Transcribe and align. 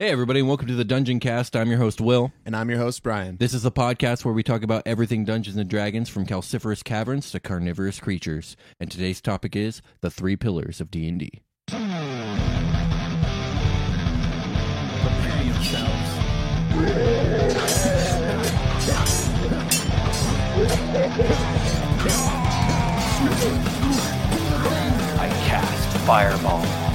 Hey, 0.00 0.10
everybody, 0.10 0.38
and 0.38 0.46
welcome 0.46 0.68
to 0.68 0.76
the 0.76 0.84
Dungeon 0.84 1.18
Cast. 1.18 1.56
I'm 1.56 1.68
your 1.70 1.78
host, 1.78 2.00
Will. 2.00 2.30
And 2.46 2.54
I'm 2.54 2.70
your 2.70 2.78
host, 2.78 3.02
Brian. 3.02 3.36
This 3.38 3.52
is 3.52 3.66
a 3.66 3.70
podcast 3.72 4.24
where 4.24 4.32
we 4.32 4.44
talk 4.44 4.62
about 4.62 4.84
everything 4.86 5.24
Dungeons 5.24 5.56
and 5.56 5.68
Dragons 5.68 6.08
from 6.08 6.24
calciferous 6.24 6.84
caverns 6.84 7.32
to 7.32 7.40
carnivorous 7.40 7.98
creatures. 7.98 8.56
And 8.78 8.92
today's 8.92 9.20
topic 9.20 9.56
is 9.56 9.82
the 10.00 10.08
three 10.08 10.36
pillars 10.36 10.80
of 10.80 10.92
D&D. 10.92 11.42
Prepare 11.66 11.82
yourselves. 15.42 16.10
I 25.18 25.28
cast 25.48 25.98
Fireball. 26.06 26.87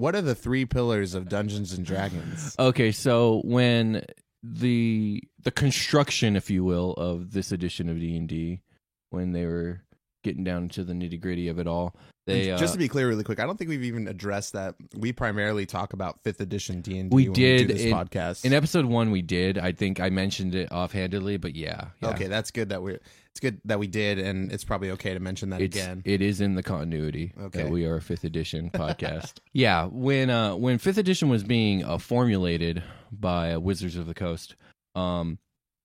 What 0.00 0.14
are 0.14 0.22
the 0.22 0.34
three 0.34 0.64
pillars 0.64 1.14
of 1.14 1.28
Dungeons 1.28 1.74
and 1.74 1.84
Dragons? 1.84 2.56
Okay, 2.58 2.90
so 2.90 3.42
when 3.44 4.02
the 4.42 5.22
the 5.42 5.50
construction, 5.50 6.36
if 6.36 6.48
you 6.48 6.64
will, 6.64 6.94
of 6.94 7.32
this 7.32 7.52
edition 7.52 7.90
of 7.90 8.00
D&D, 8.00 8.62
when 9.10 9.32
they 9.32 9.44
were 9.44 9.82
getting 10.24 10.42
down 10.42 10.70
to 10.70 10.84
the 10.84 10.94
nitty-gritty 10.94 11.48
of 11.48 11.58
it 11.58 11.66
all, 11.66 11.94
they 12.26 12.48
just 12.48 12.62
uh, 12.64 12.72
to 12.72 12.78
be 12.78 12.88
clear, 12.88 13.08
really 13.08 13.24
quick, 13.24 13.40
I 13.40 13.46
don't 13.46 13.56
think 13.56 13.70
we've 13.70 13.84
even 13.84 14.06
addressed 14.06 14.52
that. 14.52 14.74
We 14.94 15.12
primarily 15.12 15.66
talk 15.66 15.92
about 15.92 16.22
fifth 16.22 16.40
edition 16.40 16.80
D 16.80 16.98
and 16.98 17.10
D. 17.10 17.14
We 17.14 17.28
did 17.28 17.68
we 17.68 17.74
this 17.74 17.82
in- 17.84 17.92
podcast. 17.92 18.44
in 18.44 18.52
episode 18.52 18.84
1 18.84 19.10
we 19.10 19.22
did. 19.22 19.58
I 19.58 19.72
think 19.72 20.00
I 20.00 20.10
mentioned 20.10 20.54
it 20.54 20.70
offhandedly, 20.70 21.38
but 21.38 21.56
yeah. 21.56 21.88
yeah. 22.00 22.10
Okay, 22.10 22.26
that's 22.26 22.50
good 22.50 22.68
that 22.68 22.82
we 22.82 22.98
it's 23.30 23.40
good 23.40 23.60
that 23.64 23.78
we 23.78 23.86
did, 23.86 24.18
and 24.18 24.50
it's 24.52 24.64
probably 24.64 24.90
okay 24.92 25.14
to 25.14 25.20
mention 25.20 25.50
that 25.50 25.60
it's, 25.60 25.76
again. 25.76 26.02
It 26.04 26.20
is 26.20 26.40
in 26.40 26.56
the 26.56 26.62
continuity 26.62 27.32
Okay. 27.40 27.62
that 27.62 27.70
we 27.70 27.86
are 27.86 27.96
a 27.96 28.02
fifth 28.02 28.24
edition 28.24 28.70
podcast. 28.70 29.34
yeah, 29.52 29.86
when 29.86 30.30
uh, 30.30 30.56
when 30.56 30.78
fifth 30.78 30.98
edition 30.98 31.28
was 31.28 31.44
being 31.44 31.84
uh, 31.84 31.98
formulated 31.98 32.82
by 33.12 33.56
Wizards 33.56 33.96
of 33.96 34.06
the 34.06 34.14
Coast, 34.14 34.56
um, 34.94 35.38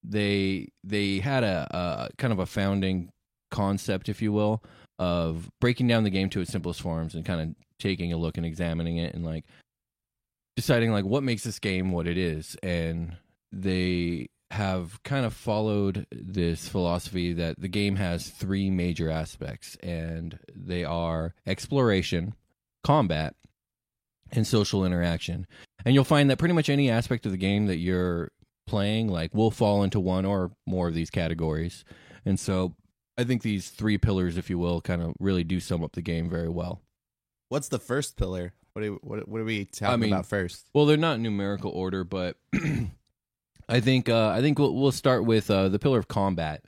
they 0.04 0.70
they 0.84 1.20
had 1.20 1.44
a, 1.44 1.68
a 2.12 2.16
kind 2.18 2.34
of 2.34 2.40
a 2.40 2.46
founding 2.46 3.12
concept, 3.52 4.10
if 4.10 4.22
you 4.22 4.32
will, 4.34 4.64
of 5.00 5.50
breaking 5.60 5.88
down 5.88 6.04
the 6.04 6.10
game 6.10 6.30
to 6.30 6.42
its 6.42 6.52
simplest 6.52 6.82
forms 6.82 7.16
and 7.16 7.26
kind 7.26 7.42
of 7.42 7.56
taking 7.80 8.14
a 8.14 8.18
look 8.18 8.38
and 8.38 8.46
examining 8.46 8.98
it 8.98 9.14
and 9.14 9.26
like 9.26 9.46
deciding 10.56 10.92
like 10.92 11.06
what 11.06 11.24
makes 11.24 11.44
this 11.44 11.60
game 11.60 11.92
what 11.92 12.08
it 12.08 12.18
is. 12.18 12.56
And 12.64 13.18
they 13.52 14.30
have 14.52 15.02
kind 15.04 15.26
of 15.26 15.34
followed 15.34 16.06
this 16.12 16.68
philosophy 16.68 17.34
that 17.34 17.60
the 17.60 17.68
game 17.68 17.96
has 17.98 18.30
three 18.30 18.70
major 18.70 19.10
aspects 19.10 19.76
and 19.84 20.40
they 20.56 20.84
are 20.84 21.34
exploration 21.46 22.34
combat 22.84 23.36
and 24.32 24.46
social 24.46 24.86
interaction. 24.86 25.48
And 25.84 25.94
you'll 25.94 26.04
find 26.04 26.30
that 26.30 26.40
pretty 26.40 26.54
much 26.54 26.70
any 26.70 26.90
aspect 26.90 27.26
of 27.26 27.32
the 27.32 27.38
game 27.38 27.66
that 27.68 27.78
you're 27.78 28.32
playing 28.68 29.08
like 29.08 29.34
will 29.34 29.52
fall 29.52 29.84
into 29.84 30.00
one 30.00 30.26
or 30.26 30.52
more 30.66 30.88
of 30.88 30.94
these 30.94 31.10
categories. 31.10 31.84
And 32.26 32.40
so 32.40 32.76
i 33.18 33.24
think 33.24 33.42
these 33.42 33.70
three 33.70 33.98
pillars 33.98 34.38
if 34.38 34.50
you 34.50 34.58
will 34.58 34.82
kind 34.82 35.02
of 35.02 35.14
really 35.20 35.44
do 35.44 35.60
sum 35.60 35.84
up 35.84 35.94
the 35.94 36.02
game 36.02 36.30
very 36.30 36.50
well 36.50 36.82
What's 37.50 37.68
the 37.68 37.80
first 37.80 38.18
pillar? 38.18 38.54
What 38.74 38.84
are, 38.84 38.92
what, 38.94 39.28
what 39.28 39.40
are 39.42 39.46
we 39.46 39.66
talking 39.66 39.94
I 39.94 39.98
mean- 39.98 40.12
about 40.12 40.26
first? 40.26 40.66
Well, 40.74 40.86
they're 40.86 40.98
not 40.98 41.18
in 41.18 41.22
numerical 41.24 41.72
order, 41.72 42.04
but 42.04 42.38
I 43.70 43.80
think 43.80 44.10
uh, 44.10 44.30
I 44.30 44.42
think 44.42 44.58
we'll, 44.60 44.74
we'll 44.74 44.92
start 44.92 45.26
with 45.26 45.50
uh, 45.50 45.70
the 45.70 45.80
pillar 45.80 46.00
of 46.00 46.08
combat. 46.08 46.64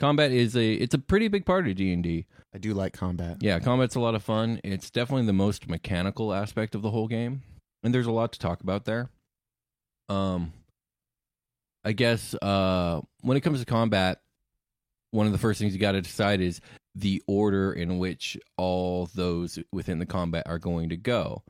Combat 0.00 0.32
is 0.32 0.56
a 0.56 0.72
it's 0.72 0.94
a 0.94 0.98
pretty 0.98 1.28
big 1.28 1.44
part 1.44 1.68
of 1.68 1.76
D 1.76 1.92
and 1.92 2.02
D. 2.02 2.26
I 2.54 2.58
do 2.58 2.72
like 2.74 2.94
combat. 2.94 3.38
Yeah, 3.40 3.58
combat's 3.60 3.94
a 3.96 4.00
lot 4.00 4.14
of 4.14 4.22
fun. 4.22 4.60
It's 4.64 4.90
definitely 4.90 5.26
the 5.26 5.32
most 5.34 5.68
mechanical 5.68 6.32
aspect 6.32 6.74
of 6.74 6.82
the 6.82 6.90
whole 6.90 7.06
game, 7.06 7.42
and 7.82 7.94
there's 7.94 8.06
a 8.06 8.12
lot 8.12 8.32
to 8.32 8.38
talk 8.38 8.62
about 8.62 8.86
there. 8.86 9.10
Um, 10.08 10.52
I 11.84 11.92
guess 11.92 12.34
uh, 12.40 13.02
when 13.20 13.36
it 13.36 13.42
comes 13.42 13.60
to 13.60 13.66
combat, 13.66 14.20
one 15.14 15.26
of 15.26 15.32
the 15.32 15.38
first 15.38 15.60
things 15.60 15.72
you 15.72 15.78
got 15.78 15.92
to 15.92 16.02
decide 16.02 16.40
is 16.40 16.60
the 16.96 17.22
order 17.26 17.72
in 17.72 17.98
which 17.98 18.36
all 18.56 19.08
those 19.14 19.58
within 19.72 20.00
the 20.00 20.06
combat 20.06 20.42
are 20.46 20.58
going 20.58 20.88
to 20.88 20.96
go, 20.96 21.42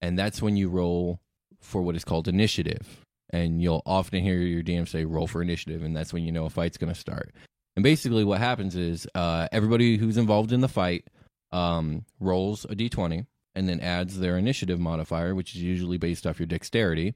and 0.00 0.18
that's 0.18 0.40
when 0.40 0.56
you 0.56 0.68
roll 0.68 1.20
for 1.60 1.82
what 1.82 1.96
is 1.96 2.04
called 2.04 2.28
initiative. 2.28 3.04
And 3.30 3.60
you'll 3.60 3.82
often 3.84 4.22
hear 4.22 4.38
your 4.38 4.62
DM 4.62 4.88
say 4.88 5.04
roll 5.04 5.26
for 5.26 5.42
initiative, 5.42 5.82
and 5.82 5.94
that's 5.94 6.12
when 6.12 6.22
you 6.22 6.32
know 6.32 6.46
a 6.46 6.50
fight's 6.50 6.78
going 6.78 6.92
to 6.92 6.98
start. 6.98 7.34
And 7.76 7.82
basically, 7.82 8.24
what 8.24 8.38
happens 8.38 8.74
is 8.74 9.06
uh, 9.14 9.48
everybody 9.52 9.96
who's 9.98 10.16
involved 10.16 10.52
in 10.52 10.60
the 10.60 10.68
fight 10.68 11.04
um, 11.52 12.04
rolls 12.20 12.64
a 12.64 12.74
d20 12.74 13.26
and 13.54 13.68
then 13.68 13.80
adds 13.80 14.18
their 14.18 14.38
initiative 14.38 14.78
modifier, 14.78 15.34
which 15.34 15.54
is 15.54 15.62
usually 15.62 15.98
based 15.98 16.26
off 16.26 16.38
your 16.38 16.46
dexterity. 16.46 17.12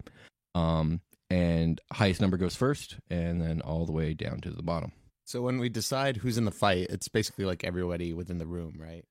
Um, 0.54 1.00
and 1.30 1.80
highest 1.92 2.20
number 2.20 2.36
goes 2.36 2.56
first, 2.56 2.96
and 3.08 3.40
then 3.40 3.60
all 3.62 3.86
the 3.86 3.92
way 3.92 4.12
down 4.12 4.40
to 4.40 4.50
the 4.50 4.62
bottom. 4.62 4.92
So 5.25 5.43
when 5.43 5.59
we 5.59 5.69
decide 5.69 6.19
who's 6.19 6.38
in 6.38 6.44
the 6.44 6.50
fight, 6.50 6.88
it's 6.91 7.09
basically 7.09 7.44
like 7.44 7.65
everybody 7.65 8.12
within 8.12 8.38
the 8.38 8.47
room, 8.47 8.75
right? 8.78 9.05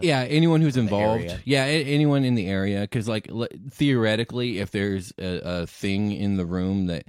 Yeah, 0.00 0.20
anyone 0.20 0.60
who's 0.60 0.74
The 0.74 0.80
involved. 0.80 1.24
Yeah, 1.44 1.64
anyone 1.64 2.24
in 2.24 2.34
the 2.36 2.46
area. 2.46 2.82
Because, 2.82 3.08
like, 3.08 3.28
le- 3.30 3.48
theoretically, 3.70 4.58
if 4.58 4.70
there's 4.70 5.12
a, 5.18 5.40
a 5.62 5.66
thing 5.66 6.12
in 6.12 6.36
the 6.36 6.46
room 6.46 6.86
that 6.86 7.06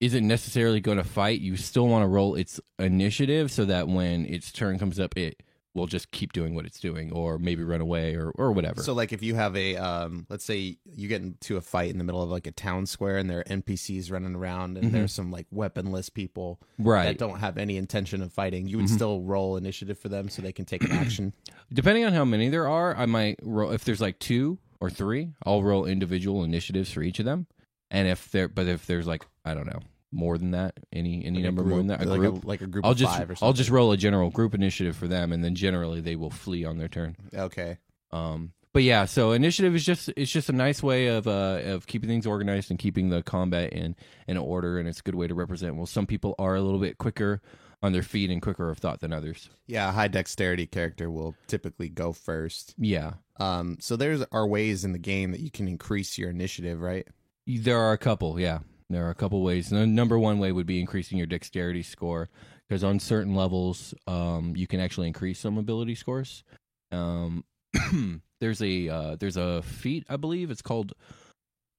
isn't 0.00 0.26
necessarily 0.26 0.80
going 0.80 0.98
to 0.98 1.04
fight, 1.04 1.40
you 1.40 1.56
still 1.56 1.88
want 1.88 2.02
to 2.02 2.08
roll 2.08 2.34
its 2.34 2.60
initiative 2.78 3.50
so 3.50 3.64
that 3.64 3.88
when 3.88 4.26
its 4.26 4.52
turn 4.52 4.78
comes 4.78 4.98
up, 5.00 5.16
it 5.16 5.42
will 5.74 5.86
just 5.86 6.10
keep 6.10 6.32
doing 6.32 6.54
what 6.54 6.66
it's 6.66 6.78
doing, 6.80 7.10
or 7.12 7.38
maybe 7.38 7.62
run 7.64 7.80
away, 7.80 8.14
or 8.14 8.30
or 8.32 8.52
whatever. 8.52 8.82
So 8.82 8.92
like 8.92 9.12
if 9.12 9.22
you 9.22 9.34
have 9.34 9.56
a 9.56 9.76
um 9.76 10.26
let's 10.28 10.44
say 10.44 10.76
you 10.84 11.08
get 11.08 11.22
into 11.22 11.56
a 11.56 11.60
fight 11.60 11.90
in 11.90 11.98
the 11.98 12.04
middle 12.04 12.22
of 12.22 12.30
like 12.30 12.46
a 12.46 12.52
town 12.52 12.86
square 12.86 13.16
and 13.18 13.28
there 13.30 13.40
are 13.40 13.44
NPCs 13.44 14.10
running 14.12 14.34
around 14.34 14.76
and 14.76 14.88
Mhm. 14.88 14.92
there's 14.92 15.12
some 15.12 15.30
like 15.30 15.46
weaponless 15.50 16.08
people 16.10 16.60
right. 16.78 17.04
that 17.04 17.18
don't 17.18 17.38
have 17.40 17.56
any 17.58 17.76
intention 17.76 18.22
of 18.22 18.32
fighting, 18.32 18.66
you 18.68 18.76
would 18.76 18.86
Mhm. 18.86 18.94
still 18.94 19.20
roll 19.22 19.56
initiative 19.56 19.98
for 19.98 20.08
them 20.08 20.28
so 20.28 20.42
they 20.42 20.52
can 20.52 20.64
take 20.64 20.82
an 20.84 20.92
action. 21.02 21.32
Depending 21.72 22.04
on 22.04 22.12
how 22.12 22.24
many 22.24 22.48
there 22.48 22.68
are, 22.68 22.94
I 22.96 23.06
might 23.06 23.38
roll. 23.42 23.70
If 23.70 23.84
there's 23.84 24.00
like 24.00 24.18
two 24.18 24.58
or 24.80 24.90
three, 24.90 25.32
I'll 25.46 25.62
roll 25.62 25.86
individual 25.86 26.44
initiatives 26.44 26.90
for 26.92 27.02
each 27.02 27.18
of 27.18 27.24
them. 27.24 27.46
And 27.90 28.08
if 28.08 28.30
there, 28.30 28.48
but 28.48 28.66
if 28.66 28.86
there's 28.86 29.06
like 29.06 29.24
I 29.44 29.54
don't 29.54 29.66
know, 29.66 29.80
more 30.12 30.38
than 30.38 30.50
that, 30.52 30.78
any 30.92 31.24
any 31.24 31.38
Like 31.38 31.44
number 31.44 31.64
more 31.64 31.78
than 31.78 31.88
that, 31.88 32.02
a 32.02 32.04
like 32.04 32.20
group. 32.20 32.44
a, 32.44 32.46
like 32.46 32.60
a 32.60 32.66
group 32.66 32.84
I'll 32.84 32.92
of 32.92 32.98
just 32.98 33.16
five 33.16 33.30
or 33.30 33.34
something. 33.34 33.46
I'll 33.46 33.52
just 33.52 33.70
roll 33.70 33.92
a 33.92 33.96
general 33.96 34.30
group 34.30 34.54
initiative 34.54 34.96
for 34.96 35.08
them, 35.08 35.32
and 35.32 35.42
then 35.42 35.54
generally 35.54 36.00
they 36.00 36.16
will 36.16 36.30
flee 36.30 36.64
on 36.64 36.78
their 36.78 36.88
turn. 36.88 37.16
okay. 37.34 37.78
Um, 38.10 38.52
but 38.74 38.82
yeah, 38.82 39.04
so 39.06 39.32
initiative 39.32 39.74
is 39.74 39.84
just 39.84 40.10
it's 40.16 40.30
just 40.30 40.48
a 40.48 40.52
nice 40.52 40.82
way 40.82 41.08
of 41.08 41.26
uh 41.26 41.60
of 41.64 41.86
keeping 41.86 42.08
things 42.08 42.26
organized 42.26 42.70
and 42.70 42.78
keeping 42.78 43.08
the 43.10 43.22
combat 43.22 43.72
in 43.72 43.96
in 44.26 44.36
order, 44.36 44.78
and 44.78 44.88
it's 44.88 45.00
a 45.00 45.02
good 45.02 45.14
way 45.14 45.26
to 45.26 45.34
represent. 45.34 45.76
Well, 45.76 45.86
some 45.86 46.06
people 46.06 46.34
are 46.38 46.54
a 46.54 46.60
little 46.60 46.80
bit 46.80 46.98
quicker 46.98 47.40
on 47.82 47.92
their 47.92 48.02
feet 48.02 48.30
and 48.30 48.40
quicker 48.40 48.70
of 48.70 48.78
thought 48.78 49.00
than 49.00 49.12
others. 49.12 49.50
Yeah, 49.66 49.88
a 49.88 49.92
high 49.92 50.08
dexterity 50.08 50.66
character 50.66 51.10
will 51.10 51.34
typically 51.48 51.88
go 51.88 52.12
first. 52.12 52.74
Yeah, 52.78 53.14
Um, 53.40 53.76
so 53.80 53.96
there's 53.96 54.22
are 54.30 54.46
ways 54.46 54.84
in 54.84 54.92
the 54.92 54.98
game 55.00 55.32
that 55.32 55.40
you 55.40 55.50
can 55.50 55.66
increase 55.66 56.16
your 56.16 56.30
initiative, 56.30 56.80
right? 56.80 57.06
there 57.46 57.78
are 57.80 57.92
a 57.92 57.98
couple. 57.98 58.38
Yeah, 58.38 58.60
there 58.92 59.06
are 59.06 59.10
a 59.10 59.14
couple 59.14 59.42
ways. 59.42 59.70
The 59.70 59.86
number 59.86 60.18
one 60.18 60.38
way 60.38 60.52
would 60.52 60.66
be 60.66 60.80
increasing 60.80 61.18
your 61.18 61.26
dexterity 61.26 61.82
score 61.82 62.28
because 62.68 62.84
on 62.84 63.00
certain 63.00 63.34
levels, 63.34 63.94
um, 64.06 64.54
you 64.56 64.66
can 64.66 64.80
actually 64.80 65.06
increase 65.06 65.38
some 65.38 65.58
ability 65.58 65.94
scores. 65.94 66.44
Um, 66.90 67.44
there's 68.40 68.62
a 68.62 68.88
uh, 68.88 69.16
there's 69.16 69.36
a 69.36 69.62
feat 69.62 70.04
I 70.08 70.16
believe 70.16 70.50
it's 70.50 70.62
called 70.62 70.92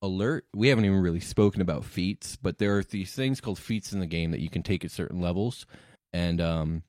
alert. 0.01 0.45
We 0.53 0.67
haven't 0.67 0.85
even 0.85 1.01
really 1.01 1.19
spoken 1.19 1.61
about 1.61 1.85
feats, 1.85 2.35
but 2.35 2.57
there 2.57 2.77
are 2.77 2.83
these 2.83 3.13
things 3.13 3.41
called 3.41 3.59
feats 3.59 3.93
in 3.93 3.99
the 3.99 4.05
game 4.05 4.31
that 4.31 4.41
you 4.41 4.49
can 4.49 4.63
take 4.63 4.83
at 4.83 4.91
certain 4.91 5.21
levels, 5.21 5.65
and 6.11 6.41
um, 6.41 6.83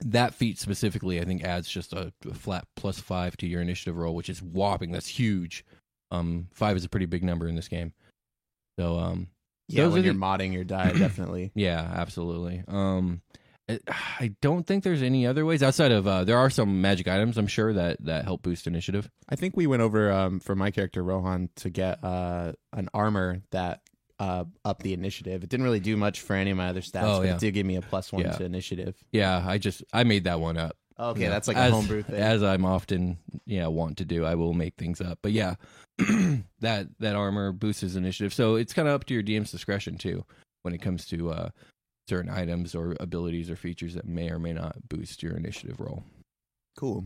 that 0.00 0.34
feat 0.34 0.58
specifically, 0.58 1.20
I 1.20 1.24
think, 1.24 1.42
adds 1.42 1.68
just 1.68 1.92
a, 1.92 2.12
flat 2.34 2.66
plus 2.76 3.00
five 3.00 3.36
to 3.38 3.46
your 3.46 3.62
initiative 3.62 3.96
roll, 3.96 4.14
which 4.14 4.28
is 4.28 4.42
whopping. 4.42 4.92
That's 4.92 5.08
huge. 5.08 5.64
Um, 6.10 6.48
five 6.52 6.76
is 6.76 6.84
a 6.84 6.88
pretty 6.88 7.06
big 7.06 7.24
number 7.24 7.48
in 7.48 7.56
this 7.56 7.68
game. 7.68 7.92
So, 8.78 8.98
um, 8.98 9.28
Yeah, 9.68 9.84
Those 9.84 9.92
when 9.94 10.02
are 10.02 10.04
you're 10.06 10.14
the- 10.14 10.20
modding 10.20 10.52
your 10.52 10.64
die, 10.64 10.92
definitely. 10.98 11.50
yeah, 11.54 11.80
absolutely. 11.80 12.62
Um, 12.68 13.22
I 13.68 14.34
don't 14.40 14.64
think 14.66 14.84
there's 14.84 15.02
any 15.02 15.26
other 15.26 15.44
ways 15.44 15.62
outside 15.62 15.90
of 15.92 16.06
uh, 16.06 16.24
there 16.24 16.38
are 16.38 16.50
some 16.50 16.80
magic 16.80 17.08
items 17.08 17.36
I'm 17.36 17.48
sure 17.48 17.72
that 17.72 18.04
that 18.04 18.24
help 18.24 18.42
boost 18.42 18.66
initiative. 18.66 19.10
I 19.28 19.34
think 19.36 19.56
we 19.56 19.66
went 19.66 19.82
over 19.82 20.12
um, 20.12 20.38
for 20.40 20.54
my 20.54 20.70
character 20.70 21.02
Rohan 21.02 21.48
to 21.56 21.70
get 21.70 22.02
uh, 22.04 22.52
an 22.72 22.88
armor 22.94 23.42
that 23.50 23.80
uh, 24.20 24.44
up 24.64 24.82
the 24.82 24.92
initiative. 24.94 25.42
It 25.42 25.50
didn't 25.50 25.64
really 25.64 25.80
do 25.80 25.96
much 25.96 26.20
for 26.20 26.34
any 26.36 26.50
of 26.52 26.56
my 26.56 26.68
other 26.68 26.80
stats, 26.80 27.02
Oh, 27.02 27.18
but 27.18 27.26
yeah. 27.26 27.34
it 27.34 27.40
did 27.40 27.52
give 27.54 27.66
me 27.66 27.76
a 27.76 27.82
plus 27.82 28.12
one 28.12 28.22
Yeah. 28.22 28.32
to 28.32 28.44
initiative. 28.44 28.94
Yeah, 29.12 29.44
I 29.46 29.58
just 29.58 29.82
I 29.92 30.04
made 30.04 30.24
that 30.24 30.40
one 30.40 30.56
up. 30.56 30.76
Okay, 30.98 31.28
that's 31.28 31.46
like 31.46 31.56
as, 31.56 31.70
a 31.70 31.74
homebrew 31.74 32.02
thing. 32.02 32.14
As 32.16 32.42
I'm 32.42 32.64
often 32.64 33.18
yeah 33.44 33.66
want 33.66 33.98
to 33.98 34.04
do, 34.04 34.24
I 34.24 34.34
will 34.34 34.54
make 34.54 34.76
things 34.76 35.00
up. 35.00 35.18
But 35.22 35.32
yeah, 35.32 35.56
that 36.60 36.88
that 36.98 37.16
armor 37.16 37.52
boosts 37.52 37.82
his 37.82 37.96
initiative. 37.96 38.32
So 38.32 38.54
it's 38.54 38.72
kind 38.72 38.88
of 38.88 38.94
up 38.94 39.04
to 39.04 39.14
your 39.14 39.22
DM's 39.22 39.50
discretion 39.50 39.98
too 39.98 40.24
when 40.62 40.74
it 40.74 40.82
comes 40.82 41.06
to 41.06 41.30
uh, 41.30 41.48
certain 42.08 42.30
items 42.30 42.74
or 42.74 42.96
abilities 42.98 43.50
or 43.50 43.56
features 43.56 43.94
that 43.94 44.06
may 44.06 44.30
or 44.30 44.38
may 44.38 44.52
not 44.52 44.76
boost 44.88 45.22
your 45.22 45.36
initiative 45.36 45.80
roll. 45.80 46.02
cool. 46.76 47.04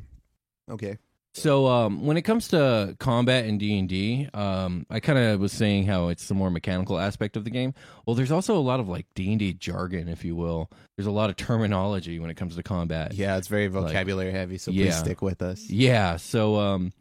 Okay. 0.70 0.98
So 1.34 1.68
um, 1.68 2.04
when 2.04 2.16
it 2.16 2.22
comes 2.22 2.48
to 2.48 2.96
combat 2.98 3.44
in 3.44 3.56
D 3.56 3.78
and 3.78 3.88
D, 3.88 4.28
um, 4.34 4.84
I 4.90 4.98
kind 4.98 5.18
of 5.18 5.38
was 5.38 5.52
saying 5.52 5.86
how 5.86 6.08
it's 6.08 6.26
the 6.26 6.34
more 6.34 6.50
mechanical 6.50 6.98
aspect 6.98 7.36
of 7.36 7.44
the 7.44 7.50
game. 7.50 7.72
Well, 8.04 8.16
there's 8.16 8.32
also 8.32 8.56
a 8.56 8.58
lot 8.58 8.80
of 8.80 8.88
like 8.88 9.06
D 9.14 9.30
and 9.30 9.38
D 9.38 9.52
jargon, 9.52 10.08
if 10.08 10.24
you 10.24 10.34
will. 10.34 10.70
There's 10.96 11.06
a 11.06 11.12
lot 11.12 11.30
of 11.30 11.36
terminology 11.36 12.18
when 12.18 12.30
it 12.30 12.34
comes 12.36 12.56
to 12.56 12.62
combat. 12.64 13.14
Yeah, 13.14 13.36
it's 13.36 13.46
very 13.46 13.68
vocabulary 13.68 14.32
heavy, 14.32 14.58
so 14.58 14.72
yeah. 14.72 14.86
please 14.86 14.96
stick 14.98 15.22
with 15.22 15.40
us. 15.40 15.70
Yeah. 15.70 16.16
So, 16.16 16.56
um, 16.56 16.92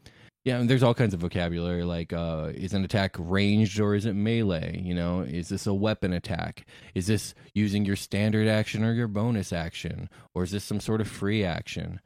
yeah, 0.44 0.58
and 0.58 0.70
there's 0.70 0.84
all 0.84 0.94
kinds 0.94 1.12
of 1.12 1.20
vocabulary 1.20 1.82
like, 1.82 2.12
uh, 2.12 2.52
is 2.54 2.72
an 2.72 2.84
attack 2.84 3.16
ranged 3.18 3.80
or 3.80 3.96
is 3.96 4.06
it 4.06 4.14
melee? 4.14 4.80
You 4.80 4.94
know, 4.94 5.20
is 5.20 5.48
this 5.48 5.66
a 5.66 5.74
weapon 5.74 6.12
attack? 6.12 6.66
Is 6.94 7.08
this 7.08 7.34
using 7.52 7.84
your 7.84 7.96
standard 7.96 8.46
action 8.46 8.84
or 8.84 8.94
your 8.94 9.08
bonus 9.08 9.52
action? 9.52 10.08
Or 10.34 10.44
is 10.44 10.52
this 10.52 10.64
some 10.64 10.80
sort 10.80 11.00
of 11.00 11.08
free 11.08 11.44
action? 11.44 12.00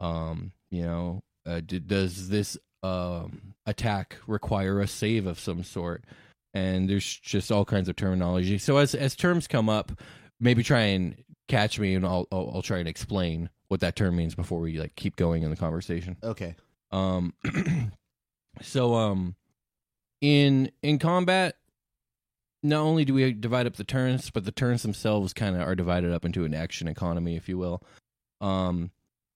Um, 0.00 0.52
you 0.70 0.82
know, 0.82 1.22
uh, 1.48 1.60
d- 1.64 1.78
does 1.78 2.28
this 2.28 2.58
um, 2.82 3.54
attack 3.66 4.16
require 4.26 4.80
a 4.80 4.86
save 4.86 5.26
of 5.26 5.40
some 5.40 5.64
sort? 5.64 6.04
And 6.54 6.88
there's 6.88 7.18
just 7.18 7.50
all 7.52 7.64
kinds 7.64 7.88
of 7.88 7.96
terminology. 7.96 8.58
So 8.58 8.78
as 8.78 8.94
as 8.94 9.14
terms 9.14 9.46
come 9.46 9.68
up, 9.68 9.92
maybe 10.40 10.62
try 10.62 10.80
and 10.80 11.16
catch 11.46 11.78
me, 11.78 11.94
and 11.94 12.06
I'll 12.06 12.26
I'll, 12.32 12.50
I'll 12.54 12.62
try 12.62 12.78
and 12.78 12.88
explain 12.88 13.50
what 13.68 13.80
that 13.80 13.96
term 13.96 14.16
means 14.16 14.34
before 14.34 14.60
we 14.60 14.78
like 14.78 14.94
keep 14.96 15.16
going 15.16 15.42
in 15.42 15.50
the 15.50 15.56
conversation. 15.56 16.16
Okay. 16.22 16.56
Um, 16.90 17.34
so 18.62 18.94
um, 18.94 19.36
in 20.20 20.70
in 20.82 20.98
combat, 20.98 21.56
not 22.62 22.80
only 22.80 23.04
do 23.04 23.14
we 23.14 23.32
divide 23.32 23.66
up 23.66 23.76
the 23.76 23.84
turns, 23.84 24.30
but 24.30 24.44
the 24.44 24.52
turns 24.52 24.82
themselves 24.82 25.32
kind 25.32 25.54
of 25.54 25.62
are 25.62 25.74
divided 25.74 26.12
up 26.12 26.24
into 26.24 26.44
an 26.44 26.54
action 26.54 26.88
economy, 26.88 27.36
if 27.36 27.48
you 27.48 27.58
will. 27.58 27.82
Um, 28.40 28.90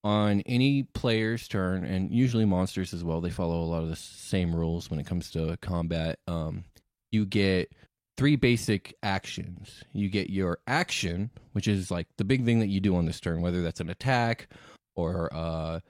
on 0.05 0.41
any 0.43 0.83
player's 0.83 1.47
turn, 1.49 1.85
and 1.85 2.11
usually 2.11 2.45
monsters 2.45 2.93
as 2.93 3.05
well, 3.05 3.21
they 3.21 3.31
follow 3.31 3.63
a 3.63 3.67
lot 3.67 3.83
of 3.83 3.89
the 3.89 3.97
same 3.97 4.55
rules 4.55 4.91
when 4.91 4.99
it 4.99 5.07
comes 5.07 5.31
to 5.31 5.57
combat. 5.61 6.19
Um, 6.27 6.65
you 7.11 7.25
get 7.27 7.73
three 8.17 8.37
basic 8.37 8.95
actions. 9.03 9.85
You 9.93 10.09
get 10.09 10.31
your 10.31 10.59
action, 10.67 11.31
which 11.53 11.69
is 11.69 11.91
like 11.91 12.07
the 12.19 12.25
big 12.25 12.45
thing 12.45 12.61
that 12.61 12.69
you 12.69 12.81
do 12.81 12.97
on 12.97 13.07
this 13.07 13.21
turn, 13.21 13.43
whether 13.43 13.63
that's 13.63 13.81
an 13.81 13.91
attack 13.91 14.49
or 14.95 15.33
uh, 15.33 15.81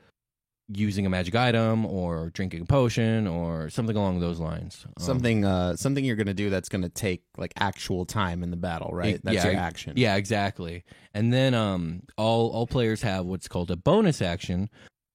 using 0.74 1.06
a 1.06 1.10
magic 1.10 1.34
item 1.34 1.84
or 1.86 2.30
drinking 2.30 2.62
a 2.62 2.64
potion 2.64 3.26
or 3.26 3.69
something 3.70 3.96
along 3.96 4.20
those 4.20 4.38
lines. 4.40 4.84
Um, 4.98 5.04
Something 5.04 5.44
uh 5.44 5.76
something 5.76 6.04
you're 6.04 6.16
gonna 6.16 6.34
do 6.34 6.50
that's 6.50 6.69
gonna 6.69 6.88
take 6.88 7.22
like 7.36 7.52
actual 7.58 8.04
time 8.04 8.42
in 8.42 8.50
the 8.50 8.56
battle, 8.56 8.90
right? 8.92 9.14
It- 9.16 9.24
That's 9.24 9.36
yeah, 9.44 9.50
your 9.50 9.60
action. 9.60 9.92
Yeah, 9.96 10.16
exactly. 10.16 10.84
And 11.14 11.32
then 11.32 11.54
um 11.54 12.02
all 12.16 12.50
all 12.50 12.66
players 12.66 13.02
have 13.02 13.26
what's 13.26 13.48
called 13.48 13.70
a 13.70 13.76
bonus 13.76 14.22
action, 14.22 14.70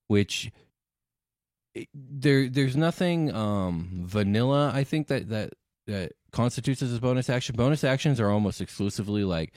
which 0.08 0.52
it- 1.74 1.90
there 1.94 2.50
there's 2.50 2.76
nothing 2.76 3.34
um 3.34 4.04
vanilla 4.06 4.72
I 4.74 4.84
think 4.84 5.08
that 5.08 5.30
that 5.30 5.54
that 5.88 6.12
constitutes 6.32 6.82
as 6.82 6.94
a 6.94 7.00
bonus 7.00 7.30
action. 7.30 7.56
Bonus 7.56 7.84
actions 7.84 8.20
are 8.20 8.30
almost 8.30 8.60
exclusively 8.62 9.24
like 9.24 9.54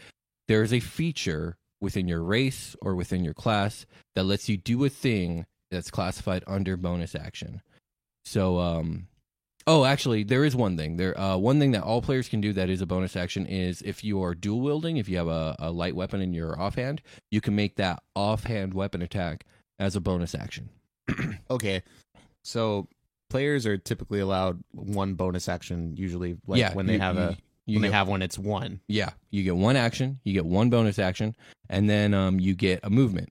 there's 0.48 0.72
a 0.72 0.80
feature 0.80 1.56
within 1.80 2.06
your 2.06 2.22
race 2.22 2.76
or 2.82 2.94
within 2.94 3.24
your 3.24 3.34
class 3.34 3.86
that 4.14 4.24
lets 4.24 4.48
you 4.48 4.56
do 4.56 4.84
a 4.84 4.88
thing 4.90 5.46
that's 5.70 5.90
classified 5.90 6.44
under 6.46 6.76
bonus 6.76 7.14
action. 7.14 7.62
So 8.24 8.58
um 8.58 9.06
Oh, 9.66 9.84
actually, 9.84 10.24
there 10.24 10.44
is 10.44 10.56
one 10.56 10.76
thing. 10.78 10.96
There, 10.96 11.16
uh, 11.20 11.36
one 11.36 11.60
thing 11.60 11.72
that 11.72 11.82
all 11.82 12.00
players 12.00 12.28
can 12.30 12.40
do 12.40 12.54
that 12.54 12.70
is 12.70 12.80
a 12.80 12.86
bonus 12.86 13.14
action 13.14 13.44
is 13.46 13.82
if 13.82 14.02
you 14.02 14.22
are 14.22 14.34
dual 14.34 14.62
wielding, 14.62 14.96
if 14.96 15.06
you 15.06 15.18
have 15.18 15.28
a, 15.28 15.54
a 15.58 15.70
light 15.70 15.94
weapon 15.94 16.22
in 16.22 16.32
your 16.32 16.58
offhand, 16.58 17.02
you 17.30 17.42
can 17.42 17.54
make 17.54 17.76
that 17.76 18.02
offhand 18.16 18.72
weapon 18.72 19.02
attack 19.02 19.44
as 19.78 19.94
a 19.94 20.00
bonus 20.00 20.34
action. 20.34 20.70
Okay. 21.50 21.82
So 22.42 22.88
players 23.28 23.66
are 23.66 23.76
typically 23.76 24.20
allowed 24.20 24.64
one 24.72 25.12
bonus 25.14 25.46
action 25.48 25.94
usually 25.94 26.38
like 26.46 26.58
yeah, 26.58 26.72
when 26.72 26.86
they 26.86 26.94
you- 26.94 27.00
have 27.00 27.16
you- 27.16 27.22
a 27.22 27.36
you 27.66 27.74
when 27.76 27.82
get- 27.82 27.88
they 27.88 27.94
have 27.96 28.08
one 28.08 28.22
it's 28.22 28.38
one. 28.38 28.80
Yeah, 28.88 29.10
you 29.30 29.42
get 29.44 29.56
one 29.56 29.76
action, 29.76 30.20
you 30.24 30.32
get 30.32 30.46
one 30.46 30.70
bonus 30.70 30.98
action, 30.98 31.36
and 31.68 31.88
then 31.88 32.14
um, 32.14 32.40
you 32.40 32.54
get 32.54 32.80
a 32.82 32.90
movement. 32.90 33.28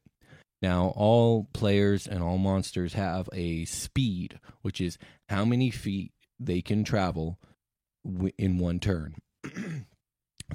Now, 0.61 0.93
all 0.95 1.47
players 1.53 2.05
and 2.05 2.21
all 2.21 2.37
monsters 2.37 2.93
have 2.93 3.29
a 3.33 3.65
speed, 3.65 4.39
which 4.61 4.81
is 4.81 4.97
how 5.29 5.45
many 5.45 5.69
feet 5.69 6.11
they 6.39 6.61
can 6.61 6.83
travel 6.83 7.39
w- 8.05 8.33
in 8.37 8.57
one 8.57 8.79
turn. 8.79 9.15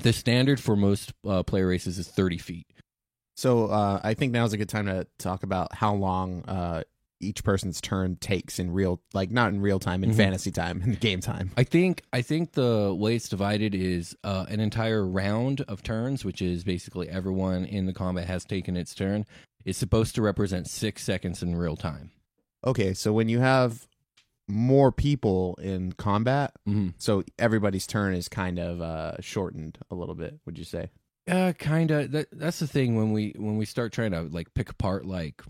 the 0.01 0.13
standard 0.13 0.61
for 0.61 0.77
most 0.77 1.13
uh, 1.27 1.43
player 1.43 1.67
races 1.67 1.99
is 1.99 2.09
30 2.09 2.39
feet. 2.39 2.67
So 3.37 3.67
uh 3.67 4.01
I 4.03 4.15
think 4.15 4.33
now's 4.33 4.53
a 4.53 4.57
good 4.57 4.69
time 4.69 4.87
to 4.87 5.07
talk 5.19 5.43
about 5.43 5.75
how 5.75 5.95
long 5.95 6.45
uh 6.47 6.85
each 7.25 7.43
person's 7.45 7.81
turn 7.81 8.17
takes 8.17 8.59
in 8.59 8.71
real 8.73 9.01
like 9.15 9.31
not 9.31 9.53
in 9.53 9.61
real 9.61 9.79
time 9.79 10.05
in 10.05 10.11
Mhm. 10.11 10.17
fantasy 10.17 10.51
time 10.51 10.83
in 10.85 10.95
game 10.95 11.21
time. 11.21 11.51
I 11.57 11.65
think 11.65 12.03
I 12.13 12.23
think 12.23 12.53
the 12.53 12.95
way 12.97 13.17
it's 13.17 13.29
divided 13.29 13.75
is 13.75 14.17
uh, 14.25 14.47
an 14.49 14.61
entire 14.61 15.07
round 15.07 15.63
of 15.63 15.83
turns, 15.83 16.25
which 16.25 16.41
is 16.43 16.65
basically 16.65 17.09
everyone 17.09 17.65
in 17.65 17.87
the 17.87 17.93
combat 17.93 18.27
has 18.27 18.45
taken 18.45 18.77
its 18.77 18.95
turn, 18.95 19.27
is 19.65 19.77
supposed 19.77 20.15
to 20.17 20.23
represent 20.23 20.69
six 20.69 21.03
seconds 21.03 21.43
in 21.43 21.57
real 21.57 21.77
time. 21.77 22.11
Okay, 22.67 22.95
so 22.95 23.13
when 23.13 23.29
you 23.29 23.41
have 23.41 23.87
more 24.47 24.93
people 24.93 25.59
in 25.63 25.93
combat, 25.93 26.53
Mm-hmm. 26.69 26.89
so 26.99 27.23
everybody's 27.39 27.87
turn 27.87 28.15
is 28.15 28.29
kind 28.29 28.59
of 28.59 28.81
uh 28.81 29.21
shortened 29.21 29.79
a 29.91 29.95
little 29.95 30.15
bit, 30.15 30.39
would 30.45 30.59
you 30.59 30.65
say? 30.65 30.91
Uh, 31.27 31.55
kind 31.59 31.91
of. 31.91 32.11
That 32.13 32.27
that's 32.33 32.59
the 32.59 32.67
thing 32.67 32.97
when 32.97 33.13
we 33.13 33.33
when 33.39 33.57
we 33.57 33.65
start 33.65 33.93
trying 33.95 34.11
to 34.11 34.21
like 34.23 34.53
pick 34.53 34.69
apart 34.69 35.07
like 35.07 35.43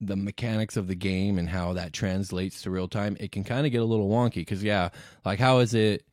the 0.00 0.16
mechanics 0.16 0.76
of 0.76 0.86
the 0.88 0.94
game 0.94 1.38
and 1.38 1.48
how 1.48 1.74
that 1.74 1.92
translates 1.92 2.62
to 2.62 2.70
real 2.70 2.88
time. 2.88 3.16
It 3.20 3.32
can 3.32 3.44
kind 3.44 3.66
of 3.66 3.72
get 3.72 3.82
a 3.82 3.84
little 3.84 4.08
wonky 4.08 4.36
because 4.36 4.62
yeah, 4.62 4.90
like 5.24 5.38
how 5.38 5.58
is 5.58 5.74
it 5.74 6.04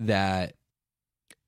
that 0.00 0.54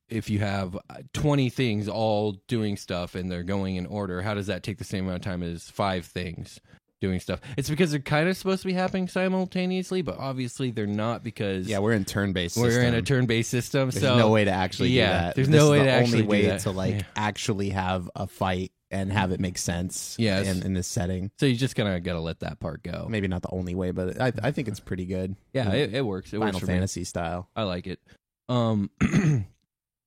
if 0.07 0.29
you 0.29 0.39
have 0.39 0.75
uh, 0.75 0.97
20 1.13 1.49
things 1.49 1.89
all 1.89 2.33
doing 2.47 2.77
stuff 2.77 3.15
and 3.15 3.29
they're 3.31 3.43
going 3.43 3.75
in 3.75 3.85
order, 3.87 4.21
how 4.21 4.33
does 4.35 4.47
that 4.47 4.61
take 4.63 4.77
the 4.77 4.83
same 4.83 5.05
amount 5.05 5.17
of 5.17 5.23
time 5.23 5.43
as 5.43 5.69
five 5.69 6.05
things? 6.05 6.59
doing 7.01 7.19
stuff. 7.19 7.41
It's 7.57 7.69
because 7.69 7.91
they're 7.91 7.99
kind 7.99 8.29
of 8.29 8.37
supposed 8.37 8.61
to 8.61 8.67
be 8.67 8.73
happening 8.73 9.09
simultaneously, 9.09 10.01
but 10.01 10.17
obviously 10.17 10.71
they're 10.71 10.87
not 10.87 11.23
because 11.23 11.67
Yeah, 11.67 11.79
we're 11.79 11.91
in 11.91 12.05
turn-based. 12.05 12.55
we're 12.57 12.81
in 12.81 12.95
a 12.95 13.01
turn-based 13.01 13.49
system. 13.51 13.89
There's 13.91 14.01
so 14.01 14.17
no 14.17 14.29
way 14.31 14.45
to 14.45 14.49
actually 14.49 14.89
yeah, 14.89 15.05
do 15.05 15.11
that. 15.25 15.35
there's 15.35 15.49
This 15.49 15.61
no 15.61 15.71
way 15.71 15.79
the 15.79 15.83
to 15.83 15.91
only 15.91 16.03
actually 16.03 16.21
do 16.21 16.27
way 16.29 16.57
to 16.57 16.71
like 16.71 16.95
Yeah. 16.95 17.01
actually 17.17 17.69
have 17.71 18.09
a 18.15 18.25
fight 18.27 18.71
and 18.91 19.11
have 19.11 19.31
it 19.31 19.39
make 19.39 19.57
sense. 19.57 20.15
Yes. 20.19 20.47
in, 20.47 20.63
in 20.63 20.73
this 20.73 20.87
setting. 20.87 21.31
So 21.39 21.45
you're 21.45 21.55
just 21.57 21.75
kind 21.75 21.89
of 21.89 22.03
got 22.03 22.13
to 22.13 22.19
let 22.19 22.39
that 22.41 22.59
part 22.59 22.83
go. 22.83 23.07
Maybe 23.09 23.27
not 23.27 23.41
the 23.41 23.49
only 23.51 23.75
way, 23.75 23.91
but 23.91 24.21
I 24.21 24.31
I 24.43 24.51
think 24.51 24.67
it's 24.67 24.79
pretty 24.79 25.05
good. 25.05 25.35
Yeah, 25.53 25.65
Mm. 25.65 25.73
it, 25.73 25.93
it 25.95 26.05
works. 26.05 26.33
It 26.33 26.39
works 26.39 26.47
Final 26.49 26.59
for 26.59 26.65
me. 26.67 26.73
Fantasy 26.73 27.03
style. 27.03 27.49
I 27.55 27.63
like 27.63 27.87
it. 27.87 27.99
Um, 28.47 28.91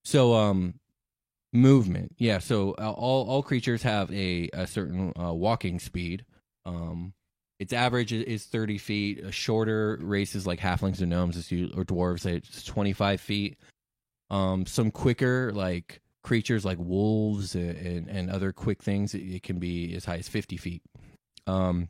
so 0.05 0.35
um, 0.35 0.75
movement. 1.53 2.15
Yeah. 2.19 2.39
So 2.39 2.73
uh, 2.79 2.91
all 2.93 3.29
all 3.29 3.43
creatures 3.43 3.83
have 3.83 4.11
a 4.13 4.49
a 4.53 4.67
certain 4.67 5.13
uh, 5.21 5.33
walking 5.33 5.79
speed. 5.81 6.25
Um, 6.67 7.15
its 7.59 7.73
average 7.73 8.13
is, 8.13 8.23
is 8.25 8.45
thirty 8.45 8.79
feet. 8.79 9.25
A 9.25 9.33
shorter 9.33 9.99
races 10.01 10.47
like 10.47 10.61
halflings 10.61 11.01
and 11.01 11.11
gnomes 11.11 11.37
is 11.37 11.51
u- 11.51 11.73
or 11.77 11.85
dwarves. 11.85 12.27
It's 12.27 12.63
twenty 12.65 12.93
five 12.93 13.21
feet. 13.21 13.59
Um, 14.31 14.67
some 14.67 14.91
quicker 14.91 15.53
like 15.55 16.01
creatures 16.23 16.65
like 16.65 16.79
wolves 16.79 17.55
and, 17.55 18.09
and, 18.09 18.31
other 18.31 18.53
quick 18.53 18.83
things. 18.83 19.15
It, 19.15 19.43
can 19.43 19.59
be 19.59 19.95
as 19.95 20.05
high 20.05 20.17
as 20.17 20.29
fifty 20.29 20.57
feet. 20.57 20.83
Um, 21.47 21.89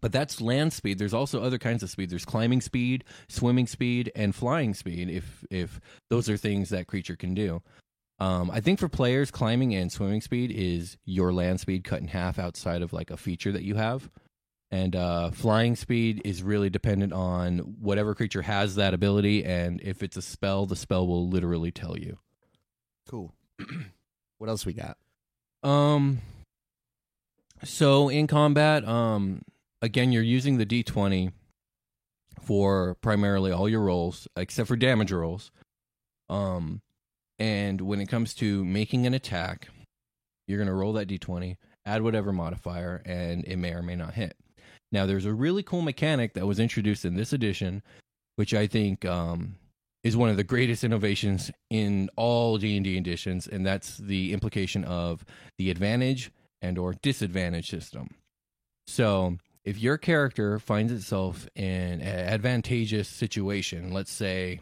but 0.00 0.12
that's 0.12 0.40
land 0.40 0.72
speed. 0.72 0.98
There's 0.98 1.14
also 1.14 1.42
other 1.42 1.58
kinds 1.58 1.82
of 1.82 1.90
speed. 1.90 2.10
There's 2.10 2.24
climbing 2.24 2.60
speed, 2.60 3.04
swimming 3.28 3.66
speed, 3.66 4.10
and 4.16 4.34
flying 4.34 4.74
speed. 4.74 5.08
If 5.08 5.44
if 5.50 5.80
those 6.10 6.28
are 6.28 6.36
things 6.36 6.70
that 6.70 6.86
creature 6.86 7.16
can 7.16 7.34
do. 7.34 7.62
Um, 8.18 8.50
I 8.50 8.60
think 8.60 8.78
for 8.78 8.88
players, 8.88 9.30
climbing 9.30 9.74
and 9.74 9.90
swimming 9.90 10.20
speed 10.20 10.52
is 10.52 10.96
your 11.04 11.32
land 11.32 11.60
speed 11.60 11.82
cut 11.82 12.00
in 12.00 12.08
half 12.08 12.38
outside 12.38 12.82
of 12.82 12.92
like 12.92 13.10
a 13.10 13.16
feature 13.16 13.52
that 13.52 13.64
you 13.64 13.74
have. 13.74 14.08
And 14.70 14.96
uh, 14.96 15.32
flying 15.32 15.76
speed 15.76 16.22
is 16.24 16.42
really 16.42 16.70
dependent 16.70 17.12
on 17.12 17.58
whatever 17.58 18.14
creature 18.14 18.40
has 18.40 18.76
that 18.76 18.94
ability, 18.94 19.44
and 19.44 19.80
if 19.82 20.02
it's 20.02 20.16
a 20.16 20.22
spell, 20.22 20.64
the 20.64 20.76
spell 20.76 21.06
will 21.06 21.28
literally 21.28 21.70
tell 21.70 21.98
you. 21.98 22.18
Cool. 23.06 23.34
what 24.38 24.48
else 24.50 24.66
we 24.66 24.72
got? 24.72 24.96
Um. 25.62 26.20
So 27.64 28.08
in 28.08 28.26
combat, 28.26 28.86
um, 28.86 29.42
again, 29.80 30.10
you're 30.10 30.22
using 30.22 30.58
the 30.58 30.66
D20 30.66 31.32
for 32.42 32.96
primarily 32.96 33.52
all 33.52 33.68
your 33.68 33.82
rolls, 33.82 34.26
except 34.36 34.66
for 34.66 34.76
damage 34.76 35.12
rolls. 35.12 35.52
Um, 36.28 36.80
and 37.38 37.80
when 37.80 38.00
it 38.00 38.08
comes 38.08 38.34
to 38.34 38.64
making 38.64 39.06
an 39.06 39.14
attack, 39.14 39.68
you're 40.48 40.58
gonna 40.58 40.74
roll 40.74 40.94
that 40.94 41.08
D20, 41.08 41.56
add 41.86 42.02
whatever 42.02 42.32
modifier, 42.32 43.00
and 43.04 43.44
it 43.44 43.56
may 43.56 43.72
or 43.72 43.82
may 43.82 43.94
not 43.94 44.14
hit. 44.14 44.36
Now, 44.90 45.06
there's 45.06 45.24
a 45.24 45.32
really 45.32 45.62
cool 45.62 45.82
mechanic 45.82 46.34
that 46.34 46.46
was 46.46 46.60
introduced 46.60 47.04
in 47.04 47.14
this 47.14 47.32
edition, 47.32 47.82
which 48.36 48.52
I 48.52 48.66
think 48.66 49.04
um, 49.04 49.56
is 50.04 50.16
one 50.16 50.30
of 50.30 50.36
the 50.36 50.44
greatest 50.44 50.84
innovations 50.84 51.50
in 51.70 52.10
all 52.16 52.58
D&D 52.58 52.96
editions, 52.96 53.46
and 53.46 53.64
that's 53.64 53.98
the 53.98 54.32
implication 54.32 54.84
of 54.84 55.24
the 55.58 55.70
advantage 55.70 56.32
and 56.60 56.78
or 56.78 56.94
disadvantage 57.02 57.70
system. 57.70 58.08
So, 58.86 59.36
if 59.64 59.78
your 59.78 59.96
character 59.96 60.58
finds 60.58 60.92
itself 60.92 61.48
in 61.54 62.00
an 62.00 62.02
advantageous 62.02 63.08
situation, 63.08 63.92
let's 63.92 64.10
say 64.10 64.60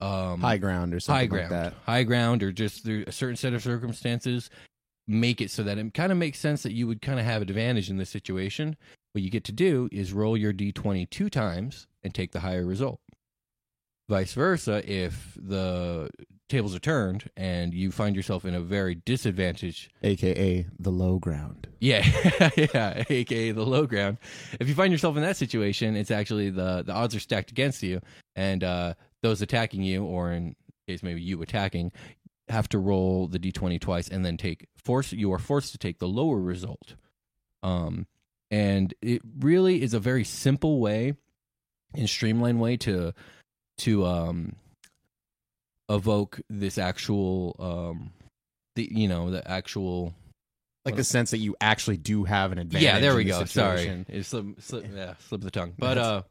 um, 0.00 0.40
High 0.40 0.56
ground 0.56 0.94
or 0.94 1.00
something 1.00 1.30
high 1.30 1.40
like 1.42 1.50
that. 1.50 1.74
high 1.84 2.04
ground, 2.04 2.42
or 2.42 2.52
just 2.52 2.84
through 2.84 3.04
a 3.06 3.12
certain 3.12 3.36
set 3.36 3.52
of 3.52 3.62
circumstances, 3.62 4.48
make 5.06 5.40
it 5.40 5.50
so 5.50 5.62
that 5.62 5.76
it 5.76 5.92
kind 5.92 6.12
of 6.12 6.18
makes 6.18 6.38
sense 6.38 6.62
that 6.62 6.72
you 6.72 6.86
would 6.86 7.02
kind 7.02 7.20
of 7.20 7.26
have 7.26 7.42
advantage 7.42 7.90
in 7.90 7.98
this 7.98 8.08
situation. 8.08 8.76
What 9.12 9.22
you 9.22 9.30
get 9.30 9.44
to 9.44 9.52
do 9.52 9.88
is 9.92 10.12
roll 10.12 10.36
your 10.36 10.52
d20 10.52 11.10
two 11.10 11.28
times 11.28 11.86
and 12.02 12.14
take 12.14 12.32
the 12.32 12.40
higher 12.40 12.64
result. 12.64 13.00
Vice 14.10 14.32
versa, 14.32 14.82
if 14.84 15.38
the 15.40 16.10
tables 16.48 16.74
are 16.74 16.80
turned 16.80 17.30
and 17.36 17.72
you 17.72 17.92
find 17.92 18.16
yourself 18.16 18.44
in 18.44 18.56
a 18.56 18.60
very 18.60 18.96
disadvantaged 18.96 19.88
AKA 20.02 20.66
the 20.80 20.90
low 20.90 21.20
ground. 21.20 21.68
yeah, 21.78 22.04
yeah, 22.56 23.04
aka 23.08 23.52
the 23.52 23.64
low 23.64 23.86
ground. 23.86 24.18
If 24.58 24.68
you 24.68 24.74
find 24.74 24.90
yourself 24.90 25.16
in 25.16 25.22
that 25.22 25.36
situation, 25.36 25.94
it's 25.94 26.10
actually 26.10 26.50
the 26.50 26.82
the 26.84 26.92
odds 26.92 27.14
are 27.14 27.20
stacked 27.20 27.52
against 27.52 27.84
you, 27.84 28.00
and 28.34 28.64
uh, 28.64 28.94
those 29.22 29.42
attacking 29.42 29.84
you, 29.84 30.04
or 30.04 30.32
in 30.32 30.56
case 30.88 31.04
maybe 31.04 31.22
you 31.22 31.40
attacking, 31.40 31.92
have 32.48 32.68
to 32.70 32.80
roll 32.80 33.28
the 33.28 33.38
d20 33.38 33.80
twice 33.80 34.08
and 34.08 34.24
then 34.24 34.36
take 34.36 34.66
force. 34.74 35.12
You 35.12 35.32
are 35.32 35.38
forced 35.38 35.70
to 35.70 35.78
take 35.78 36.00
the 36.00 36.08
lower 36.08 36.40
result. 36.40 36.96
Um, 37.62 38.08
and 38.50 38.92
it 39.00 39.22
really 39.38 39.82
is 39.82 39.94
a 39.94 40.00
very 40.00 40.24
simple 40.24 40.80
way 40.80 41.14
and 41.94 42.08
streamlined 42.08 42.60
way 42.60 42.76
to 42.78 43.14
to 43.80 44.06
um 44.06 44.56
evoke 45.88 46.40
this 46.48 46.78
actual 46.78 47.56
um 47.58 48.12
the 48.76 48.88
you 48.90 49.08
know 49.08 49.30
the 49.30 49.46
actual 49.50 50.14
Like 50.84 50.96
the 50.96 51.04
sense 51.04 51.30
that 51.32 51.38
you 51.38 51.56
actually 51.60 51.96
do 51.96 52.24
have 52.24 52.52
an 52.52 52.58
advantage. 52.58 52.84
yeah, 52.84 52.98
there 53.00 53.14
we 53.14 53.24
go. 53.24 53.44
Sorry, 53.44 54.04
it 54.08 54.24
slip, 54.24 54.60
slip, 54.60 54.86
yeah, 54.94 55.14
slip 55.28 55.40
the 55.40 55.50
tongue. 55.50 55.74
But 55.78 55.98
uh, 55.98 56.22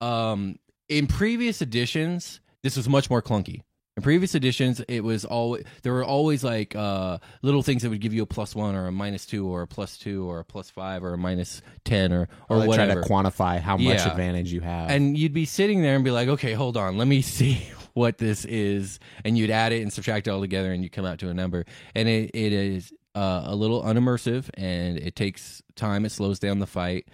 um, 0.00 0.58
in 0.88 1.06
previous 1.06 1.60
editions, 1.60 2.40
this 2.62 2.76
was 2.76 2.88
much 2.88 3.10
more 3.10 3.20
clunky. 3.20 3.62
In 3.98 4.02
previous 4.02 4.36
editions, 4.36 4.80
it 4.86 5.02
was 5.02 5.24
always 5.24 5.64
there 5.82 5.92
were 5.92 6.04
always 6.04 6.44
like 6.44 6.76
uh 6.76 7.18
little 7.42 7.64
things 7.64 7.82
that 7.82 7.90
would 7.90 8.00
give 8.00 8.14
you 8.14 8.22
a 8.22 8.26
plus 8.26 8.54
one 8.54 8.76
or 8.76 8.86
a 8.86 8.92
minus 8.92 9.26
two 9.26 9.48
or 9.48 9.62
a 9.62 9.66
plus 9.66 9.96
two 9.98 10.24
or 10.30 10.38
a 10.38 10.44
plus 10.44 10.70
five 10.70 11.02
or 11.02 11.14
a 11.14 11.18
minus 11.18 11.62
ten 11.84 12.12
or 12.12 12.28
or 12.48 12.58
they 12.60 12.66
try 12.66 12.86
whatever. 12.86 13.02
to 13.02 13.08
quantify 13.08 13.58
how 13.58 13.76
much 13.76 13.96
Yeah. 13.96 14.08
advantage 14.08 14.52
you 14.52 14.60
have. 14.60 14.90
and 14.90 15.18
you'd 15.18 15.32
be 15.32 15.44
sitting 15.44 15.82
there 15.82 15.96
and 15.96 16.04
be 16.04 16.12
like, 16.12 16.28
okay, 16.28 16.52
hold 16.52 16.76
on, 16.76 16.96
let 16.96 17.08
me 17.08 17.22
see 17.38 17.60
what 17.94 18.18
this 18.18 18.44
is, 18.44 19.00
and 19.24 19.36
you'd 19.36 19.50
add 19.50 19.72
it 19.72 19.82
and 19.82 19.92
subtract 19.92 20.28
it 20.28 20.30
all 20.30 20.40
together, 20.40 20.72
and 20.72 20.84
you 20.84 20.90
come 20.90 21.04
out 21.04 21.18
to 21.18 21.28
a 21.28 21.34
number, 21.34 21.64
and 21.96 22.08
it 22.08 22.30
it 22.34 22.52
is 22.52 22.92
uh, 23.16 23.42
a 23.46 23.56
little 23.56 23.82
unimmersive, 23.82 24.48
and 24.54 24.96
it 24.96 25.16
takes 25.16 25.60
time, 25.74 26.04
it 26.04 26.10
slows 26.12 26.38
down 26.38 26.60
the 26.60 26.68
fight, 26.68 27.08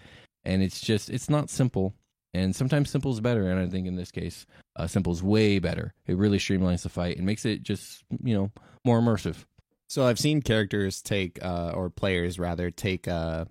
and 0.45 0.63
it's 0.63 0.83
just 0.83 1.09
it's 1.09 1.31
not 1.31 1.49
simple, 1.49 1.95
and 2.35 2.55
sometimes 2.55 2.91
simple 2.91 3.13
is 3.13 3.21
better, 3.21 3.49
and 3.49 3.59
I 3.61 3.69
think 3.69 3.87
in 3.87 3.97
this 3.97 4.11
case, 4.11 4.45
uh, 4.77 4.87
simple 4.87 5.13
is 5.13 5.23
way 5.23 5.59
better. 5.61 5.95
It 6.07 6.17
really 6.17 6.39
streamlines 6.39 6.83
the 6.83 6.89
fight 6.91 7.17
and 7.17 7.25
makes 7.25 7.45
it 7.47 7.63
just 7.63 8.05
you 8.23 8.35
know 8.35 8.51
more 8.85 9.01
immersive. 9.01 9.45
So 9.89 10.05
I've 10.07 10.19
seen 10.19 10.43
characters 10.43 11.01
take, 11.03 11.43
uh, 11.45 11.73
or 11.75 11.89
players 11.91 12.39
rather, 12.39 12.71
take 12.71 13.07
uh, 13.09 13.45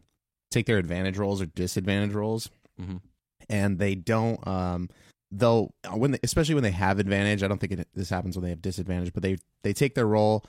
take 0.51 0.65
their 0.65 0.77
advantage 0.77 1.17
rolls 1.17 1.41
or 1.41 1.45
disadvantage 1.47 2.13
rolls, 2.13 2.49
Mhm. 2.79 3.01
and 3.49 3.79
they 3.79 3.95
don't. 3.95 4.45
Um, 4.47 4.89
they'll 5.31 5.73
when 5.95 6.11
they, 6.11 6.19
especially 6.23 6.53
when 6.55 6.63
they 6.63 6.71
have 6.71 6.99
advantage. 6.99 7.41
I 7.43 7.47
don't 7.47 7.59
think 7.59 7.71
it, 7.73 7.87
this 7.93 8.09
happens 8.09 8.35
when 8.35 8.43
they 8.43 8.49
have 8.49 8.61
disadvantage, 8.61 9.13
but 9.13 9.23
they 9.23 9.37
they 9.63 9.73
take 9.73 9.95
their 9.95 10.05
roll, 10.07 10.45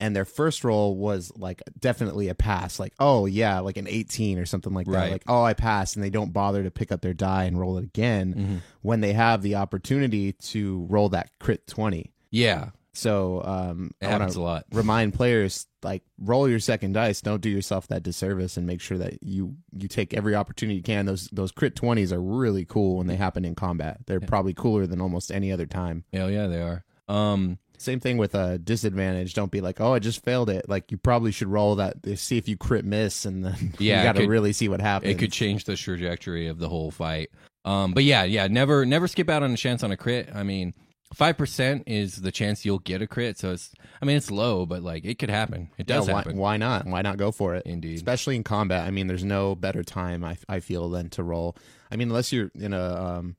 and 0.00 0.16
their 0.16 0.24
first 0.24 0.64
roll 0.64 0.96
was 0.96 1.30
like 1.36 1.62
definitely 1.78 2.28
a 2.28 2.34
pass. 2.34 2.80
Like 2.80 2.94
oh 2.98 3.26
yeah, 3.26 3.60
like 3.60 3.76
an 3.76 3.86
eighteen 3.88 4.38
or 4.38 4.46
something 4.46 4.74
like 4.74 4.86
that. 4.86 5.10
Like 5.10 5.22
oh 5.28 5.42
I 5.42 5.54
passed, 5.54 5.96
and 5.96 6.04
they 6.04 6.10
don't 6.10 6.32
bother 6.32 6.62
to 6.62 6.70
pick 6.70 6.90
up 6.92 7.00
their 7.02 7.14
die 7.14 7.44
and 7.44 7.58
roll 7.58 7.78
it 7.78 7.84
again 7.84 8.34
Mm-hmm. 8.34 8.56
when 8.82 9.00
they 9.00 9.12
have 9.12 9.42
the 9.42 9.54
opportunity 9.56 10.32
to 10.32 10.86
roll 10.90 11.08
that 11.10 11.30
crit 11.40 11.66
twenty. 11.66 12.12
Yeah, 12.30 12.70
So 12.94 13.42
um, 13.44 13.90
it 14.00 14.06
I 14.06 14.10
happens 14.10 14.36
a 14.36 14.40
lot. 14.42 14.64
remind 14.72 15.14
players 15.14 15.66
like 15.82 16.02
roll 16.18 16.48
your 16.48 16.60
second 16.60 16.92
dice 16.92 17.20
don't 17.20 17.40
do 17.42 17.50
yourself 17.50 17.88
that 17.88 18.02
disservice 18.02 18.56
and 18.56 18.66
make 18.66 18.80
sure 18.80 18.96
that 18.98 19.22
you 19.22 19.56
you 19.76 19.88
take 19.88 20.14
every 20.14 20.34
opportunity 20.34 20.76
you 20.76 20.82
can 20.82 21.06
those 21.06 21.28
those 21.32 21.50
crit 21.52 21.74
20s 21.74 22.12
are 22.12 22.22
really 22.22 22.64
cool 22.64 22.98
when 22.98 23.08
they 23.08 23.16
happen 23.16 23.44
in 23.44 23.54
combat 23.56 23.98
they're 24.06 24.20
Yeah. 24.20 24.28
probably 24.28 24.54
cooler 24.54 24.86
than 24.86 25.00
almost 25.00 25.32
any 25.32 25.50
other 25.52 25.66
time 25.66 26.04
Hell 26.12 26.30
yeah, 26.30 26.46
they 26.46 26.62
are. 26.62 26.84
Um, 27.08 27.58
same 27.82 28.00
thing 28.00 28.16
with 28.16 28.34
a 28.34 28.58
disadvantage 28.58 29.34
don't 29.34 29.50
be 29.50 29.60
like 29.60 29.80
oh 29.80 29.92
i 29.94 29.98
just 29.98 30.24
failed 30.24 30.48
it 30.48 30.68
like 30.68 30.90
you 30.90 30.96
probably 30.96 31.32
should 31.32 31.48
roll 31.48 31.74
that 31.76 31.96
see 32.18 32.38
if 32.38 32.48
you 32.48 32.56
crit 32.56 32.84
miss 32.84 33.24
and 33.24 33.44
then 33.44 33.74
Yeah, 33.78 33.98
you 33.98 34.04
got 34.04 34.16
to 34.16 34.26
really 34.26 34.52
see 34.52 34.68
what 34.68 34.80
happens 34.80 35.12
it 35.12 35.18
could 35.18 35.32
change 35.32 35.64
the 35.64 35.76
trajectory 35.76 36.46
of 36.48 36.58
the 36.58 36.68
whole 36.68 36.90
fight. 36.90 37.30
Um, 37.64 37.92
but 37.92 38.02
yeah, 38.04 38.24
yeah, 38.24 38.48
never, 38.48 38.84
never 38.84 39.06
skip 39.06 39.28
out 39.28 39.42
on 39.44 39.52
a 39.52 39.56
chance 39.56 39.84
on 39.84 39.92
a 39.92 39.96
crit. 39.96 40.28
I 40.34 40.42
mean, 40.42 40.74
five 41.14 41.38
percent 41.38 41.84
is 41.86 42.16
the 42.16 42.32
chance 42.32 42.64
you'll 42.64 42.80
get 42.80 43.02
a 43.02 43.06
crit. 43.06 43.38
So 43.38 43.52
it's, 43.52 43.70
I 44.00 44.04
mean, 44.04 44.16
it's 44.16 44.30
low, 44.32 44.66
but 44.66 44.82
like 44.82 45.04
it 45.04 45.18
could 45.20 45.30
happen. 45.30 45.70
It 45.78 45.88
Yeah, 45.88 45.96
does 45.96 46.08
why, 46.08 46.14
happen. 46.16 46.36
why 46.36 46.56
not 46.56 46.86
why 46.86 47.02
not 47.02 47.18
go 47.18 47.30
for 47.30 47.54
it 47.54 47.64
Indeed. 47.64 47.96
especially 47.96 48.34
in 48.36 48.42
combat. 48.42 48.86
I 48.86 48.90
mean, 48.90 49.06
there's 49.06 49.22
no 49.24 49.54
better 49.54 49.84
time 49.84 50.24
I, 50.24 50.36
I 50.48 50.58
feel 50.58 50.90
than 50.90 51.08
to 51.10 51.22
roll. 51.22 51.56
I 51.90 51.96
mean, 51.96 52.08
unless 52.08 52.32
you're 52.32 52.50
in 52.54 52.72
a 52.72 52.82
um 53.18 53.36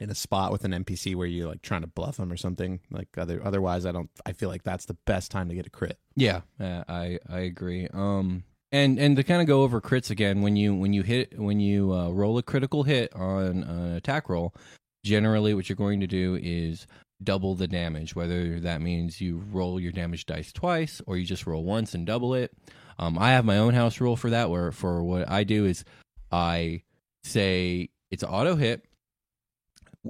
in 0.00 0.10
a 0.10 0.14
spot 0.14 0.52
with 0.52 0.64
an 0.64 0.72
NPC 0.72 1.14
where 1.14 1.26
you're 1.26 1.48
like 1.48 1.62
trying 1.62 1.82
to 1.82 1.86
bluff 1.86 2.16
them 2.16 2.32
or 2.32 2.36
something. 2.36 2.80
Like 2.90 3.08
other 3.16 3.40
otherwise, 3.44 3.86
I 3.86 3.92
don't. 3.92 4.10
I 4.24 4.32
feel 4.32 4.48
like 4.48 4.62
that's 4.62 4.86
the 4.86 4.96
best 5.06 5.30
time 5.30 5.48
to 5.48 5.54
get 5.54 5.66
a 5.66 5.70
crit. 5.70 5.98
Yeah, 6.14 6.42
uh, 6.60 6.84
I 6.88 7.18
I 7.28 7.40
agree. 7.40 7.88
Um, 7.92 8.44
and 8.72 8.98
and 8.98 9.16
to 9.16 9.22
kind 9.22 9.40
of 9.40 9.46
go 9.46 9.62
over 9.62 9.80
crits 9.80 10.10
again, 10.10 10.42
when 10.42 10.56
you 10.56 10.74
when 10.74 10.92
you 10.92 11.02
hit 11.02 11.38
when 11.38 11.60
you 11.60 11.92
uh, 11.92 12.10
roll 12.10 12.38
a 12.38 12.42
critical 12.42 12.82
hit 12.82 13.14
on 13.14 13.62
an 13.62 13.94
attack 13.96 14.28
roll, 14.28 14.54
generally 15.04 15.54
what 15.54 15.68
you're 15.68 15.76
going 15.76 16.00
to 16.00 16.06
do 16.06 16.38
is 16.42 16.86
double 17.22 17.54
the 17.54 17.68
damage. 17.68 18.14
Whether 18.14 18.60
that 18.60 18.80
means 18.80 19.20
you 19.20 19.42
roll 19.50 19.80
your 19.80 19.92
damage 19.92 20.26
dice 20.26 20.52
twice 20.52 21.00
or 21.06 21.16
you 21.16 21.24
just 21.24 21.46
roll 21.46 21.64
once 21.64 21.94
and 21.94 22.06
double 22.06 22.34
it. 22.34 22.52
Um, 22.98 23.18
I 23.18 23.30
have 23.30 23.44
my 23.44 23.58
own 23.58 23.74
house 23.74 24.00
rule 24.00 24.16
for 24.16 24.30
that. 24.30 24.50
Where 24.50 24.72
for 24.72 25.02
what 25.02 25.30
I 25.30 25.44
do 25.44 25.64
is 25.64 25.84
I 26.32 26.82
say 27.24 27.90
it's 28.10 28.24
auto 28.24 28.56
hit. 28.56 28.85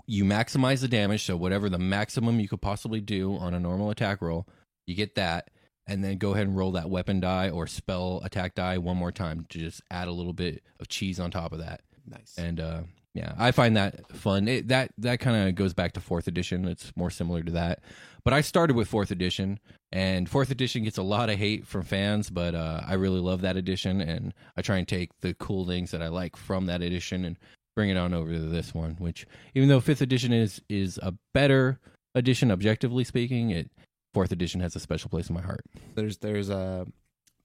You 0.07 0.25
maximize 0.25 0.81
the 0.81 0.89
damage, 0.89 1.25
so 1.25 1.37
whatever 1.37 1.69
the 1.69 1.79
maximum 1.79 2.41
you 2.41 2.49
could 2.49 2.61
possibly 2.61 3.01
do 3.01 3.37
on 3.37 3.55
a 3.55 3.61
normal 3.61 3.91
attack 3.91 4.21
roll, 4.23 4.47
you 4.87 4.95
get 4.95 5.15
that, 5.17 5.51
and 5.87 6.03
then 6.03 6.19
go 6.19 6.33
ahead 6.35 6.47
and 6.47 6.57
roll 6.57 6.73
that 6.73 6.91
weapon 6.91 7.21
die 7.21 7.51
or 7.51 7.67
spell 7.67 8.21
attack 8.25 8.55
die 8.55 8.79
one 8.79 8.97
more 8.97 9.13
time 9.13 9.47
to 9.51 9.59
just 9.59 9.83
add 9.91 10.09
a 10.09 10.13
little 10.13 10.33
bit 10.33 10.63
of 10.81 10.89
cheese 10.89 11.21
on 11.21 11.31
top 11.31 11.53
of 11.53 11.59
that. 11.61 11.83
Nice. 12.07 12.35
And 12.39 12.61
uh, 12.61 12.83
yeah, 13.15 13.33
I 13.39 13.51
find 13.51 13.77
that 13.77 14.13
fun. 14.13 14.47
It, 14.47 14.69
that 14.69 14.93
that 14.99 15.21
kind 15.21 15.49
of 15.49 15.55
goes 15.55 15.73
back 15.73 15.93
to 15.93 16.01
fourth 16.01 16.29
edition. 16.29 16.67
It's 16.69 16.93
more 16.97 17.11
similar 17.11 17.43
to 17.43 17.53
that. 17.53 17.81
But 18.25 18.35
I 18.35 18.41
started 18.43 18.77
with 18.77 18.89
fourth 18.89 19.11
edition, 19.11 19.59
and 19.93 20.29
fourth 20.29 20.51
edition 20.51 20.85
gets 20.85 20.99
a 20.99 21.03
lot 21.03 21.31
of 21.31 21.39
hate 21.39 21.67
from 21.67 21.83
fans. 21.83 22.29
But 22.29 22.55
uh, 22.55 22.83
I 22.87 22.95
really 22.95 23.21
love 23.21 23.41
that 23.41 23.57
edition, 23.57 24.01
and 24.01 24.35
I 24.57 24.63
try 24.63 24.77
and 24.77 24.87
take 24.87 25.19
the 25.21 25.33
cool 25.35 25.67
things 25.67 25.93
that 25.93 26.03
I 26.03 26.09
like 26.09 26.37
from 26.37 26.67
that 26.67 26.83
edition 26.83 27.25
and 27.25 27.39
bring 27.77 27.91
it 27.91 27.97
on 27.97 28.13
over 28.13 28.33
to 28.33 28.41
this 28.41 28.75
one. 28.75 28.97
Which, 28.99 29.27
even 29.55 29.69
though 29.69 29.81
fifth 29.81 30.03
edition 30.03 30.33
is 30.33 30.61
is 30.69 30.99
a 31.03 31.15
better 31.33 31.79
edition, 32.17 32.51
objectively 32.51 33.05
speaking, 33.05 33.51
it 33.51 33.71
fourth 34.13 34.33
edition 34.33 34.61
has 34.63 34.75
a 34.75 34.81
special 34.81 35.11
place 35.11 35.29
in 35.29 35.35
my 35.35 35.43
heart. 35.43 35.65
there's 35.95 36.19
there's 36.19 36.51
uh 36.51 36.85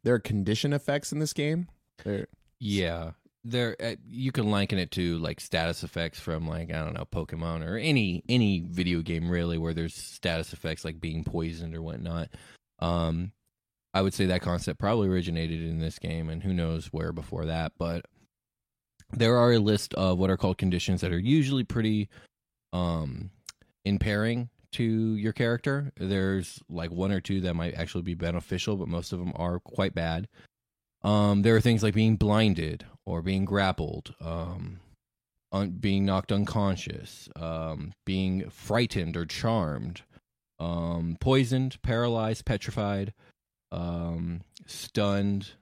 there 0.04 0.16
are 0.16 0.20
condition 0.20 0.74
effects 0.74 1.12
in 1.12 1.20
this 1.20 1.34
game. 1.34 1.68
There, 2.04 2.28
Yeah, 2.60 3.12
there 3.44 3.76
uh, 3.80 3.96
you 4.08 4.32
can 4.32 4.50
liken 4.50 4.80
it 4.80 4.92
to 4.92 5.20
like 5.20 5.40
status 5.40 5.84
effects 5.84 6.20
from 6.20 6.48
like 6.48 6.74
I 6.74 6.84
don't 6.84 6.94
know 6.94 7.06
Pokemon 7.06 7.68
or 7.68 7.78
any 7.78 8.24
any 8.28 8.62
video 8.62 9.02
game 9.02 9.30
really 9.30 9.58
where 9.58 9.74
there's 9.74 9.94
status 9.94 10.54
effects 10.54 10.86
like 10.86 11.00
being 11.00 11.24
poisoned 11.24 11.76
or 11.76 11.82
whatnot. 11.82 12.30
Um, 12.80 13.34
I 13.94 14.02
would 14.02 14.14
say 14.14 14.28
that 14.28 14.42
concept 14.42 14.80
probably 14.80 15.10
originated 15.10 15.62
in 15.62 15.80
this 15.80 16.00
game, 16.00 16.30
and 16.30 16.42
who 16.42 16.54
knows 16.54 16.88
where 16.88 17.12
before 17.12 17.46
that. 17.48 17.74
But 17.78 18.06
there 19.14 19.38
are 19.38 19.54
a 19.54 19.60
list 19.60 19.94
of 19.96 20.18
what 20.18 20.30
are 20.30 20.38
called 20.38 20.58
conditions 20.58 21.02
that 21.02 21.12
are 21.12 21.20
usually 21.20 21.64
pretty 21.64 22.10
um 22.74 23.30
impairing 23.84 24.50
to 24.74 25.16
your 25.16 25.34
character. 25.34 25.92
There's 25.98 26.60
like 26.70 26.92
one 26.92 27.12
or 27.12 27.20
two 27.20 27.42
that 27.42 27.56
might 27.56 27.76
actually 27.76 28.04
be 28.04 28.14
beneficial, 28.14 28.78
but 28.78 28.88
most 28.88 29.12
of 29.12 29.20
them 29.20 29.34
are 29.36 29.60
quite 29.60 29.94
bad. 29.94 30.28
Um, 31.04 31.42
there 31.42 31.56
are 31.56 31.62
things 31.62 31.84
like 31.84 31.94
being 31.94 32.16
blinded 32.16 32.86
or 33.06 33.22
being 33.22 33.44
grappled, 33.44 34.14
um, 34.22 34.80
un- 35.52 35.72
being 35.72 36.06
knocked 36.06 36.32
unconscious, 36.32 37.28
um, 37.36 37.94
being 38.06 38.50
frightened 38.50 39.18
or 39.18 39.26
charmed, 39.26 40.04
um, 40.60 41.18
poisoned, 41.20 41.82
paralyzed, 41.82 42.46
petrified, 42.46 43.14
um, 43.72 44.42
stunned. 44.68 45.54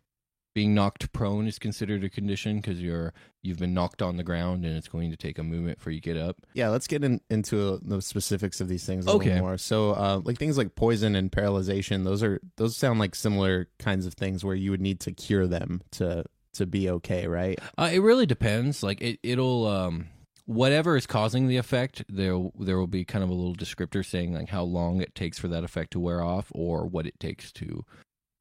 Being 0.59 0.73
knocked 0.75 1.13
prone 1.13 1.47
is 1.47 1.57
considered 1.57 2.03
a 2.03 2.09
condition 2.09 2.57
because 2.57 2.81
you're 2.81 3.13
you've 3.43 3.59
been 3.59 3.73
knocked 3.73 4.01
on 4.01 4.17
the 4.17 4.23
ground 4.23 4.65
and 4.65 4.75
it's 4.75 4.89
going 4.89 5.09
to 5.09 5.15
take 5.15 5.39
a 5.39 5.43
movement 5.43 5.79
for 5.79 5.89
you 5.89 6.01
to 6.01 6.13
get 6.13 6.17
up. 6.17 6.35
yeah, 6.53 6.67
let's 6.67 6.85
get 6.85 7.01
in, 7.01 7.21
into 7.29 7.79
the 7.81 8.01
specifics 8.01 8.59
of 8.59 8.67
these 8.67 8.85
things 8.85 9.05
a 9.05 9.11
little 9.15 9.21
Okay. 9.31 9.39
more. 9.39 9.57
So, 9.57 9.91
uh, 9.91 10.19
like 10.25 10.37
things 10.37 10.57
like 10.57 10.75
poison 10.75 11.15
and 11.15 11.31
paralyzation, 11.31 12.03
those 12.03 12.21
are 12.23 12.41
those 12.57 12.75
sound 12.75 12.99
like 12.99 13.15
similar 13.15 13.69
kinds 13.79 14.05
of 14.05 14.15
things 14.15 14.43
where 14.43 14.53
you 14.55 14.71
would 14.71 14.81
need 14.81 14.99
to 15.01 15.13
cure 15.13 15.47
them 15.47 15.81
to 15.91 16.25
to 16.55 16.65
be 16.65 16.89
okay, 16.89 17.25
right? 17.27 17.57
Uh, 17.77 17.89
it 17.93 17.99
really 17.99 18.25
depends. 18.25 18.83
Like 18.83 18.99
it, 19.01 19.19
it'll 19.23 19.65
um, 19.65 20.07
whatever 20.45 20.97
is 20.97 21.07
causing 21.07 21.47
the 21.47 21.55
effect. 21.55 22.03
There, 22.09 22.37
there 22.59 22.77
will 22.77 22.87
be 22.87 23.05
kind 23.05 23.23
of 23.23 23.29
a 23.29 23.33
little 23.33 23.55
descriptor 23.55 24.05
saying 24.05 24.33
like 24.33 24.49
how 24.49 24.63
long 24.63 24.99
it 24.99 25.15
takes 25.15 25.39
for 25.39 25.47
that 25.47 25.63
effect 25.63 25.91
to 25.91 25.99
wear 26.01 26.21
off, 26.21 26.47
or 26.53 26.85
what 26.85 27.05
it 27.07 27.17
takes 27.17 27.53
to 27.53 27.85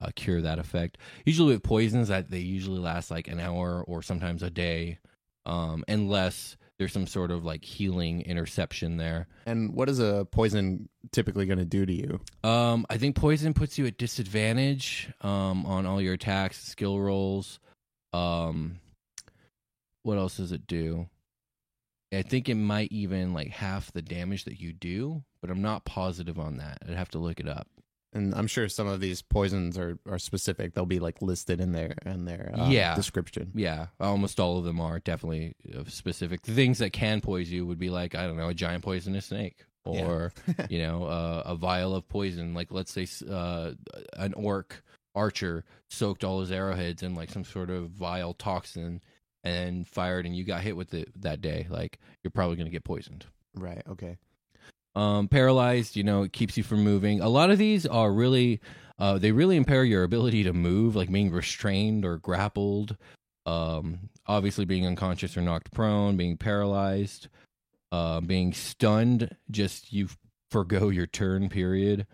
uh, 0.01 0.09
cure 0.15 0.41
that 0.41 0.59
effect. 0.59 0.97
Usually 1.25 1.53
with 1.53 1.63
poisons, 1.63 2.07
that 2.07 2.29
they 2.29 2.39
usually 2.39 2.79
last 2.79 3.11
like 3.11 3.27
an 3.27 3.39
hour 3.39 3.83
or 3.87 4.01
sometimes 4.01 4.43
a 4.43 4.49
day, 4.49 4.99
um, 5.45 5.83
unless 5.87 6.57
there's 6.77 6.93
some 6.93 7.07
sort 7.07 7.29
of 7.29 7.43
like 7.43 7.63
healing 7.65 8.21
interception 8.21 8.97
there. 8.97 9.27
And 9.45 9.73
what 9.73 9.89
is 9.89 9.99
a 9.99 10.25
poison 10.31 10.87
typically 11.11 11.45
going 11.45 11.59
to 11.59 11.65
do 11.65 11.85
to 11.85 11.93
you? 11.93 12.21
Um, 12.49 12.85
I 12.89 12.97
think 12.97 13.15
poison 13.15 13.53
puts 13.53 13.77
you 13.77 13.85
at 13.85 13.97
disadvantage 13.97 15.09
um, 15.21 15.65
on 15.65 15.85
all 15.85 16.01
your 16.01 16.13
attacks, 16.13 16.63
skill 16.63 16.99
rolls. 16.99 17.59
Um, 18.13 18.79
what 20.03 20.17
else 20.17 20.37
does 20.37 20.53
it 20.53 20.65
do? 20.67 21.09
I 22.13 22.23
think 22.23 22.49
it 22.49 22.55
might 22.55 22.91
even 22.91 23.33
like 23.33 23.49
half 23.49 23.91
the 23.91 24.01
damage 24.01 24.45
that 24.45 24.59
you 24.59 24.73
do, 24.73 25.23
but 25.41 25.51
I'm 25.51 25.61
not 25.61 25.85
positive 25.85 26.39
on 26.39 26.57
that. 26.57 26.79
I'd 26.87 26.95
have 26.95 27.09
to 27.09 27.19
look 27.19 27.39
it 27.39 27.47
up. 27.47 27.67
And 28.11 28.33
I'm 28.33 28.47
sure 28.47 28.67
some 28.69 28.87
of 28.87 28.99
these 29.01 29.21
poisons 29.21 29.77
are, 29.77 29.99
are 30.09 30.17
specific. 30.17 30.73
They'll 30.73 30.85
be 30.87 30.99
like 30.99 31.21
listed 31.21 31.61
in 31.61 31.73
their 31.73 31.93
in 32.05 32.25
their 32.25 32.51
uh, 32.57 32.69
Yeah. 32.69 32.95
description. 32.95 33.51
Yeah, 33.53 33.87
almost 33.99 34.39
all 34.39 34.57
of 34.57 34.63
them 34.63 34.81
are 34.81 34.99
definitely 34.99 35.53
uh, 35.77 35.83
specific. 35.87 36.41
The 36.41 36.53
things 36.55 36.79
that 36.79 36.91
can 36.91 37.21
poison 37.21 37.53
you 37.55 37.65
would 37.67 37.77
be 37.79 37.89
like 37.91 38.15
I 38.15 38.25
don't 38.25 38.37
know 38.37 38.49
a 38.49 38.53
giant 38.55 38.83
poisonous 38.83 39.27
snake 39.27 39.63
Yeah. 39.85 40.05
or 40.07 40.33
you 40.69 40.79
know 40.79 41.03
uh, 41.05 41.43
a 41.45 41.55
vial 41.55 41.93
of 41.95 42.07
poison. 42.09 42.55
Like 42.55 42.71
let's 42.71 42.91
say 42.91 43.07
uh, 43.29 43.73
an 44.17 44.33
orc 44.33 44.83
archer 45.15 45.63
soaked 45.89 46.23
all 46.23 46.39
his 46.39 46.51
arrowheads 46.51 47.03
in 47.03 47.13
like 47.13 47.29
some 47.29 47.43
sort 47.43 47.69
of 47.69 47.89
vile 47.91 48.33
toxin 48.33 49.01
and 49.43 49.87
fired, 49.87 50.25
and 50.25 50.35
you 50.35 50.43
got 50.43 50.61
hit 50.61 50.75
with 50.75 50.93
it 50.95 51.09
that 51.21 51.41
day. 51.41 51.67
Like 51.69 51.99
you're 52.23 52.31
probably 52.31 52.55
gonna 52.57 52.69
get 52.71 52.83
poisoned. 52.83 53.25
Right. 53.55 53.83
Okay. 53.87 54.17
Um, 54.95 55.27
paralyzed, 55.27 55.95
you 55.95 56.03
know, 56.03 56.23
it 56.23 56.33
keeps 56.33 56.57
you 56.57 56.63
from 56.63 56.83
moving. 56.83 57.21
A 57.21 57.29
lot 57.29 57.51
of 57.51 57.57
these 57.57 57.85
are 57.85 58.11
really, 58.11 58.59
uh, 58.97 59.17
they 59.17 59.31
really 59.31 59.55
impair 59.55 59.83
your 59.83 60.03
ability 60.03 60.43
to 60.43 60.53
move, 60.53 60.95
like 60.95 61.11
being 61.11 61.31
restrained 61.31 62.03
or 62.03 62.17
grappled. 62.17 62.97
Um, 63.45 64.09
obviously, 64.27 64.65
being 64.65 64.85
unconscious 64.85 65.37
or 65.37 65.41
knocked 65.41 65.71
prone, 65.71 66.17
being 66.17 66.37
paralyzed, 66.37 67.29
uh, 67.91 68.21
being 68.21 68.53
stunned. 68.53 69.35
Just 69.49 69.93
you 69.93 70.09
forgo 70.51 70.89
your 70.89 71.07
turn 71.07 71.49
period. 71.49 72.05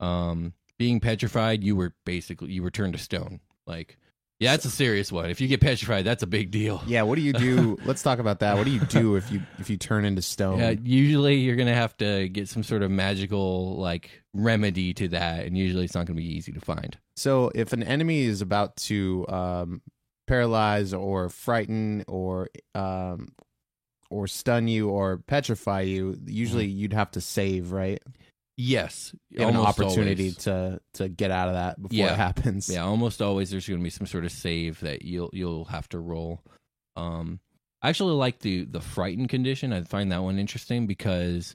Um, 0.00 0.52
being 0.78 1.00
petrified, 1.00 1.64
you 1.64 1.74
were 1.74 1.94
basically 2.04 2.52
you 2.52 2.62
were 2.62 2.70
turned 2.70 2.92
to 2.92 2.98
stone. 2.98 3.40
Like, 3.66 3.96
yeah, 4.40 4.52
that's 4.52 4.64
a 4.64 4.70
serious 4.70 5.10
one. 5.10 5.30
If 5.30 5.40
you 5.40 5.48
get 5.48 5.60
petrified, 5.60 6.04
that's 6.04 6.22
a 6.22 6.26
big 6.26 6.50
deal. 6.50 6.82
Yeah. 6.86 7.02
What 7.02 7.16
do 7.16 7.22
you 7.22 7.32
do? 7.32 7.76
Let's 7.84 8.02
talk 8.02 8.20
about 8.20 8.40
that. 8.40 8.56
What 8.56 8.64
do 8.64 8.70
you 8.70 8.80
do 8.80 9.16
if 9.16 9.32
you 9.32 9.42
if 9.58 9.68
you 9.68 9.76
turn 9.76 10.04
into 10.04 10.22
stone? 10.22 10.58
Yeah, 10.58 10.74
usually 10.82 11.36
you're 11.36 11.56
gonna 11.56 11.74
have 11.74 11.96
to 11.98 12.28
get 12.28 12.48
some 12.48 12.62
sort 12.62 12.82
of 12.82 12.90
magical 12.90 13.76
like 13.76 14.22
remedy 14.34 14.94
to 14.94 15.08
that, 15.08 15.44
and 15.44 15.58
usually 15.58 15.84
it's 15.84 15.94
not 15.94 16.06
gonna 16.06 16.16
be 16.16 16.36
easy 16.36 16.52
to 16.52 16.60
find. 16.60 16.96
So 17.16 17.50
if 17.54 17.72
an 17.72 17.82
enemy 17.82 18.22
is 18.22 18.40
about 18.40 18.76
to 18.76 19.26
um, 19.28 19.82
paralyze 20.28 20.94
or 20.94 21.28
frighten 21.28 22.04
or 22.06 22.48
um, 22.76 23.32
or 24.10 24.28
stun 24.28 24.68
you 24.68 24.88
or 24.88 25.18
petrify 25.18 25.80
you, 25.80 26.16
usually 26.26 26.66
you'd 26.66 26.92
have 26.92 27.10
to 27.12 27.20
save, 27.20 27.72
right? 27.72 28.00
Yes, 28.60 29.14
You 29.30 29.42
have 29.42 29.50
an 29.50 29.56
opportunity 29.60 30.24
always. 30.24 30.36
to 30.38 30.80
to 30.94 31.08
get 31.08 31.30
out 31.30 31.46
of 31.46 31.54
that 31.54 31.80
before 31.80 31.96
Yeah. 31.96 32.12
it 32.12 32.16
happens. 32.16 32.68
Yeah, 32.68 32.82
almost 32.82 33.22
always 33.22 33.50
there's 33.50 33.68
gonna 33.68 33.80
be 33.82 33.88
some 33.88 34.06
sort 34.08 34.24
of 34.24 34.32
save 34.32 34.80
that 34.80 35.02
you'll 35.02 35.30
you'll 35.32 35.66
have 35.66 35.88
to 35.90 36.00
roll. 36.00 36.42
Um, 36.96 37.38
I 37.82 37.88
actually 37.88 38.14
like 38.14 38.40
the 38.40 38.64
the 38.64 38.80
frightened 38.80 39.28
condition. 39.28 39.72
I 39.72 39.82
find 39.82 40.10
that 40.10 40.24
one 40.24 40.40
interesting 40.40 40.88
because 40.88 41.54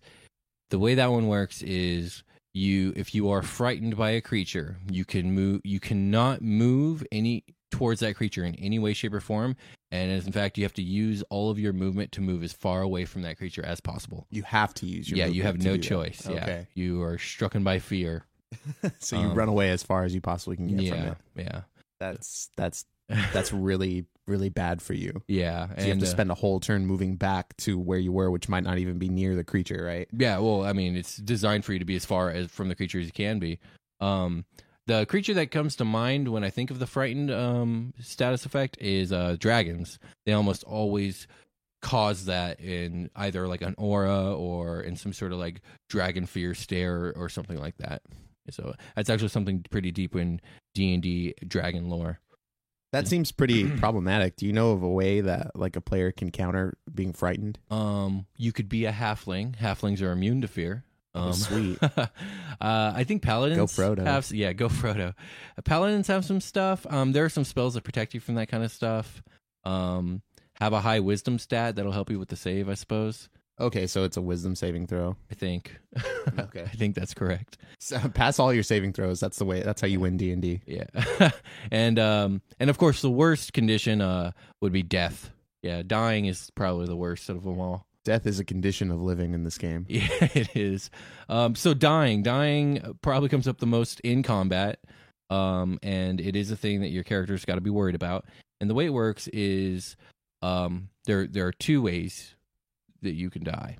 the 0.69 0.79
way 0.79 0.95
that 0.95 1.11
one 1.11 1.27
works 1.27 1.61
is 1.61 2.23
you 2.53 2.93
if 2.95 3.13
you 3.13 3.29
are 3.31 3.41
frightened 3.41 3.97
by 3.97 4.11
a 4.11 4.21
creature, 4.21 4.77
you 4.89 5.03
can 5.03 5.33
move. 5.33 5.59
You 5.65 5.81
cannot 5.81 6.41
move 6.41 7.05
any 7.11 7.43
towards 7.73 8.01
that 8.01 8.15
creature 8.15 8.45
in 8.45 8.53
any 8.55 8.77
way, 8.77 8.93
shape, 8.93 9.13
or 9.15 9.19
form. 9.19 9.55
And 9.91 10.11
as 10.11 10.27
in 10.27 10.31
fact, 10.31 10.59
you 10.59 10.63
have 10.63 10.73
to 10.75 10.83
use 10.83 11.23
all 11.31 11.49
of 11.49 11.57
your 11.57 11.73
movement 11.73 12.11
to 12.11 12.21
move 12.21 12.43
as 12.43 12.53
far 12.53 12.83
away 12.83 13.03
from 13.05 13.23
that 13.23 13.37
creature 13.39 13.65
as 13.65 13.81
possible. 13.81 14.27
You 14.29 14.43
have 14.43 14.75
to 14.75 14.85
use 14.85 15.09
your 15.09 15.17
yeah, 15.17 15.25
you 15.25 15.41
have 15.41 15.57
no 15.57 15.71
that. 15.73 15.81
choice. 15.81 16.27
Yeah, 16.29 16.35
Okay. 16.35 16.67
you 16.75 17.01
are 17.01 17.17
strucken 17.17 17.63
by 17.63 17.79
fear. 17.79 18.25
so 18.99 19.15
you 19.15 19.27
Um, 19.29 19.33
run 19.33 19.49
away 19.49 19.71
as 19.71 19.81
far 19.81 20.03
as 20.03 20.13
you 20.13 20.21
possibly 20.21 20.55
can 20.55 20.67
get 20.67 20.87
from 20.87 20.99
Yeah, 20.99 21.11
it. 21.11 21.17
yeah, 21.35 21.61
That's 21.99 22.51
that's 22.57 22.85
that's 23.33 23.51
really 23.51 24.05
really 24.27 24.49
bad 24.49 24.83
for 24.83 24.93
you. 24.93 25.23
yeah. 25.27 25.67
So 25.75 25.81
you 25.85 25.89
have 25.89 25.99
to 25.99 26.05
uh, 26.05 26.09
spend 26.09 26.29
a 26.31 26.35
whole 26.35 26.59
turn 26.59 26.85
moving 26.85 27.15
back 27.15 27.57
to 27.57 27.79
where 27.79 27.97
you 27.97 28.11
were, 28.11 28.29
which 28.29 28.47
might 28.47 28.63
not 28.63 28.77
even 28.77 28.99
be 28.99 29.09
near 29.09 29.35
the 29.35 29.43
creature, 29.43 29.83
right? 29.83 30.07
Yeah, 30.13 30.37
well, 30.37 30.63
I 30.63 30.73
mean, 30.73 30.95
it's 30.95 31.17
designed 31.17 31.65
for 31.65 31.73
you 31.73 31.79
to 31.79 31.85
be 31.85 31.95
as 31.95 32.05
far 32.05 32.29
as 32.29 32.47
from 32.51 32.69
the 32.69 32.75
creature 32.75 32.99
as 32.99 33.07
you 33.07 33.11
can 33.11 33.39
be. 33.39 33.57
Um, 33.99 34.45
the 34.87 35.05
creature 35.05 35.33
that 35.35 35.51
comes 35.51 35.77
to 35.77 35.85
mind 35.85 36.27
when 36.27 36.43
I 36.43 36.49
think 36.49 36.71
of 36.71 36.79
the 36.79 36.87
frightened 36.87 37.31
um, 37.31 37.93
status 37.99 38.45
effect 38.45 38.77
is 38.81 39.11
uh, 39.11 39.37
dragons. 39.39 39.99
They 40.25 40.33
almost 40.33 40.63
always 40.63 41.27
cause 41.81 42.25
that 42.25 42.59
in 42.59 43.09
either 43.15 43.47
like 43.47 43.61
an 43.61 43.75
aura 43.77 44.33
or 44.33 44.81
in 44.81 44.95
some 44.95 45.13
sort 45.13 45.31
of 45.33 45.37
like 45.37 45.61
dragon 45.89 46.25
fear 46.25 46.53
stare 46.53 47.13
or 47.15 47.29
something 47.29 47.59
like 47.59 47.77
that. 47.77 48.01
So 48.49 48.73
that's 48.95 49.09
actually 49.09 49.29
something 49.29 49.65
pretty 49.69 49.91
deep 49.91 50.15
in 50.15 50.41
D 50.73 50.93
and 50.93 51.03
D 51.03 51.33
dragon 51.47 51.89
lore. 51.89 52.19
That 52.91 53.07
seems 53.07 53.31
pretty 53.31 53.69
problematic. 53.77 54.35
Do 54.35 54.45
you 54.45 54.53
know 54.53 54.71
of 54.71 54.83
a 54.83 54.89
way 54.89 55.21
that 55.21 55.55
like 55.55 55.75
a 55.75 55.81
player 55.81 56.11
can 56.11 56.29
counter 56.29 56.77
being 56.93 57.13
frightened? 57.13 57.57
Um, 57.71 58.27
you 58.37 58.51
could 58.51 58.69
be 58.69 58.85
a 58.85 58.91
halfling. 58.91 59.57
Halflings 59.57 60.01
are 60.01 60.11
immune 60.11 60.41
to 60.41 60.47
fear. 60.47 60.83
Um, 61.15 61.33
sweet. 61.33 61.77
uh, 61.97 62.07
I 62.61 63.03
think 63.03 63.21
paladins 63.21 63.57
Go 63.57 63.65
Frodo. 63.65 64.03
have 64.03 64.31
yeah, 64.31 64.53
go 64.53 64.67
Frodo. 64.69 65.09
Uh, 65.57 65.61
paladins 65.63 66.07
have 66.07 66.25
some 66.25 66.41
stuff. 66.41 66.85
Um, 66.89 67.11
there 67.11 67.25
are 67.25 67.29
some 67.29 67.43
spells 67.43 67.75
that 67.75 67.83
protect 67.83 68.13
you 68.13 68.19
from 68.19 68.35
that 68.35 68.47
kind 68.47 68.63
of 68.63 68.71
stuff. 68.71 69.21
Um, 69.63 70.21
have 70.59 70.73
a 70.73 70.81
high 70.81 70.99
wisdom 70.99 71.39
stat 71.39 71.75
that'll 71.75 71.91
help 71.91 72.09
you 72.09 72.19
with 72.19 72.29
the 72.29 72.35
save, 72.35 72.69
I 72.69 72.73
suppose. 72.73 73.29
Okay, 73.59 73.85
so 73.85 74.03
it's 74.03 74.17
a 74.17 74.21
wisdom 74.21 74.55
saving 74.55 74.87
throw. 74.87 75.15
I 75.31 75.35
think. 75.35 75.77
Okay. 76.39 76.61
I 76.63 76.69
think 76.69 76.95
that's 76.95 77.13
correct. 77.13 77.57
So 77.79 77.99
pass 78.09 78.39
all 78.39 78.53
your 78.53 78.63
saving 78.63 78.93
throws. 78.93 79.19
That's 79.19 79.37
the 79.37 79.43
way. 79.45 79.61
That's 79.61 79.81
how 79.81 79.87
you 79.87 79.99
win 79.99 80.15
D 80.15 80.31
and 80.31 80.41
D. 80.41 80.61
Yeah, 80.65 80.85
and 81.71 81.99
um, 81.99 82.41
and 82.61 82.69
of 82.69 82.77
course 82.77 83.01
the 83.01 83.09
worst 83.09 83.51
condition 83.51 83.99
uh 84.01 84.31
would 84.61 84.71
be 84.71 84.83
death. 84.83 85.31
Yeah, 85.61 85.83
dying 85.85 86.25
is 86.25 86.49
probably 86.55 86.87
the 86.87 86.95
worst 86.95 87.29
of 87.29 87.43
them 87.43 87.59
all. 87.59 87.85
Death 88.03 88.27
is 88.27 88.39
a 88.39 88.45
condition 88.45 88.91
of 88.91 89.01
living 89.01 89.33
in 89.33 89.43
this 89.43 89.57
game. 89.57 89.85
Yeah, 89.89 90.27
it 90.33 90.55
is. 90.55 90.89
Um, 91.29 91.55
so 91.55 91.73
dying, 91.73 92.23
dying 92.23 92.97
probably 93.01 93.29
comes 93.29 93.47
up 93.47 93.59
the 93.59 93.65
most 93.65 93.99
in 94.01 94.23
combat, 94.23 94.79
um, 95.29 95.79
and 95.81 96.19
it 96.19 96.35
is 96.35 96.51
a 96.51 96.57
thing 96.57 96.81
that 96.81 96.89
your 96.89 97.03
character's 97.03 97.45
got 97.45 97.55
to 97.55 97.61
be 97.61 97.69
worried 97.69 97.95
about. 97.95 98.25
And 98.59 98.69
the 98.69 98.73
way 98.73 98.85
it 98.85 98.93
works 98.93 99.27
is, 99.29 99.95
um, 100.41 100.89
there 101.05 101.27
there 101.27 101.47
are 101.47 101.53
two 101.53 101.81
ways 101.81 102.35
that 103.01 103.13
you 103.13 103.29
can 103.29 103.43
die. 103.43 103.77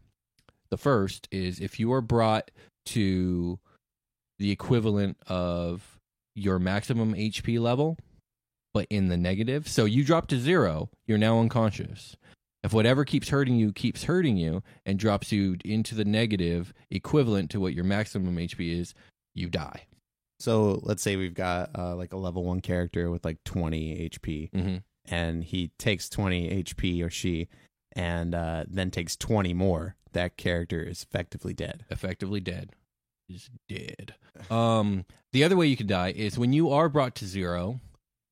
The 0.69 0.77
first 0.77 1.27
is 1.31 1.59
if 1.59 1.79
you 1.79 1.91
are 1.93 2.01
brought 2.01 2.51
to 2.88 3.59
the 4.39 4.51
equivalent 4.51 5.17
of 5.27 5.99
your 6.36 6.59
maximum 6.59 7.13
HP 7.13 7.59
level, 7.59 7.97
but 8.73 8.88
in 8.89 9.07
the 9.07 9.17
negative. 9.17 9.67
So 9.67 9.86
you 9.86 10.03
drop 10.03 10.27
to 10.27 10.39
zero, 10.39 10.89
you're 11.05 11.17
now 11.17 11.39
unconscious. 11.39 12.15
If 12.63 12.71
whatever 12.73 13.04
keeps 13.06 13.30
hurting 13.30 13.56
you 13.58 13.73
keeps 13.73 14.04
hurting 14.06 14.38
you 14.38 14.63
and 14.86 14.97
drops 14.97 15.32
you 15.32 15.58
into 15.65 15.95
the 15.95 16.06
negative 16.06 16.73
equivalent 16.89 17.52
to 17.52 17.60
what 17.60 17.73
your 17.73 17.84
maximum 17.84 18.36
HP 18.38 18.80
is, 18.80 18.93
you 19.36 19.49
die. 19.49 19.88
So 20.39 20.80
let's 20.84 21.02
say 21.04 21.15
we've 21.15 21.34
got 21.34 21.71
uh, 21.78 21.95
like 21.95 22.13
a 22.13 22.17
level 22.17 22.43
one 22.43 22.60
character 22.62 23.10
with 23.10 23.23
like 23.26 23.43
20 23.45 24.10
HP, 24.10 24.52
Mm-hmm. 24.52 24.78
and 25.13 25.43
he 25.43 25.71
takes 25.78 26.10
20 26.10 26.63
HP 26.63 27.04
or 27.06 27.10
she, 27.10 27.47
and 27.95 28.34
uh, 28.36 28.63
then 28.67 28.91
takes 28.91 29.15
20 29.15 29.54
more. 29.54 29.95
That 30.13 30.38
character 30.38 30.82
is 30.82 31.04
effectively 31.04 31.54
dead. 31.54 31.86
Effectively 31.89 32.39
dead. 32.39 32.71
Is 33.30 33.49
dead. 33.69 34.15
Um, 34.52 35.06
the 35.32 35.43
other 35.43 35.56
way 35.56 35.67
you 35.67 35.78
can 35.78 35.88
die 35.88 36.12
is 36.15 36.38
when 36.38 36.54
you 36.54 36.69
are 36.71 36.89
brought 36.89 37.15
to 37.15 37.26
zero, 37.26 37.80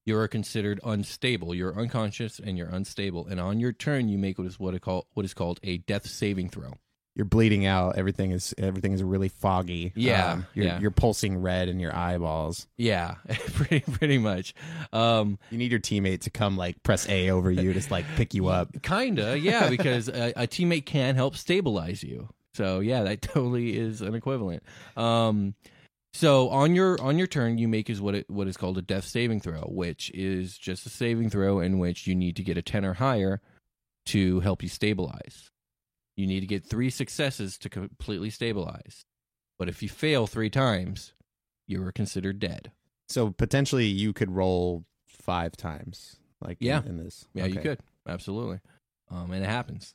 you 0.06 0.18
are 0.18 0.28
considered 0.28 0.80
unstable. 0.84 1.54
You're 1.54 1.78
unconscious 1.78 2.40
and 2.40 2.58
you're 2.58 2.70
unstable. 2.70 3.28
And 3.28 3.40
on 3.40 3.60
your 3.60 3.72
turn, 3.72 4.10
you 4.10 4.18
make 4.18 4.38
what 4.38 4.48
is 4.48 4.60
what, 4.60 4.80
call, 4.82 5.08
what 5.14 5.26
is 5.26 5.34
called 5.34 5.60
a 5.64 5.78
death 5.80 6.08
saving 6.08 6.50
throw. 6.50 6.74
You're 7.14 7.26
bleeding 7.26 7.66
out. 7.66 7.98
Everything 7.98 8.32
is 8.32 8.54
everything 8.58 8.94
is 8.94 9.04
really 9.04 9.28
foggy. 9.28 9.88
Um, 9.88 9.92
Yeah, 9.96 10.42
you're, 10.54 10.66
yeah. 10.66 10.80
you're 10.80 10.92
pulsing 10.92 11.42
red 11.42 11.68
in 11.68 11.78
your 11.82 11.94
eyeballs. 11.94 12.68
Yeah, 12.78 13.16
pretty 13.54 13.82
pretty 13.82 14.18
much. 14.18 14.54
Um, 14.94 15.38
You 15.50 15.58
need 15.58 15.72
your 15.72 15.82
teammate 15.82 16.22
to 16.22 16.30
come 16.30 16.56
like 16.56 16.82
press 16.84 17.08
A 17.10 17.30
over 17.30 17.52
you 17.52 17.74
to 17.74 17.92
like 17.92 18.06
pick 18.16 18.34
you 18.34 18.48
up. 18.48 18.70
Kinda, 18.82 19.38
yeah, 19.38 19.70
because 19.70 20.08
a, 20.08 20.30
a 20.38 20.48
teammate 20.48 20.86
can 20.86 21.16
help 21.16 21.36
stabilize 21.36 22.02
you. 22.02 22.30
So 22.54 22.80
yeah, 22.80 23.04
that 23.04 23.22
totally 23.22 23.78
is 23.78 24.02
an 24.02 24.16
equivalent. 24.16 24.64
Um, 24.96 25.54
so 26.14 26.50
on 26.50 26.76
your 26.76 27.00
on 27.02 27.18
your 27.18 27.28
turn, 27.28 27.58
you 27.58 27.68
make 27.68 27.90
is 27.90 28.02
what 28.02 28.16
it 28.16 28.30
what 28.30 28.48
is 28.48 28.58
called 28.58 28.78
a 28.78 28.82
death 28.82 29.06
saving 29.06 29.40
throw, 29.40 29.62
which 29.62 30.12
is 30.14 30.58
just 30.58 30.86
a 30.86 30.90
saving 30.90 31.30
throw 31.30 31.60
in 31.60 31.80
which 31.80 32.08
you 32.08 32.16
need 32.16 32.36
to 32.36 32.44
get 32.44 32.58
a 32.58 32.62
ten 32.62 32.86
or 32.86 32.94
higher 32.94 33.42
to 34.08 34.40
help 34.42 34.62
you 34.64 34.70
stabilize. 34.70 35.50
You 36.18 36.28
need 36.28 36.42
to 36.42 36.48
get 36.48 36.66
three 36.66 36.90
successes 36.90 37.58
to 37.60 37.70
completely 37.70 38.30
stabilize. 38.30 39.06
But 39.58 39.70
if 39.70 39.82
you 39.82 39.90
fail 39.90 40.28
three 40.28 40.50
times, 40.50 41.14
you 41.68 41.84
are 41.86 41.92
considered 41.92 42.40
dead. 42.40 42.72
So 43.10 43.32
potentially 43.32 43.86
you 43.86 44.12
could 44.14 44.32
roll 44.32 44.86
five 45.08 45.56
times. 45.56 46.18
Like 46.42 46.58
Yeah. 46.60 46.82
in, 46.84 46.98
this. 46.98 47.28
Yeah, 47.34 47.46
you 47.46 47.60
could 47.60 47.80
absolutely, 48.08 48.60
um, 49.10 49.32
and 49.32 49.44
it 49.44 49.48
happens. 49.48 49.94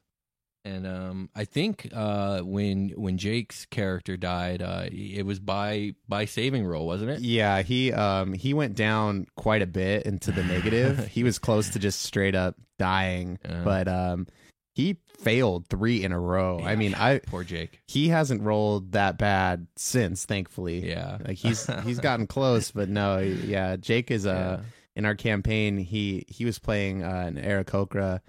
And 0.67 0.87
um, 0.87 1.31
I 1.35 1.45
think 1.45 1.89
uh, 1.95 2.41
when 2.41 2.89
when 2.97 3.19
Jake's 3.19 3.67
character 3.67 4.17
died, 4.17 4.63
uh, 4.63 4.87
it 4.91 5.25
was 5.25 5.39
by 5.39 5.95
by 6.09 6.25
saving 6.25 6.67
roll, 6.67 6.87
wasn't 6.87 7.11
it? 7.13 7.21
Yeah, 7.21 7.63
he 7.63 7.93
um 7.93 8.33
he 8.33 8.53
went 8.53 8.75
down 8.75 9.27
quite 9.37 9.63
a 9.63 9.67
bit 9.67 10.05
into 10.07 10.33
the 10.33 10.43
negative. 10.43 11.07
he 11.17 11.23
was 11.23 11.39
close 11.39 11.71
to 11.71 11.79
just 11.79 12.03
straight 12.03 12.35
up 12.35 12.57
dying, 12.79 13.39
Uh-huh. 13.45 13.63
but 13.65 13.87
um 13.89 14.27
he 14.75 14.99
failed 15.21 15.67
3 15.69 16.05
in 16.05 16.13
a 16.13 16.21
row. 16.21 16.61
I 16.63 16.77
mean, 16.77 16.95
I 16.95 17.19
Poor 17.27 17.45
Jake. 17.45 17.81
he 17.87 18.09
hasn't 18.09 18.43
rolled 18.43 18.93
that 18.93 19.17
bad 19.17 19.69
since, 19.77 20.27
thankfully. 20.27 20.87
Yeah, 20.87 21.19
Like 21.25 21.39
he's 21.39 21.67
he's 21.85 22.01
gotten 22.01 22.27
close, 22.27 22.73
but 22.73 22.89
no, 22.89 23.19
yeah, 23.19 23.77
Jake 23.77 24.11
is 24.11 24.27
uh 24.27 24.63
in 24.97 25.05
our 25.05 25.15
campaign, 25.15 25.77
he 25.79 26.25
he 26.29 26.45
was 26.45 26.59
playing 26.59 27.05
uh, 27.05 27.25
an 27.29 27.37
Aarakocra 27.37 28.21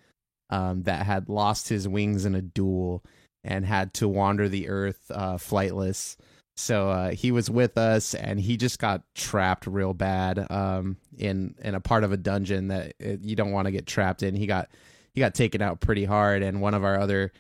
um, 0.50 0.84
that 0.84 1.06
had 1.06 1.30
lost 1.30 1.70
his 1.70 1.88
wings 1.88 2.26
in 2.26 2.36
a 2.36 2.42
duel 2.42 3.04
and 3.44 3.66
had 3.66 3.94
to 3.96 4.08
wander 4.08 4.50
the 4.50 4.70
earth 4.70 5.00
uh, 5.12 5.36
flightless. 5.36 6.18
So 6.56 6.90
uh, 6.90 7.12
he 7.12 7.32
was 7.32 7.50
with 7.50 7.78
us, 7.78 8.16
and 8.16 8.40
he 8.40 8.58
just 8.58 8.80
got 8.80 9.04
trapped 9.14 9.68
real 9.68 9.94
bad 9.94 10.46
um, 10.50 10.98
in 11.18 11.54
in 11.62 11.76
a 11.76 11.80
part 11.80 12.04
of 12.04 12.12
a 12.12 12.18
dungeon 12.18 12.70
that 12.70 12.96
uh, 13.04 13.18
you 13.22 13.36
don't 13.36 13.52
want 13.52 13.68
to 13.68 13.72
get 13.72 13.86
trapped 13.86 14.24
in. 14.24 14.36
He 14.36 14.48
got 14.48 14.70
he 15.14 15.20
got 15.20 15.36
taken 15.36 15.62
out 15.62 15.82
pretty 15.82 16.04
hard, 16.04 16.42
and 16.42 16.60
one 16.60 16.74
of 16.74 16.84
our 16.84 17.00
other 17.00 17.32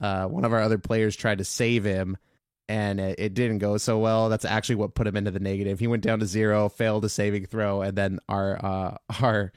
uh, 0.00 0.26
one 0.26 0.44
of 0.44 0.52
our 0.52 0.60
other 0.60 0.78
players 0.78 1.14
tried 1.14 1.38
to 1.38 1.44
save 1.44 1.84
him, 1.84 2.16
and 2.68 2.98
it, 2.98 3.18
it 3.20 3.34
didn't 3.34 3.58
go 3.58 3.76
so 3.76 3.98
well. 3.98 4.28
That's 4.28 4.44
actually 4.44 4.76
what 4.76 4.94
put 4.94 5.06
him 5.06 5.16
into 5.16 5.30
the 5.30 5.40
negative. 5.40 5.78
He 5.78 5.86
went 5.86 6.02
down 6.02 6.18
to 6.18 6.26
zero, 6.26 6.68
failed 6.68 7.04
a 7.04 7.08
saving 7.08 7.46
throw, 7.46 7.82
and 7.82 7.96
then 7.96 8.18
our 8.28 8.64
uh, 8.64 8.96
our 9.22 9.52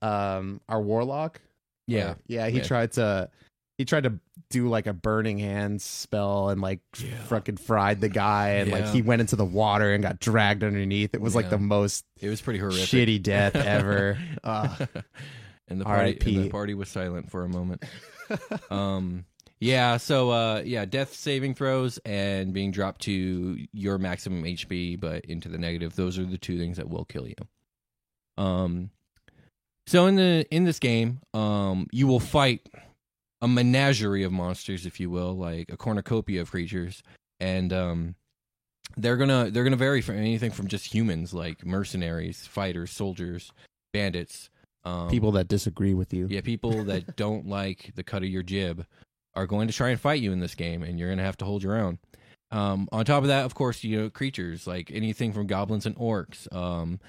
um 0.00 0.62
our 0.66 0.80
warlock, 0.80 1.42
yeah, 1.86 2.10
or- 2.12 2.16
yeah, 2.26 2.48
he 2.48 2.58
Yeah. 2.58 2.64
tried 2.64 2.92
to 2.92 3.30
he 3.78 3.84
tried 3.84 4.04
to 4.04 4.18
do 4.48 4.68
like 4.68 4.86
a 4.86 4.94
burning 4.94 5.38
hands 5.38 5.84
spell 5.84 6.48
and 6.48 6.60
like 6.62 6.80
Yeah. 6.98 7.14
fucking 7.24 7.58
fried 7.58 8.00
the 8.00 8.08
guy, 8.08 8.50
and 8.54 8.70
like 8.70 8.86
he 8.86 9.02
went 9.02 9.20
into 9.20 9.36
the 9.36 9.44
water 9.44 9.92
and 9.92 10.02
got 10.02 10.18
dragged 10.18 10.64
underneath. 10.64 11.14
It 11.14 11.20
was 11.20 11.34
like 11.34 11.50
the 11.50 11.58
most 11.58 12.04
it 12.20 12.28
was 12.28 12.40
pretty 12.40 12.58
horrific. 12.58 12.80
shitty 12.84 13.22
death 13.22 13.54
ever. 13.56 14.18
Ugh. 14.44 14.88
and 15.68 15.80
the 15.80 15.84
party 15.84 16.18
and 16.36 16.44
the 16.44 16.48
party 16.50 16.74
was 16.74 16.88
silent 16.88 17.30
for 17.30 17.44
a 17.44 17.48
moment. 17.48 17.84
um, 18.70 19.24
yeah. 19.60 19.96
So 19.98 20.30
uh, 20.30 20.62
yeah, 20.64 20.84
death 20.86 21.12
saving 21.14 21.54
throws 21.54 21.98
and 22.04 22.52
being 22.54 22.70
dropped 22.70 23.02
to 23.02 23.58
your 23.72 23.98
maximum 23.98 24.42
HP, 24.44 24.98
but 24.98 25.24
into 25.26 25.48
the 25.48 25.58
negative. 25.58 25.96
Those 25.96 26.18
are 26.18 26.24
the 26.24 26.38
two 26.38 26.56
things 26.58 26.76
that 26.78 26.88
will 26.88 27.04
kill 27.04 27.26
you. 27.28 27.34
Um, 28.38 28.90
so 29.86 30.06
in 30.06 30.16
the 30.16 30.46
in 30.50 30.64
this 30.64 30.78
game, 30.78 31.20
um, 31.34 31.86
you 31.92 32.06
will 32.06 32.20
fight 32.20 32.68
a 33.42 33.48
menagerie 33.48 34.22
of 34.22 34.32
monsters, 34.32 34.86
if 34.86 34.98
you 34.98 35.10
will, 35.10 35.36
like 35.36 35.70
a 35.70 35.76
cornucopia 35.76 36.40
of 36.40 36.50
creatures, 36.50 37.02
and 37.40 37.72
um, 37.72 38.14
they're 38.96 39.16
gonna 39.16 39.50
they're 39.50 39.64
gonna 39.64 39.76
vary 39.76 40.00
from 40.00 40.16
anything 40.16 40.50
from 40.50 40.68
just 40.68 40.92
humans, 40.92 41.32
like 41.34 41.64
mercenaries, 41.64 42.46
fighters, 42.46 42.90
soldiers, 42.90 43.52
bandits, 43.92 44.50
um, 44.86 45.08
People 45.08 45.32
that 45.32 45.48
disagree 45.48 45.94
with 45.94 46.14
you. 46.14 46.28
yeah, 46.30 46.40
people 46.40 46.84
that 46.84 47.16
don't 47.16 47.46
like 47.46 47.92
the 47.96 48.04
cut 48.04 48.22
of 48.22 48.28
your 48.28 48.44
jib 48.44 48.86
are 49.34 49.46
going 49.46 49.66
to 49.66 49.74
try 49.74 49.90
and 49.90 50.00
fight 50.00 50.22
you 50.22 50.32
in 50.32 50.40
this 50.40 50.54
game, 50.54 50.82
and 50.82 50.98
you're 50.98 51.08
going 51.08 51.18
to 51.18 51.24
have 51.24 51.36
to 51.38 51.44
hold 51.44 51.62
your 51.62 51.76
own. 51.76 51.98
Um, 52.52 52.88
on 52.92 53.04
top 53.04 53.22
of 53.22 53.28
that, 53.28 53.44
of 53.44 53.54
course, 53.54 53.82
you 53.82 54.00
know 54.00 54.08
creatures 54.10 54.66
like 54.66 54.90
anything 54.92 55.32
from 55.32 55.48
goblins 55.48 55.86
and 55.86 55.96
orcs, 55.96 56.50
um, 56.54 57.00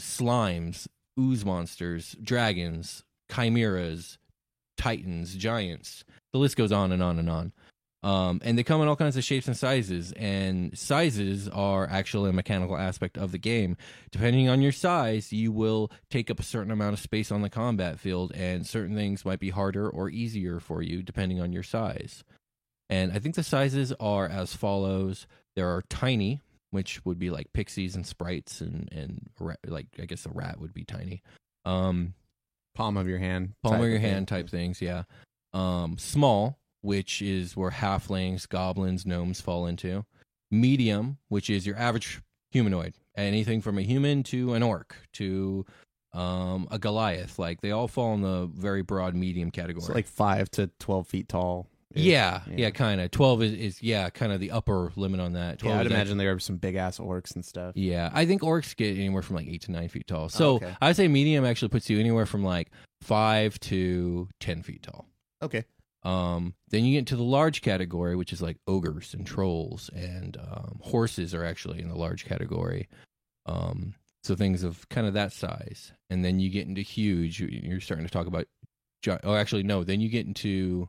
slimes, 0.00 0.88
ooze 1.18 1.44
monsters, 1.44 2.16
dragons, 2.22 3.04
chimeras, 3.30 4.18
titans, 4.76 5.34
giants. 5.34 6.04
The 6.32 6.38
list 6.38 6.56
goes 6.56 6.72
on 6.72 6.92
and 6.92 7.02
on 7.02 7.18
and 7.18 7.30
on. 7.30 7.52
Um, 8.04 8.40
and 8.42 8.58
they 8.58 8.64
come 8.64 8.82
in 8.82 8.88
all 8.88 8.96
kinds 8.96 9.16
of 9.16 9.22
shapes 9.22 9.46
and 9.46 9.56
sizes, 9.56 10.10
and 10.16 10.76
sizes 10.76 11.48
are 11.48 11.86
actually 11.88 12.30
a 12.30 12.32
mechanical 12.32 12.76
aspect 12.76 13.16
of 13.16 13.30
the 13.30 13.38
game. 13.38 13.76
Depending 14.10 14.48
on 14.48 14.60
your 14.60 14.72
size, 14.72 15.32
you 15.32 15.52
will 15.52 15.88
take 16.10 16.28
up 16.28 16.40
a 16.40 16.42
certain 16.42 16.72
amount 16.72 16.94
of 16.94 16.98
space 16.98 17.30
on 17.30 17.42
the 17.42 17.48
combat 17.48 18.00
field, 18.00 18.32
and 18.34 18.66
certain 18.66 18.96
things 18.96 19.24
might 19.24 19.38
be 19.38 19.50
harder 19.50 19.88
or 19.88 20.10
easier 20.10 20.58
for 20.58 20.82
you 20.82 21.00
depending 21.00 21.40
on 21.40 21.52
your 21.52 21.62
size. 21.62 22.24
And 22.90 23.12
I 23.12 23.20
think 23.20 23.36
the 23.36 23.44
sizes 23.44 23.92
are 24.00 24.26
as 24.26 24.52
follows: 24.52 25.28
there 25.54 25.68
are 25.68 25.84
tiny, 25.88 26.40
which 26.72 27.04
would 27.04 27.18
be 27.20 27.30
like 27.30 27.52
pixies 27.52 27.94
and 27.94 28.04
sprites, 28.04 28.60
and 28.60 28.88
and 28.90 29.30
like 29.64 29.86
I 30.00 30.06
guess 30.06 30.26
a 30.26 30.30
rat 30.30 30.58
would 30.58 30.74
be 30.74 30.84
tiny. 30.84 31.22
Um, 31.64 32.14
Palm 32.74 32.96
of 32.96 33.06
your 33.06 33.18
hand. 33.18 33.52
palm 33.62 33.74
of 33.74 33.88
your 33.88 34.00
thing. 34.00 34.10
hand 34.10 34.28
type 34.28 34.48
things, 34.48 34.80
yeah. 34.80 35.04
Um, 35.52 35.96
small, 35.98 36.58
which 36.80 37.20
is 37.20 37.56
where 37.56 37.70
halflings, 37.70 38.48
goblins, 38.48 39.04
gnomes 39.04 39.40
fall 39.40 39.66
into. 39.66 40.04
Medium, 40.50 41.18
which 41.28 41.50
is 41.50 41.66
your 41.66 41.76
average 41.76 42.20
humanoid, 42.50 42.94
anything 43.16 43.60
from 43.60 43.78
a 43.78 43.82
human 43.82 44.22
to 44.24 44.54
an 44.54 44.62
orc 44.62 44.96
to 45.14 45.66
um, 46.14 46.66
a 46.70 46.78
Goliath. 46.78 47.38
Like 47.38 47.60
they 47.60 47.70
all 47.70 47.88
fall 47.88 48.14
in 48.14 48.22
the 48.22 48.50
very 48.54 48.82
broad 48.82 49.14
medium 49.14 49.50
category. 49.50 49.84
So 49.84 49.92
like 49.92 50.06
five 50.06 50.50
to 50.52 50.70
twelve 50.78 51.06
feet 51.06 51.28
tall. 51.28 51.66
Is- 51.94 52.04
Yeah, 52.04 52.42
yeah, 52.50 52.70
kind 52.70 53.00
of. 53.00 53.10
Twelve 53.10 53.42
is, 53.42 53.52
is 53.52 53.82
yeah, 53.82 54.10
kind 54.10 54.32
of 54.32 54.40
the 54.40 54.50
upper 54.50 54.92
limit 54.96 55.20
on 55.20 55.32
that. 55.34 55.58
12 55.58 55.74
Yeah, 55.74 55.80
I'd 55.80 55.86
is 55.86 55.92
imagine 55.92 56.18
there 56.18 56.32
are 56.32 56.38
some 56.38 56.56
big 56.56 56.74
ass 56.76 56.98
orcs 56.98 57.34
and 57.34 57.44
stuff. 57.44 57.76
Yeah, 57.76 58.10
I 58.12 58.26
think 58.26 58.42
orcs 58.42 58.74
get 58.76 58.96
anywhere 58.96 59.22
from 59.22 59.36
like 59.36 59.46
eight 59.48 59.62
to 59.62 59.72
nine 59.72 59.88
feet 59.88 60.06
tall. 60.06 60.28
So 60.28 60.56
okay. 60.56 60.74
I'd 60.80 60.96
say 60.96 61.08
medium 61.08 61.44
actually 61.44 61.68
puts 61.68 61.88
you 61.90 61.98
anywhere 62.00 62.26
from 62.26 62.42
like 62.44 62.70
five 63.02 63.58
to 63.60 64.28
ten 64.40 64.62
feet 64.62 64.82
tall. 64.82 65.06
Okay. 65.42 65.64
Um, 66.04 66.54
then 66.70 66.84
you 66.84 66.92
get 66.94 66.98
into 67.00 67.14
the 67.16 67.22
large 67.22 67.62
category, 67.62 68.16
which 68.16 68.32
is 68.32 68.42
like 68.42 68.56
ogres 68.66 69.14
and 69.14 69.24
trolls, 69.26 69.88
and 69.94 70.36
um, 70.36 70.80
horses 70.82 71.32
are 71.34 71.44
actually 71.44 71.80
in 71.80 71.88
the 71.88 71.94
large 71.96 72.24
category. 72.24 72.88
Um, 73.46 73.94
so 74.24 74.34
things 74.34 74.62
of 74.62 74.88
kind 74.88 75.06
of 75.06 75.14
that 75.14 75.32
size, 75.32 75.92
and 76.10 76.24
then 76.24 76.38
you 76.40 76.48
get 76.50 76.66
into 76.66 76.80
huge. 76.80 77.40
you- 77.40 77.48
You're 77.48 77.80
starting 77.80 78.06
to 78.06 78.12
talk 78.12 78.26
about. 78.26 78.46
gi- 79.02 79.18
Oh, 79.24 79.34
actually, 79.34 79.62
no. 79.64 79.82
Then 79.84 80.00
you 80.00 80.08
get 80.08 80.26
into 80.26 80.88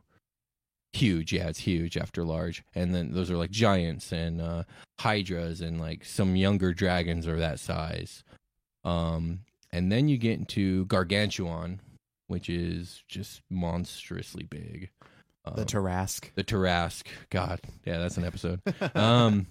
huge. 0.96 1.32
Yeah, 1.32 1.48
it's 1.48 1.58
huge 1.60 1.96
after 1.96 2.24
large, 2.24 2.64
and 2.74 2.94
then 2.94 3.12
those 3.12 3.30
are 3.30 3.36
like 3.36 3.50
giants 3.50 4.12
and 4.12 4.40
uh, 4.40 4.64
hydras 5.00 5.60
and 5.60 5.80
like 5.80 6.04
some 6.04 6.36
younger 6.36 6.72
dragons 6.72 7.26
are 7.26 7.38
that 7.38 7.60
size. 7.60 8.24
Um, 8.84 9.40
and 9.72 9.90
then 9.90 10.08
you 10.08 10.18
get 10.18 10.38
into 10.38 10.84
gargantuan, 10.86 11.80
which 12.28 12.48
is 12.48 13.02
just 13.08 13.42
monstrously 13.50 14.44
big. 14.44 14.90
The 15.44 15.60
Um, 15.60 15.66
Tarrasque. 15.66 16.30
the 16.34 16.44
Tarrasque. 16.44 17.08
God, 17.30 17.60
yeah, 17.84 17.98
that's 17.98 18.16
an 18.16 18.24
episode. 18.24 18.60
um, 18.94 19.46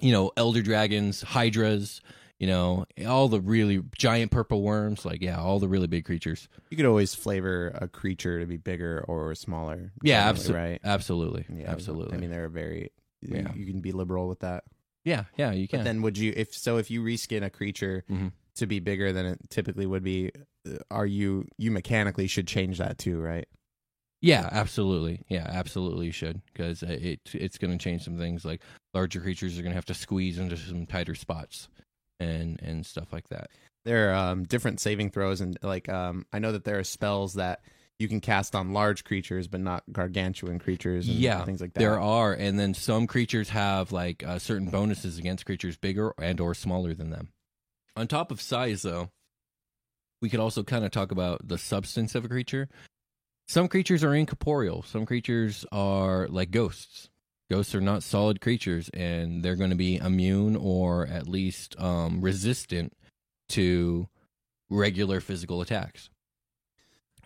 you 0.00 0.12
know, 0.12 0.32
elder 0.36 0.62
dragons, 0.62 1.22
hydras. 1.22 2.00
You 2.40 2.48
know, 2.48 2.84
all 3.06 3.28
the 3.28 3.40
really 3.40 3.80
giant 3.96 4.30
purple 4.32 4.62
worms. 4.62 5.04
Like, 5.04 5.22
yeah, 5.22 5.38
all 5.40 5.58
the 5.60 5.68
really 5.68 5.86
big 5.86 6.04
creatures. 6.04 6.48
You 6.70 6.76
could 6.76 6.86
always 6.86 7.14
flavor 7.14 7.68
a 7.80 7.88
creature 7.88 8.40
to 8.40 8.46
be 8.46 8.56
bigger 8.56 9.04
or 9.06 9.34
smaller. 9.34 9.92
Yeah, 10.02 10.28
absolutely, 10.28 10.60
Right. 10.60 10.80
absolutely, 10.84 11.46
Yeah, 11.48 11.70
absolutely. 11.70 12.16
I 12.16 12.20
mean, 12.20 12.30
they're 12.30 12.48
very. 12.48 12.90
you- 13.22 13.36
Yeah. 13.36 13.54
You 13.54 13.66
can 13.66 13.80
be 13.80 13.92
liberal 13.92 14.28
with 14.28 14.40
that. 14.40 14.64
yeah, 15.04 15.24
yeah, 15.36 15.52
you 15.52 15.68
But 15.70 15.78
can. 15.78 15.84
then, 15.84 16.02
would 16.02 16.18
you 16.18 16.32
if 16.36 16.52
so? 16.54 16.76
If 16.78 16.90
you 16.90 17.02
reskin 17.02 17.42
a 17.44 17.50
creature 17.50 18.04
Mhm. 18.10 18.32
to 18.56 18.66
be 18.66 18.80
bigger 18.80 19.12
than 19.12 19.26
it 19.26 19.38
typically 19.50 19.86
would 19.86 20.02
be, 20.02 20.30
uh, 20.68 20.76
are 20.90 21.06
you 21.06 21.46
you 21.56 21.70
mechanically 21.70 22.26
should 22.26 22.46
change 22.48 22.78
that 22.78 22.98
too, 22.98 23.20
right? 23.20 23.46
Yeah, 24.20 24.48
absolutely. 24.50 25.22
Yeah, 25.28 25.46
absolutely. 25.48 26.06
You 26.06 26.12
should 26.12 26.40
because 26.46 26.82
it 26.82 27.20
it's 27.32 27.58
going 27.58 27.70
to 27.76 27.82
change 27.82 28.02
some 28.02 28.16
things. 28.18 28.44
Like 28.44 28.62
larger 28.94 29.20
creatures 29.20 29.58
are 29.58 29.62
going 29.62 29.72
to 29.72 29.76
have 29.76 29.84
to 29.86 29.94
squeeze 29.94 30.38
into 30.38 30.56
some 30.56 30.86
tighter 30.86 31.14
spots, 31.14 31.68
and 32.20 32.60
and 32.62 32.84
stuff 32.84 33.12
like 33.12 33.28
that. 33.28 33.50
There 33.84 34.10
are 34.10 34.14
um, 34.14 34.44
different 34.44 34.80
saving 34.80 35.10
throws, 35.10 35.40
and 35.40 35.58
like 35.62 35.88
um, 35.88 36.26
I 36.32 36.38
know 36.38 36.52
that 36.52 36.64
there 36.64 36.78
are 36.78 36.84
spells 36.84 37.34
that 37.34 37.60
you 37.98 38.08
can 38.08 38.20
cast 38.20 38.54
on 38.54 38.72
large 38.72 39.04
creatures, 39.04 39.46
but 39.46 39.60
not 39.60 39.84
gargantuan 39.90 40.58
creatures. 40.58 41.08
And 41.08 41.18
Yeah, 41.18 41.44
things 41.44 41.60
like 41.60 41.74
that. 41.74 41.80
There 41.80 42.00
are, 42.00 42.32
and 42.32 42.58
then 42.58 42.74
some 42.74 43.06
creatures 43.06 43.50
have 43.50 43.92
like 43.92 44.24
uh, 44.26 44.38
certain 44.38 44.68
bonuses 44.68 45.18
against 45.18 45.46
creatures 45.46 45.76
bigger 45.76 46.12
and 46.18 46.40
or 46.40 46.54
smaller 46.54 46.94
than 46.94 47.10
them. 47.10 47.28
On 47.96 48.08
top 48.08 48.30
of 48.30 48.40
size, 48.40 48.82
though, 48.82 49.10
we 50.20 50.28
could 50.28 50.40
also 50.40 50.64
kind 50.64 50.84
of 50.84 50.90
talk 50.90 51.12
about 51.12 51.46
the 51.46 51.58
substance 51.58 52.14
of 52.14 52.24
a 52.24 52.28
creature. 52.28 52.68
Some 53.46 53.68
creatures 53.68 54.02
are 54.02 54.14
incorporeal. 54.14 54.82
Some 54.82 55.06
creatures 55.06 55.66
are 55.70 56.26
like 56.28 56.50
ghosts. 56.50 57.10
Ghosts 57.50 57.74
are 57.74 57.80
not 57.80 58.02
solid 58.02 58.40
creatures, 58.40 58.88
and 58.94 59.42
they're 59.42 59.56
going 59.56 59.70
to 59.70 59.76
be 59.76 59.96
immune 59.96 60.56
or 60.56 61.06
at 61.06 61.28
least 61.28 61.78
um, 61.78 62.20
resistant 62.22 62.94
to 63.50 64.08
regular 64.70 65.20
physical 65.20 65.60
attacks. 65.60 66.08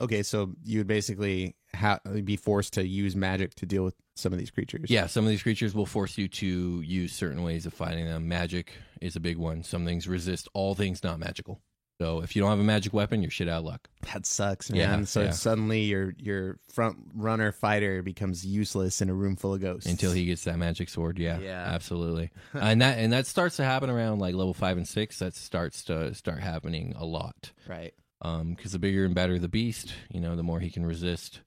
Okay, 0.00 0.22
so 0.22 0.54
you 0.64 0.78
would 0.78 0.86
basically 0.86 1.56
ha- 1.74 2.00
be 2.24 2.36
forced 2.36 2.74
to 2.74 2.86
use 2.86 3.16
magic 3.16 3.54
to 3.56 3.66
deal 3.66 3.84
with 3.84 3.94
some 4.16 4.32
of 4.32 4.38
these 4.38 4.50
creatures. 4.50 4.90
Yeah, 4.90 5.06
some 5.06 5.24
of 5.24 5.30
these 5.30 5.42
creatures 5.42 5.74
will 5.74 5.86
force 5.86 6.18
you 6.18 6.28
to 6.28 6.80
use 6.82 7.12
certain 7.12 7.42
ways 7.42 7.66
of 7.66 7.74
fighting 7.74 8.04
them. 8.04 8.28
Magic 8.28 8.72
is 9.00 9.16
a 9.16 9.20
big 9.20 9.36
one. 9.38 9.62
Some 9.62 9.84
things 9.84 10.06
resist 10.06 10.48
all 10.54 10.74
things 10.74 11.02
not 11.02 11.18
magical. 11.18 11.60
So 12.00 12.20
if 12.20 12.36
you 12.36 12.42
don't 12.42 12.50
have 12.50 12.60
a 12.60 12.64
magic 12.64 12.92
weapon, 12.92 13.22
you're 13.22 13.30
shit 13.30 13.48
out 13.48 13.58
of 13.58 13.64
luck. 13.64 13.88
that 14.12 14.24
sucks, 14.24 14.70
Yeah, 14.70 14.88
man. 14.88 15.06
so 15.06 15.22
yeah. 15.22 15.30
suddenly 15.30 15.82
your 15.82 16.14
your 16.16 16.58
front 16.72 16.96
runner 17.14 17.50
fighter 17.50 18.02
becomes 18.02 18.46
useless 18.46 19.00
in 19.02 19.10
a 19.10 19.14
room 19.14 19.34
full 19.34 19.54
of 19.54 19.60
ghosts 19.60 19.90
Until 19.90 20.12
he 20.12 20.24
gets 20.24 20.44
that 20.44 20.58
magic 20.58 20.88
sword, 20.88 21.18
yeah, 21.18 21.40
Yeah. 21.40 21.64
absolutely. 21.66 22.30
and 22.52 22.80
that 22.82 22.98
and 22.98 23.12
that 23.12 23.26
starts 23.26 23.56
to 23.56 23.64
happen 23.64 23.90
around 23.90 24.20
like 24.20 24.34
level 24.36 24.54
five 24.54 24.76
and 24.76 24.86
six. 24.86 25.18
That 25.18 25.34
starts 25.34 25.82
to 25.84 26.14
start 26.14 26.38
happening 26.40 26.94
a 26.96 27.04
lot. 27.04 27.50
right. 27.68 27.94
Um, 28.22 28.54
because 28.54 28.72
the 28.72 28.78
bigger 28.80 29.04
and 29.04 29.14
better 29.14 29.38
the 29.38 29.48
beast, 29.48 29.92
you 30.12 30.20
know, 30.20 30.34
the 30.34 30.42
more 30.42 30.58
he 30.60 30.70
can 30.70 30.84
resist. 30.84 31.40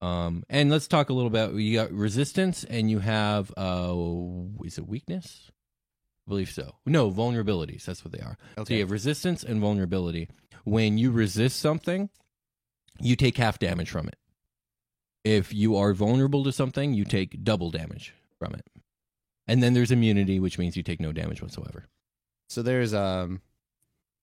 Um, 0.00 0.42
and 0.48 0.70
let's 0.70 0.86
talk 0.88 1.10
a 1.10 1.12
little 1.12 1.28
about 1.28 1.54
you 1.54 1.76
got 1.76 1.90
resistance 1.92 2.62
and 2.64 2.88
you 2.90 3.00
have 3.00 3.52
uh, 3.56 3.94
is 4.64 4.78
it 4.78 4.86
weakness? 4.88 5.50
Believe 6.28 6.50
so. 6.50 6.74
No, 6.84 7.10
vulnerabilities. 7.10 7.84
That's 7.86 8.04
what 8.04 8.12
they 8.12 8.20
are. 8.20 8.36
So 8.66 8.74
you 8.74 8.80
have 8.80 8.90
resistance 8.90 9.42
and 9.42 9.60
vulnerability. 9.60 10.28
When 10.64 10.98
you 10.98 11.10
resist 11.10 11.58
something, 11.58 12.10
you 13.00 13.16
take 13.16 13.38
half 13.38 13.58
damage 13.58 13.90
from 13.90 14.08
it. 14.08 14.16
If 15.24 15.54
you 15.54 15.76
are 15.76 15.94
vulnerable 15.94 16.44
to 16.44 16.52
something, 16.52 16.92
you 16.92 17.04
take 17.04 17.42
double 17.42 17.70
damage 17.70 18.14
from 18.38 18.54
it. 18.54 18.66
And 19.46 19.62
then 19.62 19.72
there's 19.72 19.90
immunity, 19.90 20.38
which 20.38 20.58
means 20.58 20.76
you 20.76 20.82
take 20.82 21.00
no 21.00 21.12
damage 21.12 21.40
whatsoever. 21.40 21.86
So 22.50 22.62
there's 22.62 22.92
um 22.92 23.40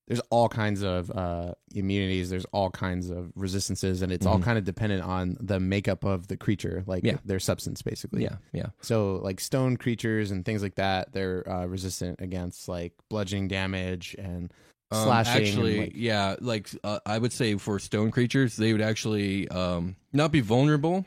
there's 0.07 0.21
all 0.29 0.47
kinds 0.49 0.83
of 0.83 1.09
uh 1.11 1.53
immunities, 1.73 2.29
there's 2.29 2.45
all 2.53 2.69
kinds 2.69 3.09
of 3.09 3.31
resistances 3.35 4.01
and 4.01 4.11
it's 4.11 4.25
all 4.25 4.37
Mhm. 4.39 4.43
kind 4.43 4.57
of 4.57 4.63
dependent 4.63 5.01
on 5.03 5.35
the 5.39 5.59
makeup 5.59 6.03
of 6.03 6.27
the 6.27 6.37
creature, 6.37 6.83
like 6.85 7.03
Yeah. 7.03 7.17
their 7.25 7.39
substance 7.39 7.81
basically. 7.81 8.23
Yeah, 8.23 8.37
yeah. 8.53 8.67
So 8.81 9.15
like 9.23 9.39
stone 9.39 9.77
creatures 9.77 10.31
and 10.31 10.45
things 10.45 10.61
like 10.61 10.75
that, 10.75 11.11
they're 11.11 11.47
uh, 11.49 11.65
resistant 11.65 12.21
against 12.21 12.67
like 12.67 12.93
bludgeoning 13.09 13.47
damage 13.47 14.15
and 14.19 14.53
Um, 14.91 15.03
slashing. 15.05 15.35
and, 15.37 15.45
actually, 15.47 15.79
like- 15.79 15.93
yeah, 15.95 16.35
like 16.39 16.69
uh, 16.83 16.99
I 17.05 17.17
would 17.17 17.33
say 17.33 17.55
for 17.57 17.79
stone 17.79 18.11
creatures, 18.11 18.55
they 18.57 18.71
would 18.71 18.81
actually 18.81 19.47
um, 19.49 19.95
not 20.13 20.31
be 20.31 20.41
vulnerable, 20.41 21.05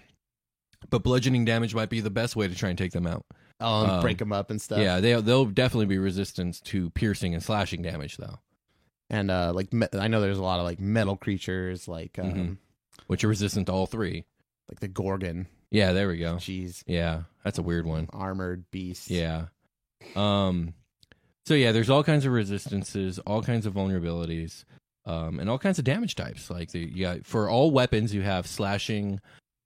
but 0.90 1.04
bludgeoning 1.04 1.44
damage 1.44 1.74
might 1.74 1.88
be 1.88 2.00
the 2.00 2.10
best 2.10 2.34
way 2.36 2.48
to 2.48 2.54
try 2.54 2.68
and 2.70 2.78
take 2.78 2.92
them 2.92 3.06
out. 3.06 3.24
um, 3.60 3.90
um, 3.90 4.00
break 4.00 4.18
them 4.18 4.32
up 4.32 4.50
and 4.50 4.60
stuff. 4.62 4.78
Yeah, 4.78 5.00
they 5.00 5.20
they'll 5.20 5.44
definitely 5.46 5.86
be 5.86 5.98
resistant 5.98 6.62
to 6.64 6.90
piercing 6.90 7.34
and 7.34 7.42
slashing 7.42 7.82
damage 7.82 8.16
though, 8.16 8.38
and 9.10 9.30
uh, 9.30 9.52
like 9.54 9.72
me- 9.72 9.86
I 9.92 10.08
know 10.08 10.20
there's 10.20 10.38
a 10.38 10.42
lot 10.42 10.58
of 10.60 10.64
like 10.66 10.80
metal 10.80 11.16
creatures, 11.16 11.88
like 11.88 12.18
um, 12.18 12.32
Mhm. 12.32 12.56
which 13.06 13.24
are 13.24 13.28
resistant 13.28 13.66
to 13.66 13.72
all 13.72 13.86
three. 13.86 14.24
like 14.68 14.80
the 14.80 14.88
gorgon. 14.88 15.46
Yeah, 15.70 15.92
there 15.92 16.08
we 16.08 16.18
go. 16.18 16.34
Jeez, 16.36 16.82
Yeah, 16.86 17.22
that's 17.42 17.56
a 17.58 17.62
weird 17.62 17.86
one. 17.86 18.08
armored 18.12 18.70
beast. 18.70 19.08
Yeah. 19.10 19.46
Um 20.14 20.74
so 21.46 21.54
yeah, 21.54 21.72
there's 21.72 21.88
all 21.90 22.04
kinds 22.04 22.26
of 22.26 22.32
resistances, 22.32 23.18
all 23.20 23.42
kinds 23.42 23.64
of 23.64 23.72
vulnerabilities, 23.72 24.64
um, 25.06 25.40
and 25.40 25.48
all 25.48 25.58
kinds 25.58 25.78
of 25.78 25.84
damage 25.86 26.14
types. 26.16 26.50
Like 26.50 26.70
the 26.72 26.80
you 26.80 27.00
got 27.06 27.24
for 27.26 27.48
all 27.48 27.70
weapons 27.70 28.14
you 28.14 28.20
have 28.22 28.46
slashing, 28.46 29.20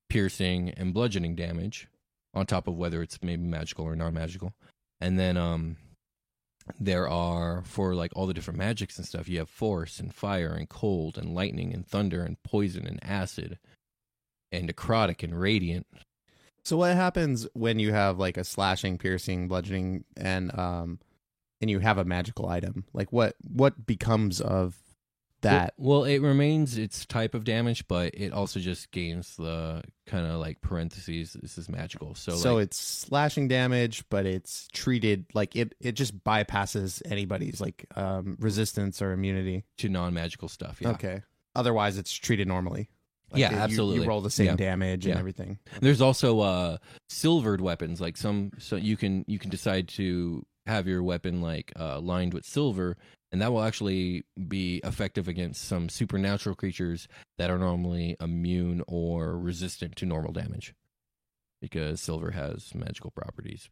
piercing, 0.09 0.71
and 0.71 0.95
bludgeoning 0.95 1.35
damage, 1.35 1.89
on 2.35 2.47
top 2.47 2.69
of 2.69 2.77
whether 2.77 3.03
it's 3.03 3.19
maybe 3.23 3.43
magical 3.43 3.85
or 3.85 3.97
non 3.97 4.15
magical. 4.15 4.53
And 5.01 5.19
then 5.19 5.37
um 5.37 5.77
there 6.79 7.09
are 7.09 7.63
for 7.65 7.95
like 7.95 8.13
all 8.15 8.27
the 8.27 8.35
different 8.35 8.59
magics 8.59 8.99
and 8.99 9.07
stuff, 9.07 9.29
you 9.29 9.39
have 9.39 9.49
force 9.49 9.99
and 9.99 10.15
fire 10.15 10.53
and 10.53 10.69
cold 10.69 11.19
and 11.19 11.35
lightning 11.35 11.73
and 11.73 11.87
thunder 11.87 12.23
and 12.25 12.43
poison 12.43 12.87
and 12.87 12.99
acid 13.03 13.59
and 14.51 14.69
necrotic 14.73 15.23
and 15.23 15.39
radiant. 15.39 15.87
So 16.65 16.77
what 16.77 16.95
happens 16.95 17.47
when 17.55 17.79
you 17.79 17.93
have 17.93 18.19
like 18.19 18.37
a 18.37 18.45
slashing, 18.45 18.99
piercing, 18.99 19.49
bludgeoning, 19.49 20.05
and 20.17 20.57
um, 20.57 21.01
and 21.61 21.71
you 21.71 21.81
have 21.81 21.99
a 21.99 22.05
magical 22.05 22.49
item? 22.49 22.85
Like 22.93 23.13
what 23.13 23.35
what 23.43 23.87
becomes 23.87 24.41
of 24.41 24.77
that? 25.43 25.75
Well, 25.77 26.01
well, 26.01 26.05
it 26.05 26.19
remains 26.21 26.79
its 26.79 27.05
type 27.07 27.35
of 27.35 27.45
damage, 27.45 27.87
but 27.89 28.15
it 28.15 28.33
also 28.33 28.59
just 28.61 28.91
gains 28.91 29.37
the 29.37 29.83
kind 30.07 30.27
of 30.27 30.41
like 30.41 30.61
parentheses. 30.61 31.35
This 31.41 31.59
is 31.59 31.69
magical, 31.69 32.15
so 32.15 32.35
So, 32.37 32.55
like, 32.57 32.65
it's 32.65 32.79
slashing 32.81 33.49
damage, 33.49 34.05
but 34.09 34.27
it's 34.27 34.69
treated 34.73 35.27
like 35.35 35.55
it 35.55 35.75
it 35.81 35.93
just 35.93 36.23
bypasses 36.25 37.03
anybody's 37.11 37.61
like 37.61 37.85
um 37.95 38.37
resistance 38.41 39.01
or 39.03 39.13
immunity. 39.13 39.65
to 39.79 39.89
non-magical 39.89 40.49
stuff. 40.49 40.79
Yeah. 40.81 40.91
Okay. 40.91 41.23
Otherwise, 41.55 41.99
it's 41.99 42.13
treated 42.13 42.49
normally. 42.49 42.89
Yeah, 43.35 43.51
you- 43.51 43.57
absolutely. 43.59 44.03
You 44.03 44.09
roll 44.09 44.21
the 44.21 44.31
same 44.31 44.47
Yeah. 44.47 44.57
damage 44.57 45.07
and 45.07 45.15
Yeah. 45.15 45.19
everything. 45.19 45.59
There's 45.81 46.01
also 46.01 46.41
uh 46.41 46.77
silvered 47.09 47.61
weapons, 47.61 48.01
like 48.01 48.17
some 48.17 48.53
so 48.59 48.77
you 48.77 48.97
can 48.97 49.25
you 49.27 49.39
can 49.39 49.51
decide 49.51 49.89
to 49.89 50.45
have 50.67 50.87
your 50.87 51.03
weapon 51.03 51.41
like 51.43 51.73
uh, 51.79 51.99
lined 51.99 52.33
with 52.35 52.45
silver, 52.47 52.97
and 53.33 53.41
that 53.43 53.51
will 53.53 53.63
actually 53.63 54.25
be 54.49 54.81
effective 54.85 55.27
against 55.27 55.65
some 55.65 55.89
supernatural 55.89 56.55
creatures 56.55 57.09
that 57.39 57.51
are 57.51 57.59
normally 57.59 58.17
immune 58.21 58.83
or 58.87 59.39
resistant 59.39 59.97
to 59.97 60.07
normal 60.07 60.33
damage, 60.33 60.75
because 61.61 62.01
silver 62.01 62.33
has 62.33 62.75
magical 62.75 63.11
properties. 63.11 63.69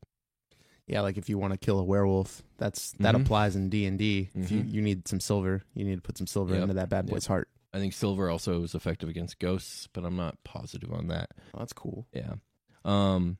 Yeah, 0.87 1.03
like 1.03 1.16
if 1.18 1.29
you 1.29 1.38
want 1.38 1.53
to 1.53 1.59
kill 1.59 1.79
a 1.79 1.85
werewolf, 1.85 2.42
that's 2.59 2.92
that 2.92 3.14
Mhm. 3.14 3.23
applies 3.23 3.55
in 3.55 3.68
D 3.68 3.87
and 3.87 3.96
D. 3.99 4.31
If 4.35 4.51
you 4.51 4.62
Mhm. 4.64 4.73
you 4.73 4.83
need 4.83 5.07
some 5.07 5.20
silver, 5.20 5.62
you 5.75 5.85
need 5.85 5.94
to 5.96 6.01
put 6.03 6.18
some 6.18 6.27
silver 6.27 6.55
Yep. 6.55 6.62
into 6.62 6.75
that 6.75 6.88
bad 6.88 7.05
Yep. 7.05 7.12
boy's 7.12 7.27
heart. 7.27 7.49
I 7.73 7.79
think 7.79 7.92
silver 7.92 8.29
also 8.29 8.64
is 8.64 8.75
effective 8.75 9.09
against 9.09 9.38
ghosts, 9.38 9.87
but 9.92 10.05
I'm 10.05 10.16
not 10.16 10.42
positive 10.42 10.90
on 10.92 11.07
that. 11.09 11.31
Oh, 11.55 11.59
that's 11.61 11.73
cool. 11.73 12.09
Yeah. 12.12 12.35
Um, 12.85 13.38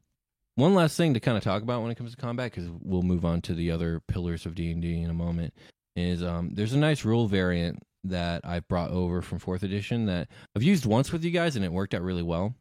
one 0.55 0.75
last 0.75 0.97
thing 0.97 1.15
to 1.15 1.21
kind 1.21 1.37
of 1.37 1.43
talk 1.43 1.63
about 1.63 1.83
when 1.83 1.91
it 1.91 1.97
comes 1.97 2.13
to 2.13 2.17
combat, 2.17 2.53
because 2.53 2.71
we'll 2.71 3.03
move 3.03 3.25
on 3.25 3.43
to 3.43 3.55
the 3.55 3.73
other 3.73 3.99
pillars 3.99 4.47
of 4.47 4.55
D 4.55 4.71
and 4.71 4.81
D 4.81 5.01
in 5.01 5.11
a 5.11 5.15
moment. 5.15 5.53
Is 6.01 6.23
um, 6.23 6.51
there's 6.55 6.73
a 6.73 6.79
nice 6.79 7.05
rule 7.05 7.27
variant 7.27 7.83
that 8.05 8.41
I've 8.45 8.67
brought 8.69 8.91
over 8.91 9.21
from 9.23 9.39
fourth 9.39 9.63
edition 9.63 10.07
that 10.07 10.29
I've 10.57 10.63
used 10.63 10.87
once 10.87 11.13
with 11.13 11.25
you 11.25 11.31
guys, 11.31 11.57
and 11.57 11.65
it 11.65 11.73
worked 11.73 11.95
out 11.95 12.03
really 12.03 12.23
well. 12.23 12.55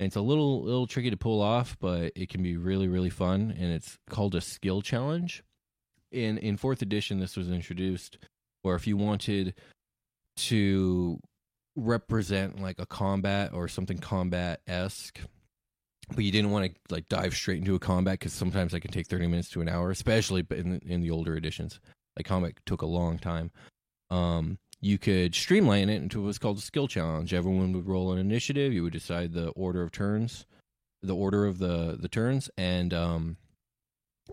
And 0.00 0.06
it's 0.06 0.16
a 0.16 0.20
little 0.20 0.62
little 0.62 0.86
tricky 0.86 1.10
to 1.10 1.16
pull 1.16 1.42
off, 1.42 1.76
but 1.80 2.12
it 2.14 2.28
can 2.28 2.42
be 2.42 2.56
really 2.56 2.88
really 2.88 3.10
fun, 3.10 3.54
and 3.58 3.72
it's 3.72 3.98
called 4.08 4.34
a 4.34 4.40
skill 4.40 4.80
challenge. 4.80 5.42
In 6.12 6.38
in 6.38 6.56
fourth 6.56 6.82
edition, 6.82 7.18
this 7.18 7.36
was 7.36 7.50
introduced, 7.50 8.18
where 8.62 8.76
if 8.76 8.86
you 8.86 8.96
wanted 8.96 9.54
to 10.36 11.18
represent 11.76 12.60
like 12.60 12.78
a 12.78 12.86
combat 12.86 13.52
or 13.52 13.68
something 13.68 13.98
combat 13.98 14.60
esque, 14.66 15.20
but 16.14 16.24
you 16.24 16.32
didn't 16.32 16.50
want 16.52 16.72
to 16.72 16.94
like 16.94 17.08
dive 17.08 17.34
straight 17.34 17.58
into 17.58 17.74
a 17.74 17.78
combat 17.80 18.18
because 18.18 18.32
sometimes 18.32 18.72
that 18.72 18.80
can 18.80 18.92
take 18.92 19.08
thirty 19.08 19.26
minutes 19.26 19.50
to 19.50 19.60
an 19.60 19.68
hour, 19.68 19.90
especially 19.90 20.46
in 20.50 20.80
in 20.86 21.00
the 21.00 21.10
older 21.10 21.34
editions. 21.36 21.80
Like 22.18 22.26
combat 22.26 22.54
took 22.66 22.82
a 22.82 22.86
long 22.86 23.18
time. 23.18 23.50
Um, 24.10 24.58
you 24.80 24.98
could 24.98 25.34
streamline 25.34 25.88
it 25.88 26.02
into 26.02 26.22
what's 26.24 26.38
called 26.38 26.58
a 26.58 26.62
skill 26.62 26.88
challenge. 26.88 27.32
Everyone 27.34 27.72
would 27.72 27.86
roll 27.86 28.12
an 28.12 28.18
initiative. 28.18 28.72
You 28.72 28.82
would 28.84 28.92
decide 28.92 29.32
the 29.32 29.48
order 29.50 29.82
of 29.82 29.90
turns, 29.92 30.46
the 31.02 31.14
order 31.14 31.46
of 31.46 31.58
the 31.58 31.96
the 32.00 32.08
turns, 32.08 32.50
and 32.56 32.92
um, 32.94 33.36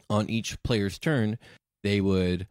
on 0.09 0.29
each 0.29 0.61
player's 0.63 0.97
turn, 0.99 1.37
they 1.83 2.01
would 2.01 2.47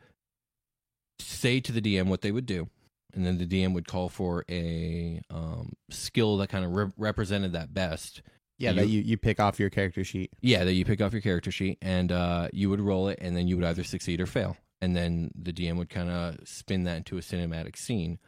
say 1.20 1.60
to 1.60 1.72
the 1.72 1.80
DM 1.80 2.06
what 2.06 2.20
they 2.22 2.32
would 2.32 2.46
do, 2.46 2.68
and 3.14 3.24
then 3.24 3.38
the 3.38 3.46
DM 3.46 3.74
would 3.74 3.86
call 3.86 4.08
for 4.08 4.44
a 4.50 5.20
um, 5.30 5.72
skill 5.90 6.36
that 6.38 6.48
kind 6.48 6.64
of 6.64 6.72
re- 6.72 6.92
represented 6.96 7.52
that 7.52 7.72
best. 7.74 8.22
Yeah, 8.58 8.70
You- 8.70 8.76
that 8.80 8.86
you, 8.88 9.00
you 9.02 9.16
pick 9.16 9.40
off 9.40 9.58
your 9.60 9.70
character 9.70 10.04
sheet. 10.04 10.30
Yeah, 10.40 10.64
that 10.64 10.72
you 10.74 10.84
pick 10.84 11.00
off 11.00 11.12
your 11.12 11.22
character 11.22 11.50
sheet, 11.50 11.78
and 11.82 12.10
uh, 12.12 12.48
you 12.52 12.70
would 12.70 12.80
roll 12.80 13.08
it, 13.08 13.18
and 13.20 13.36
then 13.36 13.46
you 13.48 13.56
would 13.56 13.64
either 13.64 13.84
succeed 13.84 14.20
or 14.20 14.26
fail, 14.26 14.56
and 14.84 14.94
then 14.94 15.30
the 15.34 15.52
DM 15.52 15.78
would 15.78 15.88
kind 15.88 16.10
of 16.10 16.46
spin 16.46 16.84
that 16.84 16.98
into 16.98 17.16
a 17.16 17.22
cinematic 17.22 17.76
scene. 17.76 18.18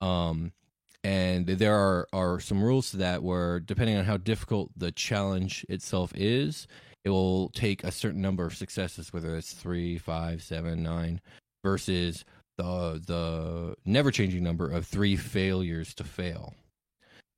Um, 0.00 0.52
and 1.04 1.46
there 1.46 1.76
are 1.76 2.08
are 2.12 2.40
some 2.40 2.62
rules 2.62 2.90
to 2.90 2.98
that 2.98 3.22
where, 3.22 3.60
depending 3.60 3.96
on 3.96 4.04
how 4.04 4.16
difficult 4.16 4.70
the 4.76 4.92
challenge 4.92 5.64
itself 5.68 6.12
is, 6.14 6.66
it 7.04 7.10
will 7.10 7.50
take 7.50 7.84
a 7.84 7.92
certain 7.92 8.20
number 8.20 8.44
of 8.44 8.56
successes, 8.56 9.12
whether 9.12 9.36
it's 9.36 9.52
three, 9.52 9.96
five, 9.96 10.42
seven, 10.42 10.82
nine, 10.82 11.20
versus 11.64 12.24
the 12.58 13.00
the 13.06 13.74
never 13.86 14.10
changing 14.10 14.42
number 14.42 14.68
of 14.68 14.86
three 14.86 15.16
failures 15.16 15.94
to 15.94 16.04
fail. 16.04 16.54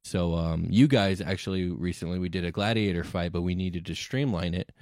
So 0.05 0.35
um, 0.35 0.67
you 0.69 0.89
guys 0.89 1.21
actually 1.21 1.71
recently 1.71 2.19
we 2.19 2.31
did 2.31 2.45
a 2.45 2.51
gladiator 2.51 3.05
fight, 3.05 3.33
but 3.33 3.43
we 3.43 3.55
needed 3.55 3.87
to 3.87 3.95
streamline 3.95 4.55
it, 4.55 4.73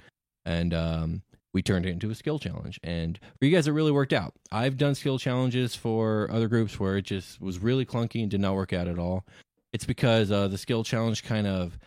and 0.45 0.73
um, 0.73 1.21
we 1.53 1.61
turned 1.61 1.85
it 1.85 1.89
into 1.89 2.09
a 2.09 2.15
skill 2.15 2.39
challenge. 2.39 2.79
And 2.83 3.19
for 3.39 3.45
you 3.45 3.55
guys, 3.55 3.67
it 3.67 3.71
really 3.71 3.91
worked 3.91 4.13
out. 4.13 4.33
I've 4.51 4.77
done 4.77 4.95
skill 4.95 5.19
challenges 5.19 5.75
for 5.75 6.29
other 6.31 6.47
groups 6.47 6.79
where 6.79 6.97
it 6.97 7.03
just 7.03 7.41
was 7.41 7.59
really 7.59 7.85
clunky 7.85 8.21
and 8.21 8.31
did 8.31 8.41
not 8.41 8.55
work 8.55 8.73
out 8.73 8.87
at 8.87 8.99
all. 8.99 9.25
It's 9.73 9.85
because 9.85 10.31
uh, 10.31 10.47
the 10.47 10.57
skill 10.57 10.83
challenge 10.83 11.23
kind 11.23 11.47
of 11.47 11.77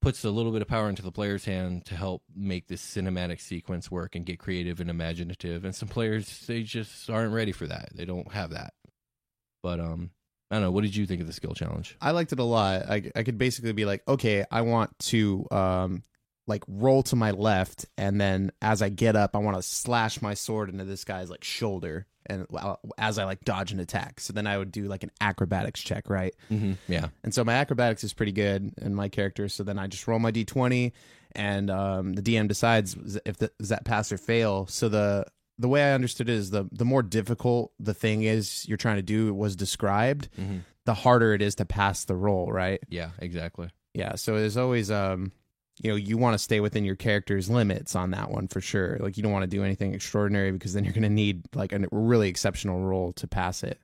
puts 0.00 0.24
a 0.24 0.30
little 0.30 0.52
bit 0.52 0.60
of 0.60 0.68
power 0.68 0.88
into 0.88 1.02
the 1.02 1.10
player's 1.10 1.46
hand 1.46 1.86
to 1.86 1.96
help 1.96 2.22
make 2.36 2.68
this 2.68 2.82
cinematic 2.82 3.40
sequence 3.40 3.90
work 3.90 4.14
and 4.14 4.26
get 4.26 4.38
creative 4.38 4.80
and 4.80 4.90
imaginative. 4.90 5.64
And 5.64 5.74
some 5.74 5.88
players 5.88 6.46
they 6.46 6.62
just 6.62 7.08
aren't 7.08 7.32
ready 7.32 7.52
for 7.52 7.66
that. 7.66 7.88
They 7.94 8.04
don't 8.04 8.30
have 8.32 8.50
that. 8.50 8.74
But 9.62 9.80
um, 9.80 10.10
I 10.50 10.56
don't 10.56 10.62
know. 10.62 10.70
What 10.70 10.82
did 10.82 10.94
you 10.94 11.06
think 11.06 11.22
of 11.22 11.26
the 11.26 11.32
skill 11.32 11.54
challenge? 11.54 11.96
I 12.02 12.10
liked 12.10 12.32
it 12.32 12.38
a 12.38 12.44
lot. 12.44 12.82
I 12.88 13.10
I 13.16 13.22
could 13.22 13.38
basically 13.38 13.72
be 13.72 13.86
like, 13.86 14.02
okay, 14.06 14.44
I 14.50 14.60
want 14.60 14.96
to 15.10 15.46
um 15.50 16.02
like 16.46 16.62
roll 16.68 17.02
to 17.04 17.16
my 17.16 17.30
left, 17.30 17.86
and 17.96 18.20
then 18.20 18.50
as 18.60 18.82
I 18.82 18.88
get 18.90 19.16
up, 19.16 19.34
I 19.34 19.38
want 19.38 19.56
to 19.56 19.62
slash 19.62 20.20
my 20.20 20.34
sword 20.34 20.68
into 20.68 20.84
this 20.84 21.04
guy's 21.04 21.30
like 21.30 21.42
shoulder, 21.44 22.06
and 22.26 22.46
as 22.98 23.18
I 23.18 23.24
like 23.24 23.40
dodge 23.44 23.72
an 23.72 23.80
attack. 23.80 24.20
So 24.20 24.32
then 24.32 24.46
I 24.46 24.58
would 24.58 24.70
do 24.72 24.84
like 24.88 25.02
an 25.04 25.10
acrobatics 25.20 25.82
check, 25.82 26.08
right? 26.10 26.34
Mm-hmm. 26.50 26.72
Yeah. 26.88 27.08
And 27.22 27.32
so 27.34 27.44
my 27.44 27.54
acrobatics 27.54 28.04
is 28.04 28.12
pretty 28.14 28.32
good 28.32 28.72
in 28.80 28.94
my 28.94 29.08
character. 29.08 29.48
So 29.48 29.62
then 29.62 29.78
I 29.78 29.86
just 29.86 30.06
roll 30.06 30.18
my 30.18 30.32
d20, 30.32 30.92
and 31.34 31.70
um, 31.70 32.12
the 32.14 32.22
DM 32.22 32.46
decides 32.48 32.96
if 33.24 33.38
the, 33.38 33.50
does 33.58 33.70
that 33.70 33.84
pass 33.84 34.12
or 34.12 34.18
fail. 34.18 34.66
So 34.66 34.88
the 34.88 35.24
the 35.58 35.68
way 35.68 35.82
I 35.82 35.92
understood 35.92 36.28
it 36.28 36.34
is 36.34 36.50
the 36.50 36.68
the 36.72 36.84
more 36.84 37.02
difficult 37.02 37.72
the 37.78 37.94
thing 37.94 38.22
is 38.22 38.66
you're 38.68 38.76
trying 38.76 38.96
to 38.96 39.02
do 39.02 39.32
was 39.32 39.56
described, 39.56 40.28
Mm-hmm. 40.38 40.58
the 40.84 40.94
harder 40.94 41.32
it 41.32 41.40
is 41.42 41.54
to 41.56 41.64
pass 41.64 42.04
the 42.04 42.16
roll, 42.16 42.50
right? 42.52 42.80
Yeah. 42.88 43.10
Exactly. 43.18 43.70
Yeah. 43.94 44.16
So 44.16 44.38
there's 44.38 44.56
always 44.56 44.90
um 44.90 45.32
you 45.82 45.90
know 45.90 45.96
you 45.96 46.16
want 46.16 46.34
to 46.34 46.38
stay 46.38 46.60
within 46.60 46.84
your 46.84 46.96
character's 46.96 47.50
limits 47.50 47.96
on 47.96 48.12
that 48.12 48.30
one 48.30 48.48
for 48.48 48.60
sure. 48.60 48.98
Like 49.00 49.16
you 49.16 49.22
don't 49.22 49.32
want 49.32 49.42
to 49.42 49.56
do 49.56 49.64
anything 49.64 49.94
extraordinary 49.94 50.52
because 50.52 50.72
then 50.72 50.84
you're 50.84 50.92
going 50.92 51.02
to 51.02 51.08
need 51.08 51.42
like 51.54 51.72
a 51.72 51.86
really 51.90 52.28
exceptional 52.28 52.80
roll 52.80 53.12
to 53.14 53.26
pass 53.26 53.62
it. 53.62 53.80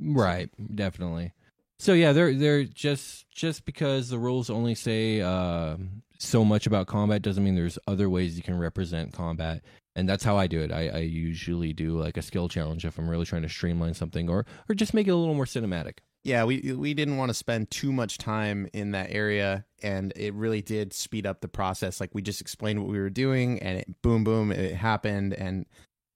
Right, 0.00 0.50
definitely. 0.74 1.32
So 1.78 1.92
yeah, 1.92 2.12
they're 2.12 2.34
they're 2.34 2.64
just 2.64 3.28
just 3.30 3.64
because 3.64 4.08
the 4.08 4.18
rules 4.18 4.48
only 4.48 4.74
say 4.74 5.20
uh, 5.20 5.76
so 6.18 6.44
much 6.44 6.66
about 6.66 6.86
combat 6.86 7.22
doesn't 7.22 7.44
mean 7.44 7.54
there's 7.54 7.78
other 7.86 8.08
ways 8.08 8.36
you 8.36 8.42
can 8.42 8.58
represent 8.58 9.12
combat, 9.12 9.62
and 9.94 10.08
that's 10.08 10.24
how 10.24 10.36
I 10.36 10.46
do 10.46 10.60
it. 10.60 10.72
I, 10.72 10.88
I 10.88 10.98
usually 10.98 11.72
do 11.72 12.00
like 12.00 12.16
a 12.16 12.22
skill 12.22 12.48
challenge 12.48 12.84
if 12.84 12.98
I'm 12.98 13.08
really 13.08 13.26
trying 13.26 13.42
to 13.42 13.48
streamline 13.48 13.94
something 13.94 14.28
or 14.28 14.46
or 14.68 14.74
just 14.74 14.94
make 14.94 15.08
it 15.08 15.10
a 15.10 15.16
little 15.16 15.34
more 15.34 15.44
cinematic. 15.44 15.98
Yeah, 16.24 16.44
we 16.44 16.72
we 16.72 16.94
didn't 16.94 17.18
want 17.18 17.28
to 17.28 17.34
spend 17.34 17.70
too 17.70 17.92
much 17.92 18.16
time 18.16 18.66
in 18.72 18.92
that 18.92 19.08
area, 19.10 19.66
and 19.82 20.10
it 20.16 20.32
really 20.32 20.62
did 20.62 20.94
speed 20.94 21.26
up 21.26 21.42
the 21.42 21.48
process. 21.48 22.00
Like 22.00 22.14
we 22.14 22.22
just 22.22 22.40
explained 22.40 22.80
what 22.80 22.90
we 22.90 22.98
were 22.98 23.10
doing, 23.10 23.60
and 23.60 23.78
it, 23.78 24.02
boom, 24.02 24.24
boom, 24.24 24.50
it 24.50 24.74
happened, 24.74 25.34
and 25.34 25.66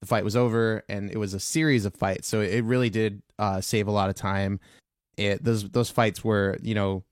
the 0.01 0.07
fight 0.07 0.23
was 0.23 0.35
over, 0.35 0.83
and 0.89 1.11
it 1.11 1.17
was 1.17 1.35
a 1.35 1.39
series 1.39 1.85
of 1.85 1.93
fights. 1.93 2.27
So 2.27 2.41
it 2.41 2.63
really 2.63 2.89
did 2.89 3.21
uh, 3.37 3.61
save 3.61 3.87
a 3.87 3.91
lot 3.91 4.09
of 4.09 4.15
time. 4.15 4.59
It 5.15 5.43
those 5.43 5.69
those 5.69 5.91
fights 5.91 6.23
were 6.23 6.57
you 6.63 6.73
know 6.73 7.03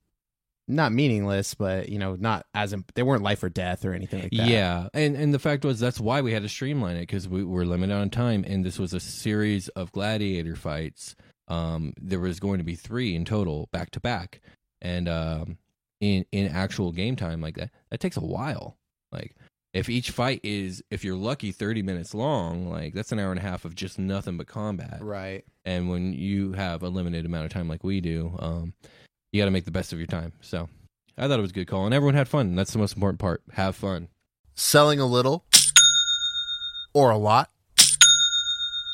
not 0.67 0.91
meaningless, 0.91 1.53
but 1.53 1.89
you 1.89 1.99
know 1.99 2.15
not 2.15 2.47
as 2.55 2.73
imp- 2.73 2.93
they 2.95 3.03
weren't 3.03 3.21
life 3.21 3.43
or 3.43 3.49
death 3.49 3.85
or 3.85 3.93
anything 3.93 4.23
like 4.23 4.31
that. 4.31 4.47
Yeah, 4.47 4.87
and 4.95 5.15
and 5.15 5.31
the 5.33 5.39
fact 5.39 5.63
was 5.65 5.79
that's 5.79 5.99
why 5.99 6.21
we 6.21 6.33
had 6.33 6.41
to 6.41 6.49
streamline 6.49 6.97
it 6.97 7.01
because 7.01 7.27
we 7.27 7.43
were 7.43 7.63
limited 7.63 7.93
on 7.93 8.09
time, 8.09 8.43
and 8.47 8.65
this 8.65 8.79
was 8.79 8.93
a 8.93 8.99
series 8.99 9.67
of 9.69 9.91
gladiator 9.91 10.55
fights. 10.55 11.15
Um, 11.47 11.93
there 11.99 12.19
was 12.19 12.39
going 12.39 12.57
to 12.57 12.63
be 12.63 12.75
three 12.75 13.15
in 13.15 13.25
total, 13.25 13.69
back 13.71 13.91
to 13.91 13.99
back, 13.99 14.41
and 14.81 15.07
um, 15.07 15.57
in 16.01 16.25
in 16.31 16.47
actual 16.47 16.91
game 16.91 17.15
time 17.15 17.41
like 17.41 17.55
that, 17.55 17.71
that 17.89 17.99
takes 17.99 18.17
a 18.17 18.21
while. 18.21 18.77
Like 19.11 19.35
if 19.73 19.89
each 19.89 20.11
fight 20.11 20.41
is, 20.43 20.83
if 20.91 21.03
you're 21.03 21.15
lucky, 21.15 21.51
thirty 21.51 21.81
minutes 21.81 22.13
long, 22.13 22.69
like 22.69 22.93
that's 22.93 23.11
an 23.11 23.19
hour 23.19 23.31
and 23.31 23.39
a 23.39 23.43
half 23.43 23.65
of 23.65 23.75
just 23.75 23.97
nothing 23.99 24.37
but 24.37 24.47
combat. 24.47 24.97
right. 25.01 25.45
And 25.65 25.89
when 25.89 26.13
you 26.13 26.53
have 26.53 26.83
a 26.83 26.89
limited 26.89 27.25
amount 27.25 27.45
of 27.45 27.51
time 27.51 27.67
like 27.67 27.83
we 27.83 27.99
do, 27.99 28.35
um, 28.39 28.73
you 29.31 29.41
got 29.41 29.45
to 29.45 29.51
make 29.51 29.65
the 29.65 29.71
best 29.71 29.91
of 29.91 29.99
your 29.99 30.07
time. 30.07 30.31
So 30.41 30.69
I 31.17 31.27
thought 31.27 31.39
it 31.39 31.41
was 31.41 31.51
a 31.51 31.53
good 31.53 31.67
call, 31.67 31.85
and 31.85 31.93
everyone 31.93 32.15
had 32.15 32.27
fun. 32.27 32.55
That's 32.55 32.71
the 32.71 32.79
most 32.79 32.95
important 32.95 33.19
part. 33.19 33.41
Have 33.53 33.75
fun. 33.75 34.07
Selling 34.55 34.99
a 34.99 35.05
little 35.05 35.45
or 36.93 37.09
a 37.09 37.17
lot? 37.17 37.49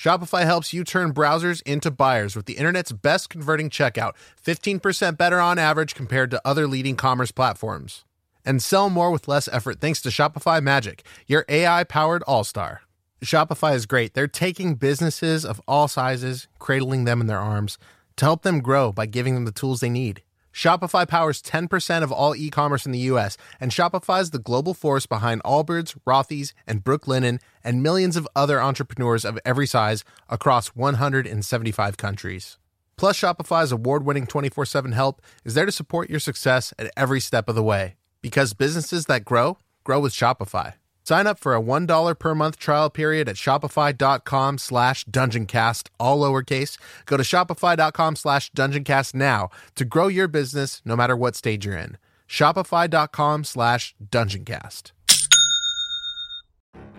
Shopify 0.00 0.44
helps 0.44 0.72
you 0.72 0.82
turn 0.82 1.12
browsers 1.12 1.60
into 1.66 1.90
buyers 1.90 2.34
with 2.34 2.46
the 2.46 2.54
internet's 2.54 2.90
best 2.90 3.28
converting 3.28 3.68
checkout, 3.68 4.14
15% 4.42 5.18
better 5.18 5.38
on 5.38 5.58
average 5.58 5.94
compared 5.94 6.30
to 6.30 6.40
other 6.42 6.66
leading 6.66 6.96
commerce 6.96 7.30
platforms. 7.30 8.06
And 8.42 8.62
sell 8.62 8.88
more 8.88 9.10
with 9.10 9.28
less 9.28 9.46
effort 9.48 9.78
thanks 9.78 10.00
to 10.00 10.08
Shopify 10.08 10.62
Magic, 10.62 11.04
your 11.26 11.44
AI 11.50 11.84
powered 11.84 12.22
all 12.22 12.44
star. 12.44 12.80
Shopify 13.22 13.74
is 13.74 13.84
great. 13.84 14.14
They're 14.14 14.26
taking 14.26 14.76
businesses 14.76 15.44
of 15.44 15.60
all 15.68 15.86
sizes, 15.86 16.48
cradling 16.58 17.04
them 17.04 17.20
in 17.20 17.26
their 17.26 17.38
arms 17.38 17.76
to 18.16 18.24
help 18.24 18.40
them 18.40 18.60
grow 18.60 18.92
by 18.92 19.04
giving 19.04 19.34
them 19.34 19.44
the 19.44 19.52
tools 19.52 19.80
they 19.80 19.90
need. 19.90 20.22
Shopify 20.50 21.06
powers 21.06 21.42
10% 21.42 22.02
of 22.02 22.10
all 22.10 22.34
e 22.34 22.48
commerce 22.48 22.86
in 22.86 22.92
the 22.92 23.10
US, 23.10 23.36
and 23.60 23.70
Shopify's 23.70 24.30
the 24.30 24.38
global 24.38 24.72
force 24.72 25.04
behind 25.04 25.42
Allbirds, 25.42 25.94
Rothy's, 26.06 26.54
and 26.66 26.82
Brooklinen, 26.82 27.38
and 27.64 27.82
millions 27.82 28.16
of 28.16 28.28
other 28.34 28.60
entrepreneurs 28.60 29.24
of 29.24 29.38
every 29.44 29.66
size 29.66 30.04
across 30.28 30.68
175 30.68 31.96
countries. 31.96 32.58
Plus, 32.96 33.18
Shopify's 33.18 33.72
award 33.72 34.04
winning 34.04 34.26
24 34.26 34.66
7 34.66 34.92
help 34.92 35.22
is 35.44 35.54
there 35.54 35.66
to 35.66 35.72
support 35.72 36.10
your 36.10 36.20
success 36.20 36.74
at 36.78 36.90
every 36.96 37.20
step 37.20 37.48
of 37.48 37.54
the 37.54 37.62
way. 37.62 37.96
Because 38.20 38.52
businesses 38.52 39.06
that 39.06 39.24
grow, 39.24 39.56
grow 39.84 40.00
with 40.00 40.12
Shopify. 40.12 40.74
Sign 41.02 41.26
up 41.26 41.38
for 41.38 41.56
a 41.56 41.62
$1 41.62 42.18
per 42.18 42.34
month 42.34 42.58
trial 42.58 42.90
period 42.90 43.28
at 43.28 43.36
shopify.com 43.36 44.58
slash 44.58 45.04
dungeoncast, 45.06 45.88
all 45.98 46.20
lowercase. 46.20 46.78
Go 47.06 47.16
to 47.16 47.22
shopify.com 47.22 48.16
slash 48.16 48.52
dungeoncast 48.52 49.14
now 49.14 49.48
to 49.76 49.84
grow 49.84 50.08
your 50.08 50.28
business 50.28 50.82
no 50.84 50.94
matter 50.94 51.16
what 51.16 51.34
stage 51.34 51.64
you're 51.64 51.76
in. 51.76 51.96
Shopify.com 52.28 53.44
slash 53.44 53.94
dungeoncast. 54.10 54.92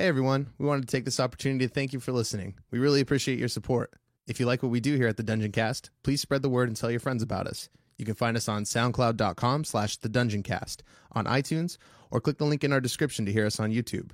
Hey 0.00 0.06
everyone, 0.06 0.46
we 0.56 0.64
wanted 0.64 0.88
to 0.88 0.96
take 0.96 1.04
this 1.04 1.20
opportunity 1.20 1.68
to 1.68 1.74
thank 1.74 1.92
you 1.92 2.00
for 2.00 2.10
listening. 2.10 2.54
We 2.70 2.78
really 2.78 3.02
appreciate 3.02 3.38
your 3.38 3.48
support. 3.48 3.92
If 4.26 4.40
you 4.40 4.46
like 4.46 4.62
what 4.62 4.72
we 4.72 4.80
do 4.80 4.96
here 4.96 5.08
at 5.08 5.18
the 5.18 5.22
Dungeon 5.22 5.52
Cast, 5.52 5.90
please 6.02 6.22
spread 6.22 6.40
the 6.40 6.48
word 6.48 6.70
and 6.70 6.76
tell 6.76 6.90
your 6.90 7.00
friends 7.00 7.22
about 7.22 7.46
us. 7.46 7.68
You 7.98 8.06
can 8.06 8.14
find 8.14 8.34
us 8.34 8.48
on 8.48 8.64
soundcloud.com 8.64 9.64
slash 9.64 9.98
the 9.98 10.08
dungeon 10.08 10.42
cast, 10.42 10.82
on 11.12 11.26
iTunes, 11.26 11.76
or 12.10 12.18
click 12.18 12.38
the 12.38 12.46
link 12.46 12.64
in 12.64 12.72
our 12.72 12.80
description 12.80 13.26
to 13.26 13.32
hear 13.32 13.44
us 13.44 13.60
on 13.60 13.72
YouTube. 13.72 14.12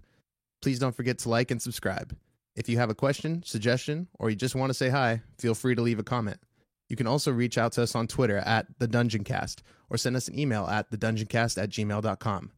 Please 0.61 0.81
don't 0.81 0.97
forget 0.97 1.19
to 1.19 1.29
like 1.29 1.53
and 1.53 1.63
subscribe. 1.63 2.17
If 2.57 2.69
you 2.69 2.79
have 2.79 2.91
a 2.91 2.95
question, 2.97 3.45
suggestion, 3.45 4.09
or 4.19 4.29
you 4.29 4.35
just 4.35 4.57
want 4.57 4.71
to 4.71 4.75
say 4.75 4.89
hi, 4.89 5.23
feel 5.39 5.55
free 5.55 5.77
to 5.77 5.83
leave 5.83 6.01
a 6.01 6.03
comment. 6.03 6.41
You 6.89 6.97
can 6.97 7.07
also 7.07 7.31
reach 7.31 7.59
out 7.59 7.71
to 7.75 7.85
us 7.85 7.95
on 7.95 8.09
Twitter 8.09 8.39
at 8.39 8.67
the 8.81 8.89
Dungeon 8.89 9.23
Cast 9.23 9.63
or 9.89 9.99
send 9.99 10.17
us 10.17 10.27
an 10.27 10.37
email 10.37 10.67
at 10.67 10.91
thedungeoncast 10.91 11.63
at 11.63 11.71
gmail.com. 11.71 12.51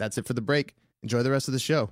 That's 0.00 0.18
it 0.18 0.26
for 0.26 0.32
the 0.32 0.40
break. 0.40 0.74
Enjoy 1.04 1.22
the 1.22 1.30
rest 1.30 1.46
of 1.46 1.52
the 1.52 1.60
show. 1.60 1.90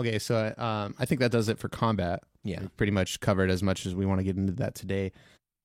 Okay, 0.00 0.18
so 0.18 0.54
um, 0.56 0.94
I 0.98 1.04
think 1.04 1.20
that 1.20 1.30
does 1.30 1.50
it 1.50 1.58
for 1.58 1.68
combat. 1.68 2.22
Yeah. 2.42 2.60
We 2.62 2.68
pretty 2.68 2.92
much 2.92 3.20
covered 3.20 3.50
as 3.50 3.62
much 3.62 3.84
as 3.84 3.94
we 3.94 4.06
want 4.06 4.18
to 4.18 4.24
get 4.24 4.36
into 4.36 4.54
that 4.54 4.74
today. 4.74 5.12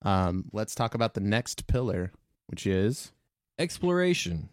Um, 0.01 0.49
let's 0.51 0.75
talk 0.75 0.93
about 0.93 1.13
the 1.13 1.21
next 1.21 1.67
pillar, 1.67 2.11
which 2.47 2.67
is 2.67 3.13
exploration. 3.57 4.49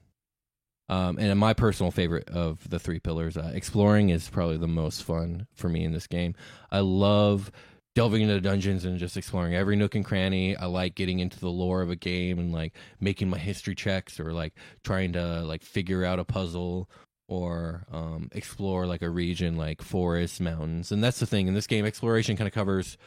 Um, 0.89 1.19
and 1.19 1.37
my 1.37 1.53
personal 1.53 1.91
favorite 1.91 2.31
of 2.31 2.69
the 2.71 2.79
three 2.79 3.01
pillars, 3.01 3.37
uh, 3.37 3.51
exploring 3.53 4.11
is 4.11 4.29
probably 4.29 4.57
the 4.57 4.69
most 4.69 5.03
fun 5.03 5.49
for 5.53 5.69
me 5.69 5.83
in 5.83 5.93
this 5.93 6.07
game. 6.07 6.37
I 6.71 6.79
love 6.79 7.51
delving 7.97 8.23
into 8.23 8.41
dungeons 8.41 8.85
and 8.85 9.01
just 9.01 9.17
exploring 9.17 9.57
every 9.57 9.75
nook 9.75 9.97
and 9.97 10.05
cranny. 10.05 10.57
I 10.57 10.67
like 10.67 10.95
getting 10.95 11.19
into 11.19 11.41
the 11.41 11.51
lore 11.51 11.83
of 11.83 11.91
a 11.91 11.97
game 11.97 12.39
and 12.39 12.53
like 12.53 12.75
making 13.01 13.29
my 13.29 13.39
history 13.39 13.75
checks 13.75 14.21
or 14.21 14.33
like 14.33 14.55
trying 14.85 15.13
to 15.15 15.43
like 15.43 15.63
figure 15.63 16.05
out 16.05 16.21
a 16.21 16.25
puzzle 16.25 16.89
or 17.33 17.87
um, 17.91 18.29
explore 18.33 18.87
like 18.87 19.01
a 19.01 19.09
region 19.09 19.57
like 19.57 19.81
forests, 19.81 20.39
mountains. 20.39 20.93
And 20.93 21.03
that's 21.03 21.19
the 21.19 21.27
thing 21.27 21.49
in 21.49 21.55
this 21.55 21.67
game, 21.67 21.87
exploration 21.87 22.37
kind 22.37 22.47
of 22.47 22.53
covers 22.53 22.99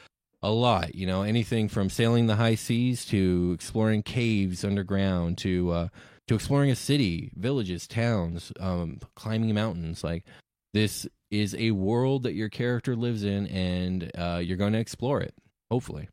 a 0.42 0.50
lot, 0.50 0.96
you 0.96 1.06
know, 1.06 1.22
anything 1.22 1.70
from 1.70 1.90
sailing 1.92 2.26
the 2.26 2.36
high 2.36 2.56
seas 2.56 3.06
to 3.06 3.52
exploring 3.54 4.02
caves 4.02 4.64
underground 4.64 5.38
to 5.40 5.72
uh, 5.72 5.88
to 6.28 6.34
exploring 6.34 6.72
a 6.72 6.76
city, 6.76 7.32
villages, 7.36 7.88
towns, 7.88 8.52
um, 8.60 9.00
climbing 9.16 9.54
mountains. 9.54 10.04
Like 10.04 10.26
this 10.74 11.08
is 11.30 11.56
a 11.56 11.72
world 11.72 12.24
that 12.24 12.34
your 12.34 12.50
character 12.50 12.96
lives 12.96 13.24
in, 13.24 13.46
and 13.48 14.12
uh, 14.18 14.42
you're 14.44 14.58
going 14.58 14.74
to 14.74 14.80
explore 14.80 15.22
it. 15.22 15.36
Hopefully. 15.70 16.10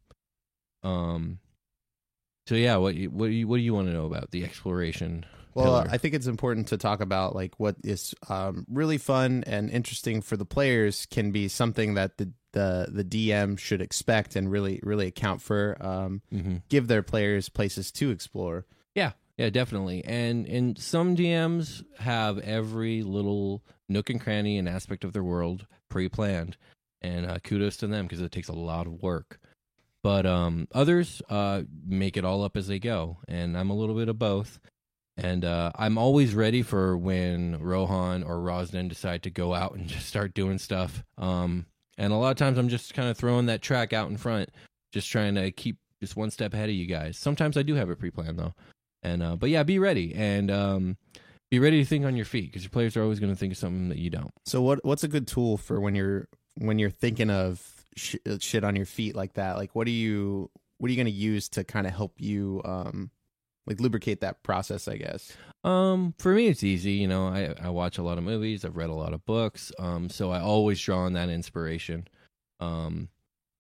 Um. 0.83 1.39
So 2.47 2.57
yeah, 2.57 2.77
what 2.77 2.95
what 2.95 3.27
do 3.29 3.33
you 3.33 3.49
what 3.49 3.57
do 3.57 3.63
you 3.63 3.73
want 3.73 3.89
to 3.89 3.95
know 3.95 4.07
about 4.07 4.33
the 4.33 4.45
exploration? 4.45 5.25
Well, 5.55 5.83
pillar? 5.83 5.87
I 5.91 5.99
think 5.99 6.15
it's 6.15 6.27
important 6.27 6.69
to 6.69 6.77
talk 6.79 7.01
about 7.01 7.35
like 7.35 7.59
what 7.59 7.77
is 7.85 8.15
um, 8.29 8.67
really 8.69 8.99
fun 8.99 9.45
and 9.47 9.71
interesting 9.71 10.21
for 10.23 10.37
the 10.37 10.45
players 10.45 11.07
can 11.07 11.31
be 11.33 11.49
something 11.49 11.95
that 11.95 12.17
the 12.19 12.33
the 12.53 12.89
the 12.91 13.05
DM 13.05 13.59
should 13.59 13.81
expect 13.81 14.37
and 14.37 14.51
really 14.51 14.81
really 14.83 15.07
account 15.07 15.41
for. 15.43 15.77
Um, 15.81 16.23
Mhm. 16.33 16.63
Give 16.69 16.87
their 16.89 17.03
players 17.03 17.49
places 17.49 17.91
to 17.93 18.11
explore. 18.11 18.67
Yeah, 18.95 19.13
yeah, 19.39 19.51
definitely. 19.51 20.05
And 20.05 20.47
and 20.47 20.79
some 20.79 21.17
DMs 21.17 21.85
have 21.99 22.39
every 22.39 23.03
little 23.03 23.63
nook 23.89 24.11
and 24.11 24.21
cranny 24.21 24.59
and 24.59 24.69
aspect 24.69 25.05
of 25.05 25.13
their 25.13 25.25
world 25.25 25.67
pre-planned, 25.89 26.57
and 27.01 27.27
uh, 27.27 27.39
kudos 27.41 27.77
to 27.79 27.87
them 27.87 28.07
because 28.07 28.21
it 28.21 28.33
takes 28.33 28.49
a 28.49 28.53
lot 28.55 28.87
of 28.87 29.03
work. 29.03 29.39
But 30.03 30.27
um, 30.27 30.67
others 30.73 31.23
uh, 31.31 31.63
make 31.87 32.17
it 32.17 32.25
all 32.25 32.43
up 32.43 32.57
as 32.57 32.67
they 32.67 32.79
go, 32.81 33.19
and 33.29 33.57
I'm 33.57 33.71
a 33.71 33.77
little 33.77 33.95
bit 33.95 34.09
of 34.09 34.19
both. 34.19 34.59
And 35.17 35.45
uh, 35.45 35.73
I'm 35.77 35.99
always 35.99 36.35
ready 36.35 36.63
for 36.63 36.97
when 36.97 37.59
Rohan 37.61 38.23
or 38.23 38.39
Rosden 38.39 38.89
decide 38.89 39.23
to 39.25 39.31
go 39.31 39.55
out 39.55 39.75
and 39.75 39.87
just 39.89 40.07
start 40.07 40.35
doing 40.35 40.59
stuff. 40.59 41.05
Um, 41.19 41.67
and 41.99 42.13
a 42.13 42.17
lot 42.17 42.31
of 42.31 42.37
times 42.37 42.59
I'm 42.59 42.69
just 42.69 42.95
kind 42.95 43.09
of 43.09 43.17
throwing 43.17 43.47
that 43.47 43.63
track 43.63 43.93
out 43.93 44.09
in 44.09 44.17
front, 44.17 44.51
just 44.93 45.11
trying 45.11 45.35
to 45.35 45.51
keep 45.51 45.77
just 46.01 46.17
one 46.17 46.31
step 46.31 46.55
ahead 46.55 46.69
of 46.69 46.75
you 46.75 46.87
guys. 46.87 47.17
Sometimes 47.17 47.57
I 47.57 47.63
do 47.63 47.75
have 47.75 47.91
it 47.91 47.99
pre-planned 47.99 48.39
though. 48.39 48.55
And 49.03 49.23
uh, 49.23 49.37
but 49.37 49.51
yeah, 49.51 49.63
be 49.63 49.79
ready 49.79 50.15
and 50.15 50.51
um, 50.51 50.97
be 51.51 51.59
ready 51.59 51.83
to 51.83 51.85
think 51.85 52.05
on 52.05 52.17
your 52.17 52.25
feet 52.25 52.51
because 52.51 52.63
your 52.63 52.71
players 52.71 52.97
are 52.97 53.03
always 53.03 53.21
going 53.21 53.33
to 53.33 53.39
think 53.39 53.53
of 53.53 53.59
something 53.59 53.89
that 53.89 53.99
you 53.99 54.11
don't. 54.11 54.33
So 54.47 54.63
what 54.63 54.85
what's 54.85 55.05
a 55.05 55.09
good 55.09 55.27
tool 55.27 55.57
for 55.57 55.81
when 55.81 55.95
you're 55.95 56.29
when 56.57 56.79
you're 56.79 56.91
thinking 56.91 57.31
of 57.31 57.61
sh- 57.97 58.17
shit 58.39 58.65
on 58.65 58.77
your 58.77 58.87
feet 58.87 59.15
like 59.15 59.35
that? 59.35 59.57
Like 59.57 59.75
what 59.75 59.85
do 59.85 59.91
you 59.91 60.51
what 60.79 60.89
are 60.89 60.93
you 60.93 60.97
going 60.97 61.07
to 61.07 61.13
use 61.13 61.49
to 61.51 61.65
kind 61.65 61.87
of 61.87 61.93
help 61.93 62.15
you 62.19 62.63
um 62.65 63.11
like 63.67 63.81
lubricate 63.81 64.21
that 64.21 64.43
process, 64.43 64.89
I 64.89 64.97
guess. 64.97 65.33
Um, 65.65 66.15
for 66.19 66.33
me, 66.35 66.49
it's 66.49 66.65
easy. 66.65 66.93
You 66.93 67.09
know, 67.09 67.29
I 67.29 67.55
I 67.61 67.71
watch 67.71 67.99
a 67.99 68.03
lot 68.03 68.19
of 68.19 68.25
movies. 68.25 68.65
I've 68.65 68.77
read 68.77 68.91
a 68.91 68.95
lot 68.95 69.15
of 69.15 69.25
books. 69.25 69.73
Um, 69.79 70.09
so 70.09 70.31
I 70.31 70.41
always 70.41 70.81
draw 70.81 71.01
on 71.01 71.13
that 71.15 71.29
inspiration. 71.29 72.09
Um, 72.61 73.09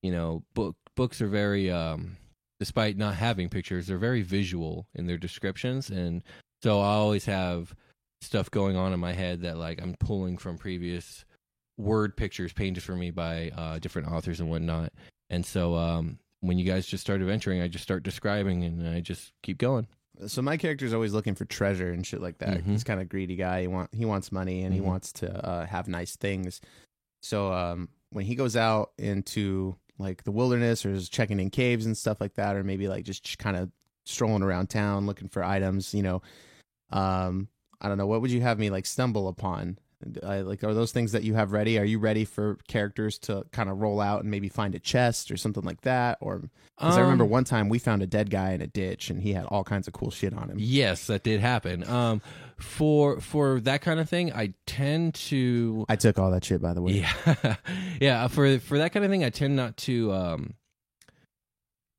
you 0.02 0.12
know, 0.12 0.42
book 0.54 0.76
books 0.96 1.20
are 1.20 1.28
very 1.28 1.70
um, 1.70 2.16
despite 2.58 2.96
not 2.96 3.14
having 3.14 3.48
pictures, 3.48 3.86
they're 3.86 3.98
very 3.98 4.22
visual 4.22 4.86
in 4.94 5.06
their 5.06 5.18
descriptions, 5.18 5.90
and 5.90 6.22
so 6.62 6.80
I 6.80 6.94
always 6.94 7.24
have 7.24 7.74
stuff 8.20 8.50
going 8.50 8.76
on 8.76 8.92
in 8.92 9.00
my 9.00 9.12
head 9.12 9.42
that 9.42 9.56
like 9.56 9.82
I'm 9.82 9.96
pulling 9.98 10.38
from 10.38 10.58
previous 10.58 11.24
word 11.76 12.16
pictures 12.16 12.52
painted 12.52 12.82
for 12.82 12.94
me 12.94 13.10
by 13.10 13.50
uh, 13.56 13.78
different 13.78 14.08
authors 14.08 14.38
and 14.40 14.48
whatnot. 14.48 14.92
And 15.28 15.44
so 15.44 15.74
um, 15.74 16.18
when 16.42 16.58
you 16.58 16.64
guys 16.64 16.86
just 16.86 17.00
start 17.02 17.20
adventuring, 17.20 17.60
I 17.62 17.68
just 17.68 17.82
start 17.84 18.02
describing 18.02 18.62
and 18.64 18.86
I 18.86 19.00
just 19.00 19.32
keep 19.42 19.56
going. 19.58 19.86
So 20.26 20.42
my 20.42 20.56
character's 20.58 20.92
always 20.92 21.12
looking 21.14 21.34
for 21.34 21.44
treasure 21.46 21.90
and 21.90 22.06
shit 22.06 22.20
like 22.20 22.38
that. 22.38 22.58
Mhm. 22.58 22.64
He's 22.66 22.84
kind 22.84 23.00
of 23.00 23.08
greedy 23.08 23.34
guy. 23.36 23.62
He 23.62 23.66
want 23.66 23.88
he 23.94 24.04
wants 24.04 24.30
money 24.30 24.62
and 24.62 24.74
he 24.74 24.80
Mhm. 24.80 24.84
wants 24.84 25.10
to 25.14 25.48
uh, 25.48 25.64
have 25.66 25.88
nice 25.88 26.16
things. 26.16 26.60
So 27.22 27.52
um, 27.52 27.88
when 28.10 28.26
he 28.26 28.34
goes 28.34 28.54
out 28.56 28.92
into 28.98 29.76
like 29.98 30.24
the 30.24 30.32
wilderness 30.32 30.84
or 30.84 30.90
is 30.90 31.08
checking 31.08 31.40
in 31.40 31.48
caves 31.50 31.86
and 31.86 31.96
stuff 31.96 32.20
like 32.20 32.34
that, 32.34 32.56
or 32.56 32.62
maybe 32.64 32.88
like 32.88 33.04
just 33.04 33.38
kind 33.38 33.56
of 33.56 33.70
strolling 34.04 34.42
around 34.42 34.68
town 34.68 35.06
looking 35.06 35.28
for 35.28 35.42
items, 35.44 35.94
you 35.94 36.02
know, 36.02 36.20
um, 36.90 37.48
I 37.80 37.88
don't 37.88 37.98
know. 37.98 38.06
What 38.06 38.20
would 38.20 38.30
you 38.30 38.40
have 38.42 38.58
me 38.58 38.70
like 38.70 38.86
stumble 38.86 39.28
upon? 39.28 39.78
I, 40.22 40.40
like, 40.40 40.62
are 40.64 40.74
those 40.74 40.92
things 40.92 41.12
that 41.12 41.22
you 41.22 41.34
have 41.34 41.52
ready? 41.52 41.78
Are 41.78 41.84
you 41.84 41.98
ready 41.98 42.24
for 42.24 42.58
characters 42.68 43.18
to 43.20 43.44
kind 43.52 43.68
of 43.70 43.80
roll 43.80 44.00
out 44.00 44.20
and 44.22 44.30
maybe 44.30 44.48
find 44.48 44.74
a 44.74 44.78
chest 44.78 45.30
or 45.30 45.36
something 45.36 45.62
like 45.64 45.82
that? 45.82 46.18
Or 46.20 46.42
because 46.78 46.96
I 46.96 47.00
remember 47.00 47.24
Um, 47.24 47.30
one 47.30 47.44
time 47.44 47.68
we 47.68 47.78
found 47.78 48.02
a 48.02 48.06
dead 48.06 48.30
guy 48.30 48.52
in 48.52 48.60
a 48.60 48.66
ditch 48.66 49.10
and 49.10 49.20
he 49.20 49.32
had 49.32 49.44
all 49.46 49.62
kinds 49.64 49.86
of 49.86 49.94
cool 49.94 50.10
shit 50.10 50.34
on 50.34 50.48
him. 50.48 50.56
Yes, 50.58 51.06
that 51.06 51.22
did 51.22 51.40
happen. 51.40 51.88
Um, 51.88 52.20
for 52.58 53.20
for 53.20 53.60
that 53.60 53.82
kind 53.82 54.00
of 54.00 54.08
thing, 54.08 54.32
I 54.32 54.54
tend 54.66 55.14
to 55.14 55.84
I 55.88 55.96
took 55.96 56.18
all 56.18 56.30
that 56.30 56.44
shit 56.44 56.60
by 56.62 56.74
the 56.74 56.82
way. 56.82 57.04
yeah 57.26 57.56
yeah 58.00 58.26
for 58.28 58.58
for 58.58 58.78
that 58.78 58.92
kind 58.92 59.04
of 59.04 59.10
thing, 59.10 59.24
I 59.24 59.30
tend 59.30 59.56
not 59.56 59.76
to. 59.78 60.12
Um, 60.12 60.54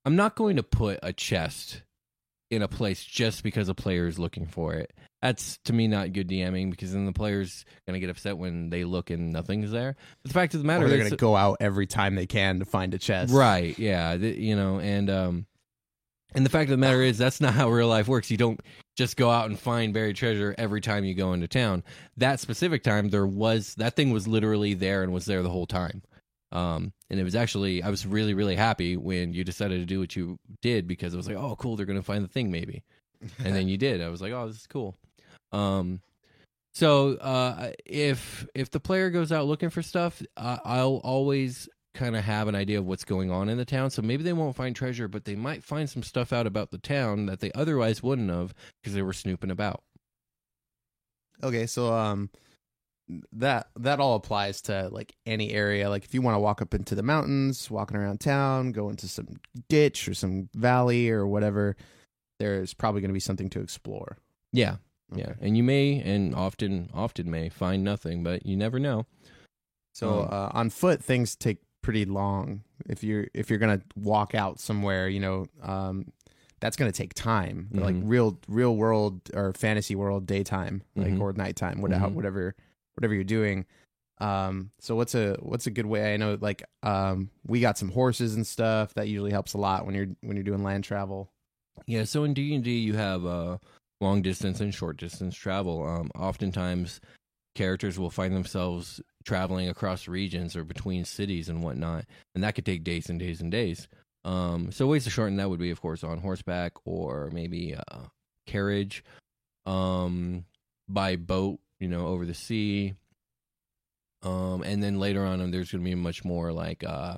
I'm 0.05 0.15
not 0.17 0.35
going 0.35 0.57
to 0.57 0.63
put 0.63 0.99
a 1.01 1.13
chest 1.13 1.81
in 2.55 2.61
a 2.61 2.67
place 2.67 3.03
just 3.03 3.43
because 3.43 3.69
a 3.69 3.75
player 3.75 4.07
is 4.07 4.17
looking 4.19 4.45
for 4.45 4.73
it. 4.73 4.91
That's 5.21 5.57
to 5.65 5.73
me 5.73 5.87
not 5.87 6.11
good 6.11 6.27
DMing 6.27 6.69
because 6.69 6.91
then 6.93 7.05
the 7.05 7.13
player's 7.13 7.63
gonna 7.87 7.99
get 7.99 8.09
upset 8.09 8.37
when 8.37 8.69
they 8.69 8.83
look 8.83 9.09
and 9.09 9.31
nothing's 9.31 9.71
there. 9.71 9.95
But 10.21 10.29
the 10.29 10.33
fact 10.33 10.53
of 10.53 10.59
the 10.59 10.65
matter 10.67 10.85
Or 10.85 10.89
they're 10.89 10.97
is, 10.97 11.03
going 11.03 11.11
to 11.11 11.17
go 11.17 11.35
out 11.35 11.57
every 11.61 11.87
time 11.87 12.15
they 12.15 12.27
can 12.27 12.59
to 12.59 12.65
find 12.65 12.93
a 12.93 12.97
chest. 12.97 13.33
right? 13.33 13.77
Yeah, 13.79 14.17
th- 14.17 14.37
you 14.37 14.55
know, 14.55 14.79
and 14.79 15.09
um, 15.09 15.45
and 16.35 16.45
the 16.45 16.49
fact 16.49 16.63
of 16.65 16.71
the 16.71 16.77
matter 16.77 17.01
is 17.01 17.17
that's 17.17 17.39
not 17.39 17.53
how 17.53 17.69
real 17.69 17.87
life 17.87 18.07
works. 18.07 18.31
You 18.31 18.37
don't 18.37 18.59
just 18.97 19.15
go 19.15 19.29
out 19.29 19.45
and 19.49 19.57
find 19.57 19.93
buried 19.93 20.15
treasure 20.17 20.53
every 20.57 20.81
time 20.81 21.05
you 21.05 21.13
go 21.13 21.31
into 21.33 21.47
town. 21.47 21.83
That 22.17 22.39
specific 22.39 22.83
time, 22.83 23.09
there 23.09 23.25
was 23.25 23.75
that 23.75 23.95
thing 23.95 24.11
was 24.11 24.27
literally 24.27 24.73
there 24.73 25.03
and 25.03 25.13
was 25.13 25.25
there 25.25 25.41
the 25.41 25.49
whole 25.49 25.67
time. 25.67 26.01
Um, 26.53 26.93
and 27.09 27.19
it 27.19 27.23
was 27.23 27.35
actually 27.35 27.81
I 27.81 27.89
was 27.89 28.05
really 28.05 28.35
really 28.35 28.55
happy 28.55 28.95
when 28.95 29.33
you 29.33 29.43
decided 29.43 29.79
to 29.79 29.85
do 29.85 29.99
what 29.99 30.15
you 30.15 30.37
did 30.61 30.87
because 30.87 31.13
it 31.13 31.17
was 31.17 31.27
like, 31.27 31.35
oh, 31.35 31.55
cool, 31.57 31.75
they're 31.75 31.85
gonna 31.85 32.03
find 32.03 32.23
the 32.23 32.29
thing 32.29 32.51
maybe, 32.51 32.83
and 33.43 33.55
then 33.55 33.67
you 33.67 33.77
did. 33.77 34.01
I 34.01 34.09
was 34.09 34.21
like, 34.21 34.31
oh, 34.31 34.47
this 34.47 34.57
is 34.57 34.67
cool. 34.67 34.95
Um, 35.51 35.99
so 36.73 37.15
uh, 37.15 37.71
if 37.85 38.47
if 38.53 38.71
the 38.71 38.79
player 38.79 39.09
goes 39.09 39.31
out 39.31 39.47
looking 39.47 39.71
for 39.71 39.81
stuff, 39.81 40.21
I'll 40.37 41.01
always 41.03 41.67
kind 41.93 42.15
of 42.15 42.23
have 42.23 42.47
an 42.47 42.55
idea 42.55 42.79
of 42.79 42.85
what's 42.85 43.03
going 43.03 43.29
on 43.31 43.49
in 43.49 43.57
the 43.57 43.65
town. 43.65 43.89
So 43.89 44.01
maybe 44.01 44.23
they 44.23 44.33
won't 44.33 44.55
find 44.55 44.75
treasure, 44.75 45.07
but 45.07 45.25
they 45.25 45.35
might 45.35 45.63
find 45.63 45.89
some 45.89 46.03
stuff 46.03 46.33
out 46.33 46.47
about 46.47 46.71
the 46.71 46.79
town 46.79 47.27
that 47.27 47.39
they 47.39 47.51
otherwise 47.53 48.01
wouldn't 48.01 48.31
have 48.31 48.53
because 48.81 48.95
they 48.95 49.03
were 49.03 49.13
snooping 49.13 49.51
about. 49.51 49.83
Okay, 51.43 51.67
so 51.67 51.93
um 51.93 52.29
that 53.33 53.67
that 53.77 53.99
all 53.99 54.15
applies 54.15 54.61
to 54.63 54.89
like 54.91 55.13
any 55.25 55.51
area. 55.51 55.89
Like 55.89 56.05
if 56.05 56.13
you 56.13 56.21
want 56.21 56.35
to 56.35 56.39
walk 56.39 56.61
up 56.61 56.73
into 56.73 56.95
the 56.95 57.03
mountains, 57.03 57.69
walking 57.69 57.97
around 57.97 58.19
town, 58.21 58.71
go 58.71 58.89
into 58.89 59.07
some 59.07 59.27
ditch 59.69 60.07
or 60.07 60.13
some 60.13 60.49
valley 60.55 61.09
or 61.09 61.27
whatever, 61.27 61.75
there's 62.39 62.73
probably 62.73 63.01
going 63.01 63.09
to 63.09 63.13
be 63.13 63.19
something 63.19 63.49
to 63.51 63.59
explore. 63.61 64.17
Yeah, 64.51 64.77
yeah, 65.15 65.33
and 65.41 65.57
you 65.57 65.63
may 65.63 65.99
and 66.01 66.33
often 66.33 66.89
often 66.93 67.29
may 67.29 67.49
find 67.49 67.83
nothing, 67.83 68.23
but 68.23 68.45
you 68.45 68.55
never 68.55 68.79
know. 68.79 69.05
So 69.93 70.21
Um, 70.21 70.29
uh, 70.31 70.49
on 70.53 70.69
foot, 70.69 71.03
things 71.03 71.35
take 71.35 71.57
pretty 71.81 72.05
long. 72.05 72.63
If 72.87 73.03
you're 73.03 73.27
if 73.33 73.49
you're 73.49 73.59
gonna 73.59 73.81
walk 73.95 74.33
out 74.33 74.59
somewhere, 74.59 75.07
you 75.09 75.19
know, 75.19 75.45
um, 75.61 76.05
that's 76.61 76.77
gonna 76.77 76.91
take 76.93 77.13
time. 77.13 77.67
Like 77.73 77.95
Mhm. 77.95 78.03
real 78.05 78.39
real 78.47 78.75
world 78.75 79.29
or 79.33 79.51
fantasy 79.53 79.93
world 79.95 80.25
daytime, 80.25 80.83
like 80.95 81.13
Mhm. 81.13 81.19
or 81.21 81.33
nighttime, 81.33 81.81
whatever 81.81 82.07
Mhm. 82.07 82.13
whatever 82.13 82.55
whatever 82.95 83.13
you're 83.13 83.23
doing. 83.23 83.65
Um, 84.19 84.71
so 84.79 84.95
what's 84.95 85.15
a 85.15 85.37
what's 85.39 85.67
a 85.67 85.71
good 85.71 85.85
way? 85.85 86.13
I 86.13 86.17
know 86.17 86.37
like 86.39 86.63
um, 86.83 87.29
we 87.45 87.59
got 87.59 87.77
some 87.77 87.89
horses 87.89 88.35
and 88.35 88.45
stuff 88.45 88.93
that 88.93 89.07
usually 89.07 89.31
helps 89.31 89.53
a 89.53 89.57
lot 89.57 89.85
when 89.85 89.95
you're 89.95 90.07
when 90.21 90.37
you're 90.37 90.43
doing 90.43 90.63
land 90.63 90.83
travel. 90.83 91.31
Yeah, 91.87 92.03
so 92.03 92.23
in 92.23 92.33
D 92.33 92.53
and 92.53 92.63
D 92.63 92.77
you 92.79 92.93
have 92.93 93.25
uh, 93.25 93.57
long 93.99 94.21
distance 94.21 94.59
and 94.61 94.73
short 94.73 94.97
distance 94.97 95.35
travel. 95.35 95.85
Um, 95.85 96.11
oftentimes, 96.15 97.01
characters 97.55 97.97
will 97.99 98.11
find 98.11 98.35
themselves 98.35 99.01
traveling 99.25 99.69
across 99.69 100.07
regions 100.07 100.55
or 100.55 100.63
between 100.63 101.05
cities 101.05 101.49
and 101.49 101.63
whatnot, 101.63 102.05
and 102.35 102.43
that 102.43 102.55
could 102.55 102.65
take 102.65 102.83
days 102.83 103.09
and 103.09 103.19
days 103.19 103.41
and 103.41 103.51
days. 103.51 103.87
Um, 104.25 104.71
so 104.71 104.87
ways 104.87 105.03
to 105.03 105.09
shorten 105.09 105.37
that 105.37 105.49
would 105.49 105.59
be, 105.59 105.71
of 105.71 105.81
course, 105.81 106.03
on 106.03 106.19
horseback 106.19 106.73
or 106.85 107.29
maybe 107.33 107.75
uh, 107.75 108.03
carriage, 108.47 109.03
um, 109.65 110.45
by 110.87 111.15
boat, 111.15 111.59
you 111.83 111.89
know, 111.89 112.07
over 112.07 112.25
the 112.25 112.33
sea. 112.33 112.93
Um, 114.23 114.63
and 114.63 114.81
then 114.81 115.01
later 115.01 115.25
on, 115.25 115.51
there's 115.51 115.73
going 115.73 115.83
to 115.83 115.89
be 115.89 115.95
much 115.95 116.23
more 116.23 116.53
like 116.53 116.81
uh, 116.85 117.17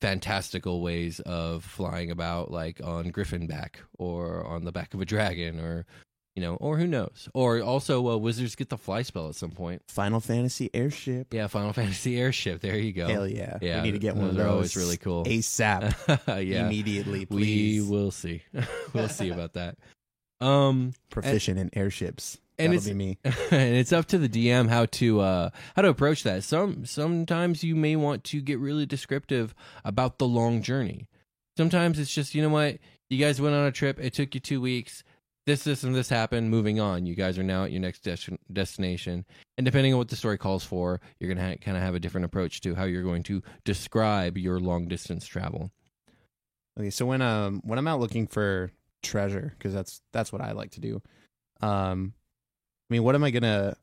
fantastical 0.00 0.80
ways 0.80 1.18
of 1.18 1.64
flying 1.64 2.12
about, 2.12 2.52
like 2.52 2.80
on 2.84 3.10
griffin 3.10 3.48
back 3.48 3.80
or 3.98 4.46
on 4.46 4.64
the 4.64 4.70
back 4.70 4.94
of 4.94 5.00
a 5.00 5.04
dragon, 5.04 5.58
or 5.58 5.86
you 6.36 6.42
know, 6.42 6.54
or 6.54 6.78
who 6.78 6.86
knows. 6.86 7.28
Or 7.34 7.60
also, 7.62 8.08
uh, 8.08 8.16
wizards 8.16 8.54
get 8.54 8.68
the 8.68 8.78
fly 8.78 9.02
spell 9.02 9.28
at 9.28 9.34
some 9.34 9.50
point. 9.50 9.82
Final 9.88 10.20
Fantasy 10.20 10.70
airship. 10.72 11.34
Yeah, 11.34 11.48
Final 11.48 11.72
Fantasy 11.80 12.16
airship. 12.20 12.60
There 12.60 12.78
you 12.78 12.92
go. 12.92 13.08
Hell 13.08 13.26
yeah! 13.26 13.58
Yeah, 13.60 13.78
we 13.78 13.88
need 13.88 13.92
to 13.94 13.98
get 13.98 14.14
one 14.14 14.28
of 14.28 14.36
those 14.36 14.36
those. 14.36 14.46
are 14.46 14.50
always 14.50 14.76
really 14.76 14.96
cool. 14.98 15.24
ASAP, 15.24 16.26
yeah, 16.46 16.64
immediately, 16.64 17.26
please. 17.26 17.82
we 17.82 17.90
will 17.90 18.12
see. 18.12 18.44
we'll 18.92 19.08
see 19.08 19.30
about 19.30 19.54
that. 19.54 19.78
Um, 20.40 20.92
Proficient 21.10 21.58
in 21.58 21.70
airships. 21.72 22.38
And 22.60 22.72
That'll 22.72 22.74
it's- 22.74 22.86
be 22.88 22.94
me. 22.94 23.18
and 23.50 23.76
it's 23.76 23.92
up 23.92 24.06
to 24.06 24.18
the 24.18 24.28
DM 24.28 24.68
how 24.68 24.86
to 24.86 25.20
uh 25.20 25.50
how 25.76 25.82
to 25.82 25.88
approach 25.88 26.22
that. 26.24 26.44
Some 26.44 26.84
sometimes 26.86 27.64
you 27.64 27.74
may 27.76 27.96
want 27.96 28.24
to 28.24 28.40
get 28.40 28.58
really 28.58 28.86
descriptive 28.86 29.54
about 29.84 30.18
the 30.18 30.26
long 30.28 30.62
journey. 30.62 31.08
Sometimes 31.56 31.98
it's 31.98 32.14
just 32.14 32.34
you 32.34 32.42
know 32.42 32.48
what 32.48 32.78
you 33.08 33.18
guys 33.18 33.40
went 33.40 33.54
on 33.54 33.66
a 33.66 33.72
trip. 33.72 33.98
It 34.00 34.12
took 34.14 34.34
you 34.34 34.40
two 34.40 34.60
weeks. 34.60 35.02
This, 35.46 35.64
this, 35.64 35.82
and 35.82 35.94
this 35.94 36.08
happened. 36.08 36.50
Moving 36.50 36.78
on. 36.78 37.06
You 37.06 37.14
guys 37.16 37.38
are 37.38 37.42
now 37.42 37.64
at 37.64 37.72
your 37.72 37.80
next 37.80 38.00
des- 38.04 38.36
destination, 38.52 39.24
and 39.56 39.64
depending 39.64 39.92
on 39.92 39.98
what 39.98 40.08
the 40.08 40.14
story 40.14 40.38
calls 40.38 40.64
for, 40.64 41.00
you're 41.18 41.32
gonna 41.34 41.48
ha- 41.48 41.56
kind 41.60 41.76
of 41.76 41.82
have 41.82 41.94
a 41.94 41.98
different 41.98 42.26
approach 42.26 42.60
to 42.60 42.74
how 42.74 42.84
you're 42.84 43.02
going 43.02 43.22
to 43.24 43.42
describe 43.64 44.36
your 44.38 44.60
long 44.60 44.86
distance 44.86 45.26
travel. 45.26 45.72
Okay, 46.78 46.90
so 46.90 47.06
when 47.06 47.20
um 47.22 47.62
when 47.64 47.78
I'm 47.78 47.88
out 47.88 48.00
looking 48.00 48.26
for 48.26 48.70
treasure, 49.02 49.54
because 49.58 49.72
that's 49.72 50.02
that's 50.12 50.30
what 50.32 50.42
I 50.42 50.52
like 50.52 50.72
to 50.72 50.80
do. 50.80 51.02
Um, 51.62 52.12
I 52.90 52.94
mean, 52.94 53.02
what 53.04 53.14
am 53.14 53.22
I 53.24 53.30
gonna 53.30 53.76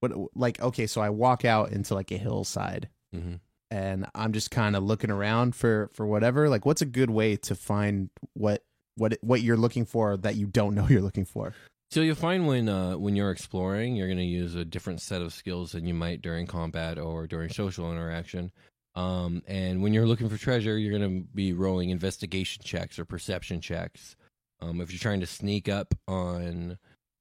what 0.00 0.12
like? 0.36 0.60
Okay, 0.60 0.86
so 0.86 1.00
I 1.00 1.10
walk 1.10 1.44
out 1.44 1.72
into 1.72 1.94
like 1.94 2.10
a 2.10 2.16
hillside, 2.16 2.88
Mm-hmm. 3.14 3.34
and 3.70 4.06
I'm 4.14 4.32
just 4.32 4.50
kind 4.50 4.74
of 4.76 4.82
looking 4.84 5.10
around 5.10 5.54
for 5.54 5.90
for 5.94 6.06
whatever. 6.06 6.48
Like, 6.48 6.64
what's 6.64 6.82
a 6.82 6.86
good 6.86 7.10
way 7.10 7.36
to 7.36 7.54
find 7.54 8.10
what 8.34 8.62
what 8.96 9.18
what 9.22 9.42
you're 9.42 9.56
looking 9.56 9.84
for 9.84 10.16
that 10.18 10.36
you 10.36 10.46
don't 10.46 10.74
know 10.76 10.86
you're 10.88 11.02
looking 11.02 11.24
for? 11.24 11.54
So 11.90 12.00
you'll 12.00 12.14
find 12.14 12.46
when 12.46 12.68
uh, 12.68 12.96
when 12.96 13.16
you're 13.16 13.30
exploring, 13.30 13.96
you're 13.96 14.06
going 14.08 14.16
to 14.18 14.24
use 14.24 14.54
a 14.54 14.64
different 14.64 15.00
set 15.02 15.20
of 15.20 15.32
skills 15.34 15.72
than 15.72 15.86
you 15.86 15.92
might 15.94 16.22
during 16.22 16.46
combat 16.46 16.98
or 16.98 17.26
during 17.26 17.50
social 17.50 17.90
interaction. 17.92 18.50
Um, 18.94 19.42
and 19.46 19.82
when 19.82 19.92
you're 19.94 20.06
looking 20.06 20.28
for 20.28 20.36
treasure, 20.38 20.78
you're 20.78 20.98
going 20.98 21.20
to 21.22 21.26
be 21.34 21.52
rolling 21.52 21.90
investigation 21.90 22.62
checks 22.64 22.98
or 22.98 23.04
perception 23.04 23.60
checks. 23.60 24.16
Um, 24.60 24.80
if 24.80 24.90
you're 24.92 24.98
trying 25.00 25.20
to 25.20 25.26
sneak 25.26 25.68
up 25.68 25.92
on 26.08 26.78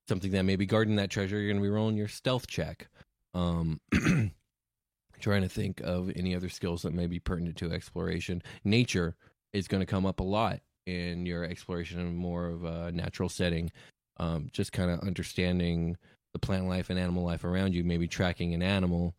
something 0.08 0.32
that 0.32 0.44
may 0.44 0.56
be 0.56 0.66
guarding 0.66 0.96
that 0.98 1.10
treasure, 1.10 1.38
you're 1.38 1.52
going 1.52 1.62
to 1.62 1.68
be 1.68 1.70
rolling 1.70 1.98
your 1.98 2.08
stealth 2.08 2.48
check. 2.48 2.88
Um, 3.34 3.80
trying 5.20 5.44
to 5.44 5.50
think 5.50 5.82
of 5.82 6.12
any 6.16 6.36
other 6.36 6.50
skills 6.50 6.82
that 6.82 6.94
may 6.94 7.08
be 7.08 7.20
pertinent 7.20 7.56
to 7.58 7.72
exploration. 7.72 8.42
Nature 8.64 9.16
is 9.54 9.68
going 9.68 9.82
to 9.82 9.86
come 9.86 10.06
up 10.06 10.20
a 10.20 10.24
lot 10.24 10.62
in 10.88 11.26
your 11.26 11.44
exploration 11.44 12.00
in 12.00 12.16
more 12.16 12.48
of 12.48 12.64
a 12.64 12.92
natural 12.92 13.30
setting 13.30 13.72
um, 14.22 14.50
just 14.54 14.72
kind 14.72 14.92
of 14.92 15.00
understanding 15.00 15.98
the 16.34 16.40
plant 16.40 16.68
life 16.68 16.90
and 16.90 17.00
animal 17.00 17.26
life 17.26 17.44
around 17.44 17.74
you, 17.74 17.84
maybe 17.84 18.08
tracking 18.08 18.54
an 18.54 18.62
animal 18.62 19.16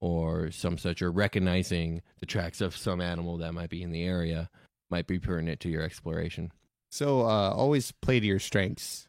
or 0.00 0.50
some 0.50 0.76
such, 0.76 1.00
or 1.00 1.10
recognizing 1.10 2.02
the 2.18 2.26
tracks 2.26 2.60
of 2.60 2.76
some 2.76 3.00
animal 3.00 3.38
that 3.38 3.54
might 3.54 3.70
be 3.70 3.82
in 3.82 3.92
the 3.92 4.02
area 4.02 4.50
might 4.90 5.06
be 5.06 5.18
pertinent 5.18 5.60
to 5.60 5.68
your 5.68 5.82
exploration. 5.82 6.50
So 6.90 7.20
uh, 7.20 7.50
always 7.50 7.92
play 7.92 8.20
to 8.20 8.26
your 8.26 8.40
strengths, 8.40 9.08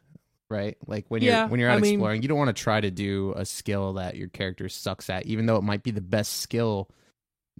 right? 0.54 0.76
Like 0.86 1.06
when 1.08 1.20
Yeah, 1.22 1.40
you're 1.40 1.48
when 1.48 1.60
you're 1.60 1.68
out 1.70 1.78
I 1.78 1.80
mean- 1.80 1.94
exploring, 1.94 2.22
you 2.22 2.28
don't 2.28 2.38
want 2.38 2.56
to 2.56 2.62
try 2.62 2.80
to 2.80 2.90
do 2.90 3.34
a 3.36 3.44
skill 3.44 3.94
that 3.94 4.16
your 4.16 4.28
character 4.28 4.68
sucks 4.68 5.10
at, 5.10 5.26
even 5.26 5.46
though 5.46 5.56
it 5.56 5.62
might 5.64 5.82
be 5.82 5.90
the 5.90 6.00
best 6.00 6.38
skill 6.40 6.88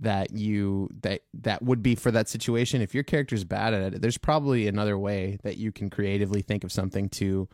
that 0.01 0.33
you 0.33 0.89
that 1.03 1.21
that 1.35 1.63
would 1.63 1.83
be 1.83 1.95
for 1.95 2.11
that 2.11 2.29
situation. 2.29 2.81
If 2.83 2.95
your 2.95 3.05
character's 3.05 3.45
bad 3.45 3.75
at 3.75 3.95
it, 3.95 4.03
there's 4.03 4.19
probably 4.19 4.67
another 4.69 4.97
way 4.99 5.39
that 5.43 5.57
you 5.57 5.71
can 5.73 5.91
creatively 5.91 6.43
think 6.43 6.65
of 6.65 6.73
something 6.73 7.09
to. 7.11 7.49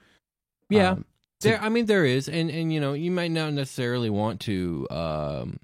Yeah. 0.69 0.91
um, 0.93 1.05
to- 1.41 1.49
There, 1.49 1.61
I 1.63 1.69
mean, 1.71 1.87
there 1.87 2.05
is, 2.05 2.29
and 2.29 2.51
and 2.51 2.73
you 2.73 2.81
know, 2.81 2.93
you 2.93 3.11
might 3.11 3.31
not 3.31 3.53
necessarily 3.53 4.09
want 4.11 4.41
to, 4.43 4.87
um, 4.91 5.59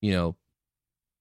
you 0.00 0.12
know, 0.12 0.36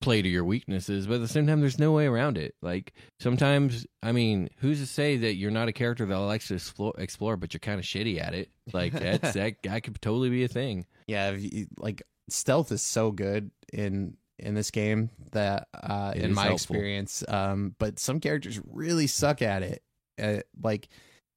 play 0.02 0.22
to 0.22 0.30
your 0.30 0.46
weaknesses, 0.46 1.08
but 1.08 1.16
at 1.16 1.22
the 1.22 1.28
same 1.28 1.46
time, 1.48 1.60
there's 1.62 1.80
no 1.80 1.92
way 1.92 2.06
around 2.06 2.38
it. 2.38 2.56
Like 2.62 2.94
sometimes, 3.20 3.86
I 4.02 4.12
mean, 4.12 4.50
who's 4.58 4.80
to 4.80 4.86
say 4.86 5.18
that 5.18 5.36
you're 5.36 5.52
not 5.52 5.68
a 5.68 5.74
character 5.74 6.06
that 6.06 6.18
likes 6.20 6.48
to 6.50 6.56
explore, 6.56 6.94
explore 6.98 7.38
but 7.38 7.54
you're 7.54 7.60
kind 7.60 7.80
of 7.80 7.86
shitty 7.86 8.22
at 8.22 8.34
it? 8.34 8.50
Like 8.74 8.94
that's 8.94 9.34
that 9.34 9.56
that 9.64 9.84
could 9.84 10.02
totally 10.02 10.30
be 10.30 10.44
a 10.44 10.48
thing. 10.48 10.86
yeah, 11.08 11.32
you, 11.32 11.68
like 11.78 12.02
stealth 12.30 12.72
is 12.72 12.82
so 12.82 13.12
good 13.12 13.52
in 13.74 14.16
in 14.38 14.56
this 14.56 14.72
game 14.72 15.10
that 15.34 15.68
uh 15.74 16.14
in 16.16 16.34
my 16.34 16.44
helpful. 16.44 16.76
experience 16.76 17.26
um 17.28 17.76
but 17.78 18.00
some 18.00 18.22
characters 18.22 18.58
really 18.72 19.06
suck 19.06 19.42
at 19.42 19.64
it 19.64 19.84
uh, 20.22 20.38
like 20.62 20.88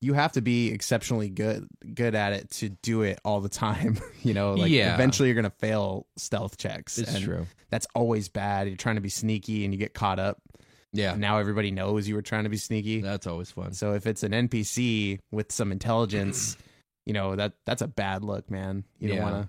you 0.02 0.12
have 0.14 0.32
to 0.32 0.42
be 0.42 0.70
exceptionally 0.72 1.30
good 1.30 1.66
good 1.94 2.14
at 2.14 2.32
it 2.34 2.50
to 2.50 2.68
do 2.82 3.02
it 3.02 3.18
all 3.24 3.40
the 3.40 3.48
time 3.48 3.98
you 4.22 4.34
know 4.34 4.54
like 4.54 4.70
Yeah. 4.70 4.94
eventually 4.94 5.28
you're 5.28 5.36
gonna 5.36 5.50
fail 5.50 6.06
stealth 6.16 6.58
checks 6.58 6.98
It's 6.98 7.18
true. 7.20 7.46
that's 7.70 7.86
always 7.94 8.28
bad 8.28 8.66
you're 8.68 8.76
trying 8.76 8.96
to 8.96 9.00
be 9.00 9.08
sneaky 9.08 9.64
and 9.64 9.72
you 9.72 9.78
get 9.78 9.94
caught 9.94 10.18
up 10.18 10.42
Yeah, 10.92 11.14
now 11.16 11.38
everybody 11.38 11.70
knows 11.70 12.06
you 12.08 12.14
were 12.16 12.22
trying 12.22 12.44
to 12.44 12.50
be 12.50 12.56
sneaky 12.58 13.00
that's 13.00 13.26
always 13.26 13.50
fun. 13.50 13.72
so 13.72 13.94
if 13.94 14.06
it's 14.06 14.22
an 14.24 14.32
npc 14.32 15.18
with 15.30 15.50
some 15.52 15.72
intelligence 15.72 16.56
you 17.06 17.12
know 17.12 17.34
that 17.36 17.52
that's 17.64 17.80
a 17.82 17.88
bad 17.88 18.22
look 18.24 18.50
man 18.50 18.84
you 18.98 19.08
don't 19.08 19.16
Yeah. 19.18 19.22
want 19.30 19.48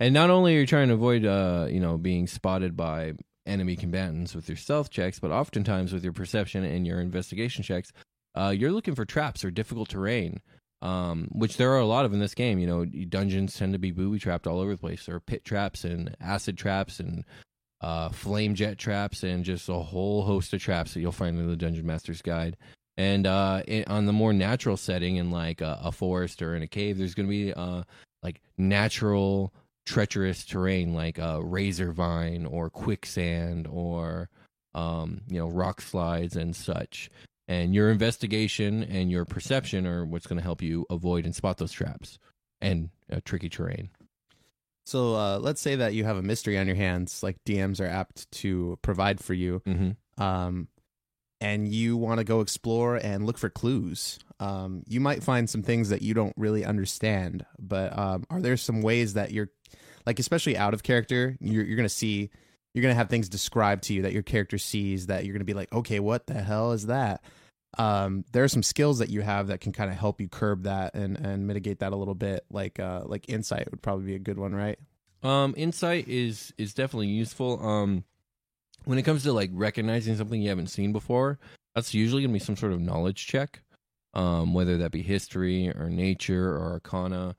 And 0.00 0.14
not 0.14 0.30
only 0.30 0.56
are 0.56 0.60
you 0.60 0.66
trying 0.66 0.88
to 0.88 0.94
avoid, 0.94 1.24
uh, 1.24 1.66
you 1.68 1.80
know, 1.80 1.98
being 1.98 2.26
spotted 2.28 2.76
by 2.76 3.14
enemy 3.46 3.74
combatants 3.74 4.32
with 4.34 4.48
your 4.48 4.56
stealth 4.56 4.90
checks, 4.90 5.18
but 5.18 5.32
oftentimes 5.32 5.92
with 5.92 6.04
your 6.04 6.12
perception 6.12 6.62
and 6.62 6.86
your 6.86 7.00
investigation 7.00 7.64
checks, 7.64 7.90
uh, 8.38 8.50
you're 8.50 8.72
looking 8.72 8.94
for 8.94 9.04
traps 9.04 9.44
or 9.44 9.50
difficult 9.50 9.88
terrain, 9.88 10.40
um, 10.80 11.28
which 11.32 11.56
there 11.56 11.72
are 11.72 11.80
a 11.80 11.86
lot 11.86 12.04
of 12.04 12.12
in 12.12 12.20
this 12.20 12.34
game. 12.34 12.58
You 12.58 12.66
know, 12.66 12.84
dungeons 12.84 13.56
tend 13.56 13.72
to 13.72 13.78
be 13.78 13.90
booby 13.90 14.18
trapped 14.18 14.46
all 14.46 14.60
over 14.60 14.72
the 14.72 14.78
place. 14.78 15.06
There 15.06 15.16
are 15.16 15.20
pit 15.20 15.44
traps 15.44 15.84
and 15.84 16.14
acid 16.20 16.56
traps 16.56 17.00
and 17.00 17.24
uh, 17.80 18.10
flame 18.10 18.54
jet 18.54 18.78
traps 18.78 19.22
and 19.22 19.44
just 19.44 19.68
a 19.68 19.74
whole 19.74 20.22
host 20.22 20.52
of 20.54 20.60
traps 20.60 20.94
that 20.94 21.00
you'll 21.00 21.12
find 21.12 21.38
in 21.38 21.48
the 21.48 21.56
Dungeon 21.56 21.86
Master's 21.86 22.22
Guide. 22.22 22.56
And 22.96 23.26
uh, 23.26 23.62
it, 23.66 23.88
on 23.88 24.06
the 24.06 24.12
more 24.12 24.32
natural 24.32 24.76
setting, 24.76 25.16
in 25.16 25.30
like 25.30 25.60
a, 25.60 25.78
a 25.84 25.92
forest 25.92 26.42
or 26.42 26.56
in 26.56 26.62
a 26.62 26.66
cave, 26.66 26.98
there's 26.98 27.14
going 27.14 27.26
to 27.26 27.30
be 27.30 27.52
uh, 27.52 27.84
like 28.22 28.40
natural 28.56 29.52
treacherous 29.86 30.44
terrain, 30.44 30.94
like 30.94 31.18
a 31.18 31.42
razor 31.42 31.92
vine 31.92 32.44
or 32.44 32.70
quicksand 32.70 33.66
or 33.70 34.28
um, 34.74 35.22
you 35.28 35.38
know 35.38 35.48
rock 35.48 35.80
slides 35.80 36.36
and 36.36 36.54
such. 36.54 37.10
And 37.48 37.74
your 37.74 37.90
investigation 37.90 38.82
and 38.84 39.10
your 39.10 39.24
perception 39.24 39.86
are 39.86 40.04
what's 40.04 40.26
going 40.26 40.36
to 40.36 40.42
help 40.42 40.60
you 40.60 40.84
avoid 40.90 41.24
and 41.24 41.34
spot 41.34 41.56
those 41.56 41.72
traps 41.72 42.18
and 42.60 42.90
uh, 43.10 43.20
tricky 43.24 43.48
terrain. 43.48 43.88
So 44.84 45.14
uh, 45.16 45.38
let's 45.38 45.60
say 45.60 45.76
that 45.76 45.94
you 45.94 46.04
have 46.04 46.16
a 46.18 46.22
mystery 46.22 46.58
on 46.58 46.66
your 46.66 46.76
hands, 46.76 47.22
like 47.22 47.36
DMs 47.46 47.80
are 47.80 47.86
apt 47.88 48.30
to 48.32 48.78
provide 48.82 49.20
for 49.20 49.34
you, 49.34 49.62
Mm-hmm. 49.66 50.22
um, 50.22 50.68
and 51.40 51.68
you 51.72 51.96
want 51.96 52.18
to 52.18 52.24
go 52.24 52.40
explore 52.40 52.96
and 52.96 53.24
look 53.24 53.38
for 53.38 53.48
clues. 53.48 54.18
Um, 54.40 54.82
you 54.88 55.00
might 55.00 55.22
find 55.22 55.48
some 55.48 55.62
things 55.62 55.90
that 55.90 56.02
you 56.02 56.12
don't 56.12 56.34
really 56.36 56.64
understand, 56.64 57.46
but 57.58 57.96
um, 57.96 58.24
are 58.28 58.40
there 58.40 58.56
some 58.56 58.82
ways 58.82 59.14
that 59.14 59.30
you're, 59.30 59.48
like, 60.04 60.18
especially 60.18 60.56
out 60.56 60.74
of 60.74 60.82
character, 60.82 61.36
you're, 61.40 61.64
you're 61.64 61.76
going 61.76 61.88
to 61.88 61.94
see, 61.94 62.30
you're 62.78 62.82
going 62.82 62.94
to 62.94 62.98
have 62.98 63.08
things 63.08 63.28
described 63.28 63.82
to 63.84 63.92
you 63.92 64.02
that 64.02 64.12
your 64.12 64.22
character 64.22 64.56
sees 64.56 65.06
that 65.06 65.24
you're 65.24 65.32
going 65.32 65.40
to 65.40 65.44
be 65.44 65.52
like, 65.52 65.72
okay, 65.72 65.98
what 65.98 66.28
the 66.28 66.34
hell 66.34 66.70
is 66.70 66.86
that? 66.86 67.24
Um, 67.76 68.24
there 68.30 68.44
are 68.44 68.48
some 68.48 68.62
skills 68.62 69.00
that 69.00 69.10
you 69.10 69.20
have 69.20 69.48
that 69.48 69.60
can 69.60 69.72
kind 69.72 69.90
of 69.90 69.96
help 69.96 70.20
you 70.20 70.28
curb 70.28 70.62
that 70.62 70.94
and, 70.94 71.18
and 71.18 71.48
mitigate 71.48 71.80
that 71.80 71.92
a 71.92 71.96
little 71.96 72.14
bit. 72.14 72.44
Like, 72.52 72.78
uh, 72.78 73.02
like 73.04 73.28
insight 73.28 73.68
would 73.72 73.82
probably 73.82 74.06
be 74.06 74.14
a 74.14 74.20
good 74.20 74.38
one, 74.38 74.54
right? 74.54 74.78
Um, 75.24 75.54
insight 75.56 76.06
is 76.06 76.54
is 76.56 76.72
definitely 76.72 77.08
useful. 77.08 77.60
Um, 77.66 78.04
when 78.84 78.96
it 78.96 79.02
comes 79.02 79.24
to 79.24 79.32
like 79.32 79.50
recognizing 79.52 80.16
something 80.16 80.40
you 80.40 80.50
haven't 80.50 80.68
seen 80.68 80.92
before, 80.92 81.40
that's 81.74 81.92
usually 81.94 82.22
gonna 82.22 82.32
be 82.32 82.38
some 82.38 82.56
sort 82.56 82.72
of 82.72 82.80
knowledge 82.80 83.26
check. 83.26 83.60
Um, 84.14 84.54
whether 84.54 84.76
that 84.78 84.92
be 84.92 85.02
history 85.02 85.68
or 85.70 85.90
nature 85.90 86.54
or 86.54 86.70
arcana, 86.70 87.34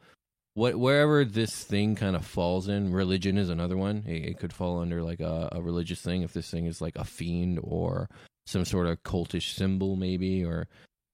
what 0.60 0.76
wherever 0.76 1.24
this 1.24 1.64
thing 1.64 1.96
kind 1.96 2.18
of 2.18 2.26
falls 2.26 2.68
in. 2.68 2.92
Religion 2.92 3.38
is 3.38 3.50
another 3.50 3.78
one. 3.78 4.04
It, 4.06 4.26
it 4.26 4.40
could 4.40 4.52
fall 4.52 4.82
under 4.82 5.02
like 5.02 5.22
a, 5.22 5.48
a 5.54 5.62
religious 5.62 6.02
thing 6.02 6.22
if 6.22 6.34
this 6.34 6.52
thing 6.52 6.66
is 6.66 6.82
like 6.82 6.98
a 6.98 7.06
fiend 7.06 7.62
or 7.64 8.10
some 8.46 8.66
sort 8.66 8.88
of 8.88 9.02
cultish 9.04 9.54
symbol, 9.54 9.96
maybe, 9.96 10.44
or 10.44 10.68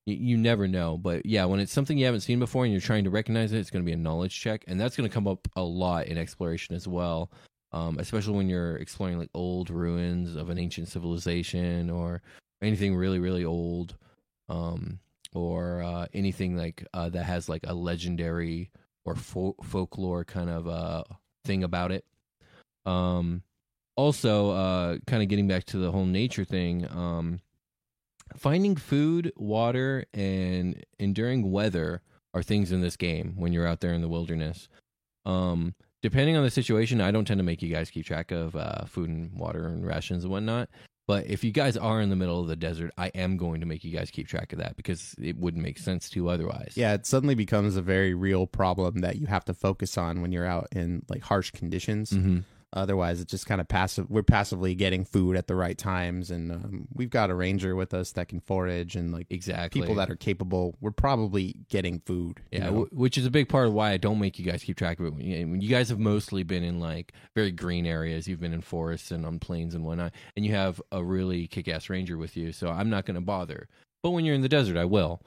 you, 0.07 0.35
never 0.35 0.67
know. 0.67 0.97
But 0.97 1.27
yeah, 1.27 1.45
when 1.45 1.59
it's 1.59 1.71
something 1.71 1.95
you 1.95 2.05
haven't 2.05 2.21
seen 2.21 2.39
before 2.39 2.63
and 2.63 2.73
you're 2.73 2.81
trying 2.81 3.03
to 3.03 3.11
recognize 3.11 3.53
it, 3.53 3.59
it's 3.59 3.69
going 3.69 3.83
to 3.83 3.85
be 3.85 3.93
a 3.93 3.97
knowledge 3.97 4.39
check, 4.39 4.63
and 4.65 4.81
that's 4.81 4.95
going 4.95 5.07
to 5.07 5.13
come 5.13 5.27
up 5.27 5.47
a 5.55 5.61
lot 5.61 6.07
in 6.07 6.17
exploration 6.17 6.75
as 6.75 6.87
well. 6.87 7.29
Um, 7.71 7.99
especially 7.99 8.35
when 8.35 8.49
you're 8.49 8.77
exploring 8.77 9.19
like 9.19 9.29
old 9.35 9.69
ruins 9.69 10.35
of 10.35 10.49
an 10.49 10.57
ancient 10.57 10.87
civilization 10.87 11.91
or 11.91 12.23
anything 12.63 12.95
really 12.95 13.19
really 13.19 13.45
old, 13.45 13.95
um, 14.49 14.97
or 15.33 15.83
uh, 15.83 16.07
anything 16.15 16.57
like 16.57 16.83
uh, 16.95 17.09
that 17.09 17.25
has 17.25 17.47
like 17.47 17.63
a 17.67 17.73
legendary 17.75 18.71
or 19.05 19.15
fo- 19.15 19.55
folklore 19.63 20.25
kind 20.25 20.49
of 20.49 20.67
uh, 20.67 21.03
thing 21.45 21.63
about 21.63 21.91
it. 21.91 22.05
Um, 22.85 23.43
also, 23.95 24.51
uh, 24.51 24.97
kind 25.07 25.23
of 25.23 25.29
getting 25.29 25.47
back 25.47 25.63
to 25.65 25.77
the 25.77 25.91
whole 25.91 26.05
nature 26.05 26.43
thing, 26.43 26.85
um, 26.91 27.39
finding 28.35 28.75
food, 28.75 29.31
water, 29.37 30.05
and 30.13 30.83
enduring 30.99 31.51
weather 31.51 32.01
are 32.33 32.43
things 32.43 32.71
in 32.71 32.81
this 32.81 32.97
game 32.97 33.35
when 33.37 33.53
you're 33.53 33.67
out 33.67 33.79
there 33.79 33.93
in 33.93 34.01
the 34.01 34.09
wilderness. 34.09 34.67
Um, 35.25 35.75
depending 36.01 36.35
on 36.35 36.43
the 36.43 36.51
situation, 36.51 36.99
I 36.99 37.11
don't 37.11 37.25
tend 37.25 37.39
to 37.39 37.43
make 37.43 37.61
you 37.61 37.73
guys 37.73 37.89
keep 37.89 38.05
track 38.05 38.31
of 38.31 38.55
uh, 38.55 38.85
food 38.85 39.09
and 39.09 39.39
water 39.39 39.67
and 39.67 39.85
rations 39.85 40.23
and 40.23 40.31
whatnot. 40.31 40.69
But 41.07 41.27
if 41.27 41.43
you 41.43 41.51
guys 41.51 41.77
are 41.77 42.01
in 42.01 42.09
the 42.09 42.15
middle 42.15 42.39
of 42.39 42.47
the 42.47 42.55
desert, 42.55 42.91
I 42.97 43.07
am 43.09 43.37
going 43.37 43.59
to 43.59 43.67
make 43.67 43.83
you 43.83 43.95
guys 43.95 44.09
keep 44.09 44.27
track 44.27 44.53
of 44.53 44.59
that 44.59 44.75
because 44.75 45.15
it 45.21 45.37
wouldn't 45.37 45.61
make 45.61 45.77
sense 45.77 46.09
to 46.11 46.29
otherwise. 46.29 46.73
Yeah, 46.75 46.93
it 46.93 47.05
suddenly 47.05 47.35
becomes 47.35 47.75
a 47.75 47.81
very 47.81 48.13
real 48.15 48.47
problem 48.47 49.01
that 49.01 49.17
you 49.17 49.27
have 49.27 49.45
to 49.45 49.53
focus 49.53 49.97
on 49.97 50.21
when 50.21 50.31
you're 50.31 50.47
out 50.47 50.67
in 50.71 51.05
like 51.09 51.21
harsh 51.21 51.51
conditions. 51.51 52.09
hmm 52.11 52.39
Otherwise, 52.76 53.21
it's 53.21 53.32
just 53.32 53.45
kind 53.45 53.61
of 53.61 53.67
passive. 53.67 54.09
We're 54.09 54.21
passively 54.23 54.76
getting 54.76 55.05
food 55.05 55.38
at 55.38 55.47
the 55.47 55.55
right 55.55 55.78
times, 55.78 56.30
and 56.30 56.51
um, 56.51 56.88
we've 56.93 57.09
got 57.09 57.30
a 57.30 57.36
ranger 57.36 57.76
with 57.76 57.93
us 57.93 58.11
that 58.11 58.28
can 58.28 58.39
forage, 58.41 58.95
and 58.95 59.11
like 59.13 59.28
Exactly. 59.30 59.82
people 59.82 59.95
that 59.95 60.09
are 60.11 60.15
capable. 60.15 60.76
We're 60.82 60.91
probably 60.91 61.55
getting 61.69 61.99
food. 62.01 62.41
you 62.51 62.59
Yeah, 62.59 62.65
know? 62.65 62.71
w- 62.71 62.89
which 62.91 63.17
is 63.17 63.26
a 63.26 63.32
big 63.32 63.47
part 63.49 63.67
of 63.67 63.73
why 63.73 63.91
I 63.91 63.97
don't 63.97 64.19
make 64.19 64.38
you 64.38 64.45
guys 64.45 64.63
keep 64.63 64.78
track 64.78 64.99
of 64.99 65.05
it. 65.05 65.13
When 65.13 65.61
you, 65.61 65.69
guys 65.69 65.89
have 65.89 65.99
mostly 65.99 66.43
been 66.43 66.63
in 66.63 66.80
like 66.80 67.13
very 67.34 67.51
green 67.51 67.86
areas, 67.86 68.28
you've 68.28 68.41
been 68.41 68.53
in 68.53 68.61
forests 68.61 69.09
and 69.11 69.26
on 69.26 69.39
plains 69.39 69.73
and 69.73 69.86
whatnot, 69.86 70.11
and 70.36 70.45
you 70.45 70.53
have 70.53 70.82
a 70.91 71.03
really 71.03 71.47
kick-ass 71.47 71.89
ranger 71.89 72.17
with 72.17 72.36
you, 72.36 72.51
so 72.51 72.69
I'm 72.69 72.89
not 72.89 73.05
going 73.05 73.15
to 73.15 73.21
bother. 73.21 73.67
But 74.03 74.11
when 74.11 74.26
you're 74.26 74.36
in 74.36 74.41
the 74.41 74.49
desert, 74.49 74.78
I 74.78 74.86
will. 74.86 75.21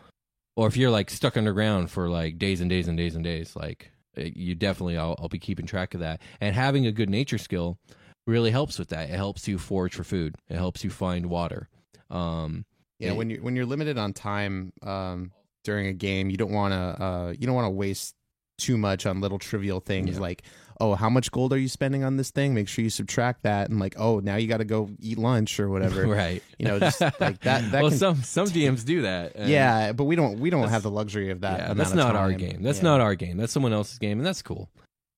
Or 0.57 0.67
if 0.67 0.77
you're 0.77 0.91
like 0.91 1.09
stuck 1.09 1.37
underground 1.37 1.91
for 1.91 2.09
like 2.09 2.37
days 2.39 2.61
and 2.61 2.69
days 2.69 2.89
and 2.89 2.97
days 2.99 3.15
and 3.15 3.25
days, 3.25 3.55
like 3.57 3.91
you 4.19 4.55
definitely, 4.55 4.97
I'll, 4.97 5.17
I'll 5.19 5.29
be 5.29 5.39
keeping 5.39 5.67
track 5.67 5.95
of 5.95 6.01
that. 6.01 6.21
And 6.41 6.55
having 6.55 6.87
a 6.87 6.93
good 6.93 7.11
nature 7.11 7.39
skill 7.39 7.79
really 8.27 8.51
helps 8.51 8.79
with 8.79 8.89
that. 8.89 9.11
It 9.11 9.17
helps 9.17 9.49
you 9.49 9.59
forage 9.59 9.95
for 9.95 10.05
food. 10.05 10.35
It 10.49 10.57
helps 10.57 10.85
you 10.85 10.91
find 10.91 11.27
water. 11.27 11.69
Um, 12.11 12.65
yeah. 12.99 13.11
it- 13.11 13.17
When 13.17 13.31
you 13.31 13.39
when 13.43 13.57
you're 13.57 13.67
limited 13.67 13.97
on 13.99 14.13
time 14.13 14.73
um, 14.83 15.33
during 15.65 15.87
a 15.87 15.93
game, 15.93 16.31
you 16.31 16.37
don't 16.37 16.53
want 16.53 16.73
to 16.73 17.03
uh, 17.05 17.35
you 17.39 17.47
don't 17.47 17.55
want 17.57 17.67
to 17.67 17.71
waste 17.71 18.15
too 18.59 18.77
much 18.77 19.07
on 19.07 19.21
little 19.21 19.39
trivial 19.39 19.79
things 19.81 20.17
Yeah. 20.17 20.21
like 20.21 20.43
oh 20.81 20.95
how 20.95 21.09
much 21.11 21.31
gold 21.31 21.53
are 21.53 21.59
you 21.59 21.69
spending 21.69 22.05
on 22.05 22.17
this 22.17 22.31
thing 22.31 22.55
make 22.55 22.69
sure 22.69 22.83
you 22.83 22.91
subtract 22.91 23.43
that 23.43 23.69
and 23.69 23.81
like 23.81 23.95
oh 23.99 24.21
now 24.21 24.37
you 24.37 24.47
got 24.47 24.59
to 24.59 24.65
go 24.65 24.89
eat 25.01 25.19
lunch 25.19 25.59
or 25.59 25.69
whatever 25.69 26.07
right. 26.07 26.43
you 26.59 26.67
know 26.67 26.79
just 26.79 27.01
like 27.01 27.41
that 27.41 27.71
that 27.73 27.73
well, 27.83 27.91
can, 27.91 27.99
some 27.99 28.23
some 28.23 28.47
DMs 28.47 28.85
do 28.85 29.03
that. 29.03 29.37
yeah 29.49 29.93
but 29.93 30.05
we 30.05 30.17
don't 30.17 30.39
we 30.39 30.51
don't 30.51 30.69
have 30.69 30.83
the 30.83 30.91
luxury 30.91 31.31
of 31.31 31.41
that 31.41 31.59
yeah, 31.61 31.75
that's 31.75 31.95
not 31.95 32.15
our 32.17 32.33
game. 32.33 32.63
That's 32.63 32.79
Yeah. 32.79 32.85
not 32.85 33.01
our 33.01 33.15
game. 33.15 33.37
That's 33.37 33.53
someone 33.53 33.73
else's 33.73 33.99
game, 33.99 34.19
and 34.19 34.27
that's 34.27 34.43
cool. 34.43 34.71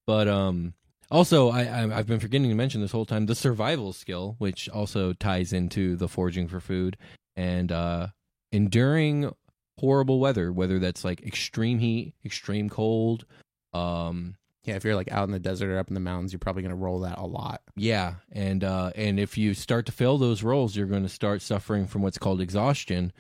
But 0.07 0.27
um, 0.29 0.75
also, 1.11 1.51
I, 1.51 1.63
I 1.65 1.99
I've 1.99 2.07
been 2.07 2.21
forgetting 2.21 2.49
to 2.49 2.55
mention 2.55 2.81
this 2.81 2.93
whole 2.93 3.05
time 3.05 3.27
the 3.27 3.35
survival 3.35 3.93
skill, 3.93 4.37
which 4.39 4.69
also 4.69 5.13
ties 5.13 5.53
into 5.53 5.97
the 5.97 6.09
foraging 6.09 6.49
for 6.49 6.61
food 6.61 6.97
and 7.37 7.71
uh, 7.71 8.09
enduring 8.53 9.31
horrible 9.79 10.21
weather, 10.21 10.53
whether 10.53 10.79
that's 10.79 11.05
like 11.05 11.23
extreme 11.23 11.79
heat, 11.79 12.15
extreme 12.25 12.69
cold. 12.69 13.25
Um, 13.73 14.35
yeah 14.65 14.75
if 14.75 14.85
you're 14.85 14.97
like 14.97 15.11
out 15.11 15.25
in 15.25 15.33
the 15.33 15.39
desert 15.39 15.71
or 15.71 15.79
up 15.79 15.89
in 15.89 15.95
the 15.95 16.01
mountains 16.01 16.33
you're 16.33 16.39
probably 16.41 16.63
going 16.63 16.71
to 16.71 16.77
roll 16.77 17.01
that 17.01 17.19
a 17.19 17.27
lot 17.27 17.63
yeah, 17.81 18.17
and 18.31 18.63
uh, 18.63 18.93
and 18.95 19.19
if 19.19 19.39
you 19.39 19.55
start 19.55 19.87
to 19.87 19.93
fail 19.93 20.19
those 20.19 20.43
rolls, 20.43 20.77
you're 20.77 20.87
going 20.87 21.03
to 21.03 21.09
start 21.09 21.41
suffering 21.41 21.87
from 21.87 22.03
what's 22.03 22.19
called 22.19 22.43
exhaustion, 22.43 23.11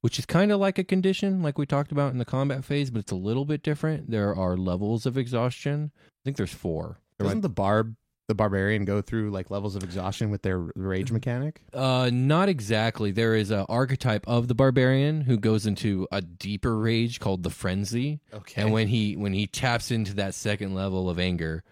which 0.00 0.18
is 0.18 0.24
kind 0.24 0.50
of 0.50 0.58
like 0.58 0.78
a 0.78 0.84
condition, 0.84 1.42
like 1.42 1.58
we 1.58 1.66
talked 1.66 1.92
about 1.92 2.12
in 2.12 2.18
the 2.18 2.24
combat 2.24 2.64
phase, 2.64 2.90
but 2.90 3.00
it's 3.00 3.12
a 3.12 3.16
little 3.16 3.44
bit 3.44 3.62
different. 3.62 4.10
There 4.10 4.34
are 4.34 4.56
levels 4.56 5.04
of 5.04 5.18
exhaustion. 5.18 5.92
I 5.94 6.20
think 6.24 6.38
there's 6.38 6.54
four. 6.54 6.98
There 7.18 7.26
doesn't 7.26 7.42
the 7.42 7.50
barb 7.50 7.94
the 8.28 8.34
barbarian 8.34 8.84
go 8.84 9.00
through 9.00 9.30
like 9.30 9.50
levels 9.50 9.76
of 9.76 9.84
exhaustion 9.84 10.30
with 10.30 10.42
their 10.42 10.58
rage 10.74 11.12
mechanic 11.12 11.60
Uh, 11.72 12.10
not 12.12 12.48
exactly. 12.48 13.10
There 13.10 13.34
is 13.34 13.50
a 13.50 13.64
archetype 13.68 14.26
of 14.26 14.48
the 14.48 14.54
barbarian 14.54 15.20
who 15.20 15.36
goes 15.38 15.66
into 15.66 16.08
a 16.10 16.20
deeper 16.20 16.76
rage 16.76 17.20
called 17.20 17.42
the 17.42 17.50
frenzy, 17.50 18.20
okay 18.32 18.62
and 18.62 18.72
when 18.72 18.88
he 18.88 19.16
when 19.16 19.32
he 19.32 19.46
taps 19.46 19.90
into 19.90 20.14
that 20.14 20.34
second 20.34 20.74
level 20.74 21.08
of 21.08 21.18
anger, 21.18 21.62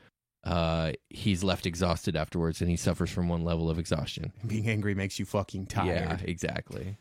uh, 0.44 0.92
he's 1.10 1.42
left 1.42 1.66
exhausted 1.66 2.16
afterwards, 2.16 2.60
and 2.60 2.70
he 2.70 2.76
suffers 2.76 3.10
from 3.10 3.28
one 3.28 3.44
level 3.44 3.70
of 3.70 3.78
exhaustion. 3.78 4.32
being 4.46 4.68
angry 4.68 4.94
makes 4.94 5.18
you 5.18 5.24
fucking 5.24 5.66
tired 5.66 5.86
Yeah, 5.86 6.18
exactly. 6.22 6.98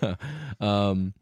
um, 0.60 1.12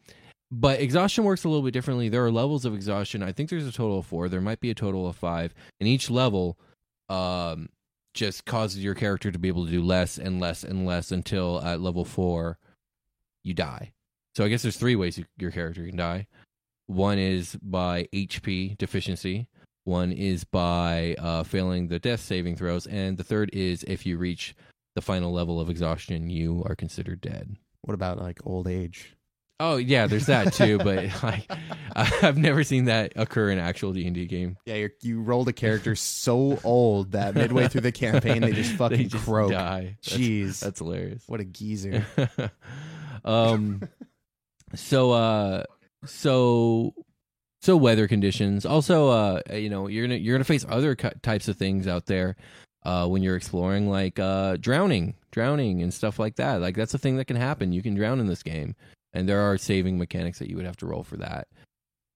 but 0.51 0.81
exhaustion 0.81 1.25
works 1.25 1.45
a 1.45 1.49
little 1.49 1.65
bit 1.65 1.73
differently. 1.73 2.09
There 2.09 2.25
are 2.25 2.31
levels 2.31 2.65
of 2.65 2.73
exhaustion. 2.75 3.23
I 3.23 3.33
think 3.33 3.51
there's 3.51 3.67
a 3.67 3.73
total 3.73 3.99
of 3.99 4.07
four. 4.07 4.29
There 4.29 4.41
might 4.41 4.61
be 4.61 4.71
a 4.71 4.75
total 4.75 5.09
of 5.09 5.17
five, 5.17 5.53
and 5.81 5.89
each 5.89 6.09
level 6.09 6.57
um, 7.09 7.69
just 8.15 8.45
causes 8.45 8.83
your 8.83 8.95
character 8.95 9.31
to 9.31 9.39
be 9.39 9.49
able 9.49 9.67
to 9.67 9.71
do 9.71 9.83
less 9.83 10.19
and 10.19 10.41
less 10.41 10.65
and 10.65 10.87
less 10.87 11.13
until 11.13 11.61
at 11.63 11.81
level 11.81 12.05
four 12.05 12.59
you 13.43 13.55
die. 13.55 13.93
So 14.35 14.45
I 14.45 14.49
guess 14.49 14.63
there's 14.63 14.77
three 14.77 14.97
ways 14.97 15.19
you, 15.19 15.25
your 15.39 15.51
character 15.51 15.87
can 15.87 15.97
die. 15.97 16.27
One 16.87 17.19
is 17.19 17.57
by 17.63 18.09
HP 18.13 18.77
deficiency. 18.79 19.49
One 19.85 20.13
is 20.13 20.45
by 20.45 21.15
uh, 21.19 21.45
failing 21.45 21.89
the 21.89 21.99
death 21.99 22.21
saving 22.21 22.57
throws, 22.57 22.87
and 22.87 23.17
the 23.17 23.25
third 23.25 23.51
is 23.53 23.85
if 23.85 24.05
you 24.05 24.19
reach 24.19 24.55
the 24.95 25.01
final 25.01 25.33
level 25.33 25.61
of 25.61 25.71
exhaustion, 25.71 26.29
you 26.29 26.63
are 26.67 26.75
considered 26.75 27.21
dead. 27.21 27.57
what 27.83 27.95
about 27.95 28.19
like 28.19 28.41
old 28.45 28.67
age 28.67 29.16
Oh 29.59 29.77
yeah, 29.77 30.07
there's 30.07 30.27
that 30.27 30.53
too, 30.53 30.79
but 30.79 31.05
like 31.23 31.51
I've 31.97 32.37
never 32.37 32.63
seen 32.63 32.87
that 32.87 33.13
occur 33.17 33.51
in 33.51 33.59
an 33.59 33.65
actual 33.65 33.93
D 33.93 34.05
and 34.07 34.15
D 34.15 34.27
game. 34.27 34.57
Yeah, 34.67 34.75
you're, 34.75 34.91
you 35.03 35.23
rolled 35.23 35.49
a 35.49 35.53
character 35.53 35.95
so 35.97 36.59
old 36.63 37.13
that 37.13 37.35
midway 37.35 37.69
through 37.69 37.81
the 37.83 37.93
campaign 37.93 38.43
they 38.43 38.53
just 38.53 38.73
fucking 38.77 38.99
They 38.99 39.05
just 39.05 39.25
croak. 39.25 39.51
die. 39.53 39.97
That's- 40.05 40.21
Jeez, 40.21 40.61
That's 40.61 40.79
hilarious. 40.81 41.23
what 41.27 41.41
a 41.41 41.45
geezer. 41.45 42.05
um, 43.25 43.83
so 44.75 45.13
uh 45.13 45.65
so 46.05 46.93
so 47.63 47.77
weather 47.77 48.07
conditions 48.07 48.67
also 48.67 49.09
uh 49.09 49.41
you 49.53 49.71
know 49.71 49.87
you're 49.89 50.07
gonna 50.07 50.17
you're 50.19 50.35
gonna 50.35 50.45
face 50.45 50.67
other 50.69 50.95
types 50.95 51.49
of 51.49 51.57
things 51.57 51.87
out 51.89 52.07
there 52.07 52.37
uh 52.85 53.07
when 53.07 53.23
you're 53.23 53.37
exploring 53.37 53.89
like 53.89 54.19
uh 54.19 54.57
drowning 54.59 55.15
drowning 55.33 55.83
and 55.83 55.95
stuff 55.95 56.19
like 56.19 56.37
that 56.37 56.61
like 56.61 56.77
that's 56.77 56.95
a 56.95 56.99
thing 56.99 57.17
that 57.17 57.25
can 57.25 57.37
happen 57.37 57.73
you 57.73 57.83
can 57.83 57.95
drown 57.95 58.21
in 58.21 58.27
this 58.27 58.43
game 58.43 58.75
and 59.17 59.27
there 59.27 59.41
are 59.41 59.57
saving 59.57 59.97
mechanics 59.97 60.39
that 60.39 60.51
you 60.51 60.57
would 60.57 60.67
have 60.67 60.77
to 60.77 60.87
roll 60.87 61.03
for 61.03 61.17
that. 61.17 61.49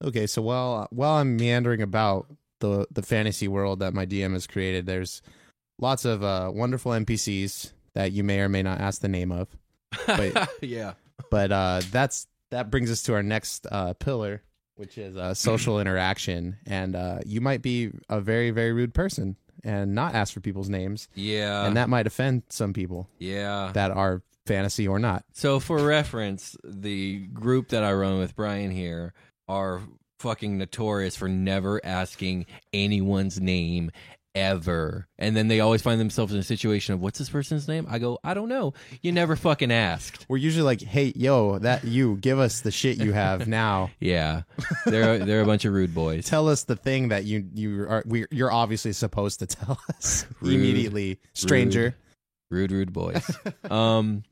Okay, 0.03 0.27
so 0.27 0.41
while 0.41 0.87
while 0.91 1.17
I'm 1.17 1.35
meandering 1.35 1.81
about 1.81 2.27
the 2.59 2.87
the 2.91 3.01
fantasy 3.01 3.47
world 3.47 3.79
that 3.79 3.93
my 3.93 4.05
DM 4.05 4.33
has 4.33 4.45
created, 4.45 4.85
there's 4.85 5.21
lots 5.79 6.05
of 6.05 6.23
uh, 6.23 6.51
wonderful 6.53 6.91
NPCs 6.91 7.73
that 7.95 8.11
you 8.11 8.23
may 8.23 8.39
or 8.39 8.49
may 8.49 8.61
not 8.61 8.79
ask 8.79 9.01
the 9.01 9.07
name 9.07 9.31
of. 9.31 9.47
But- 10.05 10.49
yeah. 10.61 10.93
But 11.29 11.51
uh, 11.51 11.81
that's 11.91 12.27
that 12.51 12.69
brings 12.69 12.91
us 12.91 13.03
to 13.03 13.13
our 13.13 13.23
next 13.23 13.67
uh, 13.71 13.93
pillar, 13.93 14.43
which 14.75 14.97
is 14.97 15.17
uh, 15.17 15.33
social 15.33 15.79
interaction. 15.81 16.57
And 16.65 16.95
uh, 16.95 17.19
you 17.25 17.41
might 17.41 17.61
be 17.61 17.91
a 18.09 18.21
very 18.21 18.51
very 18.51 18.73
rude 18.73 18.93
person 18.93 19.37
and 19.63 19.93
not 19.93 20.15
ask 20.15 20.33
for 20.33 20.39
people's 20.39 20.69
names, 20.69 21.07
yeah. 21.15 21.65
And 21.65 21.77
that 21.77 21.89
might 21.89 22.07
offend 22.07 22.43
some 22.49 22.73
people 22.73 23.07
yeah. 23.19 23.71
that 23.73 23.91
are 23.91 24.23
fantasy 24.45 24.87
or 24.87 24.99
not. 24.99 25.23
So 25.33 25.59
for 25.59 25.77
reference, 25.83 26.55
the 26.63 27.19
group 27.27 27.69
that 27.69 27.83
I 27.83 27.93
run 27.93 28.19
with 28.19 28.35
Brian 28.35 28.71
here 28.71 29.13
are 29.47 29.81
fucking 30.19 30.57
notorious 30.57 31.15
for 31.15 31.27
never 31.27 31.79
asking 31.85 32.45
anyone's 32.73 33.39
name 33.41 33.91
ever. 34.33 35.07
And 35.17 35.35
then 35.35 35.49
they 35.49 35.59
always 35.59 35.81
find 35.81 35.99
themselves 35.99 36.33
in 36.33 36.39
a 36.39 36.43
situation 36.43 36.93
of 36.93 37.01
what's 37.01 37.19
this 37.19 37.29
person's 37.29 37.67
name? 37.67 37.85
I 37.89 37.99
go, 37.99 38.17
I 38.23 38.33
don't 38.33 38.47
know. 38.47 38.73
You 39.01 39.11
never 39.11 39.35
fucking 39.35 39.71
asked. 39.71 40.25
We're 40.29 40.37
usually 40.37 40.63
like, 40.63 40.81
"Hey, 40.81 41.11
yo, 41.17 41.59
that 41.59 41.83
you 41.83 42.15
give 42.15 42.39
us 42.39 42.61
the 42.61 42.71
shit 42.71 42.97
you 42.97 43.11
have 43.11 43.47
now." 43.47 43.89
Yeah. 43.99 44.43
They're 44.85 45.19
they're 45.19 45.41
a 45.41 45.45
bunch 45.45 45.65
of 45.65 45.73
rude 45.73 45.93
boys. 45.93 46.25
tell 46.25 46.47
us 46.47 46.63
the 46.63 46.75
thing 46.77 47.09
that 47.09 47.25
you 47.25 47.45
you 47.53 47.81
are 47.83 48.03
we, 48.05 48.25
you're 48.31 48.51
obviously 48.51 48.93
supposed 48.93 49.39
to 49.39 49.47
tell 49.47 49.79
us 49.89 50.25
Rude. 50.41 50.53
immediately 50.55 51.19
stranger 51.33 51.95
Rude, 52.49 52.71
rude 52.71 52.93
boys. 52.93 53.29
um 53.69 54.23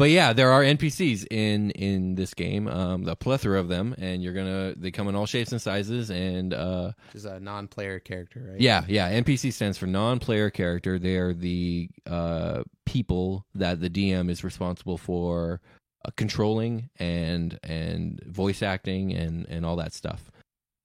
but 0.00 0.08
yeah, 0.08 0.32
there 0.32 0.50
are 0.50 0.62
NPCs 0.62 1.26
in 1.30 1.72
in 1.72 2.14
this 2.14 2.32
game, 2.32 2.66
um, 2.68 3.06
a 3.06 3.14
plethora 3.14 3.60
of 3.60 3.68
them, 3.68 3.94
and 3.98 4.22
you're 4.22 4.32
gonna 4.32 4.72
they 4.74 4.90
come 4.90 5.08
in 5.08 5.14
all 5.14 5.26
shapes 5.26 5.52
and 5.52 5.60
sizes, 5.60 6.10
and 6.10 6.54
uh, 6.54 6.92
is 7.12 7.26
a 7.26 7.38
non-player 7.38 8.00
character 8.00 8.52
right 8.52 8.58
Yeah, 8.62 8.82
yeah. 8.88 9.12
NPC 9.12 9.52
stands 9.52 9.76
for 9.76 9.86
non-player 9.86 10.48
character. 10.48 10.98
They 10.98 11.16
are 11.16 11.34
the 11.34 11.90
uh, 12.06 12.62
people 12.86 13.44
that 13.54 13.82
the 13.82 13.90
DM 13.90 14.30
is 14.30 14.42
responsible 14.42 14.96
for 14.96 15.60
uh, 16.06 16.10
controlling 16.16 16.88
and 16.98 17.60
and 17.62 18.22
voice 18.24 18.62
acting 18.62 19.12
and 19.12 19.46
and 19.50 19.66
all 19.66 19.76
that 19.76 19.92
stuff. 19.92 20.30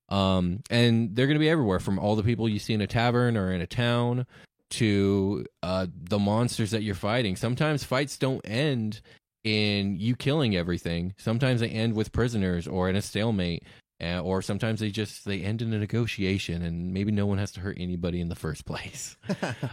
Um, 0.10 0.60
and 0.70 1.16
they're 1.16 1.28
going 1.28 1.36
to 1.36 1.40
be 1.40 1.50
everywhere 1.50 1.80
from 1.80 2.00
all 2.00 2.18
the 2.18 2.24
people 2.24 2.50
you 2.50 2.60
see 2.60 2.74
in 2.74 2.82
a 2.82 2.88
tavern 2.88 3.38
or 3.38 3.54
in 3.54 3.62
a 3.62 3.66
town 3.66 4.28
to 4.76 5.46
uh, 5.64 5.88
the 5.92 6.20
monsters 6.20 6.72
that 6.72 6.84
you're 6.84 6.96
fighting. 6.96 7.36
Sometimes 7.36 7.84
fights 7.84 8.18
don't 8.18 8.42
end 8.46 9.02
in 9.44 9.98
you 9.98 10.16
killing 10.16 10.56
everything. 10.56 11.14
Sometimes 11.18 11.62
they 11.62 11.70
end 11.70 11.96
with 11.96 12.12
prisoners 12.12 12.68
or 12.68 12.90
in 12.90 12.96
a 12.96 13.02
stalemate 13.02 13.64
uh, 14.04 14.20
or 14.20 14.42
sometimes 14.42 14.80
they 14.80 14.90
just 14.90 15.26
they 15.26 15.42
end 15.42 15.62
in 15.62 15.72
a 15.72 15.80
negotiation 15.80 16.62
and 16.62 16.94
maybe 16.94 17.12
no 17.12 17.26
one 17.26 17.38
has 17.38 17.52
to 17.54 17.62
hurt 17.62 17.78
anybody 17.80 18.20
in 18.20 18.30
the 18.30 18.36
first 18.36 18.66
place. 18.66 19.18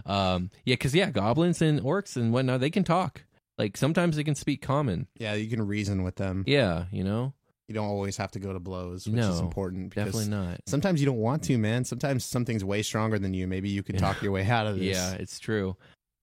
Um 0.07 0.51
yeah 0.65 0.75
because 0.75 0.95
yeah 0.95 1.11
goblins 1.11 1.63
and 1.63 1.81
orcs 1.81 2.17
and 2.17 2.33
whatnot 2.33 2.61
they 2.61 2.71
can 2.71 2.85
talk. 2.85 3.25
Like 3.59 3.77
sometimes 3.77 4.17
they 4.17 4.25
can 4.25 4.35
speak 4.35 4.63
common. 4.63 5.07
Yeah 5.19 5.35
you 5.35 5.49
can 5.49 5.67
reason 5.67 6.03
with 6.03 6.17
them. 6.17 6.45
Yeah 6.47 6.85
you 6.93 7.05
know 7.05 7.35
you 7.73 7.81
don't 7.81 7.89
always 7.89 8.17
have 8.19 8.31
to 8.33 8.39
go 8.39 8.53
to 8.53 8.61
blows 8.61 9.07
which 9.07 9.15
No, 9.17 9.31
is 9.31 9.41
important 9.41 9.89
because 9.91 10.13
definitely 10.13 10.31
not. 10.31 10.61
sometimes 10.67 11.01
you 11.01 11.07
don't 11.07 11.19
want 11.19 11.43
to 11.45 11.57
man. 11.57 11.85
Sometimes 11.85 12.25
something's 12.25 12.65
way 12.65 12.83
stronger 12.83 13.19
than 13.19 13.33
you. 13.33 13.47
Maybe 13.47 13.71
you 13.71 13.83
can 13.83 13.97
talk 13.97 14.21
your 14.23 14.33
way 14.33 14.47
out 14.47 14.67
of 14.67 14.79
this. 14.79 14.97
Yeah 14.97 15.13
it's 15.15 15.39
true. 15.39 15.77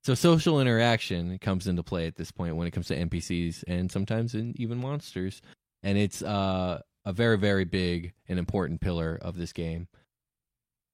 So 0.04 0.14
social 0.16 0.62
interaction 0.62 1.38
comes 1.40 1.68
into 1.68 1.84
play 1.84 2.08
at 2.08 2.16
this 2.16 2.32
point 2.32 2.56
when 2.56 2.68
it 2.68 2.72
comes 2.72 2.88
to 2.88 2.96
npcs 2.96 3.64
and 3.68 3.92
sometimes 3.92 4.36
in 4.36 4.54
even 4.58 4.78
monsters. 4.78 5.42
And 5.84 5.98
it's 5.98 6.22
uh 6.22 6.82
a 7.06 7.14
very 7.14 7.38
very 7.38 7.66
big 7.66 8.14
and 8.28 8.38
important 8.38 8.82
pillar 8.82 9.18
of 9.22 9.36
this 9.38 9.52
game. 9.54 9.88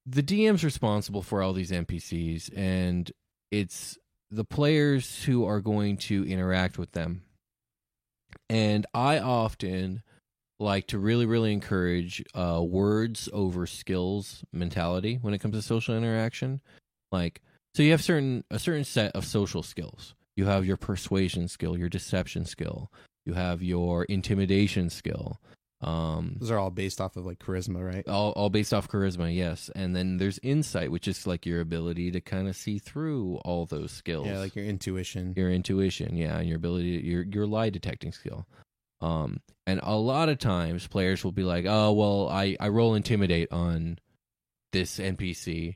The 0.05 0.23
DM's 0.23 0.63
responsible 0.63 1.21
for 1.21 1.41
all 1.41 1.51
these 1.53 1.71
NPCs 1.71 2.55
and 2.55 3.11
it's 3.51 3.97
the 4.31 4.45
players 4.45 5.23
who 5.23 5.45
are 5.45 5.59
going 5.61 5.97
to 5.97 6.23
interact 6.27 6.77
with 6.77 6.91
them. 6.93 7.23
And 8.49 8.85
I 8.93 9.19
often 9.19 10.03
like 10.59 10.87
to 10.87 10.97
really 10.97 11.25
really 11.25 11.51
encourage 11.51 12.23
uh 12.33 12.61
words 12.63 13.27
over 13.33 13.67
skills 13.67 14.43
mentality 14.53 15.19
when 15.21 15.33
it 15.33 15.39
comes 15.39 15.55
to 15.55 15.61
social 15.61 15.95
interaction. 15.95 16.61
Like 17.11 17.41
so 17.73 17.83
you 17.83 17.91
have 17.91 18.03
certain 18.03 18.43
a 18.49 18.59
certain 18.59 18.83
set 18.85 19.11
of 19.15 19.25
social 19.25 19.63
skills. 19.63 20.15
You 20.35 20.45
have 20.45 20.65
your 20.65 20.77
persuasion 20.77 21.47
skill, 21.47 21.77
your 21.77 21.89
deception 21.89 22.45
skill, 22.45 22.91
you 23.25 23.33
have 23.33 23.61
your 23.61 24.03
intimidation 24.05 24.89
skill. 24.89 25.39
Um 25.81 26.37
those 26.39 26.51
are 26.51 26.57
all 26.57 26.71
based 26.71 27.01
off 27.01 27.17
of 27.17 27.25
like 27.25 27.39
charisma 27.39 27.85
right 27.85 28.07
all, 28.07 28.31
all 28.31 28.49
based 28.49 28.73
off 28.73 28.87
charisma 28.87 29.35
yes 29.35 29.69
and 29.75 29.93
then 29.93 30.17
there's 30.17 30.39
insight 30.41 30.89
which 30.89 31.05
is 31.05 31.27
like 31.27 31.45
your 31.45 31.59
ability 31.59 32.11
to 32.11 32.21
kind 32.21 32.47
of 32.47 32.55
see 32.55 32.79
through 32.79 33.41
all 33.43 33.65
those 33.65 33.91
skills 33.91 34.25
yeah 34.25 34.39
like 34.39 34.55
your 34.55 34.63
intuition 34.65 35.33
your 35.35 35.51
intuition 35.51 36.15
yeah 36.15 36.37
and 36.37 36.47
your 36.47 36.55
ability 36.55 37.01
your 37.03 37.23
your 37.23 37.45
lie 37.45 37.69
detecting 37.69 38.13
skill 38.13 38.47
um 39.01 39.39
and 39.67 39.79
a 39.83 39.95
lot 39.95 40.29
of 40.29 40.37
times 40.37 40.87
players 40.87 41.23
will 41.23 41.31
be 41.31 41.43
like 41.43 41.65
oh 41.67 41.91
well 41.91 42.29
i 42.29 42.55
i 42.59 42.67
roll 42.67 42.95
intimidate 42.95 43.51
on 43.51 43.97
this 44.71 44.99
npc 44.99 45.75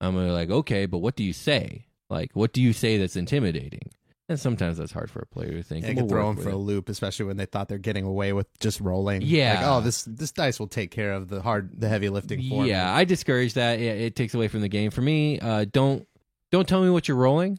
i'm 0.00 0.14
gonna 0.14 0.32
like 0.32 0.50
okay 0.50 0.86
but 0.86 0.98
what 0.98 1.16
do 1.16 1.24
you 1.24 1.32
say 1.32 1.86
like 2.10 2.30
what 2.34 2.52
do 2.52 2.62
you 2.62 2.72
say 2.72 2.98
that's 2.98 3.16
intimidating 3.16 3.90
and 4.28 4.40
sometimes 4.40 4.78
that's 4.78 4.92
hard 4.92 5.10
for 5.10 5.20
a 5.20 5.26
player 5.26 5.50
to 5.50 5.62
think 5.62 5.82
yeah, 5.82 5.88
it 5.88 5.90
and 5.90 5.98
can 5.98 6.06
we'll 6.06 6.10
throw 6.10 6.26
them 6.28 6.36
for 6.36 6.44
with 6.46 6.54
a 6.54 6.56
loop, 6.56 6.88
especially 6.88 7.26
when 7.26 7.36
they 7.36 7.44
thought 7.44 7.68
they're 7.68 7.76
getting 7.76 8.06
away 8.06 8.32
with 8.32 8.46
just 8.58 8.80
rolling. 8.80 9.20
Yeah. 9.20 9.54
like, 9.54 9.66
oh, 9.66 9.80
this 9.82 10.04
this 10.04 10.32
dice 10.32 10.58
will 10.58 10.66
take 10.66 10.90
care 10.90 11.12
of 11.12 11.28
the 11.28 11.42
hard, 11.42 11.78
the 11.78 11.90
heavy 11.90 12.08
lifting 12.08 12.38
for 12.48 12.62
me. 12.62 12.70
Yeah, 12.70 12.90
I 12.92 13.04
discourage 13.04 13.52
that. 13.54 13.80
It, 13.80 14.00
it 14.00 14.16
takes 14.16 14.32
away 14.32 14.48
from 14.48 14.62
the 14.62 14.68
game. 14.68 14.90
For 14.90 15.02
me, 15.02 15.38
uh, 15.40 15.66
don't 15.70 16.08
don't 16.50 16.66
tell 16.66 16.82
me 16.82 16.88
what 16.88 17.06
you're 17.06 17.18
rolling. 17.18 17.58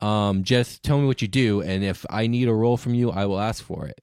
Um, 0.00 0.44
just 0.44 0.82
tell 0.82 0.98
me 0.98 1.06
what 1.06 1.20
you 1.20 1.28
do, 1.28 1.60
and 1.60 1.84
if 1.84 2.06
I 2.08 2.26
need 2.26 2.48
a 2.48 2.54
roll 2.54 2.78
from 2.78 2.94
you, 2.94 3.10
I 3.10 3.26
will 3.26 3.40
ask 3.40 3.62
for 3.62 3.86
it. 3.86 4.00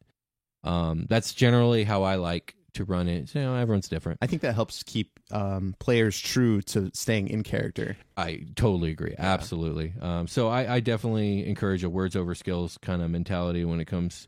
Um, 0.66 1.06
that's 1.10 1.34
generally 1.34 1.84
how 1.84 2.04
I 2.04 2.16
like 2.16 2.56
to 2.74 2.84
run 2.84 3.08
it. 3.08 3.34
You 3.34 3.42
know, 3.42 3.56
everyone's 3.56 3.88
different. 3.88 4.20
I 4.22 4.28
think 4.28 4.42
that 4.42 4.54
helps 4.54 4.84
keep 4.84 5.20
um, 5.32 5.76
players 5.80 6.20
true 6.20 6.62
to 6.64 6.92
staying 6.94 7.30
in 7.30 7.44
character. 7.44 7.98
I 8.18 8.42
totally 8.56 8.92
agree. 8.92 9.16
Absolutely. 9.18 9.94
Um, 10.02 10.28
so 10.28 10.50
I, 10.50 10.76
I 10.76 10.80
definitely 10.82 11.48
encourage 11.48 11.84
a 11.84 11.90
words 11.90 12.16
over 12.16 12.36
skills 12.36 12.78
kind 12.82 13.02
of 13.02 13.10
mentality 13.10 13.66
when 13.66 13.80
it 13.80 13.86
comes 13.86 14.28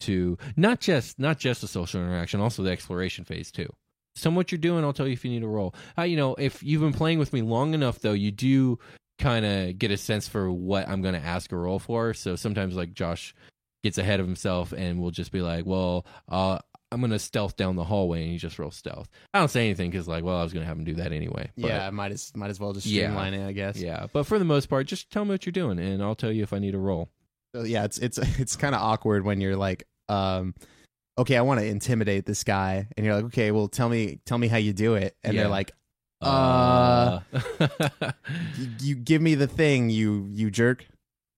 to 0.00 0.36
not 0.56 0.80
just 0.80 1.18
not 1.18 1.38
just 1.38 1.62
the 1.62 1.68
social 1.68 2.02
interaction, 2.02 2.40
also 2.40 2.62
the 2.62 2.70
exploration 2.70 3.24
phase 3.24 3.50
too. 3.50 3.72
So 4.14 4.30
what 4.30 4.50
you're 4.50 4.58
doing. 4.58 4.82
I'll 4.82 4.92
tell 4.92 5.06
you 5.06 5.12
if 5.12 5.24
you 5.24 5.30
need 5.30 5.42
a 5.42 5.48
roll. 5.48 5.74
Uh, 5.96 6.02
you 6.02 6.16
know, 6.16 6.34
if 6.36 6.62
you've 6.62 6.80
been 6.80 6.92
playing 6.92 7.18
with 7.18 7.32
me 7.32 7.42
long 7.42 7.74
enough, 7.74 8.00
though, 8.00 8.12
you 8.12 8.30
do 8.30 8.78
kind 9.18 9.44
of 9.44 9.78
get 9.78 9.90
a 9.90 9.96
sense 9.96 10.26
for 10.26 10.50
what 10.50 10.88
I'm 10.88 11.02
going 11.02 11.14
to 11.14 11.26
ask 11.26 11.52
a 11.52 11.56
roll 11.56 11.78
for. 11.78 12.14
So 12.14 12.34
sometimes, 12.34 12.76
like 12.76 12.94
Josh 12.94 13.34
gets 13.86 13.98
ahead 13.98 14.20
of 14.20 14.26
himself 14.26 14.72
and 14.72 15.00
will 15.00 15.10
just 15.10 15.32
be 15.32 15.40
like, 15.40 15.64
"Well, 15.66 16.06
uh, 16.28 16.58
I'm 16.92 17.00
to 17.10 17.18
stealth 17.18 17.56
down 17.56 17.76
the 17.76 17.84
hallway," 17.84 18.22
and 18.22 18.30
he 18.30 18.38
just 18.38 18.58
rolls 18.58 18.76
stealth. 18.76 19.08
I 19.34 19.38
don't 19.40 19.50
say 19.50 19.64
anything 19.64 19.90
because, 19.90 20.06
like, 20.06 20.22
well, 20.24 20.36
I 20.36 20.42
was 20.42 20.52
to 20.62 20.66
have 20.68 20.78
him 20.78 20.84
do 20.84 20.94
that 20.94 21.12
anyway. 21.12 21.50
But- 21.56 21.68
yeah, 21.68 21.90
might 21.90 22.12
as 22.12 22.32
might 22.36 22.50
as 22.50 22.60
well 22.60 22.72
just 22.72 22.86
Yeah. 22.86 23.04
streamline 23.04 23.34
it, 23.34 23.46
I 23.46 23.52
guess. 23.52 23.80
yeah, 23.80 24.06
but 24.12 24.24
for 24.24 24.38
the 24.38 24.44
most 24.44 24.66
part, 24.68 24.86
just 24.86 25.10
tell 25.10 25.24
me 25.24 25.30
what 25.30 25.46
you're 25.46 25.52
doing, 25.52 25.78
and 25.78 26.02
I'll 26.02 26.14
tell 26.14 26.30
you 26.32 26.42
if 26.42 26.52
I 26.52 26.58
need 26.58 26.74
a 26.74 26.78
roll. 26.78 27.10
So, 27.54 27.62
yeah, 27.64 27.84
it's 27.84 27.98
it's 27.98 28.18
it's 28.40 28.56
kind 28.56 28.74
of 28.74 28.80
awkward 28.82 29.24
when 29.24 29.40
you're 29.40 29.56
like, 29.56 29.84
um, 30.08 30.54
okay, 31.18 31.36
I 31.36 31.40
want 31.42 31.60
to 31.60 31.66
intimidate 31.66 32.26
this 32.26 32.44
guy, 32.44 32.86
and 32.96 33.04
you're 33.06 33.14
like, 33.16 33.24
okay, 33.26 33.50
well, 33.50 33.68
tell 33.68 33.88
me 33.88 34.20
tell 34.26 34.38
me 34.38 34.48
how 34.48 34.58
you 34.58 34.72
do 34.72 34.94
it, 34.94 35.16
and 35.24 35.34
Yeah. 35.34 35.42
they're 35.42 35.50
like, 35.50 35.72
Uh, 36.22 37.20
you, 38.58 38.68
you 38.80 38.94
give 38.94 39.20
me 39.22 39.34
the 39.34 39.46
thing, 39.46 39.90
you 39.90 40.28
you 40.30 40.50
jerk, 40.50 40.86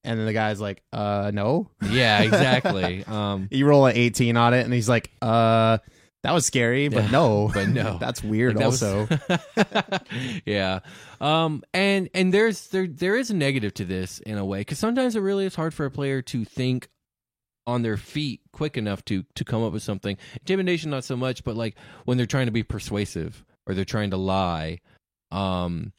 and 0.05 0.19
then 0.19 0.27
the 0.27 0.33
guy's 0.33 0.61
like, 0.61 0.83
uh, 0.93 1.31
no. 1.35 1.71
yeah, 1.91 2.23
exactly. 2.23 3.05
Um, 3.05 3.49
You 3.51 3.67
roll 3.67 3.87
an 3.87 3.97
18 3.97 4.37
on 4.37 4.55
it, 4.55 4.65
and 4.65 4.73
he's 4.73 4.89
like, 4.89 5.11
uh, 5.23 5.79
that 6.25 6.33
was 6.33 6.45
scary, 6.47 6.89
but 6.89 7.11
no, 7.13 7.51
But 7.55 7.69
no. 7.71 7.99
that's 7.99 8.23
weird. 8.25 8.57
Like, 8.57 8.59
that 8.59 8.65
also, 8.67 9.07
was- 9.87 10.41
yeah. 10.45 10.81
Um, 11.21 11.63
and 11.73 12.09
and 12.15 12.35
there's 12.35 12.69
there 12.69 12.87
there 12.87 13.17
is 13.17 13.31
a 13.31 13.35
negative 13.37 13.73
to 13.75 13.85
this 13.85 14.19
in 14.21 14.37
a 14.39 14.45
way 14.45 14.61
because 14.61 14.79
sometimes 14.79 15.15
it 15.17 15.21
really 15.21 15.47
is 15.47 15.55
hard 15.55 15.73
for 15.75 15.87
a 15.87 15.91
player 15.91 16.21
to 16.23 16.45
think 16.45 16.89
on 17.67 17.83
their 17.83 17.97
feet 17.97 18.41
quick 18.53 18.77
enough 18.77 19.05
to 19.07 19.25
to 19.37 19.45
come 19.45 19.63
up 19.63 19.73
with 19.73 19.83
something. 19.83 20.17
Intimidation, 20.41 20.91
not 20.91 21.05
so 21.05 21.17
much, 21.17 21.45
but 21.45 21.57
like 21.57 21.77
when 22.05 22.17
they're 22.17 22.27
trying 22.27 22.47
to 22.47 22.53
be 22.53 22.63
persuasive 22.65 23.45
or 23.67 23.75
they're 23.75 23.85
trying 23.85 24.11
to 24.11 24.17
lie. 24.17 24.81
Um, 25.31 25.93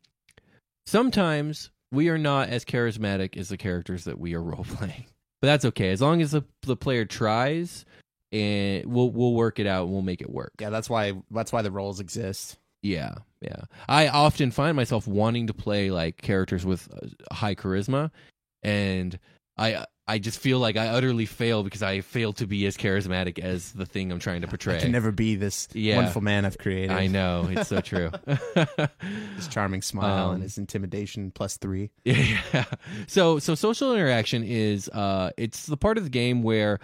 sometimes 0.85 1.69
we 1.91 2.09
are 2.09 2.17
not 2.17 2.49
as 2.49 2.65
charismatic 2.65 3.37
as 3.37 3.49
the 3.49 3.57
characters 3.57 4.05
that 4.05 4.19
we 4.19 4.33
are 4.33 4.41
role 4.43 4.65
playing, 4.65 5.05
but 5.41 5.47
that's 5.47 5.65
okay 5.65 5.91
as 5.91 6.01
long 6.01 6.21
as 6.21 6.31
the 6.31 6.43
the 6.63 6.75
player 6.75 7.05
tries 7.05 7.85
and 8.31 8.85
we'll 8.85 9.09
we'll 9.09 9.33
work 9.33 9.59
it 9.59 9.67
out. 9.67 9.83
and 9.83 9.91
We'll 9.91 10.01
make 10.01 10.21
it 10.21 10.29
work. 10.29 10.53
Yeah, 10.59 10.69
that's 10.69 10.89
why 10.89 11.13
that's 11.31 11.51
why 11.51 11.61
the 11.61 11.71
roles 11.71 11.99
exist. 11.99 12.57
Yeah, 12.81 13.15
yeah. 13.41 13.63
I 13.87 14.07
often 14.07 14.51
find 14.51 14.75
myself 14.75 15.07
wanting 15.07 15.47
to 15.47 15.53
play 15.53 15.91
like 15.91 16.17
characters 16.21 16.65
with 16.65 16.87
uh, 16.93 17.33
high 17.33 17.55
charisma, 17.55 18.11
and 18.63 19.17
I 19.59 19.85
I 20.07 20.17
just 20.17 20.39
feel 20.39 20.57
like 20.57 20.75
I 20.75 20.87
utterly 20.87 21.27
fail 21.27 21.61
because 21.61 21.83
I 21.83 22.01
fail 22.01 22.33
to 22.33 22.47
be 22.47 22.65
as 22.65 22.75
charismatic 22.75 23.37
as 23.37 23.73
the 23.73 23.85
thing 23.85 24.11
I'm 24.11 24.17
trying 24.17 24.41
to 24.41 24.47
portray. 24.47 24.77
I 24.77 24.79
can 24.79 24.91
never 24.91 25.11
be 25.11 25.35
this 25.35 25.67
Yeah. 25.73 25.97
wonderful 25.97 26.21
man 26.21 26.45
I've 26.45 26.57
created. 26.57 26.89
I 26.89 27.05
know 27.05 27.47
it's 27.51 27.67
so 27.69 27.79
true. 27.81 28.09
His 29.35 29.47
charming 29.49 29.81
smile 29.81 30.29
Um, 30.29 30.35
and 30.35 30.43
his 30.43 30.57
intimidation 30.57 31.31
plus 31.31 31.57
three. 31.57 31.91
yeah. 32.03 32.65
So 33.07 33.39
so 33.39 33.55
social 33.55 33.93
interaction 33.93 34.43
is 34.43 34.89
uh 34.89 35.31
it's 35.37 35.65
the 35.67 35.77
part 35.77 35.97
of 35.97 36.03
the 36.03 36.09
game 36.09 36.41
where 36.43 36.79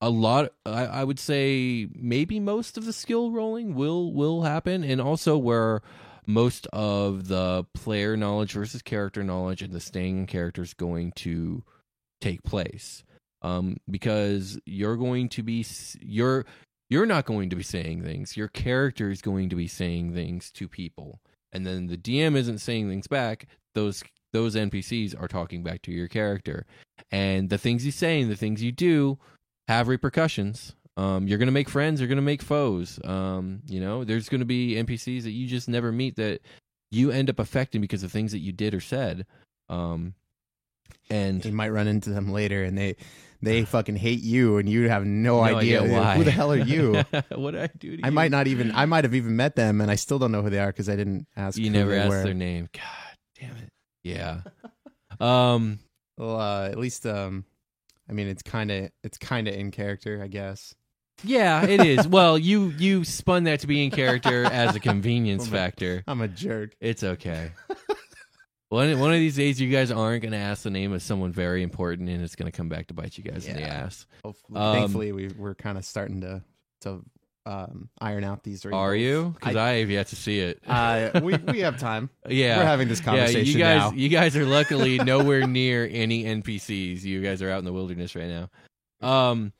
a 0.00 0.10
lot 0.10 0.52
I, 0.66 0.86
I 0.86 1.04
would 1.04 1.18
say 1.18 1.88
maybe 1.94 2.40
most 2.40 2.78
of 2.78 2.84
the 2.84 2.92
skill 2.92 3.30
rolling 3.30 3.74
will 3.74 4.12
will 4.12 4.42
happen 4.42 4.82
and 4.82 5.00
also 5.00 5.36
where 5.36 5.82
most 6.26 6.66
of 6.68 7.28
the 7.28 7.64
player 7.74 8.16
knowledge 8.16 8.52
versus 8.52 8.80
character 8.80 9.22
knowledge 9.22 9.60
and 9.62 9.72
the 9.72 9.80
staying 9.80 10.18
in 10.20 10.26
character 10.26 10.62
is 10.62 10.72
going 10.74 11.12
to 11.16 11.62
take 12.22 12.42
place 12.44 13.04
um 13.42 13.76
because 13.90 14.58
you're 14.64 14.96
going 14.96 15.28
to 15.28 15.42
be 15.42 15.66
you're 16.00 16.46
you're 16.92 17.06
not 17.06 17.24
going 17.24 17.48
to 17.48 17.56
be 17.56 17.62
saying 17.62 18.02
things. 18.02 18.36
Your 18.36 18.48
character 18.48 19.10
is 19.10 19.22
going 19.22 19.48
to 19.48 19.56
be 19.56 19.66
saying 19.66 20.12
things 20.12 20.50
to 20.52 20.68
people. 20.68 21.20
And 21.50 21.64
then 21.64 21.86
the 21.86 21.96
dm 21.96 22.36
isn't 22.36 22.58
saying 22.58 22.90
things 22.90 23.06
back. 23.06 23.46
Those 23.74 24.04
those 24.34 24.56
npcs 24.56 25.18
are 25.18 25.26
talking 25.26 25.62
back 25.62 25.80
to 25.82 25.90
your 25.90 26.08
character. 26.08 26.66
And 27.10 27.48
the 27.48 27.56
things 27.56 27.86
you 27.86 27.92
say 27.92 28.20
and 28.20 28.30
the 28.30 28.36
things 28.36 28.62
you 28.62 28.72
do 28.72 29.18
have 29.68 29.88
repercussions. 29.88 30.74
Um, 30.98 31.26
you're 31.26 31.38
going 31.38 31.46
to 31.46 31.52
make 31.52 31.70
friends 31.70 31.98
you're 31.98 32.08
going 32.08 32.16
to 32.16 32.22
make 32.22 32.42
foes. 32.42 33.00
Um, 33.04 33.62
you 33.66 33.80
know 33.80 34.04
there's 34.04 34.28
going 34.28 34.40
to 34.40 34.44
be 34.44 34.74
npcs 34.74 35.22
that 35.22 35.30
you 35.30 35.46
just 35.46 35.70
never 35.70 35.92
meet 35.92 36.16
that 36.16 36.42
you 36.90 37.10
end 37.10 37.30
up 37.30 37.38
affecting 37.38 37.80
because 37.80 38.02
of 38.02 38.12
things 38.12 38.32
that 38.32 38.40
you 38.40 38.52
did 38.52 38.74
or 38.74 38.80
said. 38.80 39.24
Um, 39.70 40.12
and 41.10 41.44
You 41.44 41.52
might 41.52 41.70
run 41.70 41.86
into 41.88 42.10
them 42.10 42.30
later, 42.32 42.62
and 42.64 42.76
they 42.76 42.96
they 43.40 43.64
fucking 43.76 43.96
hate 43.96 44.22
you, 44.22 44.58
and 44.58 44.68
you 44.68 44.88
have 44.88 45.04
no, 45.04 45.44
no 45.44 45.56
idea, 45.56 45.82
why 45.84 46.16
who 46.16 46.24
the 46.24 46.30
hell 46.30 46.52
are 46.52 46.56
you. 46.56 46.92
what 47.34 47.52
did 47.52 47.60
i 47.62 47.66
do 47.78 47.90
to 47.90 47.96
you? 47.96 48.00
I 48.04 48.08
you? 48.08 48.12
might 48.12 48.30
not 48.30 48.46
even. 48.46 48.72
I 48.74 48.86
might 48.86 49.04
have 49.04 49.14
even 49.14 49.36
met 49.36 49.56
them, 49.56 49.80
and 49.80 49.90
I 49.90 49.96
still 49.96 50.18
don't 50.18 50.32
know 50.32 50.42
who 50.42 50.50
they 50.50 50.58
are 50.60 50.68
because 50.68 50.88
I 50.88 50.96
didn't 50.96 51.26
ask. 51.36 51.58
you 51.58 51.70
never 51.70 51.94
asked 51.94 52.08
were. 52.10 52.22
their 52.22 52.34
name 52.34 52.68
god 52.72 53.16
damn 53.40 53.56
it 53.56 53.70
yeah 54.04 54.40
um 55.20 55.78
Well, 56.16 56.38
uh, 56.40 56.68
at 56.68 56.78
least, 56.78 57.06
um, 57.06 57.44
I 58.08 58.12
mean, 58.12 58.28
it's 58.28 58.42
kind 58.42 58.70
of 58.70 58.90
it's 59.02 59.18
kind 59.18 59.48
of 59.48 59.54
in 59.54 59.70
character, 59.70 60.20
I 60.22 60.28
guess. 60.28 60.74
Yeah, 61.24 61.64
it 61.64 61.80
is. 61.84 62.06
well, 62.18 62.36
you 62.38 62.72
you 62.78 63.04
spun 63.04 63.44
that 63.44 63.60
to 63.60 63.66
be 63.66 63.84
in 63.84 63.90
character 63.90 64.44
as 64.44 64.74
a 64.76 64.80
convenience 64.80 65.46
Oh 65.48 65.50
my- 65.52 65.56
factor. 65.56 66.02
I'm 66.06 66.20
a 66.20 66.28
jerk. 66.28 66.74
It's 66.80 67.02
okay. 67.04 67.52
One 68.72 68.98
one 68.98 69.12
of 69.12 69.18
these 69.18 69.36
days, 69.36 69.60
you 69.60 69.70
guys 69.70 69.90
aren't 69.90 70.22
going 70.22 70.32
to 70.32 70.38
ask 70.38 70.62
the 70.62 70.70
name 70.70 70.92
of 70.92 71.02
someone 71.02 71.30
very 71.30 71.62
important, 71.62 72.08
and 72.08 72.22
it's 72.22 72.36
going 72.36 72.50
to 72.50 72.56
come 72.56 72.68
back 72.68 72.86
to 72.86 72.94
bite 72.94 73.18
you 73.18 73.24
guys 73.24 73.46
in 73.46 73.56
the 73.56 73.62
ass. 73.62 74.06
Hopefully, 74.24 74.58
Um, 74.58 74.74
thankfully, 74.76 75.12
we 75.12 75.28
we're 75.28 75.54
kind 75.54 75.76
of 75.76 75.84
starting 75.84 76.22
to 76.22 76.42
to 76.80 77.04
um, 77.44 77.90
iron 78.00 78.24
out 78.24 78.44
these. 78.44 78.64
Are 78.64 78.94
you? 78.94 79.34
Because 79.38 79.56
I, 79.56 79.72
have 79.74 79.90
yet 79.90 80.06
to 80.08 80.16
see 80.16 80.38
it. 80.40 80.62
Uh, 80.66 81.20
we 81.22 81.36
we 81.36 81.60
have 81.60 81.78
time. 81.78 82.08
yeah, 82.28 82.58
We're 82.58 82.64
having 82.64 82.88
this 82.88 83.00
yeah. 83.00 83.04
conversation 83.04 83.52
You 83.52 83.58
guys, 83.58 83.90
now. 83.90 83.92
you 83.92 84.08
guys 84.08 84.36
are 84.36 84.46
luckily 84.46 84.98
nowhere 85.04 85.46
near 85.46 85.88
any 85.90 86.24
NPCs. 86.24 87.02
You 87.02 87.20
guys 87.22 87.42
are 87.42 87.50
out 87.50 87.58
in 87.58 87.64
the 87.64 87.72
wilderness 87.72 88.14
right 88.16 88.28
now. 88.28 88.48
Um, 89.06 89.52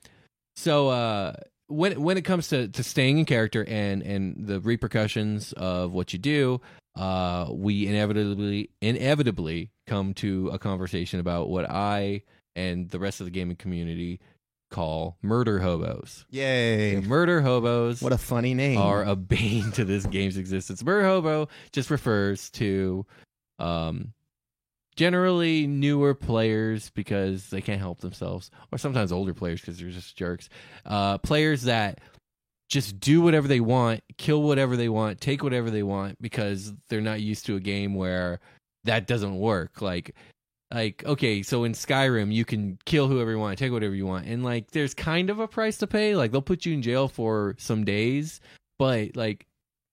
so 0.55 0.89
uh, 0.89 1.33
when 1.67 2.01
when 2.01 2.17
it 2.17 2.23
comes 2.23 2.47
to, 2.49 2.67
to 2.67 2.83
staying 2.83 3.19
in 3.19 3.25
character 3.25 3.63
and 3.67 4.01
and 4.01 4.47
the 4.47 4.59
repercussions 4.59 5.53
of 5.53 5.91
what 5.91 6.13
you 6.13 6.19
do, 6.19 6.61
uh, 6.95 7.47
we 7.51 7.87
inevitably 7.87 8.69
inevitably 8.81 9.71
come 9.87 10.13
to 10.15 10.49
a 10.53 10.59
conversation 10.59 11.19
about 11.19 11.49
what 11.49 11.69
I 11.69 12.21
and 12.55 12.89
the 12.89 12.99
rest 12.99 13.19
of 13.19 13.25
the 13.25 13.31
gaming 13.31 13.55
community 13.55 14.19
call 14.69 15.17
murder 15.21 15.59
hobos. 15.59 16.25
Yay! 16.31 16.99
Murder 17.01 17.41
hobos 17.41 18.01
What 18.01 18.11
a 18.13 18.17
funny 18.17 18.53
name. 18.53 18.79
are 18.79 19.03
a 19.03 19.15
bane 19.15 19.71
to 19.73 19.85
this 19.85 20.05
game's 20.05 20.37
existence. 20.37 20.83
Murder 20.83 21.07
hobo 21.07 21.47
just 21.71 21.89
refers 21.89 22.49
to 22.51 23.05
um 23.59 24.13
generally 24.95 25.65
newer 25.65 26.13
players 26.13 26.91
because 26.91 27.49
they 27.49 27.61
can't 27.61 27.79
help 27.81 27.99
themselves 28.01 28.51
or 28.71 28.77
sometimes 28.77 29.11
older 29.11 29.33
players 29.33 29.59
because 29.61 29.79
they're 29.79 29.89
just 29.89 30.15
jerks. 30.15 30.49
Uh 30.85 31.17
players 31.19 31.63
that 31.63 31.99
just 32.69 32.99
do 32.99 33.21
whatever 33.21 33.47
they 33.47 33.59
want, 33.59 34.01
kill 34.17 34.43
whatever 34.43 34.75
they 34.75 34.89
want, 34.89 35.21
take 35.21 35.43
whatever 35.43 35.69
they 35.69 35.83
want 35.83 36.21
because 36.21 36.73
they're 36.89 37.01
not 37.01 37.21
used 37.21 37.45
to 37.45 37.55
a 37.55 37.59
game 37.59 37.93
where 37.93 38.39
that 38.83 39.07
doesn't 39.07 39.37
work. 39.37 39.81
Like 39.81 40.15
like 40.73 41.03
okay, 41.05 41.43
so 41.43 41.63
in 41.63 41.73
Skyrim 41.73 42.33
you 42.33 42.45
can 42.45 42.79
kill 42.85 43.07
whoever 43.07 43.31
you 43.31 43.39
want, 43.39 43.59
take 43.59 43.71
whatever 43.71 43.95
you 43.95 44.07
want, 44.07 44.25
and 44.25 44.43
like 44.43 44.71
there's 44.71 44.93
kind 44.93 45.29
of 45.29 45.39
a 45.39 45.47
price 45.47 45.77
to 45.77 45.87
pay. 45.87 46.15
Like 46.15 46.31
they'll 46.31 46.41
put 46.41 46.65
you 46.65 46.73
in 46.73 46.81
jail 46.81 47.07
for 47.07 47.55
some 47.59 47.85
days, 47.85 48.41
but 48.79 49.15
like 49.15 49.45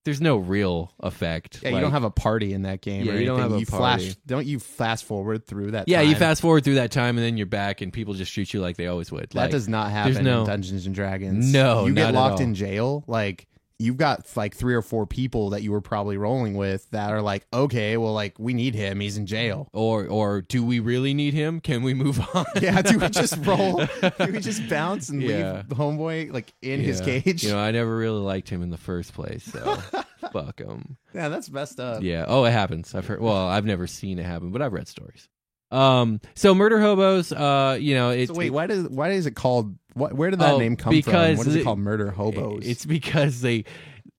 there's 0.05 0.21
no 0.21 0.37
real 0.37 0.93
effect. 1.01 1.61
yeah, 1.63 1.71
you 1.71 1.81
don't 1.81 1.91
have 1.93 2.05
a 2.05 2.11
party 2.11 2.53
in 2.55 2.63
that 2.63 2.81
game. 2.81 3.05
Yeah, 3.05 3.13
or 3.13 3.17
you 3.17 3.27
don't 3.27 3.39
anything. 3.41 3.51
have 3.51 3.57
a 3.57 3.61
you 3.61 3.67
party. 3.67 4.05
Flash, 4.05 4.17
don't 4.27 4.47
you 4.47 4.59
fast 4.59 5.05
forward 5.05 5.47
through 5.47 5.73
that? 5.73 5.89
yeah. 5.89 6.01
You 6.01 6.13
time? 6.13 6.21
fast 6.21 6.41
forward 6.41 6.65
through 6.65 6.77
that 6.77 6.91
time, 6.91 7.19
and 7.19 7.25
then 7.27 7.37
you're 7.37 7.47
back, 7.47 7.81
and 7.81 7.93
people 7.93 8.15
just 8.15 8.33
shoot 8.33 8.53
you 8.55 8.61
like 8.61 8.77
they 8.77 8.87
always 8.87 9.13
would. 9.13 9.31
That 9.31 9.35
Like, 9.35 9.51
does 9.51 9.69
not 9.69 9.91
happen 9.91 10.25
no- 10.25 10.41
in 10.41 10.47
Dungeons 10.47 10.87
and 10.87 10.95
Dragons. 10.95 11.53
No, 11.53 11.87
you 11.87 11.93
not 11.93 12.01
get 12.01 12.09
at 12.09 12.15
locked 12.15 12.35
all. 12.35 12.41
in 12.41 12.55
jail. 12.55 13.05
Like 13.07 13.47
you've 13.81 13.97
got 13.97 14.29
like 14.37 14.55
three 14.55 14.75
or 14.75 14.83
four 14.83 15.07
people 15.07 15.51
that 15.51 15.63
you 15.63 15.73
were 15.73 15.81
probably 15.81 16.17
rolling 16.19 16.55
with 16.55 16.89
that 16.91 17.11
are 17.13 17.23
like, 17.23 17.47
okay, 17.53 17.97
well, 17.97 18.13
like 18.13 18.39
we 18.39 18.53
need 18.53 18.75
him. 18.75 19.01
He's 19.01 19.17
in 19.17 19.25
jail. 19.27 19.69
or 19.73 20.07
or 20.07 20.43
do 20.43 20.63
we 20.65 20.79
really 20.81 21.15
need 21.15 21.33
him? 21.33 21.61
Can 21.61 21.83
we 21.83 21.95
move 21.95 22.21
on? 22.35 22.45
Yeah, 22.61 22.83
do 22.83 22.99
we 22.99 23.09
just 23.23 23.37
roll? 23.47 23.77
do 23.87 24.33
we 24.33 24.41
just 24.41 24.69
bounce 24.69 25.09
and 25.09 25.23
Yeah. 25.23 25.53
leave 25.55 25.69
the 25.71 25.75
homeboy 25.75 26.31
like 26.33 26.53
in 26.61 26.81
his 26.81 27.01
cage? 27.01 27.43
You 27.43 27.53
know, 27.53 27.59
I 27.59 27.71
never 27.71 27.97
really 27.97 28.21
liked 28.21 28.51
him 28.51 28.63
in 28.63 28.69
the 28.69 28.77
first 28.77 29.15
place, 29.15 29.45
so 29.45 29.77
fuck 30.33 30.59
him. 30.61 30.99
yeah, 31.15 31.29
that's 31.31 31.49
messed 31.51 31.81
up. 31.81 32.03
Yeah. 32.03 32.27
Oh, 32.29 32.45
it 32.45 32.51
happens. 32.51 32.95
I've 32.95 33.07
heard. 33.07 33.21
Well, 33.23 33.49
I've 33.49 33.65
never 33.65 33.87
seen 33.87 34.19
it 34.19 34.27
happen, 34.27 34.51
but 34.51 34.61
I've 34.61 34.75
read 34.75 34.89
stories. 34.89 35.30
Um. 35.71 36.21
So 36.35 36.55
murder 36.55 36.81
hobos. 36.81 37.33
Uh. 37.33 37.79
You 37.81 37.95
know. 37.95 38.11
It's 38.11 38.33
so 38.33 38.39
wait, 38.39 38.51
why 38.51 38.67
does 38.67 38.89
why 38.89 39.11
is 39.11 39.27
it 39.27 39.33
called? 39.37 39.77
What, 39.95 40.15
where 40.15 40.31
did 40.31 40.39
that 40.41 40.55
Oh, 40.55 40.59
name 40.59 40.77
come 40.77 40.93
because 40.93 41.31
from? 41.31 41.39
What 41.39 41.47
is 41.49 41.55
it 41.57 41.65
called? 41.65 41.79
Murder 41.81 42.11
hobos. 42.11 42.65
It's 42.65 42.87
because 42.87 43.41
they, 43.41 43.65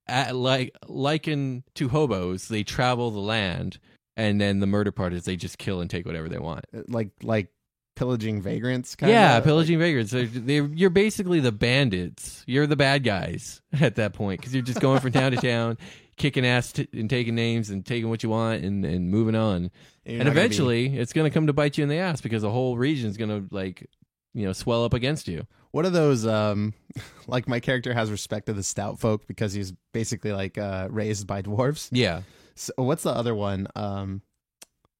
at, 0.06 0.36
like 0.36 0.76
liken 0.86 1.64
to 1.76 1.88
hobos, 1.88 2.48
they 2.48 2.62
travel 2.62 3.10
the 3.10 3.20
land, 3.20 3.78
and 4.16 4.38
then 4.40 4.60
the 4.60 4.66
murder 4.66 4.92
part 4.92 5.14
is 5.14 5.24
they 5.24 5.36
just 5.36 5.56
kill 5.58 5.80
and 5.80 5.88
take 5.88 6.04
whatever 6.04 6.28
they 6.28 6.38
want. 6.38 6.66
like 6.88 7.08
like 7.22 7.48
pillaging 7.96 8.42
vagrants. 8.42 8.94
Kinda? 8.96 9.12
yeah, 9.12 9.40
pillaging 9.40 9.78
vagrants. 9.78 10.12
They're, 10.12 10.26
they're, 10.26 10.66
you're 10.66 10.90
basically 10.90 11.40
the 11.40 11.52
bandits. 11.52 12.42
You're 12.46 12.66
the 12.66 12.76
bad 12.76 13.04
guys 13.04 13.60
at 13.80 13.96
that 13.96 14.12
point 14.12 14.40
because 14.40 14.54
you're 14.54 14.62
just 14.62 14.80
going 14.80 15.00
from 15.00 15.12
town 15.12 15.32
to 15.32 15.38
town, 15.38 15.78
kicking 16.16 16.44
ass 16.46 16.72
t- 16.72 16.88
and 16.92 17.08
taking 17.08 17.34
names 17.34 17.70
and 17.70 17.84
taking 17.84 18.08
what 18.10 18.22
you 18.22 18.28
want 18.28 18.64
and, 18.64 18.84
and 18.84 19.10
moving 19.10 19.34
on. 19.34 19.70
You're 20.04 20.14
and 20.14 20.18
not 20.18 20.24
gonna 20.24 20.34
be- 20.34 20.40
eventually, 20.40 20.98
it's 20.98 21.12
going 21.12 21.30
to 21.30 21.34
come 21.34 21.46
to 21.46 21.52
bite 21.52 21.78
you 21.78 21.82
in 21.82 21.88
the 21.88 21.98
ass 21.98 22.20
because 22.20 22.42
the 22.42 22.50
whole 22.50 22.76
region 22.76 23.08
is 23.08 23.16
going 23.16 23.30
to 23.30 23.54
like, 23.54 23.88
you 24.34 24.44
know, 24.46 24.52
swell 24.52 24.84
up 24.84 24.94
against 24.94 25.28
you. 25.28 25.46
What 25.70 25.86
are 25.86 25.90
those? 25.90 26.26
Um, 26.26 26.74
like 27.26 27.48
my 27.48 27.60
character 27.60 27.94
has 27.94 28.10
respect 28.10 28.46
to 28.46 28.52
the 28.52 28.62
stout 28.62 28.98
folk 28.98 29.26
because 29.26 29.52
he's 29.52 29.72
basically 29.92 30.32
like 30.32 30.58
uh, 30.58 30.88
raised 30.90 31.26
by 31.26 31.40
dwarves. 31.42 31.88
Yeah. 31.92 32.22
So 32.54 32.72
what's 32.76 33.02
the 33.04 33.10
other 33.10 33.34
one? 33.34 33.66
Um, 33.74 34.20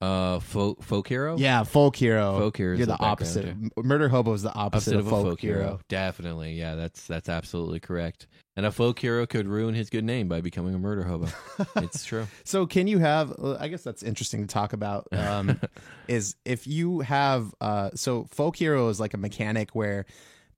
Uh, 0.01 0.41
folk 0.41 0.83
folk 0.83 1.07
hero. 1.07 1.37
yeah, 1.37 1.63
folk 1.63 1.95
hero. 1.95 2.37
Folk 2.39 2.57
hero 2.57 2.77
You're 2.77 2.87
the 2.87 2.99
opposite. 2.99 3.55
Murder 3.77 4.09
hobo 4.09 4.33
is 4.33 4.43
the 4.43 4.53
opposite, 4.53 4.95
opposite 4.95 4.97
of, 4.97 5.09
folk, 5.09 5.27
folk 5.27 5.41
hero. 5.41 5.59
hero. 5.61 5.81
Definitely, 5.89 6.55
yeah, 6.55 6.75
that's 6.75 7.07
that's 7.07 7.29
absolutely 7.29 7.79
correct. 7.79 8.27
And 8.55 8.67
a 8.67 8.71
folk 8.71 8.99
hero 8.99 9.27
could 9.27 9.47
ruin 9.47 9.75
his 9.75 9.89
good 9.89 10.05
name 10.05 10.29
by 10.29 10.43
becoming 10.43 10.75
a 10.75 10.79
murder 10.79 11.05
hobo. 11.05 11.29
it's 11.77 12.05
true. 12.05 12.27
So 12.45 12.67
can 12.67 12.87
you 12.87 12.99
have? 12.99 13.33
I 13.59 13.69
guess 13.69 13.83
that's 13.83 14.03
interesting 14.03 14.43
to 14.43 14.47
talk 14.47 14.75
about. 14.75 15.09
Um, 15.11 15.59
is 16.09 16.37
if 16.45 16.67
you 16.67 17.01
have 17.01 17.55
uh, 17.63 17.91
so 17.95 18.25
folk 18.31 18.57
hero 18.57 18.89
is 18.89 19.01
like 19.01 19.15
a 19.15 19.19
mechanic 19.19 19.75
where 19.75 20.05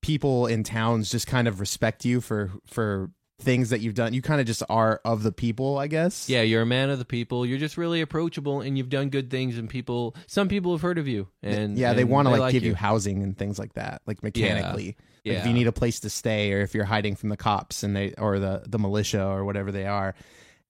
people 0.00 0.46
in 0.46 0.64
towns 0.64 1.08
just 1.08 1.26
kind 1.28 1.46
of 1.46 1.60
respect 1.60 2.04
you 2.04 2.20
for 2.20 2.50
for 2.66 3.10
things 3.40 3.70
that 3.70 3.80
you've 3.80 3.94
done. 3.94 4.14
You 4.14 4.22
kind 4.22 4.40
of 4.40 4.46
just 4.46 4.62
are 4.68 5.00
of 5.04 5.22
the 5.22 5.32
people, 5.32 5.76
I 5.78 5.86
guess. 5.88 6.28
Yeah, 6.28 6.42
you're 6.42 6.62
a 6.62 6.66
man 6.66 6.90
of 6.90 6.98
the 6.98 7.04
people. 7.04 7.44
You're 7.44 7.58
just 7.58 7.76
really 7.76 8.00
approachable, 8.00 8.60
and 8.60 8.78
you've 8.78 8.88
done 8.88 9.08
good 9.10 9.30
things. 9.30 9.58
And 9.58 9.68
people, 9.68 10.14
some 10.26 10.48
people 10.48 10.72
have 10.72 10.82
heard 10.82 10.98
of 10.98 11.08
you, 11.08 11.28
and 11.42 11.76
yeah, 11.76 11.92
they 11.92 12.04
want 12.04 12.26
to 12.26 12.30
like, 12.32 12.40
like 12.40 12.52
give 12.52 12.62
you. 12.64 12.74
housing 12.74 13.22
and 13.22 13.36
things 13.36 13.58
like 13.58 13.74
that, 13.74 14.02
like 14.06 14.22
mechanically. 14.22 14.86
Like 14.86 14.96
Yeah. 15.24 15.32
if 15.40 15.46
you 15.46 15.52
need 15.52 15.66
a 15.66 15.72
place 15.72 16.00
to 16.00 16.10
stay, 16.10 16.52
or 16.52 16.60
if 16.60 16.74
you're 16.74 16.84
hiding 16.84 17.16
from 17.16 17.28
the 17.30 17.36
cops 17.36 17.82
and 17.82 17.94
they 17.96 18.12
or 18.18 18.38
the 18.38 18.62
the 18.66 18.78
militia 18.78 19.24
or 19.26 19.44
whatever 19.44 19.72
they 19.72 19.86
are, 19.86 20.14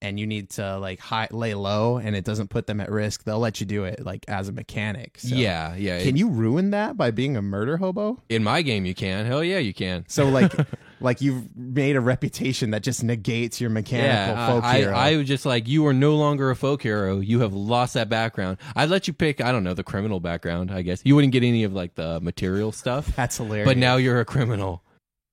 and 0.01 0.19
you 0.19 0.25
need 0.27 0.49
to 0.51 0.77
like 0.79 0.99
hi- 0.99 1.27
lay 1.31 1.53
low 1.53 1.97
and 1.97 2.15
it 2.15 2.25
doesn't 2.25 2.49
put 2.49 2.65
them 2.67 2.79
at 2.81 2.91
risk, 2.91 3.23
they'll 3.25 3.39
let 3.39 3.59
you 3.59 3.65
do 3.65 3.83
it 3.85 4.03
like 4.05 4.25
as 4.27 4.47
a 4.49 4.51
mechanic. 4.51 5.19
So. 5.19 5.35
yeah, 5.35 5.75
yeah. 5.75 6.01
Can 6.03 6.15
you 6.17 6.29
ruin 6.29 6.71
that 6.71 6.97
by 6.97 7.11
being 7.11 7.37
a 7.37 7.41
murder 7.41 7.77
hobo? 7.77 8.21
in 8.29 8.43
my 8.43 8.61
game, 8.61 8.85
you 8.85 8.95
can. 8.95 9.25
Hell 9.25 9.43
yeah, 9.43 9.59
you 9.59 9.73
can. 9.73 10.05
So 10.07 10.29
like 10.29 10.51
like 10.99 11.21
you've 11.21 11.55
made 11.55 11.95
a 11.95 12.01
reputation 12.01 12.71
that 12.71 12.83
just 12.83 13.03
negates 13.03 13.59
your 13.59 13.69
mechanical 13.69 14.35
yeah, 14.35 14.47
folk 14.47 14.63
I, 14.63 14.77
hero. 14.77 14.93
I, 14.93 15.11
I 15.11 15.17
was 15.17 15.27
just 15.27 15.45
like, 15.45 15.67
you 15.67 15.85
are 15.87 15.93
no 15.93 16.15
longer 16.15 16.49
a 16.51 16.55
folk 16.55 16.81
hero. 16.81 17.19
You 17.19 17.41
have 17.41 17.53
lost 17.53 17.93
that 17.95 18.09
background. 18.09 18.57
I'd 18.75 18.89
let 18.89 19.07
you 19.07 19.13
pick, 19.13 19.41
I 19.41 19.51
don't 19.51 19.63
know, 19.63 19.73
the 19.73 19.83
criminal 19.83 20.19
background, 20.19 20.71
I 20.71 20.81
guess. 20.81 21.01
You 21.03 21.15
wouldn't 21.15 21.33
get 21.33 21.43
any 21.43 21.63
of 21.63 21.73
like 21.73 21.95
the 21.95 22.19
material 22.21 22.71
stuff. 22.71 23.07
That's 23.15 23.37
hilarious. 23.37 23.67
But 23.67 23.77
now 23.77 23.97
you're 23.97 24.19
a 24.19 24.25
criminal. 24.25 24.81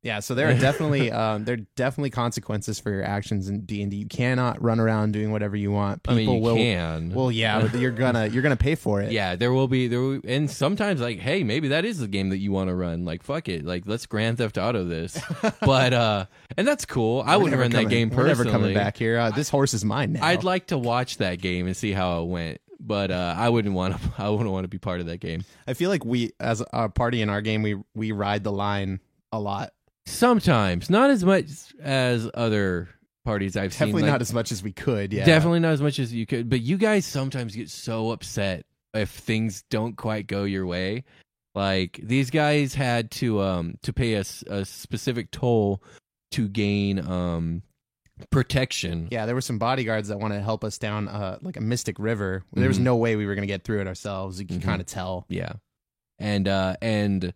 Yeah, 0.02 0.18
so 0.18 0.34
there 0.34 0.48
are 0.50 0.54
definitely 0.54 1.12
um, 1.12 1.44
there 1.44 1.54
are 1.54 1.64
definitely 1.76 2.10
consequences 2.10 2.80
for 2.80 2.90
your 2.90 3.04
actions 3.04 3.48
in 3.48 3.60
D 3.60 3.82
and 3.82 3.90
D. 3.90 3.98
You 3.98 4.06
cannot 4.06 4.60
run 4.60 4.80
around 4.80 5.12
doing 5.12 5.30
whatever 5.30 5.54
you 5.54 5.70
want. 5.70 6.00
I 6.08 6.16
People 6.16 6.34
mean, 6.34 6.36
you 6.36 6.42
will. 6.42 6.56
can. 6.56 7.10
Well, 7.14 7.30
yeah, 7.30 7.60
but 7.60 7.78
you're 7.78 7.92
gonna 7.92 8.26
you're 8.32 8.42
gonna 8.42 8.56
pay 8.56 8.74
for 8.74 9.00
it. 9.00 9.12
Yeah, 9.12 9.36
there 9.36 9.52
will 9.52 9.68
be 9.68 9.86
there, 9.86 10.00
will, 10.00 10.20
and 10.24 10.50
sometimes 10.50 11.00
like, 11.00 11.20
hey, 11.20 11.44
maybe 11.44 11.68
that 11.68 11.84
is 11.84 11.98
the 11.98 12.08
game 12.08 12.30
that 12.30 12.38
you 12.38 12.50
want 12.50 12.68
to 12.68 12.74
run. 12.74 13.04
Like, 13.04 13.22
fuck 13.22 13.48
it, 13.48 13.64
like 13.64 13.84
let's 13.86 14.06
Grand 14.06 14.38
Theft 14.38 14.58
Auto 14.58 14.84
this. 14.84 15.20
but 15.60 15.92
uh, 15.92 16.26
and 16.56 16.66
that's 16.66 16.84
cool. 16.84 17.22
I 17.24 17.36
wouldn't 17.36 17.60
run 17.60 17.70
that 17.70 17.84
coming- 17.84 17.88
game 17.90 18.10
We're 18.10 18.26
never 18.26 18.44
coming 18.44 18.74
back 18.74 18.96
here. 18.96 19.18
Uh, 19.18 19.30
this 19.30 19.48
horse 19.48 19.72
is 19.72 19.84
mine 19.84 20.14
now. 20.14 20.24
I'd 20.26 20.42
like 20.42 20.66
to 20.68 20.78
watch 20.78 21.18
that 21.18 21.40
game 21.40 21.68
and 21.68 21.76
see 21.76 21.92
how 21.92 22.22
it 22.22 22.26
went, 22.26 22.60
but 22.80 23.12
uh, 23.12 23.36
I 23.38 23.48
wouldn't 23.50 23.74
want 23.74 23.94
to. 23.94 24.12
I 24.18 24.28
wouldn't 24.30 24.50
want 24.50 24.64
to 24.64 24.68
be 24.68 24.78
part 24.78 24.98
of 24.98 25.06
that 25.06 25.18
game. 25.18 25.44
I 25.68 25.74
feel 25.74 25.90
like 25.90 26.04
we, 26.04 26.32
as 26.40 26.60
a 26.72 26.88
party 26.88 27.22
in 27.22 27.28
our 27.28 27.40
game, 27.40 27.62
we 27.62 27.76
we 27.94 28.10
ride 28.10 28.42
the 28.42 28.50
line 28.52 28.98
a 29.30 29.38
lot. 29.38 29.72
Sometimes, 30.06 30.90
not 30.90 31.10
as 31.10 31.24
much 31.24 31.46
as 31.80 32.28
other 32.34 32.88
parties 33.24 33.56
I've 33.56 33.72
seen. 33.72 33.88
Definitely 33.88 34.02
like, 34.02 34.10
not 34.12 34.20
as 34.20 34.32
much 34.32 34.50
as 34.52 34.62
we 34.62 34.72
could. 34.72 35.12
Yeah, 35.12 35.24
Definitely 35.24 35.60
not 35.60 35.72
as 35.72 35.82
much 35.82 35.98
as 35.98 36.12
you 36.12 36.26
could. 36.26 36.50
But 36.50 36.60
you 36.60 36.76
guys 36.76 37.06
sometimes 37.06 37.54
get 37.54 37.70
so 37.70 38.10
upset 38.10 38.66
if 38.94 39.10
things 39.10 39.62
don't 39.70 39.96
quite 39.96 40.26
go 40.26 40.44
your 40.44 40.66
way. 40.66 41.04
Like 41.54 42.00
these 42.02 42.30
guys 42.30 42.74
had 42.74 43.10
to 43.12 43.40
um 43.42 43.74
to 43.82 43.92
pay 43.92 44.14
a, 44.14 44.20
s- 44.20 44.42
a 44.48 44.64
specific 44.64 45.30
toll 45.30 45.82
to 46.32 46.48
gain 46.48 46.98
um 46.98 47.62
protection. 48.30 49.08
Yeah, 49.10 49.26
there 49.26 49.34
were 49.34 49.40
some 49.40 49.58
bodyguards 49.58 50.08
that 50.08 50.18
wanted 50.18 50.36
to 50.36 50.42
help 50.42 50.64
us 50.64 50.78
down 50.78 51.08
uh, 51.08 51.38
like 51.42 51.56
a 51.56 51.60
mystic 51.60 51.98
river. 51.98 52.44
There 52.52 52.68
was 52.68 52.78
Mhm. 52.78 52.82
no 52.82 52.96
way 52.96 53.16
we 53.16 53.26
were 53.26 53.34
gonna 53.34 53.46
get 53.46 53.64
through 53.64 53.80
it 53.82 53.86
ourselves. 53.86 54.40
You 54.40 54.46
can 54.46 54.60
Mhm. 54.60 54.64
kind 54.64 54.80
of 54.80 54.86
tell. 54.86 55.26
Yeah. 55.28 55.52
And 56.18 56.48
uh 56.48 56.76
and 56.80 57.32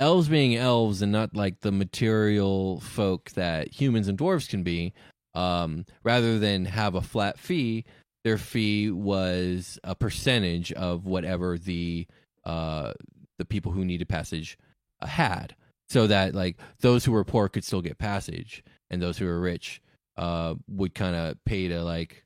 elves 0.00 0.28
being 0.28 0.56
elves 0.56 1.02
and 1.02 1.12
not 1.12 1.36
like 1.36 1.60
the 1.60 1.70
material 1.70 2.80
folk 2.80 3.30
that 3.32 3.68
humans 3.68 4.08
and 4.08 4.18
dwarves 4.18 4.48
can 4.48 4.62
be, 4.62 4.92
um, 5.34 5.84
rather 6.02 6.38
than 6.38 6.64
have 6.64 6.94
a 6.94 7.02
flat 7.02 7.38
fee, 7.38 7.84
their 8.24 8.38
fee 8.38 8.90
was 8.90 9.78
a 9.84 9.94
percentage 9.94 10.72
of 10.72 11.06
whatever 11.06 11.56
the 11.56 12.06
uh 12.44 12.92
the 13.38 13.44
people 13.44 13.72
who 13.72 13.84
needed 13.84 14.08
passage 14.08 14.58
uh, 15.00 15.06
had. 15.06 15.54
So 15.88 16.06
that 16.06 16.34
like 16.34 16.58
those 16.80 17.04
who 17.04 17.12
were 17.12 17.24
poor 17.24 17.48
could 17.48 17.64
still 17.64 17.82
get 17.82 17.98
passage 17.98 18.64
and 18.90 19.00
those 19.00 19.18
who 19.18 19.26
were 19.26 19.40
rich 19.40 19.80
uh 20.16 20.54
would 20.68 20.94
kind 20.94 21.14
of 21.14 21.42
pay 21.44 21.68
to 21.68 21.82
like 21.82 22.24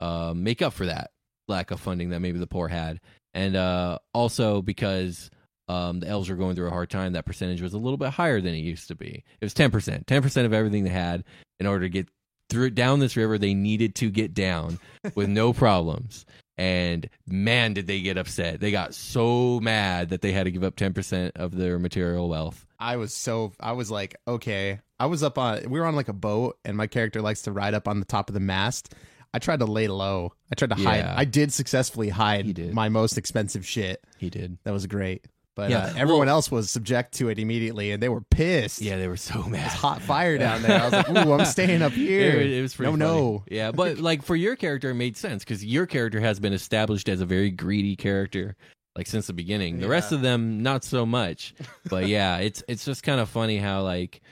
uh 0.00 0.32
make 0.34 0.62
up 0.62 0.72
for 0.72 0.86
that 0.86 1.10
lack 1.48 1.70
of 1.70 1.80
funding 1.80 2.10
that 2.10 2.20
maybe 2.20 2.38
the 2.38 2.46
poor 2.46 2.68
had 2.68 3.00
and 3.34 3.56
uh, 3.56 3.98
also 4.12 4.62
because 4.62 5.30
um, 5.68 6.00
the 6.00 6.08
elves 6.08 6.28
were 6.28 6.36
going 6.36 6.56
through 6.56 6.68
a 6.68 6.70
hard 6.70 6.90
time, 6.90 7.12
that 7.12 7.26
percentage 7.26 7.62
was 7.62 7.74
a 7.74 7.78
little 7.78 7.96
bit 7.96 8.10
higher 8.10 8.40
than 8.40 8.54
it 8.54 8.58
used 8.58 8.88
to 8.88 8.94
be. 8.94 9.24
It 9.40 9.44
was 9.44 9.54
ten 9.54 9.70
percent, 9.70 10.06
ten 10.06 10.22
percent 10.22 10.46
of 10.46 10.52
everything 10.52 10.84
they 10.84 10.90
had 10.90 11.24
in 11.60 11.66
order 11.66 11.84
to 11.84 11.90
get 11.90 12.08
through 12.50 12.70
down 12.70 13.00
this 13.00 13.16
river. 13.16 13.38
They 13.38 13.54
needed 13.54 13.94
to 13.96 14.10
get 14.10 14.34
down 14.34 14.78
with 15.14 15.28
no 15.28 15.52
problems. 15.52 16.26
And 16.58 17.08
man, 17.26 17.72
did 17.72 17.86
they 17.86 18.00
get 18.02 18.18
upset! 18.18 18.60
They 18.60 18.70
got 18.70 18.94
so 18.94 19.58
mad 19.60 20.10
that 20.10 20.20
they 20.20 20.32
had 20.32 20.44
to 20.44 20.50
give 20.50 20.64
up 20.64 20.76
ten 20.76 20.92
percent 20.92 21.36
of 21.36 21.56
their 21.56 21.78
material 21.78 22.28
wealth. 22.28 22.66
I 22.78 22.96
was 22.96 23.14
so 23.14 23.52
I 23.58 23.72
was 23.72 23.90
like, 23.90 24.16
okay. 24.26 24.80
I 24.98 25.06
was 25.06 25.22
up 25.22 25.38
on 25.38 25.68
we 25.68 25.80
were 25.80 25.86
on 25.86 25.96
like 25.96 26.08
a 26.08 26.12
boat 26.12 26.58
and 26.64 26.76
my 26.76 26.86
character 26.86 27.22
likes 27.22 27.42
to 27.42 27.52
ride 27.52 27.74
up 27.74 27.88
on 27.88 28.00
the 28.00 28.06
top 28.06 28.28
of 28.28 28.34
the 28.34 28.40
mast. 28.40 28.94
I 29.34 29.38
tried 29.38 29.60
to 29.60 29.66
lay 29.66 29.88
low. 29.88 30.34
I 30.50 30.54
tried 30.54 30.76
to 30.76 30.82
hide. 30.82 31.04
I 31.04 31.24
did 31.24 31.52
successfully 31.52 32.10
hide 32.10 32.54
did. 32.54 32.74
my 32.74 32.90
most 32.90 33.16
expensive 33.16 33.66
shit. 33.66 34.04
He 34.18 34.28
did. 34.28 34.58
That 34.64 34.72
was 34.72 34.86
great. 34.86 35.24
But 35.54 35.70
Yeah, 35.70 35.84
uh, 35.84 35.94
everyone 35.96 36.26
well- 36.26 36.36
else 36.36 36.50
was 36.50 36.70
subject 36.70 37.12
to 37.14 37.28
it 37.28 37.38
immediately 37.38 37.90
and 37.90 38.02
they 38.02 38.08
were 38.08 38.22
pissed. 38.22 38.80
Yeah, 38.80 38.96
they 38.96 39.08
were 39.08 39.16
so 39.18 39.42
mad. 39.42 39.70
Hot 39.72 40.00
fire 40.00 40.38
down 40.38 40.62
there. 40.62 40.80
I 40.80 40.84
was 40.84 40.92
like, 40.92 41.08
ooh, 41.26 41.32
I'm 41.32 41.44
staying 41.44 41.82
up 41.82 41.92
here. 41.92 42.40
It, 42.40 42.50
it 42.52 42.62
was 42.62 42.74
pretty 42.74 42.92
no, 42.92 43.06
funny. 43.06 43.20
no. 43.20 43.44
Yeah, 43.50 43.70
but 43.70 43.98
like 44.10 44.22
for 44.22 44.34
your 44.36 44.56
character, 44.56 44.90
it 44.90 44.94
made 44.94 45.16
sense 45.16 45.44
because 45.44 45.64
your 45.64 45.86
character 45.86 46.20
has 46.20 46.40
been 46.40 46.52
established 46.54 47.08
as 47.08 47.20
a 47.20 47.26
very 47.26 47.50
greedy 47.50 47.96
character, 47.96 48.56
like 48.96 49.06
since 49.06 49.26
the 49.26 49.34
beginning. 49.34 49.78
The 49.78 49.88
rest 49.88 50.10
of 50.12 50.22
them, 50.22 50.62
not 50.62 50.84
so 50.84 51.04
much. 51.04 51.54
But 51.90 52.08
yeah, 52.08 52.38
it's 52.38 52.62
it's 52.66 52.84
just 52.86 53.02
kind 53.02 53.20
of 53.20 53.28
funny 53.28 53.58
how 53.58 53.82
like, 53.82 54.22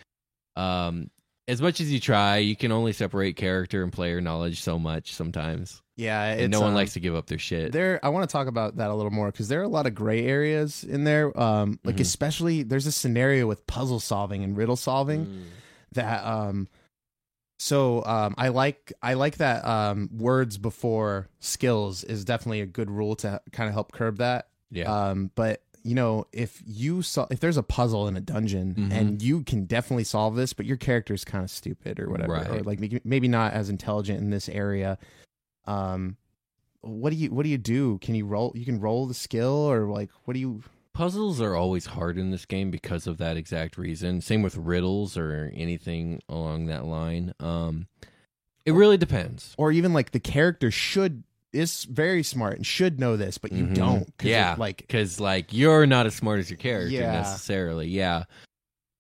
um, 0.57 1.11
as 1.49 1.61
much 1.61 1.81
as 1.81 1.93
you 1.93 2.01
try, 2.01 2.39
you 2.39 2.57
can 2.57 2.73
only 2.73 2.93
separate 2.93 3.37
character 3.37 3.83
and 3.83 3.93
player 3.93 4.21
knowledge 4.21 4.63
so 4.63 4.79
much 4.79 5.13
sometimes. 5.15 5.83
Yeah, 6.01 6.23
And 6.25 6.51
no 6.51 6.61
one 6.61 6.71
um, 6.71 6.75
likes 6.75 6.95
to 6.95 7.01
give 7.01 7.15
up 7.15 7.27
their 7.27 7.39
shit. 7.39 7.73
There, 7.73 8.01
I 8.03 8.09
want 8.09 8.29
to 8.29 8.33
talk 8.33 8.47
about 8.47 8.77
that 8.77 8.91
a 8.91 8.95
little 8.95 9.11
more 9.11 9.31
because 9.31 9.49
there 9.49 9.61
are 9.61 9.65
a 9.65 9.69
lot 9.69 9.87
of 9.87 9.95
gray 9.95 10.25
areas 10.27 10.83
in 10.83 11.05
there. 11.05 11.39
Um, 11.39 11.79
like 11.85 11.97
Mhm. 11.97 12.01
especially 12.01 12.63
there's 12.63 12.87
a 12.87 12.93
scenario 12.93 13.47
with 13.47 13.67
puzzle 13.67 14.01
solving 14.01 14.43
and 14.43 14.57
riddle 14.57 14.77
solving 14.77 15.27
Mm. 15.27 15.43
that. 15.93 16.25
Um, 16.25 16.69
so 17.59 18.03
um, 18.07 18.35
I 18.39 18.49
like 18.49 18.93
I 19.03 19.15
like 19.15 19.37
that 19.37 19.65
um, 19.67 20.09
words 20.17 20.57
before 20.57 21.29
skills 21.41 22.05
is 22.05 22.25
definitely 22.25 22.63
a 22.63 22.67
good 22.67 22.91
rule 22.91 23.15
to 23.17 23.41
kind 23.53 23.69
of 23.69 23.75
help 23.75 23.93
curb 23.93 24.17
that. 24.19 24.49
Yeah. 24.71 24.85
Um, 25.11 25.31
but 25.35 25.63
you 25.83 25.95
know, 25.95 26.27
if 26.33 26.63
you 26.67 27.03
saw 27.03 27.27
if 27.31 27.41
there's 27.41 27.57
a 27.57 27.63
puzzle 27.63 28.07
in 28.09 28.17
a 28.17 28.21
dungeon 28.21 28.75
Mhm. 28.75 28.93
and 28.93 29.23
you 29.23 29.43
can 29.43 29.65
definitely 29.65 30.05
solve 30.05 30.37
this, 30.37 30.53
but 30.53 30.65
your 30.67 30.77
character 30.77 31.13
is 31.15 31.25
kind 31.25 31.45
of 31.45 31.51
stupid 31.51 31.99
or 32.01 32.09
whatever, 32.09 32.37
or 32.51 32.61
like 32.63 32.81
maybe 33.05 33.29
not 33.29 33.53
as 33.53 33.69
intelligent 33.69 34.21
in 34.21 34.31
this 34.31 34.49
area. 34.49 34.99
Um, 35.67 36.17
what 36.83 37.11
do 37.11 37.17
you 37.17 37.31
what 37.31 37.43
do 37.43 37.49
you 37.51 37.59
do? 37.59 37.99
Can 37.99 38.15
you 38.15 38.27
roll? 38.27 38.53
You 38.55 38.65
can 38.65 38.81
roll 38.81 39.07
the 39.07 39.15
skill, 39.15 39.53
or 39.71 39.87
like 39.87 40.11
what 40.25 40.35
do 40.35 40.41
you? 40.41 40.63
Puzzles 40.93 41.41
are 41.41 41.55
always 41.55 41.87
hard 41.87 42.19
in 42.19 42.31
this 42.31 42.45
game 42.45 42.71
because 42.71 43.07
of 43.07 43.19
that 43.19 43.37
exact 43.37 43.79
reason. 43.79 44.21
Same 44.21 44.43
with 44.43 44.57
riddles 44.57 45.17
or 45.17 45.51
anything 45.55 46.21
along 46.29 46.67
that 46.67 46.85
line. 46.85 47.33
Um, 47.39 47.87
it 48.67 48.73
really 48.73 48.97
depends. 48.97 49.55
Or 49.57 49.71
even 49.73 49.93
like 49.93 50.11
the 50.11 50.21
character 50.21 50.71
should 50.71 51.23
is 51.53 51.85
very 51.85 52.23
smart 52.23 52.57
and 52.57 52.67
should 52.67 52.99
know 53.01 53.17
this, 53.17 53.37
but 53.39 53.53
you 53.53 53.67
Mhm. 53.67 53.75
don't. 53.75 54.19
'cause 54.19 54.29
Yeah, 54.31 54.53
of, 54.55 54.59
like 54.59 54.79
because 54.79 55.21
like 55.21 55.53
you're 55.53 55.87
not 55.87 56.07
as 56.07 56.15
smart 56.15 56.41
as 56.41 56.51
your 56.51 56.57
character 56.59 56.93
Yeah. 56.93 57.13
necessarily. 57.13 57.89
Yeah, 57.89 58.25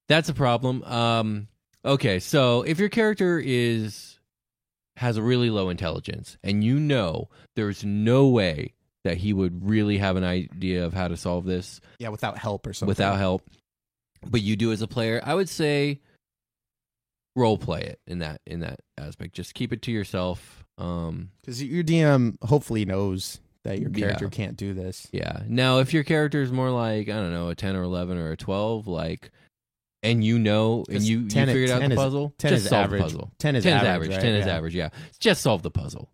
that's 0.08 0.28
a 0.28 0.34
problem. 0.34 0.82
Um, 0.84 1.48
okay, 1.84 2.18
so 2.20 2.62
if 2.62 2.78
your 2.78 2.88
character 2.88 3.38
is 3.44 4.09
has 5.00 5.16
a 5.16 5.22
really 5.22 5.48
low 5.50 5.70
intelligence, 5.70 6.36
and 6.44 6.62
you 6.62 6.78
know 6.78 7.28
there's 7.56 7.82
no 7.84 8.28
way 8.28 8.74
that 9.04 9.16
he 9.16 9.32
would 9.32 9.66
really 9.66 9.96
have 9.96 10.16
an 10.16 10.24
idea 10.24 10.84
of 10.84 10.92
how 10.92 11.08
to 11.08 11.16
solve 11.16 11.46
this 11.46 11.80
yeah, 11.98 12.10
without 12.10 12.36
help 12.36 12.66
or 12.66 12.74
something. 12.74 12.88
without 12.90 13.16
help, 13.18 13.48
but 14.26 14.42
you 14.42 14.56
do 14.56 14.72
as 14.72 14.82
a 14.82 14.86
player, 14.86 15.20
I 15.24 15.34
would 15.34 15.48
say 15.48 16.00
role 17.36 17.56
play 17.58 17.80
it 17.80 18.00
in 18.06 18.18
that 18.18 18.40
in 18.46 18.60
that 18.60 18.80
aspect. 18.98 19.34
Just 19.34 19.54
keep 19.54 19.72
it 19.72 19.82
to 19.82 19.92
yourself. 19.92 20.64
Um, 20.78 21.30
because 21.40 21.62
your 21.62 21.84
DM 21.84 22.36
hopefully 22.42 22.84
knows 22.84 23.40
that 23.64 23.78
your 23.78 23.90
Yeah. 23.90 24.06
character 24.06 24.28
can't 24.28 24.56
do 24.56 24.72
this. 24.74 25.06
Yeah. 25.12 25.42
Now, 25.46 25.78
if 25.78 25.92
your 25.94 26.04
character 26.04 26.42
is 26.42 26.50
more 26.52 26.70
like 26.70 27.08
I 27.08 27.14
don't 27.14 27.32
know 27.32 27.48
a 27.48 27.54
ten 27.54 27.76
or 27.76 27.82
eleven 27.82 28.18
or 28.18 28.32
a 28.32 28.36
twelve, 28.36 28.86
like, 28.86 29.30
and 30.02 30.24
you 30.24 30.38
know, 30.38 30.84
and 30.90 31.02
you, 31.02 31.28
10 31.28 31.48
you 31.48 31.50
is- 31.50 31.54
figured 31.54 31.70
out 31.70 31.80
10 31.80 31.90
the 31.90 31.94
is- 31.94 31.98
puzzle, 32.00 32.34
10 32.38 32.50
just 32.52 32.64
is 32.64 32.68
solve 32.70 32.84
average. 32.84 33.00
the 33.00 33.04
puzzle. 33.04 33.32
10 33.38 33.56
is 33.56 33.64
10 33.64 33.72
average, 33.74 33.84
is 33.84 33.88
average. 33.88 34.10
right? 34.10 34.20
Ten 34.22 34.34
is 34.36 34.46
Yeah. 34.46 34.56
average. 34.56 34.74
Yeah. 34.74 34.88
Just 35.18 35.42
solve 35.42 35.62
the 35.62 35.70
puzzle. 35.70 36.10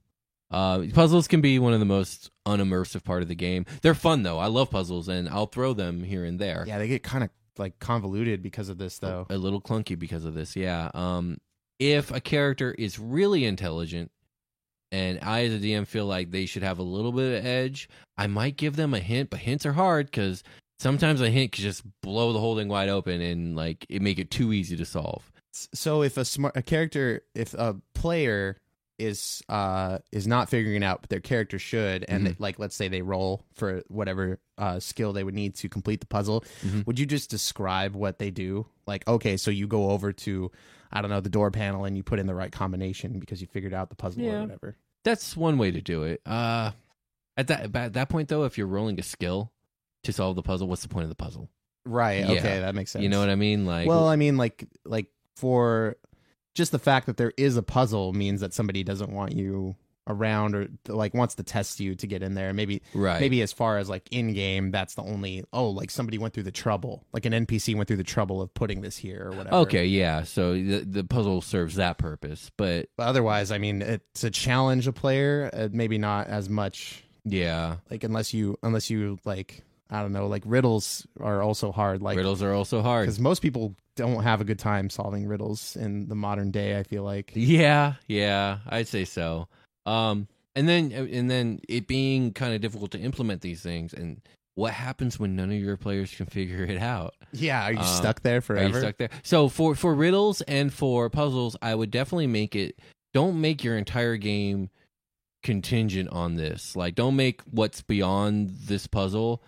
Uh, 0.51 0.85
puzzles 0.95 1.27
can 1.27 1.41
be 1.41 1.59
one 1.59 1.73
of 1.73 1.81
the 1.81 1.87
most 1.87 2.31
unimmersive 2.47 3.03
part 3.05 3.23
of 3.23 3.29
the 3.29 3.35
game. 3.35 3.67
They're 3.83 3.95
fun 3.95 4.23
though. 4.23 4.39
I 4.39 4.47
love 4.47 4.71
puzzles, 4.71 5.09
and 5.09 5.29
I'll 5.29 5.47
throw 5.47 5.73
them 5.73 6.03
here 6.05 6.25
and 6.25 6.39
there. 6.39 6.65
Yeah, 6.67 6.79
they 6.79 6.87
get 6.89 7.03
kind 7.03 7.25
of 7.25 7.31
like 7.59 7.79
convoluted 7.81 8.43
because 8.43 8.69
of 8.69 8.79
this, 8.79 8.99
though. 8.99 9.27
a 9.31 9.37
little 9.39 9.61
clunky 9.61 9.99
because 9.99 10.25
of 10.25 10.35
this. 10.35 10.55
Yeah. 10.57 10.91
Um, 10.95 11.39
if 11.79 12.11
a 12.13 12.21
character 12.21 12.73
is 12.73 12.99
really 12.99 13.45
intelligent, 13.45 14.11
and 14.93 15.19
I 15.23 15.45
as 15.47 15.55
a 15.55 15.59
DM 15.59 15.85
feel 15.87 16.07
like 16.07 16.31
they 16.31 16.47
should 16.47 16.63
have 16.63 16.79
a 16.79 16.83
little 16.85 17.13
bit 17.13 17.39
of 17.41 17.45
edge, 17.47 17.89
I 18.17 18.29
might 18.29 18.57
give 18.57 18.77
them 18.77 18.95
a 18.95 19.01
hint. 19.01 19.31
But 19.31 19.41
hints 19.41 19.67
are 19.67 19.73
hard 19.73 20.07
because 20.07 20.45
sometimes 20.79 21.21
a 21.21 21.31
hint 21.31 21.53
can 21.53 21.63
just 21.63 21.83
blow 22.03 22.33
the 22.33 22.39
whole 22.41 22.57
thing 22.57 22.69
wide 22.69 22.89
open 22.89 23.21
and 23.21 23.57
like 23.57 23.87
it 23.89 24.03
make 24.03 24.19
it 24.19 24.31
too 24.31 24.53
easy 24.53 24.77
to 24.77 24.85
solve. 24.85 25.31
So 25.53 26.03
if 26.03 26.17
a 26.17 26.25
smart 26.25 26.57
a 26.57 26.63
character, 26.63 27.23
if 27.35 27.55
a 27.55 27.77
player 27.95 28.59
is 28.99 29.43
uh 29.51 29.99
is 30.13 30.27
not 30.27 30.49
figuring 30.49 30.77
it 30.83 30.85
out, 30.85 31.03
but 31.03 31.11
their 31.11 31.21
character 31.21 31.59
should, 31.59 32.05
and 32.09 32.23
Mhm. 32.23 32.29
they- 32.29 32.37
like 32.39 32.59
let's 32.59 32.75
say 32.75 32.89
they 32.89 33.03
roll 33.03 33.45
for 33.55 33.83
whatever 33.89 34.39
uh 34.59 34.81
skill 34.81 35.13
they 35.13 35.23
would 35.25 35.35
need 35.35 35.55
to 35.57 35.69
complete 35.69 36.01
the 36.01 36.07
puzzle, 36.07 36.45
Mhm. 36.63 36.87
would 36.87 36.99
you 36.99 37.05
just 37.07 37.29
describe 37.31 37.95
what 37.95 38.19
they 38.19 38.31
do? 38.31 38.67
Like, 38.87 39.07
okay, 39.09 39.37
so 39.37 39.51
you 39.51 39.67
go 39.67 39.91
over 39.91 40.13
to 40.13 40.51
I 40.93 41.03
don't 41.03 41.11
know 41.11 41.21
the 41.21 41.29
door 41.29 41.51
panel 41.51 41.85
and 41.85 41.97
you 41.97 42.03
put 42.03 42.19
in 42.19 42.27
the 42.27 42.35
right 42.35 42.53
combination 42.53 43.19
because 43.19 43.41
you 43.41 43.47
figured 43.47 43.75
out 43.75 43.91
the 43.91 43.97
puzzle 43.97 44.23
Yeah. 44.23 44.39
or 44.39 44.41
whatever. 44.43 44.77
That's 45.05 45.37
one 45.37 45.59
way 45.59 45.71
to 45.71 45.81
do 45.83 46.05
it. 46.05 46.21
Uh, 46.25 46.71
at 47.37 47.49
that 47.49 47.75
at 47.77 47.93
that 47.95 48.09
point 48.09 48.29
though, 48.29 48.45
if 48.45 48.57
you're 48.57 48.67
rolling 48.67 48.99
a 48.99 49.03
skill 49.03 49.53
to 50.07 50.13
solve 50.13 50.37
the 50.37 50.43
puzzle, 50.43 50.69
what's 50.69 50.83
the 50.83 50.89
point 50.89 51.05
of 51.05 51.09
the 51.11 51.17
puzzle? 51.17 51.51
Right. 51.85 52.25
Yeah. 52.25 52.33
Okay, 52.33 52.61
that 52.61 52.75
makes 52.75 52.91
sense. 52.91 53.03
You 53.03 53.09
know 53.09 53.21
what 53.21 53.31
I 53.31 53.37
mean? 53.37 53.65
Like, 53.65 53.87
well, 53.87 54.09
I 54.09 54.17
mean, 54.17 54.37
like 54.37 54.67
like 54.85 55.07
for 55.37 55.97
just 56.55 56.73
the 56.73 56.79
fact 56.79 57.07
that 57.07 57.17
there 57.17 57.33
is 57.37 57.57
a 57.57 57.63
puzzle 57.63 58.13
means 58.13 58.41
that 58.41 58.55
somebody 58.55 58.83
doesn't 58.83 59.11
want 59.13 59.33
you 59.33 59.77
around 60.09 60.55
or 60.55 60.69
like 60.89 61.15
wants 61.15 61.35
to 61.35 61.43
test 61.43 61.81
you 61.81 61.95
to 61.97 62.07
get 62.07 62.23
in 62.23 62.35
there. 62.35 62.53
Maybe 62.53 62.83
Right. 62.95 63.21
maybe 63.21 63.43
as 63.43 63.53
far 63.53 63.79
as 63.79 63.89
like 63.89 64.09
in 64.11 64.33
game, 64.33 64.71
that's 64.71 64.95
the 64.95 65.03
only 65.03 65.45
oh 65.53 65.71
like 65.71 65.91
somebody 65.91 66.17
went 66.19 66.33
through 66.35 66.45
the 66.45 66.53
trouble, 66.53 67.05
like 67.13 67.25
an 67.25 67.33
NPC 67.33 67.75
went 67.75 67.89
through 67.89 67.97
the 67.99 68.05
trouble 68.05 68.41
of 68.41 68.53
putting 68.55 68.81
this 68.83 68.97
here 68.97 69.29
or 69.31 69.37
whatever. 69.37 69.57
Okay, 69.57 69.87
yeah. 69.87 70.23
So 70.23 70.55
the 70.55 70.85
the 70.89 71.05
puzzle 71.05 71.41
serves 71.41 71.75
that 71.77 71.99
purpose, 71.99 72.51
but 72.57 72.89
But 72.97 73.05
otherwise, 73.09 73.51
I 73.51 73.59
mean, 73.59 73.83
it's 73.83 74.25
a 74.25 74.31
challenge 74.31 74.87
a 74.87 74.93
player, 74.93 75.51
uh, 75.53 75.69
maybe 75.73 75.99
not 75.99 76.29
as 76.29 76.49
much 76.49 77.05
yeah, 77.25 77.77
like 77.91 78.05
unless 78.05 78.33
you 78.33 78.57
unless 78.63 78.89
you 78.89 79.19
like 79.25 79.65
I 79.91 80.03
don't 80.03 80.13
know, 80.13 80.27
like 80.27 80.43
riddles 80.47 81.07
are 81.21 81.43
also 81.43 81.71
hard. 81.73 82.03
Like 82.03 82.17
riddles 82.17 82.43
are 82.43 82.53
also 82.53 82.83
hard. 82.83 83.05
because 83.07 83.21
most 83.21 83.41
people 83.41 83.75
don't 83.95 84.23
have 84.25 84.41
a 84.41 84.45
good 84.45 84.59
time 84.59 84.91
solving 84.91 85.27
riddles 85.27 85.77
in 85.77 86.09
the 86.09 86.15
modern 86.15 86.51
day. 86.51 86.79
I 86.79 86.83
feel 86.83 87.03
like 87.05 87.33
Yeah, 87.35 87.95
yeah, 88.09 88.59
I'd 88.69 88.89
say 88.89 89.05
so. 89.05 89.49
Um, 89.87 90.27
and 90.57 90.69
then 90.69 90.91
and 90.93 91.31
then 91.31 91.61
it 91.69 91.87
being 91.87 92.33
kind 92.33 92.55
of 92.55 92.61
difficult 92.61 92.91
to 92.93 92.99
implement 92.99 93.43
these 93.43 93.61
things, 93.63 93.93
and 93.95 94.21
what 94.55 94.73
happens 94.73 95.19
when 95.21 95.37
none 95.37 95.51
of 95.53 95.59
your 95.59 95.77
players 95.77 96.13
can 96.15 96.27
figure 96.27 96.65
it 96.65 96.79
out? 96.79 97.15
yeah, 97.33 97.63
are 97.65 97.73
you 97.73 97.79
Uh, 97.79 97.85
stuck 97.85 98.23
there 98.23 98.39
Are 98.39 98.41
forever? 98.41 98.69
you 98.75 98.81
stuck 98.81 98.97
there? 98.97 99.11
So 99.23 99.49
for 99.49 99.75
for 99.75 99.95
riddles 99.95 100.41
and 100.43 100.73
for 100.73 101.09
puzzles, 101.11 101.57
I 101.63 101.75
would 101.75 101.91
definitely 101.91 102.27
make 102.27 102.57
it. 102.57 102.79
Don't 103.15 103.41
make 103.41 103.63
your 103.63 103.79
entire 103.79 104.17
game 104.17 104.69
contingent 105.43 106.09
on 106.11 106.37
this. 106.37 106.75
Like, 106.77 106.95
don't 106.95 107.17
make 107.17 107.41
what's 107.51 107.83
beyond 107.83 108.51
this 108.67 108.87
puzzle 108.87 109.43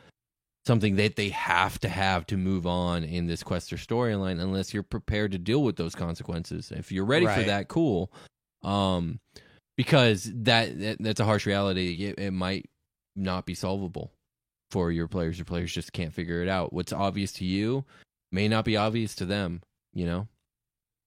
something 0.69 0.97
that 0.97 1.17
they 1.17 1.31
have 1.31 1.81
to 1.81 1.89
have 1.89 2.27
to 2.27 2.37
move 2.37 2.67
on 2.67 3.03
in 3.03 3.27
this 3.27 3.43
quest 3.43 3.73
or 3.73 3.77
storyline, 3.77 4.39
unless 4.41 4.75
you're 4.75 4.83
prepared 4.83 5.33
to 5.33 5.39
deal 5.39 5.63
with 5.63 5.77
those 5.77 5.95
consequences. 5.95 6.71
If 6.71 6.93
you're 6.93 7.07
ready 7.07 7.27
for 7.27 7.43
that, 7.43 7.69
cool. 7.69 8.13
Um, 8.63 9.19
because 9.79 10.31
that, 10.43 10.79
that 10.79 10.97
that's 11.01 11.21
a 11.21 11.25
harsh 11.25 11.47
reality. 11.47 11.95
It, 12.05 12.19
it 12.19 12.33
might 12.33 12.67
not 13.17 13.47
be 13.47 13.55
solvable 13.55 14.13
for 14.71 14.93
your 14.93 15.09
players. 15.09 15.39
Your 15.39 15.47
players 15.47 15.73
just 15.73 15.95
can't 15.95 16.13
figure 16.13 16.43
it 16.43 16.49
out. 16.49 16.73
What's 16.75 16.93
obvious 16.93 17.33
to 17.35 17.47
you 17.47 17.85
may 18.31 18.47
not 18.47 18.67
be 18.67 18.77
obvious 18.77 19.15
to 19.17 19.25
them, 19.25 19.63
you 19.95 20.05
know? 20.05 20.29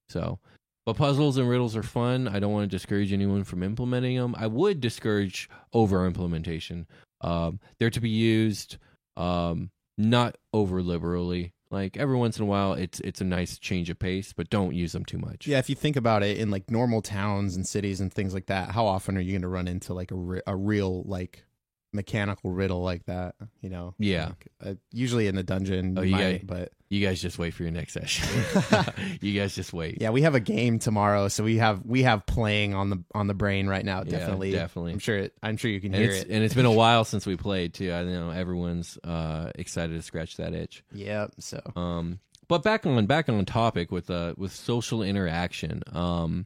So, 0.09 0.39
but 0.87 0.97
puzzles 0.97 1.37
and 1.37 1.47
riddles 1.47 1.75
are 1.75 1.83
fun. 1.83 2.27
I 2.27 2.39
don't 2.39 2.51
want 2.51 2.69
to 2.69 2.75
discourage 2.75 3.13
anyone 3.13 3.43
from 3.43 3.61
implementing 3.61 4.17
them. 4.17 4.33
I 4.35 4.47
would 4.47 4.81
discourage 4.81 5.49
over 5.71 6.07
implementation. 6.07 6.87
Um, 7.21 7.59
they're 7.77 7.91
to 7.91 8.01
be 8.01 8.09
used 8.09 8.77
um, 9.17 9.71
not 9.97 10.37
over 10.53 10.81
liberally. 10.81 11.53
Like 11.69 11.95
every 11.95 12.17
once 12.17 12.37
in 12.37 12.43
a 12.43 12.47
while, 12.47 12.73
it's 12.73 12.99
it's 12.99 13.21
a 13.21 13.25
nice 13.25 13.57
change 13.57 13.89
of 13.89 13.97
pace, 13.97 14.33
but 14.33 14.49
don't 14.49 14.75
use 14.75 14.91
them 14.91 15.05
too 15.05 15.17
much. 15.17 15.47
Yeah, 15.47 15.59
if 15.59 15.69
you 15.69 15.75
think 15.75 15.95
about 15.95 16.21
it, 16.21 16.37
in 16.37 16.51
like 16.51 16.69
normal 16.69 17.01
towns 17.01 17.55
and 17.55 17.65
cities 17.65 18.01
and 18.01 18.13
things 18.13 18.33
like 18.33 18.47
that, 18.47 18.71
how 18.71 18.85
often 18.85 19.17
are 19.17 19.21
you 19.21 19.31
going 19.31 19.41
to 19.43 19.47
run 19.47 19.69
into 19.69 19.93
like 19.93 20.11
a 20.11 20.15
re- 20.15 20.41
a 20.45 20.55
real 20.55 21.03
like 21.03 21.45
mechanical 21.93 22.51
riddle 22.51 22.81
like 22.81 23.05
that? 23.05 23.35
You 23.61 23.69
know? 23.69 23.95
Yeah. 23.99 24.27
Like, 24.27 24.47
uh, 24.63 24.73
usually 24.91 25.27
in 25.27 25.35
the 25.35 25.43
dungeon, 25.43 25.97
Oh, 25.97 26.01
you 26.01 26.11
might, 26.11 26.47
got- 26.47 26.47
but 26.47 26.71
You 26.89 27.05
guys 27.05 27.21
just 27.21 27.37
wait 27.39 27.53
for 27.53 27.63
your 27.63 27.71
next 27.71 27.93
session. 27.93 28.27
you 29.21 29.39
guys 29.39 29.55
just 29.55 29.71
wait. 29.73 29.97
yeah, 30.01 30.09
we 30.09 30.21
have 30.23 30.35
a 30.35 30.39
game 30.39 30.79
tomorrow, 30.79 31.27
so 31.29 31.43
we 31.43 31.57
have 31.57 31.85
we 31.85 32.03
have 32.03 32.25
playing 32.25 32.73
on 32.73 32.89
the 32.89 33.03
on 33.13 33.27
the 33.27 33.33
brain 33.33 33.67
right 33.67 33.83
now. 33.85 33.99
Yeah, 34.05 34.19
Definitely, 34.19 34.51
definitely. 34.51 34.91
I'm 34.93 34.99
sure 34.99 35.17
it. 35.17 35.33
I'm 35.43 35.57
sure 35.57 35.71
you 35.71 35.79
can 35.81 35.93
And 35.93 36.03
hear 36.03 36.11
it. 36.13 36.27
and 36.29 36.43
it's 36.43 36.53
been 36.53 36.65
a 36.65 36.71
while 36.83 37.03
since 37.05 37.25
we 37.25 37.35
played 37.37 37.73
too. 37.73 37.91
I 37.93 38.03
know 38.03 38.29
everyone's 38.29 38.97
uh, 39.03 39.51
excited 39.55 39.95
to 39.95 40.01
scratch 40.01 40.37
that 40.37 40.53
itch. 40.53 40.83
Yeah. 40.93 41.27
So 41.39 41.61
Um, 41.75 42.19
but 42.47 42.63
back 42.63 42.85
on 42.85 43.05
back 43.05 43.29
on 43.29 43.45
topic 43.45 43.91
with 43.91 44.09
uh 44.09 44.33
with 44.37 44.51
social 44.53 45.01
interaction. 45.03 45.83
Um, 45.93 46.45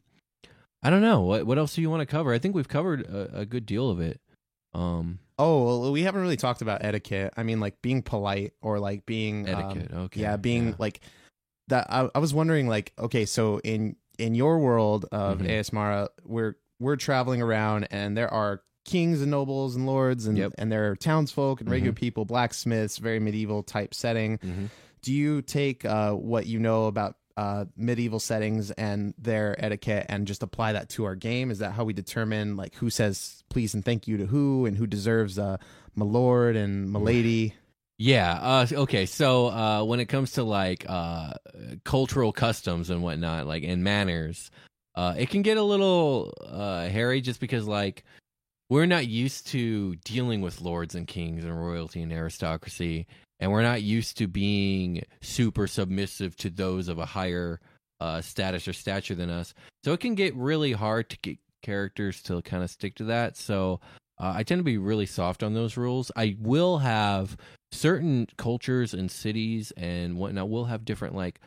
I 0.82 0.90
don't 0.90 1.02
know 1.02 1.22
what 1.22 1.44
what 1.46 1.58
else 1.58 1.74
do 1.74 1.80
you 1.82 1.90
want 1.90 2.00
to 2.02 2.06
cover. 2.06 2.32
I 2.32 2.38
think 2.38 2.54
we've 2.54 2.68
covered 2.68 3.00
a, 3.02 3.40
a 3.40 3.46
good 3.46 3.66
deal 3.66 3.90
of 3.90 3.98
it. 4.00 4.20
Um, 4.74 5.18
Oh, 5.38 5.64
well, 5.80 5.92
we 5.92 6.02
haven't 6.02 6.22
really 6.22 6.36
talked 6.36 6.62
about 6.62 6.84
etiquette. 6.84 7.34
I 7.36 7.42
mean, 7.42 7.60
like 7.60 7.82
being 7.82 8.02
polite 8.02 8.54
or 8.62 8.78
like 8.78 9.04
being 9.06 9.48
um, 9.52 9.86
okay, 9.92 10.20
Yeah, 10.20 10.36
being 10.36 10.68
yeah. 10.68 10.74
like 10.78 11.00
that. 11.68 11.86
I, 11.90 12.08
I 12.14 12.18
was 12.20 12.32
wondering, 12.32 12.68
like, 12.68 12.92
okay, 12.98 13.26
so 13.26 13.58
in 13.60 13.96
in 14.18 14.34
your 14.34 14.58
world 14.58 15.04
of 15.12 15.38
Mhm. 15.40 15.48
ASMara, 15.50 16.08
we're 16.24 16.54
we're 16.80 16.96
traveling 16.96 17.42
around, 17.42 17.88
and 17.90 18.16
there 18.16 18.32
are 18.32 18.62
kings 18.86 19.20
and 19.20 19.30
nobles 19.30 19.76
and 19.76 19.84
lords, 19.86 20.26
and 20.26 20.38
Yep. 20.38 20.52
and 20.58 20.72
there 20.72 20.90
are 20.90 20.96
townsfolk 20.96 21.60
and 21.60 21.68
regular 21.70 21.92
Mhm. 21.92 21.96
people, 21.96 22.24
blacksmiths, 22.24 22.96
very 22.98 23.20
medieval 23.20 23.62
type 23.62 23.92
setting. 23.94 24.38
mhm. 24.38 24.70
Do 25.02 25.12
you 25.12 25.42
take 25.42 25.84
uh, 25.84 26.12
what 26.14 26.46
you 26.46 26.58
know 26.58 26.86
about 26.86 27.16
uh, 27.36 27.66
medieval 27.76 28.18
settings 28.18 28.70
and 28.72 29.14
their 29.18 29.62
etiquette 29.62 30.06
and 30.08 30.26
just 30.26 30.42
apply 30.42 30.72
that 30.72 30.88
to 30.90 31.04
our 31.04 31.14
game? 31.14 31.50
Is 31.50 31.58
that 31.58 31.72
how 31.72 31.84
we 31.84 31.92
determine 31.92 32.56
like 32.56 32.74
who 32.74 32.90
says 32.90 33.44
please 33.48 33.74
and 33.74 33.84
thank 33.84 34.08
you 34.08 34.16
to 34.18 34.26
who 34.26 34.66
and 34.66 34.76
who 34.76 34.86
deserves 34.86 35.38
uh, 35.38 35.56
my 35.94 36.06
lord 36.06 36.56
and 36.56 36.90
my 36.90 37.00
lady? 37.00 37.54
Yeah. 37.98 38.32
Uh, 38.34 38.66
okay. 38.72 39.06
So 39.06 39.46
uh, 39.48 39.84
when 39.84 40.00
it 40.00 40.06
comes 40.06 40.32
to 40.32 40.42
like 40.42 40.84
uh, 40.88 41.34
cultural 41.84 42.32
customs 42.32 42.90
and 42.90 43.02
whatnot, 43.02 43.46
like 43.46 43.64
and 43.64 43.82
manners, 43.82 44.50
uh, 44.94 45.14
it 45.16 45.30
can 45.30 45.42
get 45.42 45.56
a 45.56 45.62
little 45.62 46.32
uh, 46.44 46.88
hairy 46.88 47.20
just 47.20 47.40
because 47.40 47.66
like 47.66 48.04
we're 48.68 48.86
not 48.86 49.06
used 49.06 49.46
to 49.48 49.96
dealing 50.04 50.40
with 50.40 50.60
lords 50.60 50.94
and 50.94 51.06
kings 51.06 51.44
and 51.44 51.58
royalty 51.58 52.02
and 52.02 52.12
aristocracy, 52.12 53.06
and 53.40 53.50
we're 53.50 53.62
not 53.62 53.82
used 53.82 54.18
to 54.18 54.26
being 54.26 55.02
super 55.20 55.66
submissive 55.66 56.36
to 56.36 56.50
those 56.50 56.88
of 56.88 56.98
a 56.98 57.06
higher 57.06 57.60
uh, 58.00 58.20
status 58.20 58.66
or 58.68 58.72
stature 58.72 59.14
than 59.14 59.30
us. 59.30 59.54
So 59.84 59.92
it 59.92 60.00
can 60.00 60.14
get 60.14 60.34
really 60.34 60.72
hard 60.72 61.10
to 61.10 61.18
get 61.18 61.38
characters 61.62 62.22
to 62.22 62.42
kind 62.42 62.62
of 62.62 62.70
stick 62.70 62.94
to 62.96 63.04
that. 63.04 63.36
So 63.36 63.80
uh, 64.18 64.32
I 64.36 64.42
tend 64.42 64.60
to 64.60 64.64
be 64.64 64.78
really 64.78 65.06
soft 65.06 65.42
on 65.42 65.54
those 65.54 65.76
rules. 65.76 66.10
I 66.16 66.36
will 66.40 66.78
have 66.78 67.36
certain 67.72 68.26
cultures 68.36 68.94
and 68.94 69.10
cities 69.10 69.72
and 69.76 70.16
whatnot 70.16 70.48
will 70.48 70.64
have 70.66 70.84
different 70.84 71.14
like 71.14 71.40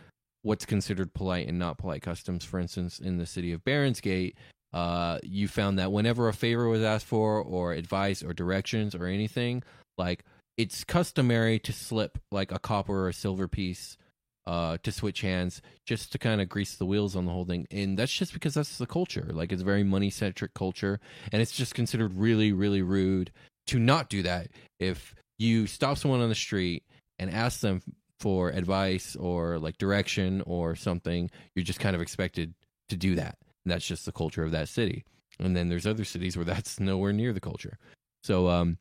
what's 0.44 0.66
considered 0.66 1.14
polite 1.14 1.48
and 1.48 1.60
not 1.60 1.78
polite 1.78 2.02
customs. 2.02 2.44
For 2.44 2.60
instance, 2.60 3.00
in 3.00 3.18
the 3.18 3.26
city 3.26 3.52
of 3.52 3.64
Baronsgate, 3.64 4.36
uh, 4.74 5.20
you 5.24 5.48
found 5.48 5.80
that 5.80 5.92
whenever 5.92 6.28
a 6.28 6.34
favor 6.34 6.68
was 6.68 6.84
asked 6.84 7.08
for, 7.08 7.42
or 7.42 7.74
advice, 7.74 8.24
or 8.24 8.34
directions, 8.34 8.94
or 8.94 9.08
anything, 9.08 9.64
like 9.98 10.24
it's 10.60 10.84
customary 10.84 11.58
to 11.58 11.72
slip 11.72 12.18
like 12.34 12.52
a 12.52 12.60
copper 12.60 13.06
or 13.06 13.08
a 13.08 13.14
silver 13.14 13.48
piece 13.48 13.98
uh, 14.46 14.78
to 14.84 14.92
switch 14.92 15.22
hands 15.22 15.62
just 15.86 16.12
to 16.12 16.18
kind 16.18 16.42
of 16.42 16.50
grease 16.50 16.76
the 16.76 16.86
wheels 16.86 17.16
on 17.16 17.26
the 17.26 17.32
whole 17.32 17.46
thing. 17.46 17.66
And 17.72 17.98
that's 17.98 18.12
just 18.12 18.34
because 18.34 18.56
that's 18.56 18.78
the 18.78 18.86
culture. 18.86 19.30
Like 19.32 19.54
it's 19.54 19.62
a 19.62 19.66
very 19.66 19.86
money 19.86 20.10
centric 20.10 20.54
culture, 20.54 21.00
and 21.32 21.42
it's 21.42 21.54
just 21.54 21.76
considered 21.76 22.14
really, 22.14 22.52
really 22.52 22.82
rude 22.82 23.32
to 23.68 23.80
not 23.80 24.10
do 24.10 24.22
that. 24.24 24.50
If 24.82 25.16
you 25.38 25.66
stop 25.66 25.98
someone 25.98 26.20
on 26.20 26.28
the 26.28 26.36
street 26.36 26.84
and 27.20 27.32
ask 27.32 27.62
them 27.62 27.82
for 28.20 28.50
advice 28.50 29.16
or 29.16 29.60
like 29.60 29.78
direction 29.78 30.44
or 30.46 30.76
something, 30.76 31.32
you're 31.56 31.64
just 31.64 31.80
kind 31.80 31.96
of 31.96 32.02
expected 32.02 32.54
to 32.90 32.98
do 32.98 33.16
that. 33.16 33.38
And 33.64 33.72
that's 33.72 33.88
just 33.88 34.06
the 34.06 34.12
culture 34.12 34.44
of 34.44 34.52
that 34.52 34.68
city. 34.68 35.06
And 35.40 35.56
then 35.56 35.70
there's 35.70 35.88
other 35.88 36.04
cities 36.04 36.36
where 36.36 36.46
that's 36.54 36.82
nowhere 36.82 37.14
near 37.14 37.32
the 37.32 37.40
culture. 37.40 37.78
So 38.24 38.50
um 38.50 38.78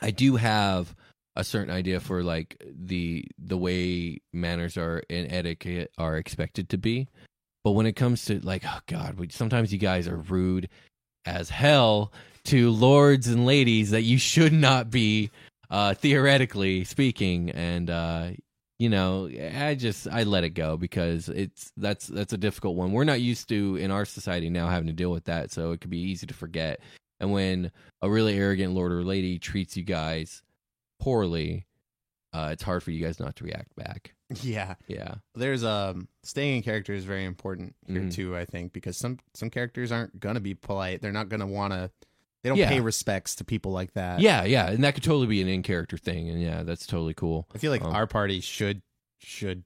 I 0.00 0.10
do 0.10 0.36
have 0.36 0.94
a 1.36 1.44
certain 1.44 1.72
idea 1.72 2.00
for 2.00 2.22
like 2.22 2.62
the 2.64 3.24
the 3.38 3.56
way 3.56 4.20
manners 4.32 4.76
are 4.76 5.02
and 5.08 5.32
etiquette 5.32 5.92
are 5.98 6.16
expected 6.16 6.68
to 6.70 6.78
be. 6.78 7.08
But 7.62 7.72
when 7.72 7.86
it 7.86 7.94
comes 7.94 8.24
to 8.26 8.40
like 8.40 8.62
oh 8.66 8.80
god, 8.86 9.18
we, 9.18 9.28
sometimes 9.28 9.72
you 9.72 9.78
guys 9.78 10.08
are 10.08 10.16
rude 10.16 10.68
as 11.24 11.50
hell 11.50 12.12
to 12.44 12.70
lords 12.70 13.28
and 13.28 13.46
ladies 13.46 13.90
that 13.90 14.02
you 14.02 14.18
should 14.18 14.52
not 14.52 14.90
be 14.90 15.30
uh 15.70 15.94
theoretically 15.94 16.84
speaking. 16.84 17.50
And 17.50 17.90
uh 17.90 18.30
you 18.78 18.88
know 18.88 19.28
i 19.54 19.74
just 19.74 20.08
i 20.08 20.22
let 20.22 20.42
it 20.42 20.50
go 20.50 20.78
because 20.78 21.28
it's 21.28 21.70
that's 21.76 22.06
that's 22.06 22.32
a 22.32 22.38
difficult 22.38 22.76
one. 22.76 22.92
We're 22.92 23.04
not 23.04 23.20
used 23.20 23.48
to 23.50 23.76
in 23.76 23.90
our 23.90 24.04
society 24.04 24.50
now 24.50 24.68
having 24.68 24.88
to 24.88 24.92
deal 24.92 25.12
with 25.12 25.24
that. 25.24 25.52
So 25.52 25.72
it 25.72 25.80
could 25.80 25.90
be 25.90 26.00
easy 26.00 26.26
to 26.26 26.34
forget 26.34 26.80
and 27.20 27.32
when 27.32 27.70
a 28.02 28.10
really 28.10 28.36
arrogant 28.38 28.74
lord 28.74 28.90
or 28.92 29.04
lady 29.04 29.38
treats 29.38 29.76
you 29.76 29.82
guys 29.84 30.42
poorly 30.98 31.66
uh 32.32 32.50
it's 32.52 32.62
hard 32.62 32.82
for 32.82 32.90
you 32.90 33.04
guys 33.04 33.18
not 33.20 33.36
to 33.36 33.44
react 33.44 33.74
back 33.76 34.14
Yeah, 34.42 34.74
yeah 34.86 35.14
there's 35.34 35.64
um 35.64 36.06
staying 36.22 36.58
in 36.58 36.62
character 36.62 36.92
is 36.92 37.04
very 37.04 37.24
important 37.24 37.74
here 37.88 38.02
Mhm. 38.02 38.12
too. 38.14 38.36
I 38.36 38.44
think 38.44 38.72
because 38.72 38.96
some 38.96 39.18
some 39.34 39.50
characters 39.50 39.90
aren't 39.90 40.20
gonna 40.20 40.38
be 40.38 40.54
polite. 40.54 41.02
They're 41.02 41.10
not 41.10 41.28
gonna 41.28 41.48
want 41.48 41.72
to. 41.72 41.90
They 42.44 42.48
don't 42.48 42.56
Yeah. 42.58 42.68
pay 42.68 42.78
respects 42.80 43.34
to 43.36 43.44
people 43.44 43.72
like 43.72 43.92
that. 43.94 44.20
yeah 44.20 44.44
yeah 44.44 44.70
and 44.70 44.84
that 44.84 44.94
could 44.94 45.02
totally 45.02 45.26
be 45.26 45.42
an 45.42 45.48
in 45.48 45.62
character 45.64 45.98
thing 45.98 46.28
and 46.30 46.40
yeah 46.40 46.62
that's 46.62 46.86
totally 46.86 47.12
cool 47.14 47.48
I 47.52 47.58
feel 47.58 47.72
like 47.72 47.82
Um, 47.84 47.92
our 47.92 48.06
party 48.06 48.40
should 48.40 48.82
should 49.18 49.64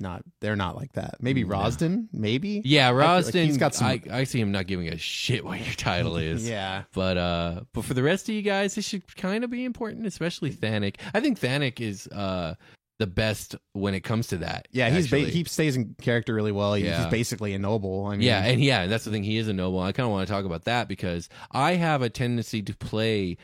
not. 0.00 0.22
They're 0.40 0.56
not 0.56 0.76
like 0.76 0.92
that. 0.94 1.16
Maybe. 1.20 1.44
Rosden. 1.44 2.08
Maybe. 2.12 2.62
yeah 2.64 2.88
feel 2.90 2.96
like 2.98 3.06
Rosden 3.24 3.44
he's 3.44 3.58
got 3.58 3.74
some- 3.74 3.86
I, 3.86 4.00
I 4.10 4.24
see 4.24 4.40
him 4.40 4.50
not 4.52 4.66
giving 4.66 4.88
a 4.88 4.98
shit 4.98 5.44
what 5.44 5.60
your 5.64 5.74
title 5.74 6.16
is 6.16 6.48
yeah. 6.48 6.84
But 6.92 7.16
uh 7.18 7.60
but 7.72 7.84
for 7.84 7.94
the 7.94 8.02
rest 8.02 8.28
of 8.28 8.34
you 8.34 8.42
guys, 8.42 8.76
it 8.78 8.82
should 8.84 9.16
kind 9.16 9.44
of 9.44 9.50
be 9.50 9.64
important, 9.64 10.06
especially 10.06 10.50
Thanik. 10.52 10.96
I 11.12 11.20
think 11.20 11.38
Thanik 11.40 11.80
is 11.80 12.06
uh 12.08 12.54
the 13.00 13.06
best 13.08 13.56
when 13.72 13.92
it 13.92 14.00
comes 14.00 14.28
to 14.28 14.36
that. 14.38 14.68
Yeah, 14.70 14.88
he's 14.88 15.10
ba- 15.10 15.16
actually. 15.16 15.32
he 15.32 15.44
stays 15.44 15.74
in 15.76 15.96
character 16.00 16.32
really 16.32 16.52
well. 16.52 16.74
He's, 16.74 16.86
Yeah. 16.86 17.02
he's 17.02 17.10
basically 17.10 17.52
a 17.52 17.58
noble. 17.58 18.06
I 18.06 18.12
mean, 18.12 18.20
yeah, 18.22 18.44
and 18.44 18.62
yeah, 18.62 18.82
and 18.82 18.92
that's 18.92 19.02
the 19.04 19.10
thing. 19.10 19.24
He 19.24 19.36
is 19.36 19.48
a 19.48 19.52
noble. 19.52 19.80
I 19.80 19.90
kind 19.90 20.06
of 20.06 20.12
want 20.12 20.26
to 20.28 20.32
talk 20.32 20.44
about 20.44 20.64
that 20.66 20.86
because 20.86 21.28
I 21.50 21.74
have 21.74 22.02
a 22.02 22.08
tendency 22.08 22.62
to 22.62 22.76
play, 22.76 23.36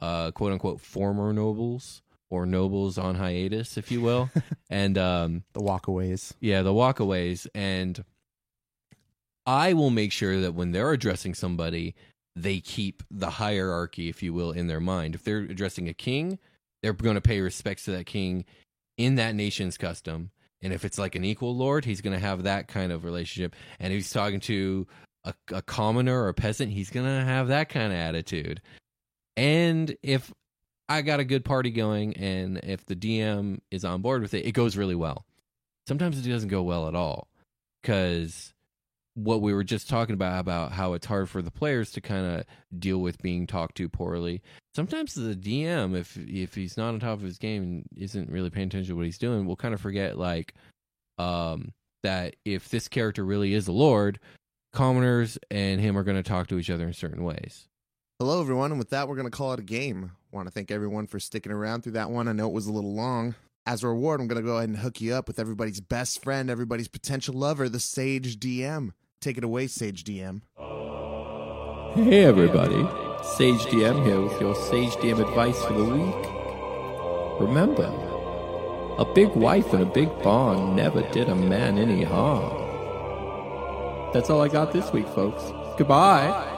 uh, 0.00 0.30
quote 0.32 0.52
unquote, 0.52 0.82
former 0.82 1.32
nobles 1.32 2.02
or 2.30 2.46
nobles 2.46 2.98
on 2.98 3.14
hiatus, 3.14 3.76
if 3.76 3.90
you 3.90 4.00
will, 4.00 4.30
and 4.70 4.98
um, 4.98 5.44
the 5.52 5.60
walkaways. 5.60 6.32
yeah, 6.40 6.62
the 6.62 6.72
walkaways, 6.72 7.46
and 7.54 8.04
I 9.46 9.72
will 9.72 9.90
make 9.90 10.12
sure 10.12 10.40
that 10.40 10.54
when 10.54 10.72
they're 10.72 10.92
addressing 10.92 11.34
somebody, 11.34 11.94
they 12.36 12.60
keep 12.60 13.02
the 13.10 13.30
hierarchy, 13.30 14.08
if 14.08 14.22
you 14.22 14.32
will, 14.32 14.52
in 14.52 14.66
their 14.66 14.80
mind. 14.80 15.14
If 15.14 15.24
they're 15.24 15.38
addressing 15.38 15.88
a 15.88 15.94
king, 15.94 16.38
they're 16.82 16.92
going 16.92 17.14
to 17.14 17.20
pay 17.20 17.40
respects 17.40 17.84
to 17.84 17.92
that 17.92 18.06
king 18.06 18.44
in 18.96 19.14
that 19.14 19.34
nation's 19.34 19.78
custom. 19.78 20.30
And 20.60 20.72
if 20.72 20.84
it's 20.84 20.98
like 20.98 21.14
an 21.14 21.24
equal 21.24 21.56
lord, 21.56 21.84
he's 21.84 22.00
going 22.00 22.14
to 22.18 22.24
have 22.24 22.42
that 22.42 22.68
kind 22.68 22.92
of 22.92 23.04
relationship. 23.04 23.54
And 23.78 23.92
if 23.92 23.98
he's 23.98 24.10
talking 24.10 24.40
to 24.40 24.86
a, 25.24 25.34
a 25.52 25.62
commoner 25.62 26.22
or 26.24 26.28
a 26.28 26.34
peasant, 26.34 26.72
he's 26.72 26.90
going 26.90 27.06
to 27.06 27.24
have 27.24 27.48
that 27.48 27.68
kind 27.68 27.92
of 27.92 27.98
attitude. 27.98 28.60
And 29.36 29.96
if 30.02 30.32
I 30.88 31.02
got 31.02 31.20
a 31.20 31.24
good 31.24 31.44
party 31.44 31.70
going 31.70 32.16
and 32.16 32.58
if 32.62 32.84
the 32.86 32.96
DM 32.96 33.60
is 33.70 33.84
on 33.84 34.00
board 34.02 34.22
with 34.22 34.34
it, 34.34 34.46
it 34.46 34.52
goes 34.52 34.76
really 34.76 34.94
well. 34.94 35.26
Sometimes 35.86 36.18
it 36.18 36.28
doesn't 36.28 36.48
go 36.48 36.62
well 36.62 36.88
at 36.88 36.94
all 36.94 37.28
because 37.82 38.52
what 39.14 39.42
we 39.42 39.52
were 39.52 39.64
just 39.64 39.88
talking 39.88 40.14
about 40.14 40.38
about 40.38 40.72
how 40.72 40.92
it's 40.92 41.06
hard 41.06 41.28
for 41.28 41.42
the 41.42 41.50
players 41.50 41.90
to 41.90 42.00
kind 42.00 42.24
of 42.24 42.44
deal 42.78 42.98
with 42.98 43.20
being 43.20 43.46
talked 43.46 43.76
to 43.76 43.88
poorly. 43.88 44.42
Sometimes 44.74 45.14
the 45.14 45.34
DM, 45.34 45.96
if 45.96 46.16
if 46.16 46.54
he's 46.54 46.76
not 46.76 46.94
on 46.94 47.00
top 47.00 47.18
of 47.18 47.24
his 47.24 47.38
game 47.38 47.62
and 47.62 47.88
isn't 47.96 48.30
really 48.30 48.50
paying 48.50 48.68
attention 48.68 48.90
to 48.90 48.96
what 48.96 49.06
he's 49.06 49.18
doing, 49.18 49.44
will 49.44 49.56
kind 49.56 49.74
of 49.74 49.80
forget 49.80 50.18
like 50.18 50.54
um, 51.18 51.72
that 52.04 52.36
if 52.44 52.68
this 52.68 52.86
character 52.86 53.24
really 53.24 53.54
is 53.54 53.66
a 53.66 53.72
lord, 53.72 54.20
commoners 54.72 55.36
and 55.50 55.80
him 55.80 55.98
are 55.98 56.04
going 56.04 56.16
to 56.16 56.22
talk 56.22 56.46
to 56.48 56.58
each 56.58 56.70
other 56.70 56.86
in 56.86 56.92
certain 56.92 57.24
ways. 57.24 57.66
Hello, 58.20 58.40
everyone, 58.40 58.72
and 58.72 58.80
with 58.80 58.90
that, 58.90 59.06
we're 59.06 59.14
going 59.14 59.30
to 59.30 59.36
call 59.36 59.52
it 59.52 59.60
a 59.60 59.62
game. 59.62 60.10
Want 60.32 60.48
to 60.48 60.50
thank 60.50 60.72
everyone 60.72 61.06
for 61.06 61.20
sticking 61.20 61.52
around 61.52 61.82
through 61.82 61.92
that 61.92 62.10
one. 62.10 62.26
I 62.26 62.32
know 62.32 62.48
it 62.48 62.52
was 62.52 62.66
a 62.66 62.72
little 62.72 62.92
long. 62.92 63.36
As 63.64 63.84
a 63.84 63.86
reward, 63.86 64.20
I'm 64.20 64.26
going 64.26 64.42
to 64.42 64.44
go 64.44 64.56
ahead 64.56 64.68
and 64.68 64.78
hook 64.78 65.00
you 65.00 65.14
up 65.14 65.28
with 65.28 65.38
everybody's 65.38 65.80
best 65.80 66.20
friend, 66.24 66.50
everybody's 66.50 66.88
potential 66.88 67.36
lover, 67.36 67.68
the 67.68 67.78
Sage 67.78 68.40
DM. 68.40 68.90
Take 69.20 69.38
it 69.38 69.44
away, 69.44 69.68
Sage 69.68 70.02
DM. 70.02 70.40
Hey 71.94 72.24
everybody, 72.24 72.82
Sage 73.36 73.60
DM 73.66 74.04
here 74.04 74.20
with 74.20 74.40
your 74.40 74.56
Sage 74.56 74.94
DM 74.94 75.20
advice 75.20 75.64
for 75.64 75.74
the 75.74 75.84
week. 75.84 77.48
Remember, 77.48 77.86
a 78.98 79.04
big 79.14 79.28
wife 79.36 79.72
and 79.72 79.84
a 79.84 79.86
big 79.86 80.08
barn 80.24 80.74
never 80.74 81.02
did 81.12 81.28
a 81.28 81.36
man 81.36 81.78
any 81.78 82.02
harm. 82.02 82.52
That's 84.12 84.28
all 84.28 84.42
I 84.42 84.48
got 84.48 84.72
this 84.72 84.92
week, 84.92 85.06
folks. 85.06 85.52
Goodbye. 85.78 86.57